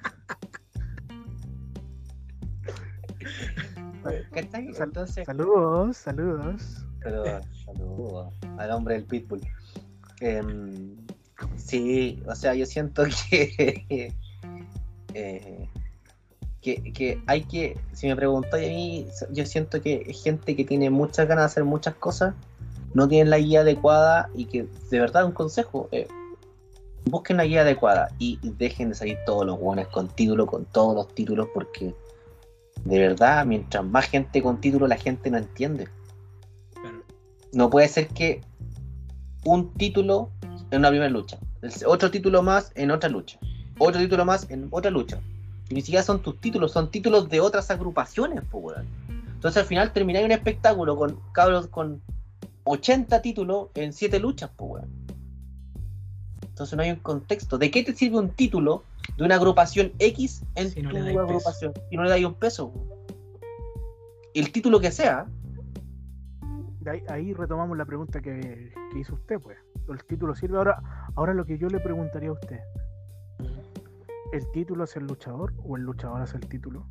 ¿Cachai? 4.34 4.74
Sal- 4.74 4.88
Entonces, 4.90 5.26
Saludos, 5.26 5.98
saludos. 5.98 6.86
pero 7.02 7.24
saludos 7.66 8.34
al 8.58 8.72
hombre 8.72 8.96
del 8.96 9.06
pitbull. 9.06 9.42
Em, 10.20 10.96
sí, 11.56 12.22
o 12.28 12.36
sea, 12.36 12.54
yo 12.54 12.66
siento 12.66 13.04
que, 13.30 14.14
eh, 15.14 15.70
que 16.64 16.94
que 16.94 17.22
hay 17.28 17.44
que, 17.44 17.78
si 17.92 18.08
me 18.08 18.16
preguntáis 18.16 18.68
a 18.68 18.72
mí, 18.72 19.08
yo 19.32 19.46
siento 19.46 19.82
que 19.82 20.12
gente 20.14 20.56
que 20.56 20.66
tiene 20.66 20.90
muchas 20.90 21.28
ganas 21.28 21.44
de 21.44 21.46
hacer 21.48 21.64
muchas 21.66 21.96
cosas, 21.96 22.34
no 22.94 23.08
tienen 23.08 23.30
la 23.30 23.38
guía 23.38 23.62
adecuada 23.62 24.30
y 24.34 24.46
que 24.46 24.68
de 24.90 25.00
verdad 25.00 25.26
un 25.26 25.32
consejo, 25.34 25.90
eh, 25.92 26.08
busquen 27.06 27.38
la 27.38 27.46
guía 27.46 27.62
adecuada 27.62 28.10
y 28.18 28.40
dejen 28.58 28.90
de 28.90 28.96
salir 28.96 29.18
todos 29.26 29.46
los 29.46 29.60
guones 29.60 29.88
con 29.88 30.08
título, 30.08 30.48
con 30.48 30.66
todos 30.66 30.96
los 30.96 31.14
títulos, 31.14 31.48
porque 31.54 31.94
de 32.86 33.00
verdad, 33.00 33.46
mientras 33.46 33.84
más 33.86 34.06
gente 34.06 34.42
con 34.42 34.60
título, 34.60 34.88
la 34.88 34.98
gente 34.98 35.30
no 35.30 35.38
entiende. 35.38 35.88
No 37.52 37.70
puede 37.70 37.88
ser 37.88 38.08
que 38.08 38.42
un 39.46 39.74
título 39.74 40.32
en 40.72 40.80
una 40.80 40.90
primera 40.90 41.10
lucha, 41.10 41.38
otro 41.86 42.10
título 42.10 42.42
más 42.42 42.72
en 42.76 42.90
otra 42.90 43.10
lucha, 43.10 43.38
otro 43.78 44.02
título 44.02 44.26
más 44.26 44.50
en 44.50 44.68
otra 44.72 44.90
lucha. 44.90 45.22
Ni 45.74 45.82
siquiera 45.82 46.04
son 46.04 46.22
tus 46.22 46.40
títulos, 46.40 46.72
son 46.72 46.92
títulos 46.92 47.30
de 47.30 47.40
otras 47.40 47.70
agrupaciones, 47.72 48.42
po, 48.46 48.60
weón. 48.60 48.86
Entonces 49.34 49.62
al 49.62 49.68
final 49.68 49.92
termináis 49.92 50.26
un 50.26 50.32
espectáculo 50.32 50.96
con 50.96 51.20
cabros 51.32 51.68
con 51.68 52.02
80 52.66 53.22
títulos 53.22 53.70
en 53.74 53.92
7 53.92 54.20
luchas, 54.20 54.52
po, 54.52 54.66
weón. 54.66 54.88
Entonces 56.44 56.78
no 56.78 56.84
hay 56.84 56.92
un 56.92 56.98
contexto. 56.98 57.58
¿De 57.58 57.72
qué 57.72 57.84
te 57.84 57.96
sirve 57.96 58.20
un 58.20 58.30
título 58.30 58.84
de 59.18 59.24
una 59.24 59.36
agrupación 59.36 59.92
X 59.98 60.44
en 60.56 60.70
Si 60.70 60.82
no 60.84 60.90
tu 60.92 60.96
peso. 60.96 61.20
agrupación? 61.20 61.74
Si 61.90 61.98
no 61.98 62.04
le 62.04 62.10
dais 62.10 62.26
un 62.26 62.36
peso. 62.36 62.68
weón? 62.68 62.88
El 64.36 64.52
título 64.52 64.80
que 64.80 64.92
sea, 64.92 65.26
ahí 67.08 67.34
retomamos 67.34 67.78
la 67.78 67.86
pregunta 67.86 68.22
que, 68.22 68.72
que 68.92 69.00
hizo 69.00 69.16
usted, 69.16 69.40
pues. 69.40 69.58
¿El 69.90 70.04
título 70.06 70.36
sirve? 70.36 70.58
Ahora, 70.58 70.82
ahora 71.16 71.34
lo 71.34 71.46
que 71.46 71.58
yo 71.58 71.68
le 71.68 71.80
preguntaría 71.80 72.30
a 72.30 72.34
usted, 72.34 72.60
¿el 74.34 74.52
título 74.52 74.84
es 74.86 74.96
el 74.96 75.06
luchador 75.06 75.54
o 75.64 75.78
el 75.78 75.84
luchador 75.84 76.24
es 76.24 76.34
el 76.34 76.42
título? 76.48 76.88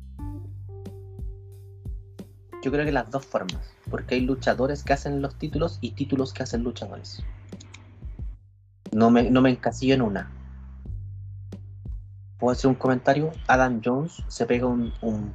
Yo 2.63 2.71
creo 2.71 2.85
que 2.85 2.91
las 2.93 3.11
dos 3.11 3.25
formas, 3.25 3.75
porque 3.89 4.15
hay 4.15 4.21
luchadores 4.21 4.81
que 4.83 4.93
hacen 4.93 5.21
los 5.21 5.35
títulos 5.37 5.77
y 5.81 5.91
títulos 5.91 6.31
que 6.31 6.43
hacen 6.43 6.63
luchadores. 6.63 7.21
No 8.93 9.11
me, 9.11 9.29
no 9.29 9.41
me 9.41 9.49
encasillo 9.49 9.93
en 9.95 10.01
una. 10.03 10.31
¿Puedo 12.37 12.53
hacer 12.53 12.69
un 12.69 12.75
comentario? 12.75 13.31
Adam 13.47 13.81
Jones 13.83 14.23
se 14.29 14.45
pega 14.45 14.65
un, 14.65 14.93
un, 15.01 15.29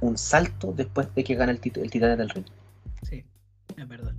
un 0.00 0.16
salto 0.16 0.72
después 0.72 1.14
de 1.14 1.24
que 1.24 1.34
gana 1.34 1.52
el, 1.52 1.60
tit- 1.60 1.76
el 1.76 1.90
titán 1.90 2.16
del 2.16 2.30
ring. 2.30 2.46
Sí, 3.02 3.22
es 3.76 3.86
verdad. 3.88 4.14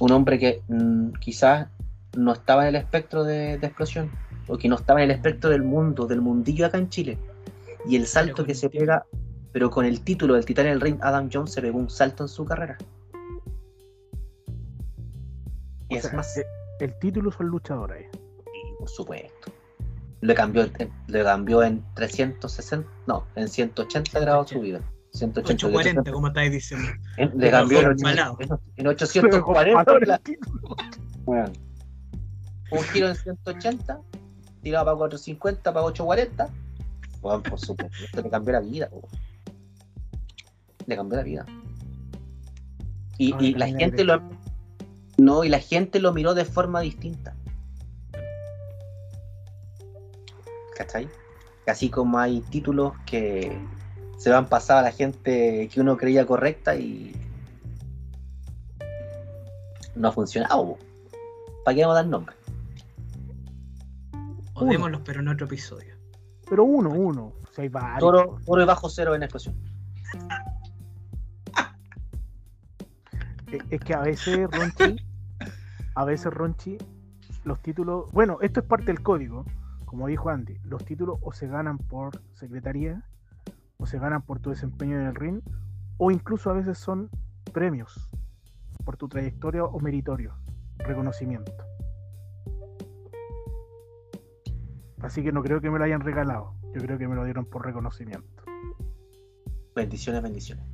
Un 0.00 0.12
hombre 0.12 0.38
que 0.38 0.62
mm, 0.68 1.12
quizás 1.12 1.68
no 2.14 2.34
estaba 2.34 2.64
en 2.68 2.74
el 2.74 2.76
espectro 2.76 3.24
de, 3.24 3.56
de 3.56 3.66
explosión, 3.66 4.10
o 4.46 4.58
que 4.58 4.68
no 4.68 4.76
estaba 4.76 5.02
en 5.02 5.10
el 5.10 5.16
espectro 5.16 5.50
del 5.50 5.62
mundo, 5.62 6.06
del 6.06 6.20
mundillo 6.20 6.66
acá 6.66 6.78
en 6.78 6.88
Chile. 6.88 7.18
Y 7.86 7.96
el 7.96 8.06
salto 8.06 8.44
que 8.44 8.52
el 8.52 8.58
se 8.58 8.70
pega, 8.70 9.04
pero 9.52 9.70
con 9.70 9.84
el 9.84 10.00
título 10.02 10.34
del 10.34 10.44
titán 10.44 10.66
del 10.66 10.80
ring, 10.80 10.98
Adam 11.02 11.28
Jones 11.32 11.52
se 11.52 11.60
pegó 11.62 11.78
un 11.78 11.90
salto 11.90 12.24
en 12.24 12.28
su 12.28 12.44
carrera. 12.44 12.76
Y 15.88 15.94
O 15.94 15.98
es 15.98 16.04
sea, 16.04 16.12
más, 16.14 16.36
eh, 16.38 16.46
el 16.80 16.98
título 16.98 17.30
es 17.30 17.36
el 17.40 17.46
luchador 17.46 17.92
ahí. 17.92 18.04
Sí, 18.12 18.74
por 18.78 18.88
supuesto. 18.88 19.52
Le 20.20 20.34
cambió, 20.34 20.62
en- 20.78 20.90
le 21.08 21.22
cambió 21.22 21.62
en 21.62 21.84
360, 21.94 22.88
no, 23.06 23.26
en 23.36 23.48
180 23.48 24.18
grados 24.20 24.48
su 24.50 24.60
vida. 24.60 24.80
180, 25.12 25.66
840, 25.66 26.12
como 26.12 26.28
estáis 26.28 26.50
diciendo. 26.50 26.88
en- 27.18 27.38
le 27.38 27.50
cambió 27.50 27.80
en, 27.82 27.96
Palado. 27.98 28.32
800 28.34 28.60
en 28.76 28.86
840. 28.86 29.84
Valor 29.84 30.02
el 30.02 30.08
la- 30.08 30.20
weón. 31.26 31.52
Un 32.72 32.82
giro 32.84 33.08
en 33.08 33.14
180, 33.14 34.00
tirado 34.64 34.84
para 34.86 34.96
450, 34.96 35.72
para 35.72 35.86
840. 35.86 36.48
Bueno, 37.20 37.42
por 37.42 37.60
supuesto, 37.60 38.04
esto 38.04 38.22
le 38.22 38.30
cambió 38.30 38.52
la 38.54 38.60
vida. 38.60 38.90
Le 40.86 40.96
cambió 40.96 41.16
la 41.16 41.22
vida. 41.22 41.46
Y, 43.16 43.54
la 43.54 43.68
gente 43.68 44.02
lo, 44.02 44.20
no, 45.18 45.44
y 45.44 45.48
la 45.48 45.60
gente 45.60 46.00
lo 46.00 46.12
miró 46.12 46.34
de 46.34 46.44
forma 46.44 46.80
distinta. 46.80 47.36
¿Cachai? 50.76 51.08
Así 51.68 51.88
como 51.88 52.18
hay 52.18 52.40
títulos 52.40 52.92
que 53.06 53.56
se 54.18 54.30
van 54.30 54.48
pasado 54.48 54.80
a 54.80 54.82
la 54.82 54.90
gente 54.90 55.68
que 55.72 55.80
uno 55.80 55.96
creía 55.96 56.26
correcta 56.26 56.74
y 56.74 57.14
no 59.94 60.08
ha 60.08 60.12
funcionado. 60.12 60.76
¿Para 61.64 61.74
qué 61.76 61.82
vamos 61.82 61.96
a 61.96 62.02
dar 62.02 62.06
nombre? 62.06 62.34
O 64.54 64.64
démoslos, 64.64 65.00
pero 65.04 65.20
en 65.20 65.28
otro 65.28 65.46
episodio. 65.46 65.94
Pero 66.48 66.64
uno, 66.64 66.90
uno. 66.90 67.32
O 67.42 67.52
sea, 67.52 67.62
hay 67.62 67.68
varios. 67.68 68.00
Toro, 68.00 68.38
toro 68.44 68.62
y 68.62 68.66
bajo 68.66 68.88
cero 68.88 69.14
en 69.14 69.22
explosión. 69.22 69.56
Es- 73.50 73.62
Es 73.70 73.80
que 73.80 73.94
a 73.94 74.00
veces 74.00 74.48
Ronchi, 74.50 74.96
a 75.94 76.04
veces 76.04 76.32
Ronchi 76.32 76.78
los 77.44 77.60
títulos, 77.60 78.10
bueno, 78.12 78.38
esto 78.40 78.60
es 78.60 78.66
parte 78.66 78.86
del 78.86 79.02
código, 79.02 79.44
como 79.84 80.06
dijo 80.06 80.30
Andy, 80.30 80.58
los 80.64 80.84
títulos 80.84 81.18
o 81.22 81.32
se 81.32 81.46
ganan 81.46 81.78
por 81.78 82.20
secretaría, 82.34 83.02
o 83.76 83.86
se 83.86 83.98
ganan 83.98 84.22
por 84.22 84.40
tu 84.40 84.50
desempeño 84.50 84.98
en 84.98 85.06
el 85.06 85.14
ring, 85.14 85.40
o 85.98 86.10
incluso 86.10 86.50
a 86.50 86.54
veces 86.54 86.78
son 86.78 87.10
premios 87.52 88.08
por 88.84 88.96
tu 88.96 89.08
trayectoria 89.08 89.64
o 89.64 89.78
meritorio, 89.80 90.34
reconocimiento. 90.78 91.52
Así 95.04 95.22
que 95.22 95.32
no 95.32 95.42
creo 95.42 95.60
que 95.60 95.70
me 95.70 95.78
lo 95.78 95.84
hayan 95.84 96.00
regalado, 96.00 96.54
yo 96.74 96.80
creo 96.80 96.96
que 96.96 97.06
me 97.06 97.14
lo 97.14 97.24
dieron 97.24 97.44
por 97.44 97.64
reconocimiento. 97.66 98.42
Bendiciones, 99.76 100.22
bendiciones. 100.22 100.64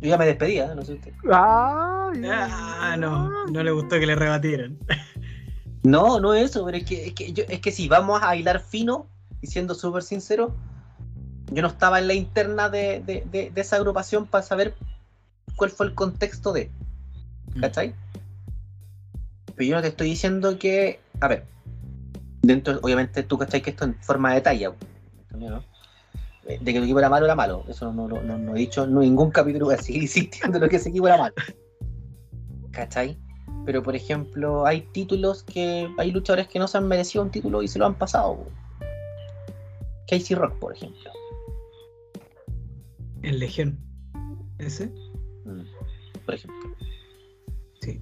Yo 0.00 0.08
ya 0.10 0.18
me 0.18 0.26
despedía, 0.26 0.74
no 0.74 0.82
sé 0.84 0.94
usted. 0.94 1.12
Ay, 1.32 2.22
Ah, 2.28 2.96
no, 2.98 3.46
no 3.46 3.62
le 3.62 3.70
gustó 3.70 3.98
que 3.98 4.06
le 4.06 4.14
rebatieran. 4.14 4.78
No, 5.84 6.20
no 6.20 6.32
es 6.32 6.50
eso, 6.50 6.64
pero 6.64 6.76
es 6.76 6.84
que, 6.84 7.08
es 7.08 7.12
que, 7.12 7.32
yo- 7.32 7.42
es 7.48 7.58
que 7.60 7.72
si 7.72 7.88
vamos 7.88 8.22
a 8.22 8.26
bailar 8.26 8.60
fino 8.60 9.08
y 9.40 9.48
siendo 9.48 9.74
súper 9.74 10.04
sincero, 10.04 10.54
yo 11.50 11.60
no 11.60 11.66
estaba 11.66 11.98
en 11.98 12.06
la 12.06 12.14
interna 12.14 12.68
de, 12.68 13.02
de- 13.04 13.24
de- 13.32 13.50
de 13.50 13.60
esa 13.60 13.74
agrupación 13.76 14.26
para 14.28 14.44
saber 14.44 14.76
cuál 15.56 15.70
fue 15.70 15.86
el 15.86 15.94
contexto 15.96 16.52
de, 16.52 16.70
¿cachai? 17.60 17.96
Pero 19.56 19.68
yo 19.68 19.76
no 19.76 19.82
te 19.82 19.88
estoy 19.88 20.08
diciendo 20.08 20.58
que, 20.58 21.00
a 21.20 21.28
ver, 21.28 21.44
dentro, 22.42 22.78
obviamente 22.82 23.22
tú 23.22 23.38
cachai 23.38 23.62
que 23.62 23.70
esto 23.70 23.84
en 23.84 23.94
forma 23.96 24.34
de 24.34 24.40
talla, 24.40 24.72
¿no? 25.36 25.64
Eh, 26.46 26.58
de 26.60 26.72
que 26.72 26.78
el 26.78 26.84
equipo 26.84 26.98
era 26.98 27.08
malo, 27.08 27.24
era 27.24 27.34
malo. 27.34 27.64
Eso 27.68 27.92
no, 27.92 28.08
no, 28.08 28.56
he 28.56 28.58
dicho 28.58 28.84
en 28.84 28.98
ningún 28.98 29.30
capítulo, 29.30 29.66
voy 29.66 29.74
a 29.74 29.78
seguir 29.78 30.02
insistiendo 30.08 30.58
en 30.58 30.64
lo 30.64 30.68
que 30.68 30.76
ese 30.76 30.88
equipo 30.88 31.06
era 31.06 31.18
malo. 31.18 31.34
¿Cachai? 32.72 33.18
Pero 33.64 33.82
por 33.82 33.94
ejemplo, 33.94 34.66
hay 34.66 34.80
títulos 34.92 35.44
que. 35.44 35.88
Hay 35.98 36.10
luchadores 36.10 36.48
que 36.48 36.58
no 36.58 36.66
se 36.66 36.78
han 36.78 36.88
merecido 36.88 37.22
un 37.22 37.30
título 37.30 37.62
y 37.62 37.68
se 37.68 37.78
lo 37.78 37.86
han 37.86 37.94
pasado. 37.94 38.44
Casey 40.08 40.34
Rock, 40.34 40.58
por 40.58 40.74
ejemplo. 40.74 41.10
En 43.22 43.38
Legión. 43.38 43.78
¿Ese? 44.58 44.86
Mm, 45.44 45.62
Por 46.24 46.34
ejemplo. 46.34 46.76
Sí. 47.80 48.00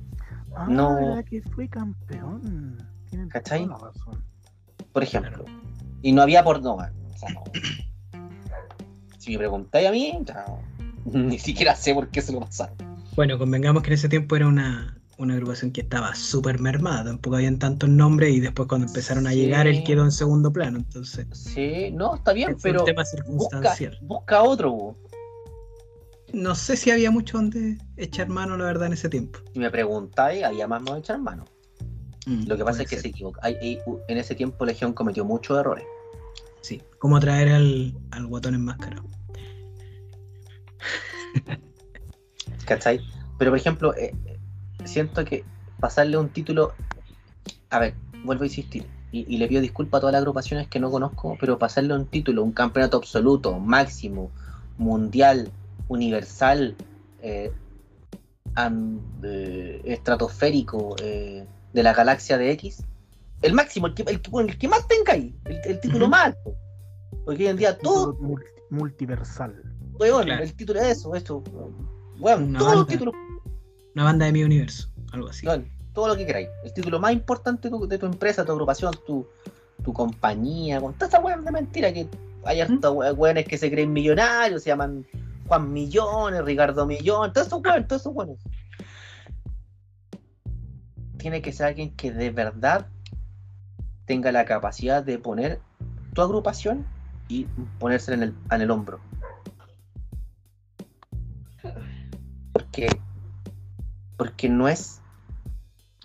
Ah, 0.57 0.67
No. 0.69 0.95
verdad 0.97 1.25
que 1.25 1.43
fue 1.43 1.69
campeón. 1.69 2.77
Tienen 3.09 3.29
¿Cachai? 3.29 3.65
toda 3.67 3.79
la 3.79 3.85
razón. 3.87 4.25
Por 4.93 5.03
ejemplo. 5.03 5.45
Y 6.03 6.13
no 6.13 6.23
había 6.23 6.43
por 6.45 6.63
no. 6.63 6.75
O 6.75 7.17
sea, 7.17 7.29
no. 7.35 7.43
Si 9.19 9.33
me 9.33 9.39
preguntáis 9.39 9.89
a 9.89 9.93
mí, 9.93 10.19
ni 11.05 11.39
siquiera 11.39 11.75
sé 11.75 11.95
por 11.95 12.09
qué 12.09 12.21
se 12.21 12.33
lo 12.33 12.41
pasaron. 12.41 12.77
Bueno, 13.17 13.39
convengamos 13.39 13.83
que 13.83 13.89
en 13.91 13.95
ese 13.95 14.09
tiempo 14.09 14.37
era 14.37 14.47
una, 14.47 14.97
una 15.19 15.35
agrupación 15.35 15.73
que 15.73 15.83
estaba 15.83 16.15
súper 16.15 16.61
mermada, 16.61 17.05
tampoco 17.05 17.37
habían 17.37 17.59
tantos 17.59 17.89
nombres 17.91 18.33
y 18.35 18.41
después 18.41 18.69
cuando 18.69 18.87
empezaron 18.87 19.27
a 19.27 19.31
Sí. 19.31 19.37
llegar 19.37 19.67
él 19.67 19.83
quedó 19.85 20.05
en 20.05 20.13
segundo 20.13 20.53
plano, 20.53 20.79
entonces 20.79 21.27
Sí, 21.33 21.91
no, 21.93 22.15
está 22.15 22.33
bien, 22.33 22.57
pero 22.63 22.81
un 22.81 22.87
tema 22.87 23.03
busca, 23.03 23.17
circunstancial. 23.17 23.99
busca 24.03 24.43
otro. 24.43 24.97
No 26.33 26.55
sé 26.55 26.77
si 26.77 26.91
había 26.91 27.11
mucho 27.11 27.39
donde 27.39 27.79
echar 27.97 28.29
mano, 28.29 28.57
la 28.57 28.65
verdad, 28.65 28.87
en 28.87 28.93
ese 28.93 29.09
tiempo. 29.09 29.41
Si 29.53 29.59
me 29.59 29.71
preguntáis, 29.71 30.45
había 30.45 30.67
más 30.69 30.83
no 30.83 30.97
echar 30.97 31.19
mano. 31.21 31.45
Mm, 32.27 32.47
Lo 32.47 32.57
que 32.57 32.65
pasa 32.65 32.83
es 32.83 32.89
que 32.89 32.97
ser. 32.97 33.03
se 33.03 33.09
equivoca. 33.09 33.41
hay- 33.43 33.81
en 34.09 34.19
ese 34.19 34.35
tiempo 34.35 34.65
Legión 34.65 34.93
cometió 34.93 35.25
muchos 35.25 35.59
errores. 35.59 35.85
Sí, 36.61 36.83
como 36.99 37.19
traer 37.19 37.49
al, 37.49 37.95
al 38.11 38.27
guatón 38.27 38.55
enmascarado. 38.55 39.05
¿Cachai? 42.67 43.01
Pero 43.39 43.51
por 43.51 43.59
ejemplo, 43.59 43.95
eh, 43.97 44.15
siento 44.85 45.25
que 45.25 45.45
pasarle 45.81 46.17
un 46.19 46.29
título. 46.29 46.75
A 47.71 47.79
ver, 47.79 47.95
vuelvo 48.25 48.43
a 48.45 48.47
insistir. 48.47 48.87
Y, 49.13 49.25
y 49.35 49.39
le 49.39 49.49
pido 49.49 49.61
disculpas 49.61 49.99
a 49.99 50.01
todas 50.03 50.13
las 50.13 50.21
agrupaciones 50.21 50.69
que 50.69 50.79
no 50.79 50.91
conozco, 50.91 51.37
pero 51.41 51.59
pasarle 51.59 51.95
un 51.95 52.07
título, 52.07 52.45
un 52.45 52.53
campeonato 52.53 52.99
absoluto, 52.99 53.59
máximo, 53.59 54.31
mundial, 54.79 55.51
universal, 55.91 56.77
eh, 57.21 57.53
am- 58.55 59.01
eh, 59.25 59.81
estratosférico, 59.85 60.95
eh, 61.03 61.45
de 61.73 61.83
la 61.83 61.93
galaxia 61.93 62.39
de 62.39 62.53
X, 62.53 62.83
el 63.43 63.53
máximo, 63.55 63.89
el 63.89 63.95
que, 63.95 64.03
el 64.03 64.21
que, 64.23 64.31
el 64.39 64.59
que 64.59 64.69
más 64.69 64.87
tenga 64.89 65.13
ahí, 65.15 65.35
el, 65.47 65.61
el 65.65 65.81
título 65.81 66.05
Ujú. 66.07 66.11
más 66.13 66.27
alto. 66.27 66.55
Porque 67.25 67.43
hoy 67.45 67.49
en 67.49 67.57
día 67.57 67.77
todo, 67.77 68.17
multiversal. 68.71 69.63
weón, 69.99 70.25
Claro. 70.25 70.43
el 70.45 70.55
título 70.55 70.81
es 70.81 70.99
eso, 70.99 71.15
eso, 71.15 71.43
weón, 72.19 72.51
Una 72.51 72.59
los 72.61 72.69
banda. 72.69 72.87
títulos 72.87 73.15
Una 73.95 74.05
banda 74.05 74.27
de 74.27 74.33
mi 74.33 74.45
universo, 74.45 74.89
algo 75.13 75.29
así. 75.29 75.47
Weón, 75.47 75.69
todo 75.93 76.07
lo 76.09 76.17
que 76.17 76.25
queráis. 76.25 76.49
El 76.65 76.73
título 76.73 77.01
más 77.01 77.13
importante 77.13 77.69
de 77.69 77.77
tu, 77.77 77.89
de 77.89 77.99
tu 77.99 78.07
empresa, 78.07 78.45
tu 78.45 78.53
agrupación, 78.53 78.95
tu, 79.07 79.27
tu 79.83 79.93
compañía, 79.93 80.81
con 80.81 80.95
toda 80.95 81.09
esa 81.09 81.21
weón 81.21 81.45
de 81.45 81.51
mentira 81.51 81.93
que 81.93 82.07
hay 82.45 82.61
hartos 82.61 82.95
we- 82.95 83.11
weones 83.13 83.47
que 83.47 83.59
se 83.59 83.71
creen 83.71 83.93
millonarios, 83.93 84.63
se 84.63 84.71
llaman 84.71 85.05
Juan 85.51 85.73
Millones, 85.73 86.45
Ricardo 86.45 86.87
Millones, 86.87 87.33
todos 87.33 87.49
esos 87.49 87.61
weones, 87.61 87.89
todos 87.89 88.03
esos 88.03 88.15
weones. 88.15 88.39
Tiene 91.19 91.43
que 91.43 91.53
ser 91.53 91.67
alguien 91.67 91.91
que 91.97 92.13
de 92.13 92.31
verdad 92.31 92.87
tenga 94.05 94.31
la 94.31 94.45
capacidad 94.45 95.03
de 95.03 95.19
poner 95.19 95.61
tu 96.15 96.23
agrupación 96.23 96.87
y 97.27 97.47
ponérsela 97.81 98.19
en 98.19 98.23
el, 98.23 98.35
en 98.53 98.61
el 98.61 98.71
hombro. 98.71 99.01
Porque, 102.53 102.89
porque 104.17 104.49
no 104.49 104.69
es 104.69 105.01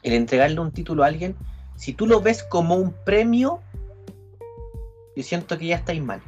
el 0.01 0.13
entregarle 0.13 0.59
un 0.59 0.72
título 0.72 1.03
a 1.03 1.07
alguien, 1.07 1.35
si 1.76 1.93
tú 1.93 2.07
lo 2.07 2.19
ves 2.19 2.41
como 2.41 2.73
un 2.77 2.93
premio, 3.05 3.61
yo 5.15 5.22
siento 5.22 5.55
que 5.59 5.67
ya 5.67 5.76
estáis 5.76 6.01
mal. 6.03 6.19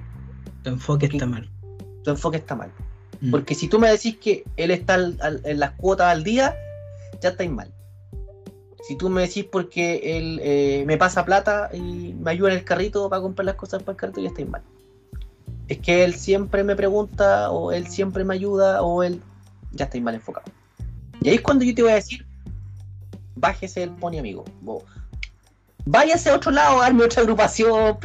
Tu 0.62 0.70
enfoque 0.70 1.08
Porque- 1.08 1.18
está 1.18 1.26
mal. 1.26 1.50
Tu 2.04 2.12
enfoque 2.12 2.38
está 2.38 2.56
mal. 2.56 2.72
Mm. 3.22 3.32
Porque 3.32 3.56
si 3.56 3.68
tú 3.68 3.80
me 3.80 3.90
decís 3.90 4.18
que 4.18 4.44
él 4.58 4.72
está 4.72 4.96
en 4.96 5.60
las 5.60 5.72
cuotas 5.72 6.08
al 6.08 6.24
día, 6.24 6.56
ya 7.22 7.30
estáis 7.30 7.52
mal. 7.52 7.72
Si 8.88 8.96
tú 8.96 9.10
me 9.10 9.22
decís 9.22 9.46
porque 9.52 10.18
él 10.18 10.40
eh, 10.42 10.84
me 10.88 10.98
pasa 10.98 11.26
plata 11.26 11.70
y 11.74 12.14
me 12.14 12.32
ayuda 12.32 12.52
en 12.52 12.60
el 12.60 12.64
carrito 12.64 13.10
para 13.10 13.22
comprar 13.22 13.46
las 13.46 13.56
cosas 13.56 13.84
para 13.84 13.94
el 13.94 13.98
carrito, 13.98 14.22
ya 14.22 14.30
estáis 14.30 14.48
mal. 14.48 14.62
Es 15.68 15.80
que 15.80 16.06
él 16.06 16.14
siempre 16.14 16.64
me 16.64 16.76
pregunta, 16.76 17.52
o 17.52 17.72
él 17.74 17.88
siempre 17.88 18.24
me 18.24 18.34
ayuda, 18.34 18.82
o 18.82 19.04
él 19.04 19.22
ya 19.74 19.86
estáis 19.86 20.04
mal 20.04 20.16
enfocado. 20.16 20.50
Y 21.22 21.30
ahí 21.30 21.36
es 21.36 21.42
cuando 21.42 21.66
yo 21.66 21.76
te 21.76 21.82
voy 21.82 21.92
a 21.92 21.96
decir, 21.96 22.26
bájese 23.36 23.84
el 23.84 23.90
pony 23.92 24.20
amigo. 24.20 24.46
Váyase 25.90 26.30
a 26.30 26.36
otro 26.36 26.52
lado, 26.52 26.82
arme 26.82 27.04
otra 27.06 27.22
agrupación, 27.24 27.98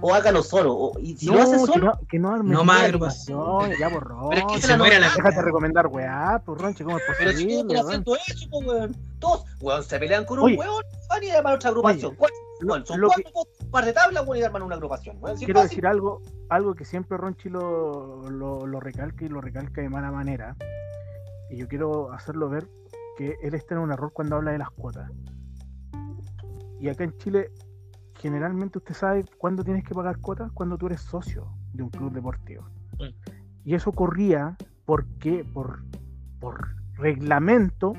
o 0.00 0.14
hágalo 0.14 0.42
solo. 0.42 0.74
o- 0.74 0.98
y 0.98 1.16
si 1.16 1.26
lo 1.26 1.40
hace 1.42 1.52
que 1.52 1.58
solo, 1.66 1.84
no, 1.86 1.98
que 2.08 2.18
no 2.18 2.42
No 2.42 2.64
más 2.64 2.84
agrupación. 2.84 3.38
agrupaciones, 3.38 3.78
Ya, 3.78 3.90
por 3.90 4.08
Pero 4.30 4.46
es 4.48 4.52
que 4.60 4.66
se 4.66 4.76
muera 4.76 4.98
la- 5.00 5.10
Déjate 5.14 5.42
recomendar, 5.42 5.86
weá, 5.88 6.40
por 6.44 6.60
Ronchi, 6.60 6.84
¿cómo 6.84 6.98
es 6.98 7.04
Pero 7.18 7.30
si 7.32 7.44
posible? 7.44 7.74
todos 7.74 7.92
están 7.92 8.04
weón? 8.06 8.18
haciendo 8.20 8.34
eso, 8.34 8.46
pues, 8.50 8.66
weón. 8.66 8.96
Todos, 9.18 9.44
weón, 9.60 9.82
se 9.84 9.98
pelean 9.98 10.24
con 10.24 10.38
un 10.38 10.44
Oye. 10.46 10.56
weón, 10.56 10.84
van 11.08 11.22
y 11.24 11.30
arman 11.30 11.54
otra 11.54 11.70
agrupación. 11.70 12.16
Oye, 12.18 12.32
weón, 12.62 12.86
son 12.86 13.00
lo 13.00 13.08
cuatro, 13.08 13.30
un 13.60 13.70
par 13.70 13.84
de 13.84 13.92
tablas, 13.92 14.24
weón, 14.26 14.38
y 14.38 14.42
arman 14.44 14.62
una 14.62 14.74
agrupación. 14.76 15.16
Weón, 15.20 15.38
si 15.38 15.44
Quiero 15.44 15.60
fácil. 15.60 15.76
decir 15.76 15.86
algo, 15.86 16.22
algo 16.50 16.74
que 16.74 16.84
siempre 16.84 17.16
Ronchi 17.16 17.48
lo, 17.48 18.28
lo, 18.30 18.66
lo 18.66 18.80
recalca 18.80 19.24
y 19.24 19.28
lo 19.28 19.40
recalca 19.40 19.80
de 19.80 19.88
mala 19.88 20.10
manera. 20.10 20.56
Y 21.50 21.56
yo 21.58 21.68
quiero 21.68 22.12
hacerlo 22.12 22.48
ver 22.48 22.66
que 23.18 23.36
él 23.42 23.54
está 23.54 23.74
en 23.74 23.80
un 23.80 23.92
error 23.92 24.12
cuando 24.12 24.36
habla 24.36 24.52
de 24.52 24.58
las 24.58 24.70
cuotas. 24.70 25.10
Y 26.84 26.90
acá 26.90 27.02
en 27.02 27.16
Chile, 27.16 27.50
generalmente 28.16 28.76
usted 28.76 28.92
sabe 28.92 29.24
cuándo 29.38 29.64
tienes 29.64 29.84
que 29.84 29.94
pagar 29.94 30.18
cuotas 30.18 30.52
cuando 30.52 30.76
tú 30.76 30.84
eres 30.84 31.00
socio 31.00 31.48
de 31.72 31.82
un 31.82 31.88
club 31.88 32.12
deportivo. 32.12 32.68
Sí. 32.98 33.16
Y 33.64 33.74
eso 33.74 33.90
corría 33.90 34.54
porque 34.84 35.46
por, 35.50 35.82
por 36.40 36.76
reglamento, 36.98 37.94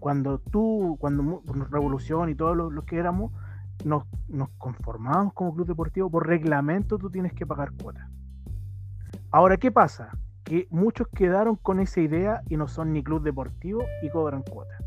cuando 0.00 0.38
tú, 0.38 0.98
cuando 1.00 1.42
Revolución 1.70 2.28
y 2.28 2.34
todos 2.34 2.54
los, 2.54 2.74
los 2.74 2.84
que 2.84 2.98
éramos, 2.98 3.32
nos, 3.86 4.04
nos 4.28 4.50
conformábamos 4.58 5.32
como 5.32 5.54
club 5.54 5.66
deportivo, 5.66 6.10
por 6.10 6.26
reglamento 6.26 6.98
tú 6.98 7.08
tienes 7.08 7.32
que 7.32 7.46
pagar 7.46 7.72
cuotas. 7.72 8.06
Ahora, 9.30 9.56
¿qué 9.56 9.72
pasa? 9.72 10.10
Que 10.44 10.68
muchos 10.68 11.08
quedaron 11.08 11.56
con 11.56 11.80
esa 11.80 12.02
idea 12.02 12.42
y 12.50 12.58
no 12.58 12.68
son 12.68 12.92
ni 12.92 13.02
club 13.02 13.22
deportivo 13.22 13.82
y 14.02 14.10
cobran 14.10 14.42
cuotas. 14.42 14.78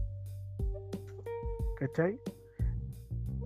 ¿Cachai? 1.80 2.20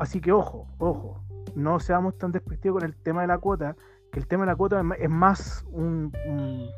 Así 0.02 0.20
que 0.20 0.32
ojo, 0.32 0.66
ojo, 0.80 1.24
no 1.56 1.80
seamos 1.80 2.18
tan 2.18 2.32
despectivos 2.32 2.80
con 2.82 2.90
el 2.90 2.96
tema 2.96 3.22
de 3.22 3.28
la 3.28 3.38
cuota, 3.38 3.76
que 4.12 4.20
el 4.20 4.26
tema 4.26 4.46
de 4.46 4.48
la 4.52 4.56
cuota 4.56 4.82
es 4.98 5.10
más 5.12 5.64
un, 5.70 6.12
un- 6.26 6.70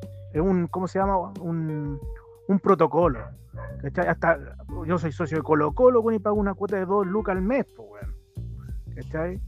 un 0.41 0.67
¿cómo 0.67 0.89
se 0.89 0.99
llama? 0.99 1.31
Un, 1.39 2.01
un 2.49 2.59
protocolo. 2.59 3.19
¿Cachai? 3.81 4.07
Hasta 4.07 4.37
yo 4.85 4.97
soy 4.97 5.13
socio 5.13 5.37
de 5.37 5.43
Colo 5.43 5.71
Colo, 5.71 6.11
y 6.11 6.19
pago 6.19 6.35
una 6.35 6.53
cuota 6.53 6.75
de 6.75 6.85
2 6.85 7.07
lucas 7.07 7.37
al 7.37 7.41
mes, 7.41 7.65
pues, 7.77 7.87
weón. 7.89 8.13
¿Cachai? 8.93 9.41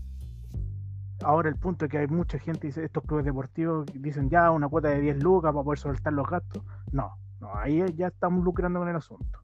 Ahora 1.21 1.49
el 1.49 1.57
punto 1.57 1.83
es 1.83 1.91
que 1.91 1.97
hay 1.97 2.07
mucha 2.07 2.39
gente 2.39 2.67
dice, 2.67 2.85
estos 2.85 3.03
clubes 3.03 3.25
deportivos 3.25 3.87
dicen 3.93 4.29
ya 4.29 4.51
una 4.51 4.69
cuota 4.69 4.87
de 4.87 5.01
10 5.01 5.21
lucas 5.21 5.51
para 5.51 5.63
poder 5.65 5.79
soltar 5.79 6.13
los 6.13 6.29
gastos. 6.29 6.63
No, 6.93 7.17
no, 7.41 7.53
ahí 7.57 7.83
ya 7.97 8.07
estamos 8.07 8.41
lucrando 8.41 8.79
con 8.79 8.87
el 8.87 8.95
asunto. 8.95 9.39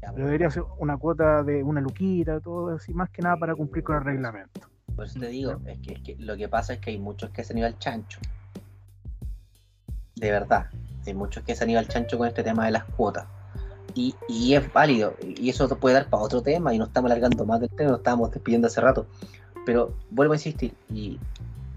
Pero 0.00 0.26
debería 0.26 0.50
ser 0.50 0.64
una 0.78 0.96
cuota 0.96 1.42
de 1.42 1.62
una 1.62 1.80
luquita, 1.80 2.40
todo 2.40 2.76
así, 2.76 2.94
más 2.94 3.10
que 3.10 3.22
nada 3.22 3.36
para 3.36 3.54
cumplir 3.54 3.84
con 3.84 3.96
el 3.96 4.04
reglamento. 4.04 4.68
Por 4.94 5.04
eso 5.04 5.18
te 5.18 5.28
digo, 5.28 5.60
es 5.66 5.78
que, 5.80 5.92
es 5.94 6.00
que 6.00 6.16
lo 6.18 6.36
que 6.36 6.48
pasa 6.48 6.74
es 6.74 6.80
que 6.80 6.90
hay 6.90 6.98
muchos 6.98 7.30
que 7.30 7.44
se 7.44 7.52
han 7.52 7.58
ido 7.58 7.66
al 7.66 7.78
chancho. 7.78 8.20
De 10.14 10.30
verdad. 10.30 10.66
Hay 11.06 11.14
muchos 11.14 11.44
que 11.44 11.54
se 11.54 11.64
han 11.64 11.70
ido 11.70 11.78
al 11.78 11.88
chancho 11.88 12.18
con 12.18 12.26
este 12.26 12.42
tema 12.42 12.64
de 12.66 12.72
las 12.72 12.84
cuotas. 12.84 13.26
Y, 13.94 14.14
y 14.28 14.54
es 14.54 14.72
válido. 14.72 15.14
Y 15.22 15.50
eso 15.50 15.68
puede 15.78 15.94
dar 15.94 16.08
para 16.08 16.22
otro 16.22 16.42
tema. 16.42 16.72
Y 16.72 16.78
no 16.78 16.84
estamos 16.86 17.10
alargando 17.10 17.44
más 17.44 17.60
del 17.60 17.70
tema, 17.70 17.90
nos 17.90 17.98
estábamos 17.98 18.30
despidiendo 18.30 18.68
hace 18.68 18.80
rato. 18.80 19.06
Pero 19.64 19.94
vuelvo 20.10 20.32
a 20.32 20.36
insistir. 20.36 20.74
Y 20.88 21.20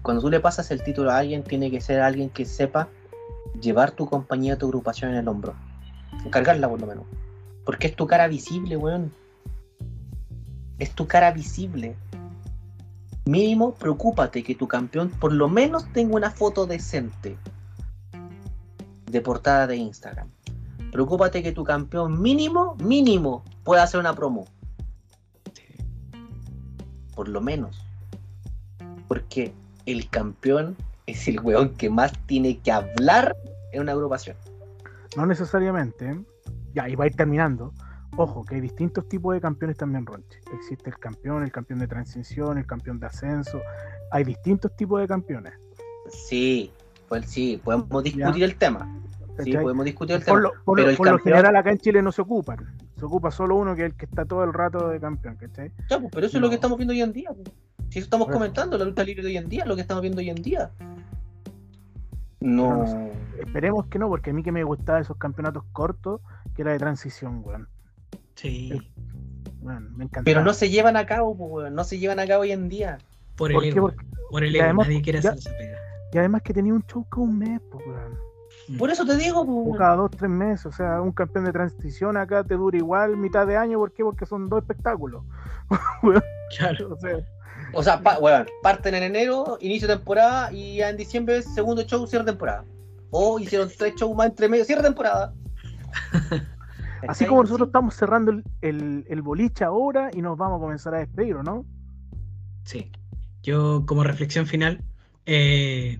cuando 0.02 0.22
tú 0.22 0.30
le 0.30 0.40
pasas 0.40 0.70
el 0.70 0.82
título 0.82 1.10
a 1.10 1.18
alguien, 1.18 1.42
tiene 1.42 1.70
que 1.70 1.80
ser 1.80 2.00
alguien 2.00 2.30
que 2.30 2.44
sepa 2.44 2.88
llevar 3.60 3.90
tu 3.90 4.06
compañía, 4.06 4.56
tu 4.56 4.66
agrupación 4.66 5.10
en 5.10 5.18
el 5.18 5.28
hombro. 5.28 5.54
Cargarla 6.30 6.68
por 6.68 6.80
lo 6.80 6.86
menos. 6.86 7.04
Porque 7.70 7.86
es 7.86 7.94
tu 7.94 8.08
cara 8.08 8.26
visible, 8.26 8.76
weón. 8.76 9.12
Es 10.80 10.92
tu 10.92 11.06
cara 11.06 11.30
visible 11.30 11.94
mínimo 13.30 13.74
preocúpate 13.74 14.42
que 14.42 14.56
tu 14.56 14.66
campeón 14.66 15.08
por 15.08 15.32
lo 15.32 15.48
menos 15.48 15.86
tenga 15.92 16.16
una 16.16 16.32
foto 16.32 16.66
decente 16.66 17.38
de 19.06 19.20
portada 19.20 19.68
de 19.68 19.76
Instagram. 19.76 20.28
Preocúpate 20.90 21.40
que 21.44 21.52
tu 21.52 21.62
campeón 21.62 22.20
mínimo, 22.20 22.74
mínimo, 22.82 23.44
pueda 23.62 23.84
hacer 23.84 24.00
una 24.00 24.16
promo. 24.16 24.48
Por 27.14 27.28
lo 27.28 27.40
menos. 27.40 27.80
Porque 29.06 29.52
el 29.86 30.10
campeón 30.10 30.76
es 31.06 31.28
el 31.28 31.38
weón 31.38 31.76
que 31.76 31.88
más 31.88 32.12
tiene 32.26 32.58
que 32.58 32.72
hablar 32.72 33.36
en 33.70 33.82
una 33.82 33.92
agrupación. 33.92 34.36
No 35.16 35.24
necesariamente. 35.24 36.18
Ya, 36.74 36.88
y 36.88 36.94
va 36.96 37.04
a 37.04 37.06
ir 37.08 37.14
terminando. 37.16 37.72
Ojo, 38.16 38.44
que 38.44 38.56
hay 38.56 38.60
distintos 38.60 39.08
tipos 39.08 39.34
de 39.34 39.40
campeones 39.40 39.76
también, 39.76 40.04
Ronche. 40.04 40.40
Existe 40.54 40.90
el 40.90 40.98
campeón, 40.98 41.42
el 41.44 41.52
campeón 41.52 41.78
de 41.78 41.86
transición, 41.86 42.58
el 42.58 42.66
campeón 42.66 42.98
de 42.98 43.06
ascenso. 43.06 43.60
Hay 44.10 44.24
distintos 44.24 44.74
tipos 44.76 45.00
de 45.00 45.06
campeones. 45.06 45.52
Sí, 46.08 46.72
pues 47.08 47.26
sí, 47.30 47.60
podemos 47.62 48.02
discutir 48.02 48.42
el 48.42 48.56
tema. 48.56 48.96
Sí, 49.44 49.52
podemos 49.56 49.84
discutir 49.84 50.16
el 50.16 50.22
Por 50.22 50.26
tema. 50.26 50.40
lo, 50.40 50.52
por 50.64 50.76
pero 50.76 50.86
lo- 50.86 50.90
el 50.90 50.96
por 50.96 51.10
lo 51.10 51.18
general 51.18 51.56
acá 51.56 51.70
en 51.70 51.78
Chile 51.78 52.02
no 52.02 52.12
se 52.12 52.20
ocupan. 52.22 52.76
Se 52.98 53.04
ocupa 53.06 53.30
solo 53.30 53.56
uno 53.56 53.74
que 53.74 53.82
es 53.86 53.92
el 53.92 53.96
que 53.96 54.04
está 54.04 54.24
todo 54.26 54.44
el 54.44 54.52
rato 54.52 54.88
de 54.88 55.00
campeón, 55.00 55.36
¿cachai? 55.36 55.72
Ya, 55.88 55.98
pues, 55.98 56.10
pero 56.12 56.26
eso 56.26 56.36
es 56.36 56.42
lo 56.42 56.48
que 56.50 56.56
estamos 56.56 56.76
viendo 56.76 56.92
hoy 56.92 57.00
en 57.00 57.12
día. 57.12 57.30
pues. 57.32 57.48
Si 57.88 57.98
eso 58.00 58.06
estamos 58.06 58.28
comentando, 58.28 58.76
la 58.76 58.84
lucha 58.84 59.02
libre 59.02 59.22
de 59.22 59.28
hoy 59.30 59.36
en 59.38 59.48
día, 59.48 59.64
lo 59.64 59.74
que 59.76 59.80
estamos 59.82 60.02
viendo 60.02 60.18
hoy 60.20 60.28
en 60.30 60.42
día. 60.42 60.70
No. 62.40 62.84
Esperemos 63.38 63.86
que 63.86 63.98
no, 63.98 64.08
porque 64.08 64.30
a 64.30 64.32
mí 64.32 64.42
que 64.42 64.52
me 64.52 64.64
gustaban 64.64 65.02
esos 65.02 65.16
campeonatos 65.16 65.64
cortos, 65.72 66.20
que 66.54 66.62
era 66.62 66.72
de 66.72 66.78
transición, 66.78 67.42
weón. 67.44 67.68
Sí. 68.34 68.72
Weón, 69.60 69.96
me 69.96 70.04
encantaba. 70.04 70.24
Pero 70.24 70.42
no 70.44 70.52
se 70.54 70.70
llevan 70.70 70.96
a 70.96 71.06
cabo, 71.06 71.30
weón, 71.32 71.74
no 71.74 71.84
se 71.84 71.98
llevan 71.98 72.18
a 72.18 72.26
cabo 72.26 72.42
hoy 72.42 72.52
en 72.52 72.68
día. 72.68 72.98
Por 73.36 73.52
el 73.52 73.62
ego. 73.64 73.88
Porque- 73.88 74.06
Por 74.30 74.44
el 74.44 74.52
y 74.52 74.56
ego. 74.56 74.64
además, 74.64 74.86
Nadie 74.88 75.02
quiere 75.02 75.20
ya- 75.20 75.30
hacer 75.30 75.38
esa 75.40 75.58
pega. 75.58 75.78
Y 76.12 76.18
además 76.18 76.42
que 76.42 76.52
tenía 76.54 76.74
un 76.74 76.82
show 76.86 77.06
cada 77.08 77.22
un 77.22 77.38
mes, 77.38 77.60
pues, 77.70 77.86
weón. 77.86 78.14
Mm. 78.68 78.78
Por 78.78 78.90
eso 78.90 79.04
te 79.04 79.16
digo, 79.16 79.44
pues, 79.46 79.78
cada 79.78 79.96
dos, 79.96 80.10
tres 80.10 80.30
meses. 80.30 80.66
O 80.66 80.72
sea, 80.72 81.00
un 81.00 81.12
campeón 81.12 81.44
de 81.44 81.52
transición 81.52 82.16
acá 82.16 82.42
te 82.44 82.54
dura 82.54 82.76
igual 82.76 83.16
mitad 83.16 83.46
de 83.46 83.56
año. 83.56 83.78
¿Por 83.78 83.92
qué? 83.92 84.02
Porque 84.02 84.26
son 84.26 84.48
dos 84.48 84.60
espectáculos. 84.62 85.24
Claro. 86.58 86.94
O 86.94 86.96
sea, 86.98 87.18
O 87.72 87.82
sea, 87.82 88.00
pa- 88.02 88.18
weón, 88.18 88.46
parten 88.62 88.94
en 88.94 89.02
enero, 89.04 89.58
inicio 89.60 89.86
de 89.88 89.96
temporada 89.96 90.52
y 90.52 90.76
ya 90.76 90.90
en 90.90 90.96
diciembre, 90.96 91.42
segundo 91.42 91.82
show, 91.82 92.06
cierre 92.06 92.24
de 92.24 92.32
temporada. 92.32 92.64
O 93.10 93.38
hicieron 93.38 93.68
tres 93.76 93.94
shows 93.96 94.16
más 94.16 94.28
entre 94.28 94.48
medio, 94.48 94.64
cierre 94.64 94.82
de 94.82 94.88
temporada. 94.88 95.32
así 97.08 97.26
como 97.26 97.42
nosotros 97.42 97.68
estamos 97.68 97.94
cerrando 97.94 98.30
el, 98.32 98.44
el, 98.60 99.04
el 99.08 99.22
boliche 99.22 99.64
ahora 99.64 100.10
y 100.12 100.22
nos 100.22 100.36
vamos 100.36 100.58
a 100.58 100.60
comenzar 100.60 100.94
a 100.94 100.98
despedir, 100.98 101.34
¿o 101.36 101.42
no? 101.42 101.64
Sí. 102.64 102.90
Yo, 103.42 103.84
como 103.86 104.04
reflexión 104.04 104.46
final, 104.46 104.82
eh, 105.26 105.98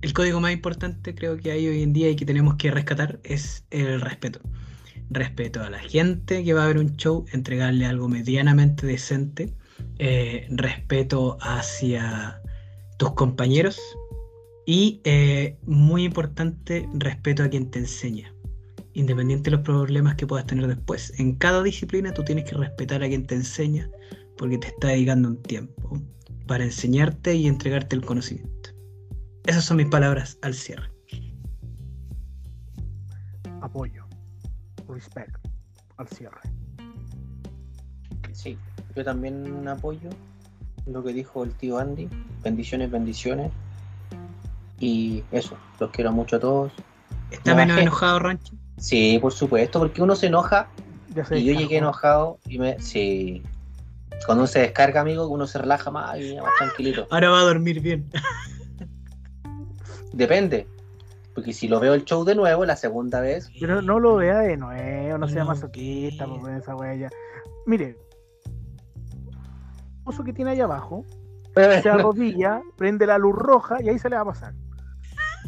el 0.00 0.12
código 0.14 0.40
más 0.40 0.52
importante 0.52 1.14
creo 1.14 1.36
que 1.36 1.50
hay 1.52 1.68
hoy 1.68 1.82
en 1.82 1.92
día 1.92 2.08
y 2.10 2.16
que 2.16 2.24
tenemos 2.24 2.54
que 2.56 2.70
rescatar 2.70 3.20
es 3.24 3.64
el 3.70 4.00
respeto. 4.00 4.40
Respeto 5.10 5.62
a 5.62 5.68
la 5.68 5.78
gente 5.78 6.42
que 6.42 6.54
va 6.54 6.64
a 6.64 6.66
ver 6.66 6.78
un 6.78 6.96
show, 6.96 7.26
entregarle 7.32 7.86
algo 7.86 8.08
medianamente 8.08 8.86
decente. 8.86 9.52
Eh, 9.98 10.46
respeto 10.50 11.38
hacia 11.40 12.40
tus 12.98 13.12
compañeros. 13.12 13.80
Y 14.66 15.00
eh, 15.04 15.58
muy 15.66 16.04
importante, 16.04 16.88
respeto 16.94 17.42
a 17.42 17.48
quien 17.48 17.70
te 17.70 17.80
enseña. 17.80 18.32
Independiente 18.94 19.50
de 19.50 19.56
los 19.56 19.64
problemas 19.64 20.14
que 20.14 20.26
puedas 20.26 20.46
tener 20.46 20.66
después. 20.66 21.18
En 21.18 21.34
cada 21.34 21.62
disciplina 21.62 22.12
tú 22.12 22.22
tienes 22.24 22.44
que 22.44 22.56
respetar 22.56 23.02
a 23.02 23.08
quien 23.08 23.26
te 23.26 23.34
enseña 23.34 23.90
porque 24.36 24.58
te 24.58 24.68
está 24.68 24.88
dedicando 24.88 25.28
un 25.28 25.42
tiempo 25.42 26.00
para 26.46 26.64
enseñarte 26.64 27.34
y 27.34 27.46
entregarte 27.46 27.96
el 27.96 28.04
conocimiento. 28.04 28.70
Esas 29.46 29.64
son 29.64 29.78
mis 29.78 29.86
palabras 29.86 30.38
al 30.42 30.54
cierre. 30.54 30.90
Apoyo. 33.60 34.04
Respect. 34.88 35.36
Al 35.96 36.08
cierre. 36.08 36.51
Sí, 38.32 38.58
yo 38.94 39.04
también 39.04 39.66
apoyo 39.68 40.10
lo 40.86 41.02
que 41.02 41.12
dijo 41.12 41.44
el 41.44 41.52
tío 41.52 41.78
Andy. 41.78 42.08
Bendiciones, 42.42 42.90
bendiciones. 42.90 43.52
Y 44.80 45.22
eso, 45.30 45.56
los 45.78 45.90
quiero 45.90 46.12
mucho 46.12 46.36
a 46.36 46.40
todos. 46.40 46.72
¿Está 47.30 47.52
No, 47.52 47.56
menos 47.56 47.78
enojado, 47.78 48.18
Rancho? 48.18 48.54
Sí, 48.78 49.18
por 49.20 49.32
supuesto, 49.32 49.78
porque 49.78 50.02
uno 50.02 50.16
se 50.16 50.26
enoja 50.26 50.68
Ya 51.14 51.24
se 51.24 51.38
y 51.38 51.44
yo 51.44 51.52
llegué 51.52 51.78
enojado 51.78 52.38
y 52.46 52.58
me. 52.58 52.78
Sí. 52.80 53.42
Cuando 54.26 54.42
uno 54.42 54.48
se 54.48 54.60
descarga, 54.60 55.00
amigo, 55.00 55.26
uno 55.28 55.46
se 55.46 55.58
relaja 55.58 55.90
más 55.90 56.18
y 56.20 56.36
más 56.36 56.52
tranquilito. 56.58 57.06
Ahora 57.10 57.30
va 57.30 57.40
a 57.40 57.44
dormir 57.44 57.80
bien. 57.80 58.10
Depende. 60.12 60.66
Porque 61.34 61.52
si 61.52 61.66
lo 61.66 61.80
veo 61.80 61.94
el 61.94 62.04
show 62.04 62.24
de 62.24 62.34
nuevo, 62.34 62.64
la 62.66 62.76
segunda 62.76 63.20
vez, 63.20 63.50
Pero 63.58 63.80
no 63.80 63.98
lo 63.98 64.16
vea 64.16 64.40
de 64.40 64.56
nuevo, 64.56 65.16
no 65.16 65.28
sea 65.28 65.44
masoquista, 65.44 66.26
¿qué? 66.26 66.38
pues, 66.38 66.62
esa 66.62 66.76
wea 66.76 66.94
ya. 66.94 67.10
Mire, 67.64 67.96
pozo 70.04 70.24
que 70.24 70.32
tiene 70.32 70.52
ahí 70.52 70.60
abajo, 70.60 71.04
se 71.54 71.88
arrodilla, 71.90 72.62
prende 72.76 73.06
la 73.06 73.18
luz 73.18 73.34
roja 73.36 73.82
y 73.82 73.88
ahí 73.88 73.98
se 73.98 74.08
le 74.08 74.16
va 74.16 74.22
a 74.22 74.26
pasar. 74.26 74.54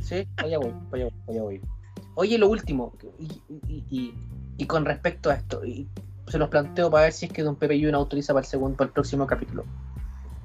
Sí, 0.02 0.26
allá 0.36 0.58
voy, 0.58 0.74
allá 0.92 1.04
voy, 1.04 1.12
allá 1.28 1.42
voy. 1.42 1.60
Oye, 2.16 2.38
lo 2.38 2.48
último, 2.48 2.92
y, 3.18 3.24
y- 3.48 3.84
y- 3.90 4.14
y 4.56 4.66
con 4.66 4.84
respecto 4.84 5.30
a 5.30 5.34
esto, 5.34 5.62
se 6.28 6.38
los 6.38 6.48
planteo 6.48 6.90
para 6.90 7.04
ver 7.04 7.12
si 7.12 7.26
es 7.26 7.32
que 7.32 7.42
Don 7.42 7.56
Pepe 7.56 7.78
Yuna 7.78 7.98
autoriza 7.98 8.32
para 8.32 8.44
el 8.44 8.48
segundo, 8.50 8.76
para 8.76 8.88
el 8.88 8.92
próximo 8.92 9.26
capítulo. 9.26 9.64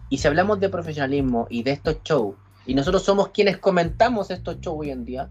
Y 0.09 0.17
si 0.17 0.27
hablamos 0.27 0.59
de 0.59 0.69
profesionalismo 0.69 1.45
y 1.49 1.61
de 1.63 1.71
estos 1.71 2.01
shows, 2.03 2.35
y 2.65 2.73
nosotros 2.73 3.03
somos 3.03 3.29
quienes 3.29 3.57
comentamos 3.57 4.31
estos 4.31 4.59
shows 4.61 4.77
hoy 4.79 4.89
en 4.89 5.05
día, 5.05 5.29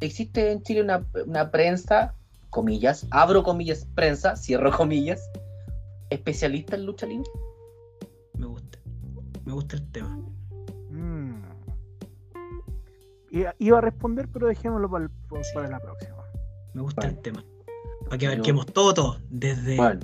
existe 0.00 0.50
en 0.52 0.62
Chile 0.62 0.82
una, 0.82 1.04
una 1.26 1.50
prensa, 1.50 2.14
comillas, 2.50 3.06
abro 3.10 3.42
comillas, 3.42 3.86
prensa, 3.94 4.36
cierro 4.36 4.70
comillas, 4.72 5.30
especialista 6.10 6.76
en 6.76 6.86
lucha 6.86 7.06
libre. 7.06 7.28
Me 8.42 8.48
gusta. 8.48 8.78
Me 9.44 9.52
gusta 9.52 9.76
el 9.76 9.86
tema. 9.92 10.18
Mm. 10.90 11.42
Iba 13.60 13.78
a 13.78 13.80
responder, 13.80 14.28
pero 14.32 14.48
dejémoslo 14.48 14.90
para, 14.90 15.04
el- 15.04 15.10
para 15.54 15.68
la 15.68 15.78
próxima. 15.78 16.16
Me 16.74 16.82
gusta 16.82 17.06
el 17.06 17.18
tema. 17.20 17.44
Para 18.06 18.18
que 18.18 18.26
abarquemos 18.26 18.66
todo, 18.66 18.92
todo. 18.92 19.18
Desde 19.30 19.76
Bueno, 19.76 20.00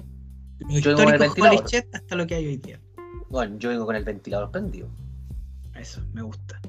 lo 0.60 0.78
yo 0.78 0.94
con 0.94 1.08
el 1.08 1.22
histórico 1.24 1.64
hasta 1.92 2.14
lo 2.14 2.26
que 2.28 2.36
hay 2.36 2.46
hoy 2.46 2.56
día. 2.58 2.80
bueno, 3.28 3.58
yo 3.58 3.70
vengo 3.70 3.84
con 3.86 3.96
el 3.96 4.04
ventilador 4.04 4.52
prendido. 4.52 4.88
Eso, 5.74 6.00
me 6.12 6.22
gusta. 6.22 6.60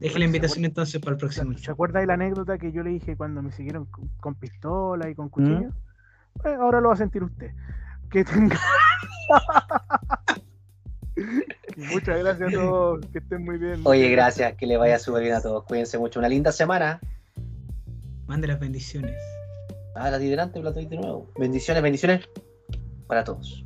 Deje 0.00 0.18
la 0.18 0.24
invitación 0.24 0.64
entonces 0.64 1.00
para 1.00 1.12
el 1.12 1.18
próximo 1.18 1.56
¿Se 1.56 1.70
acuerda 1.70 2.00
de 2.00 2.06
la 2.06 2.14
anécdota 2.14 2.58
que 2.58 2.72
yo 2.72 2.82
le 2.82 2.90
dije 2.90 3.16
cuando 3.16 3.42
me 3.42 3.52
siguieron 3.52 3.84
con, 3.86 4.08
con 4.20 4.34
pistola 4.34 5.08
y 5.08 5.14
con 5.14 5.26
¿Mm? 5.26 5.30
cuchillo? 5.30 5.70
Ahora 6.58 6.80
lo 6.80 6.88
va 6.88 6.94
a 6.94 6.96
sentir 6.96 7.22
usted. 7.22 7.52
Que 8.10 8.24
tenga. 8.24 8.58
Y 11.76 11.80
Muchas 11.92 12.18
gracias 12.18 12.48
a 12.48 12.52
todos. 12.52 13.06
Que 13.06 13.18
estén 13.18 13.44
muy 13.44 13.58
bien. 13.58 13.80
Oye, 13.84 14.10
gracias, 14.10 14.54
que 14.56 14.66
le 14.66 14.76
vaya 14.76 14.98
súper 14.98 15.22
bien 15.22 15.34
a 15.34 15.40
todos. 15.40 15.64
Cuídense 15.64 15.98
mucho. 15.98 16.18
Una 16.18 16.28
linda 16.28 16.52
semana. 16.52 17.00
Mande 18.26 18.48
las 18.48 18.60
bendiciones. 18.60 19.16
Ah, 19.94 20.10
la 20.10 20.18
de 20.18 20.28
delante, 20.28 20.62
la 20.62 20.72
de 20.72 20.86
nuevo. 20.96 21.30
Bendiciones, 21.38 21.82
bendiciones 21.82 22.28
para 23.06 23.24
todos. 23.24 23.64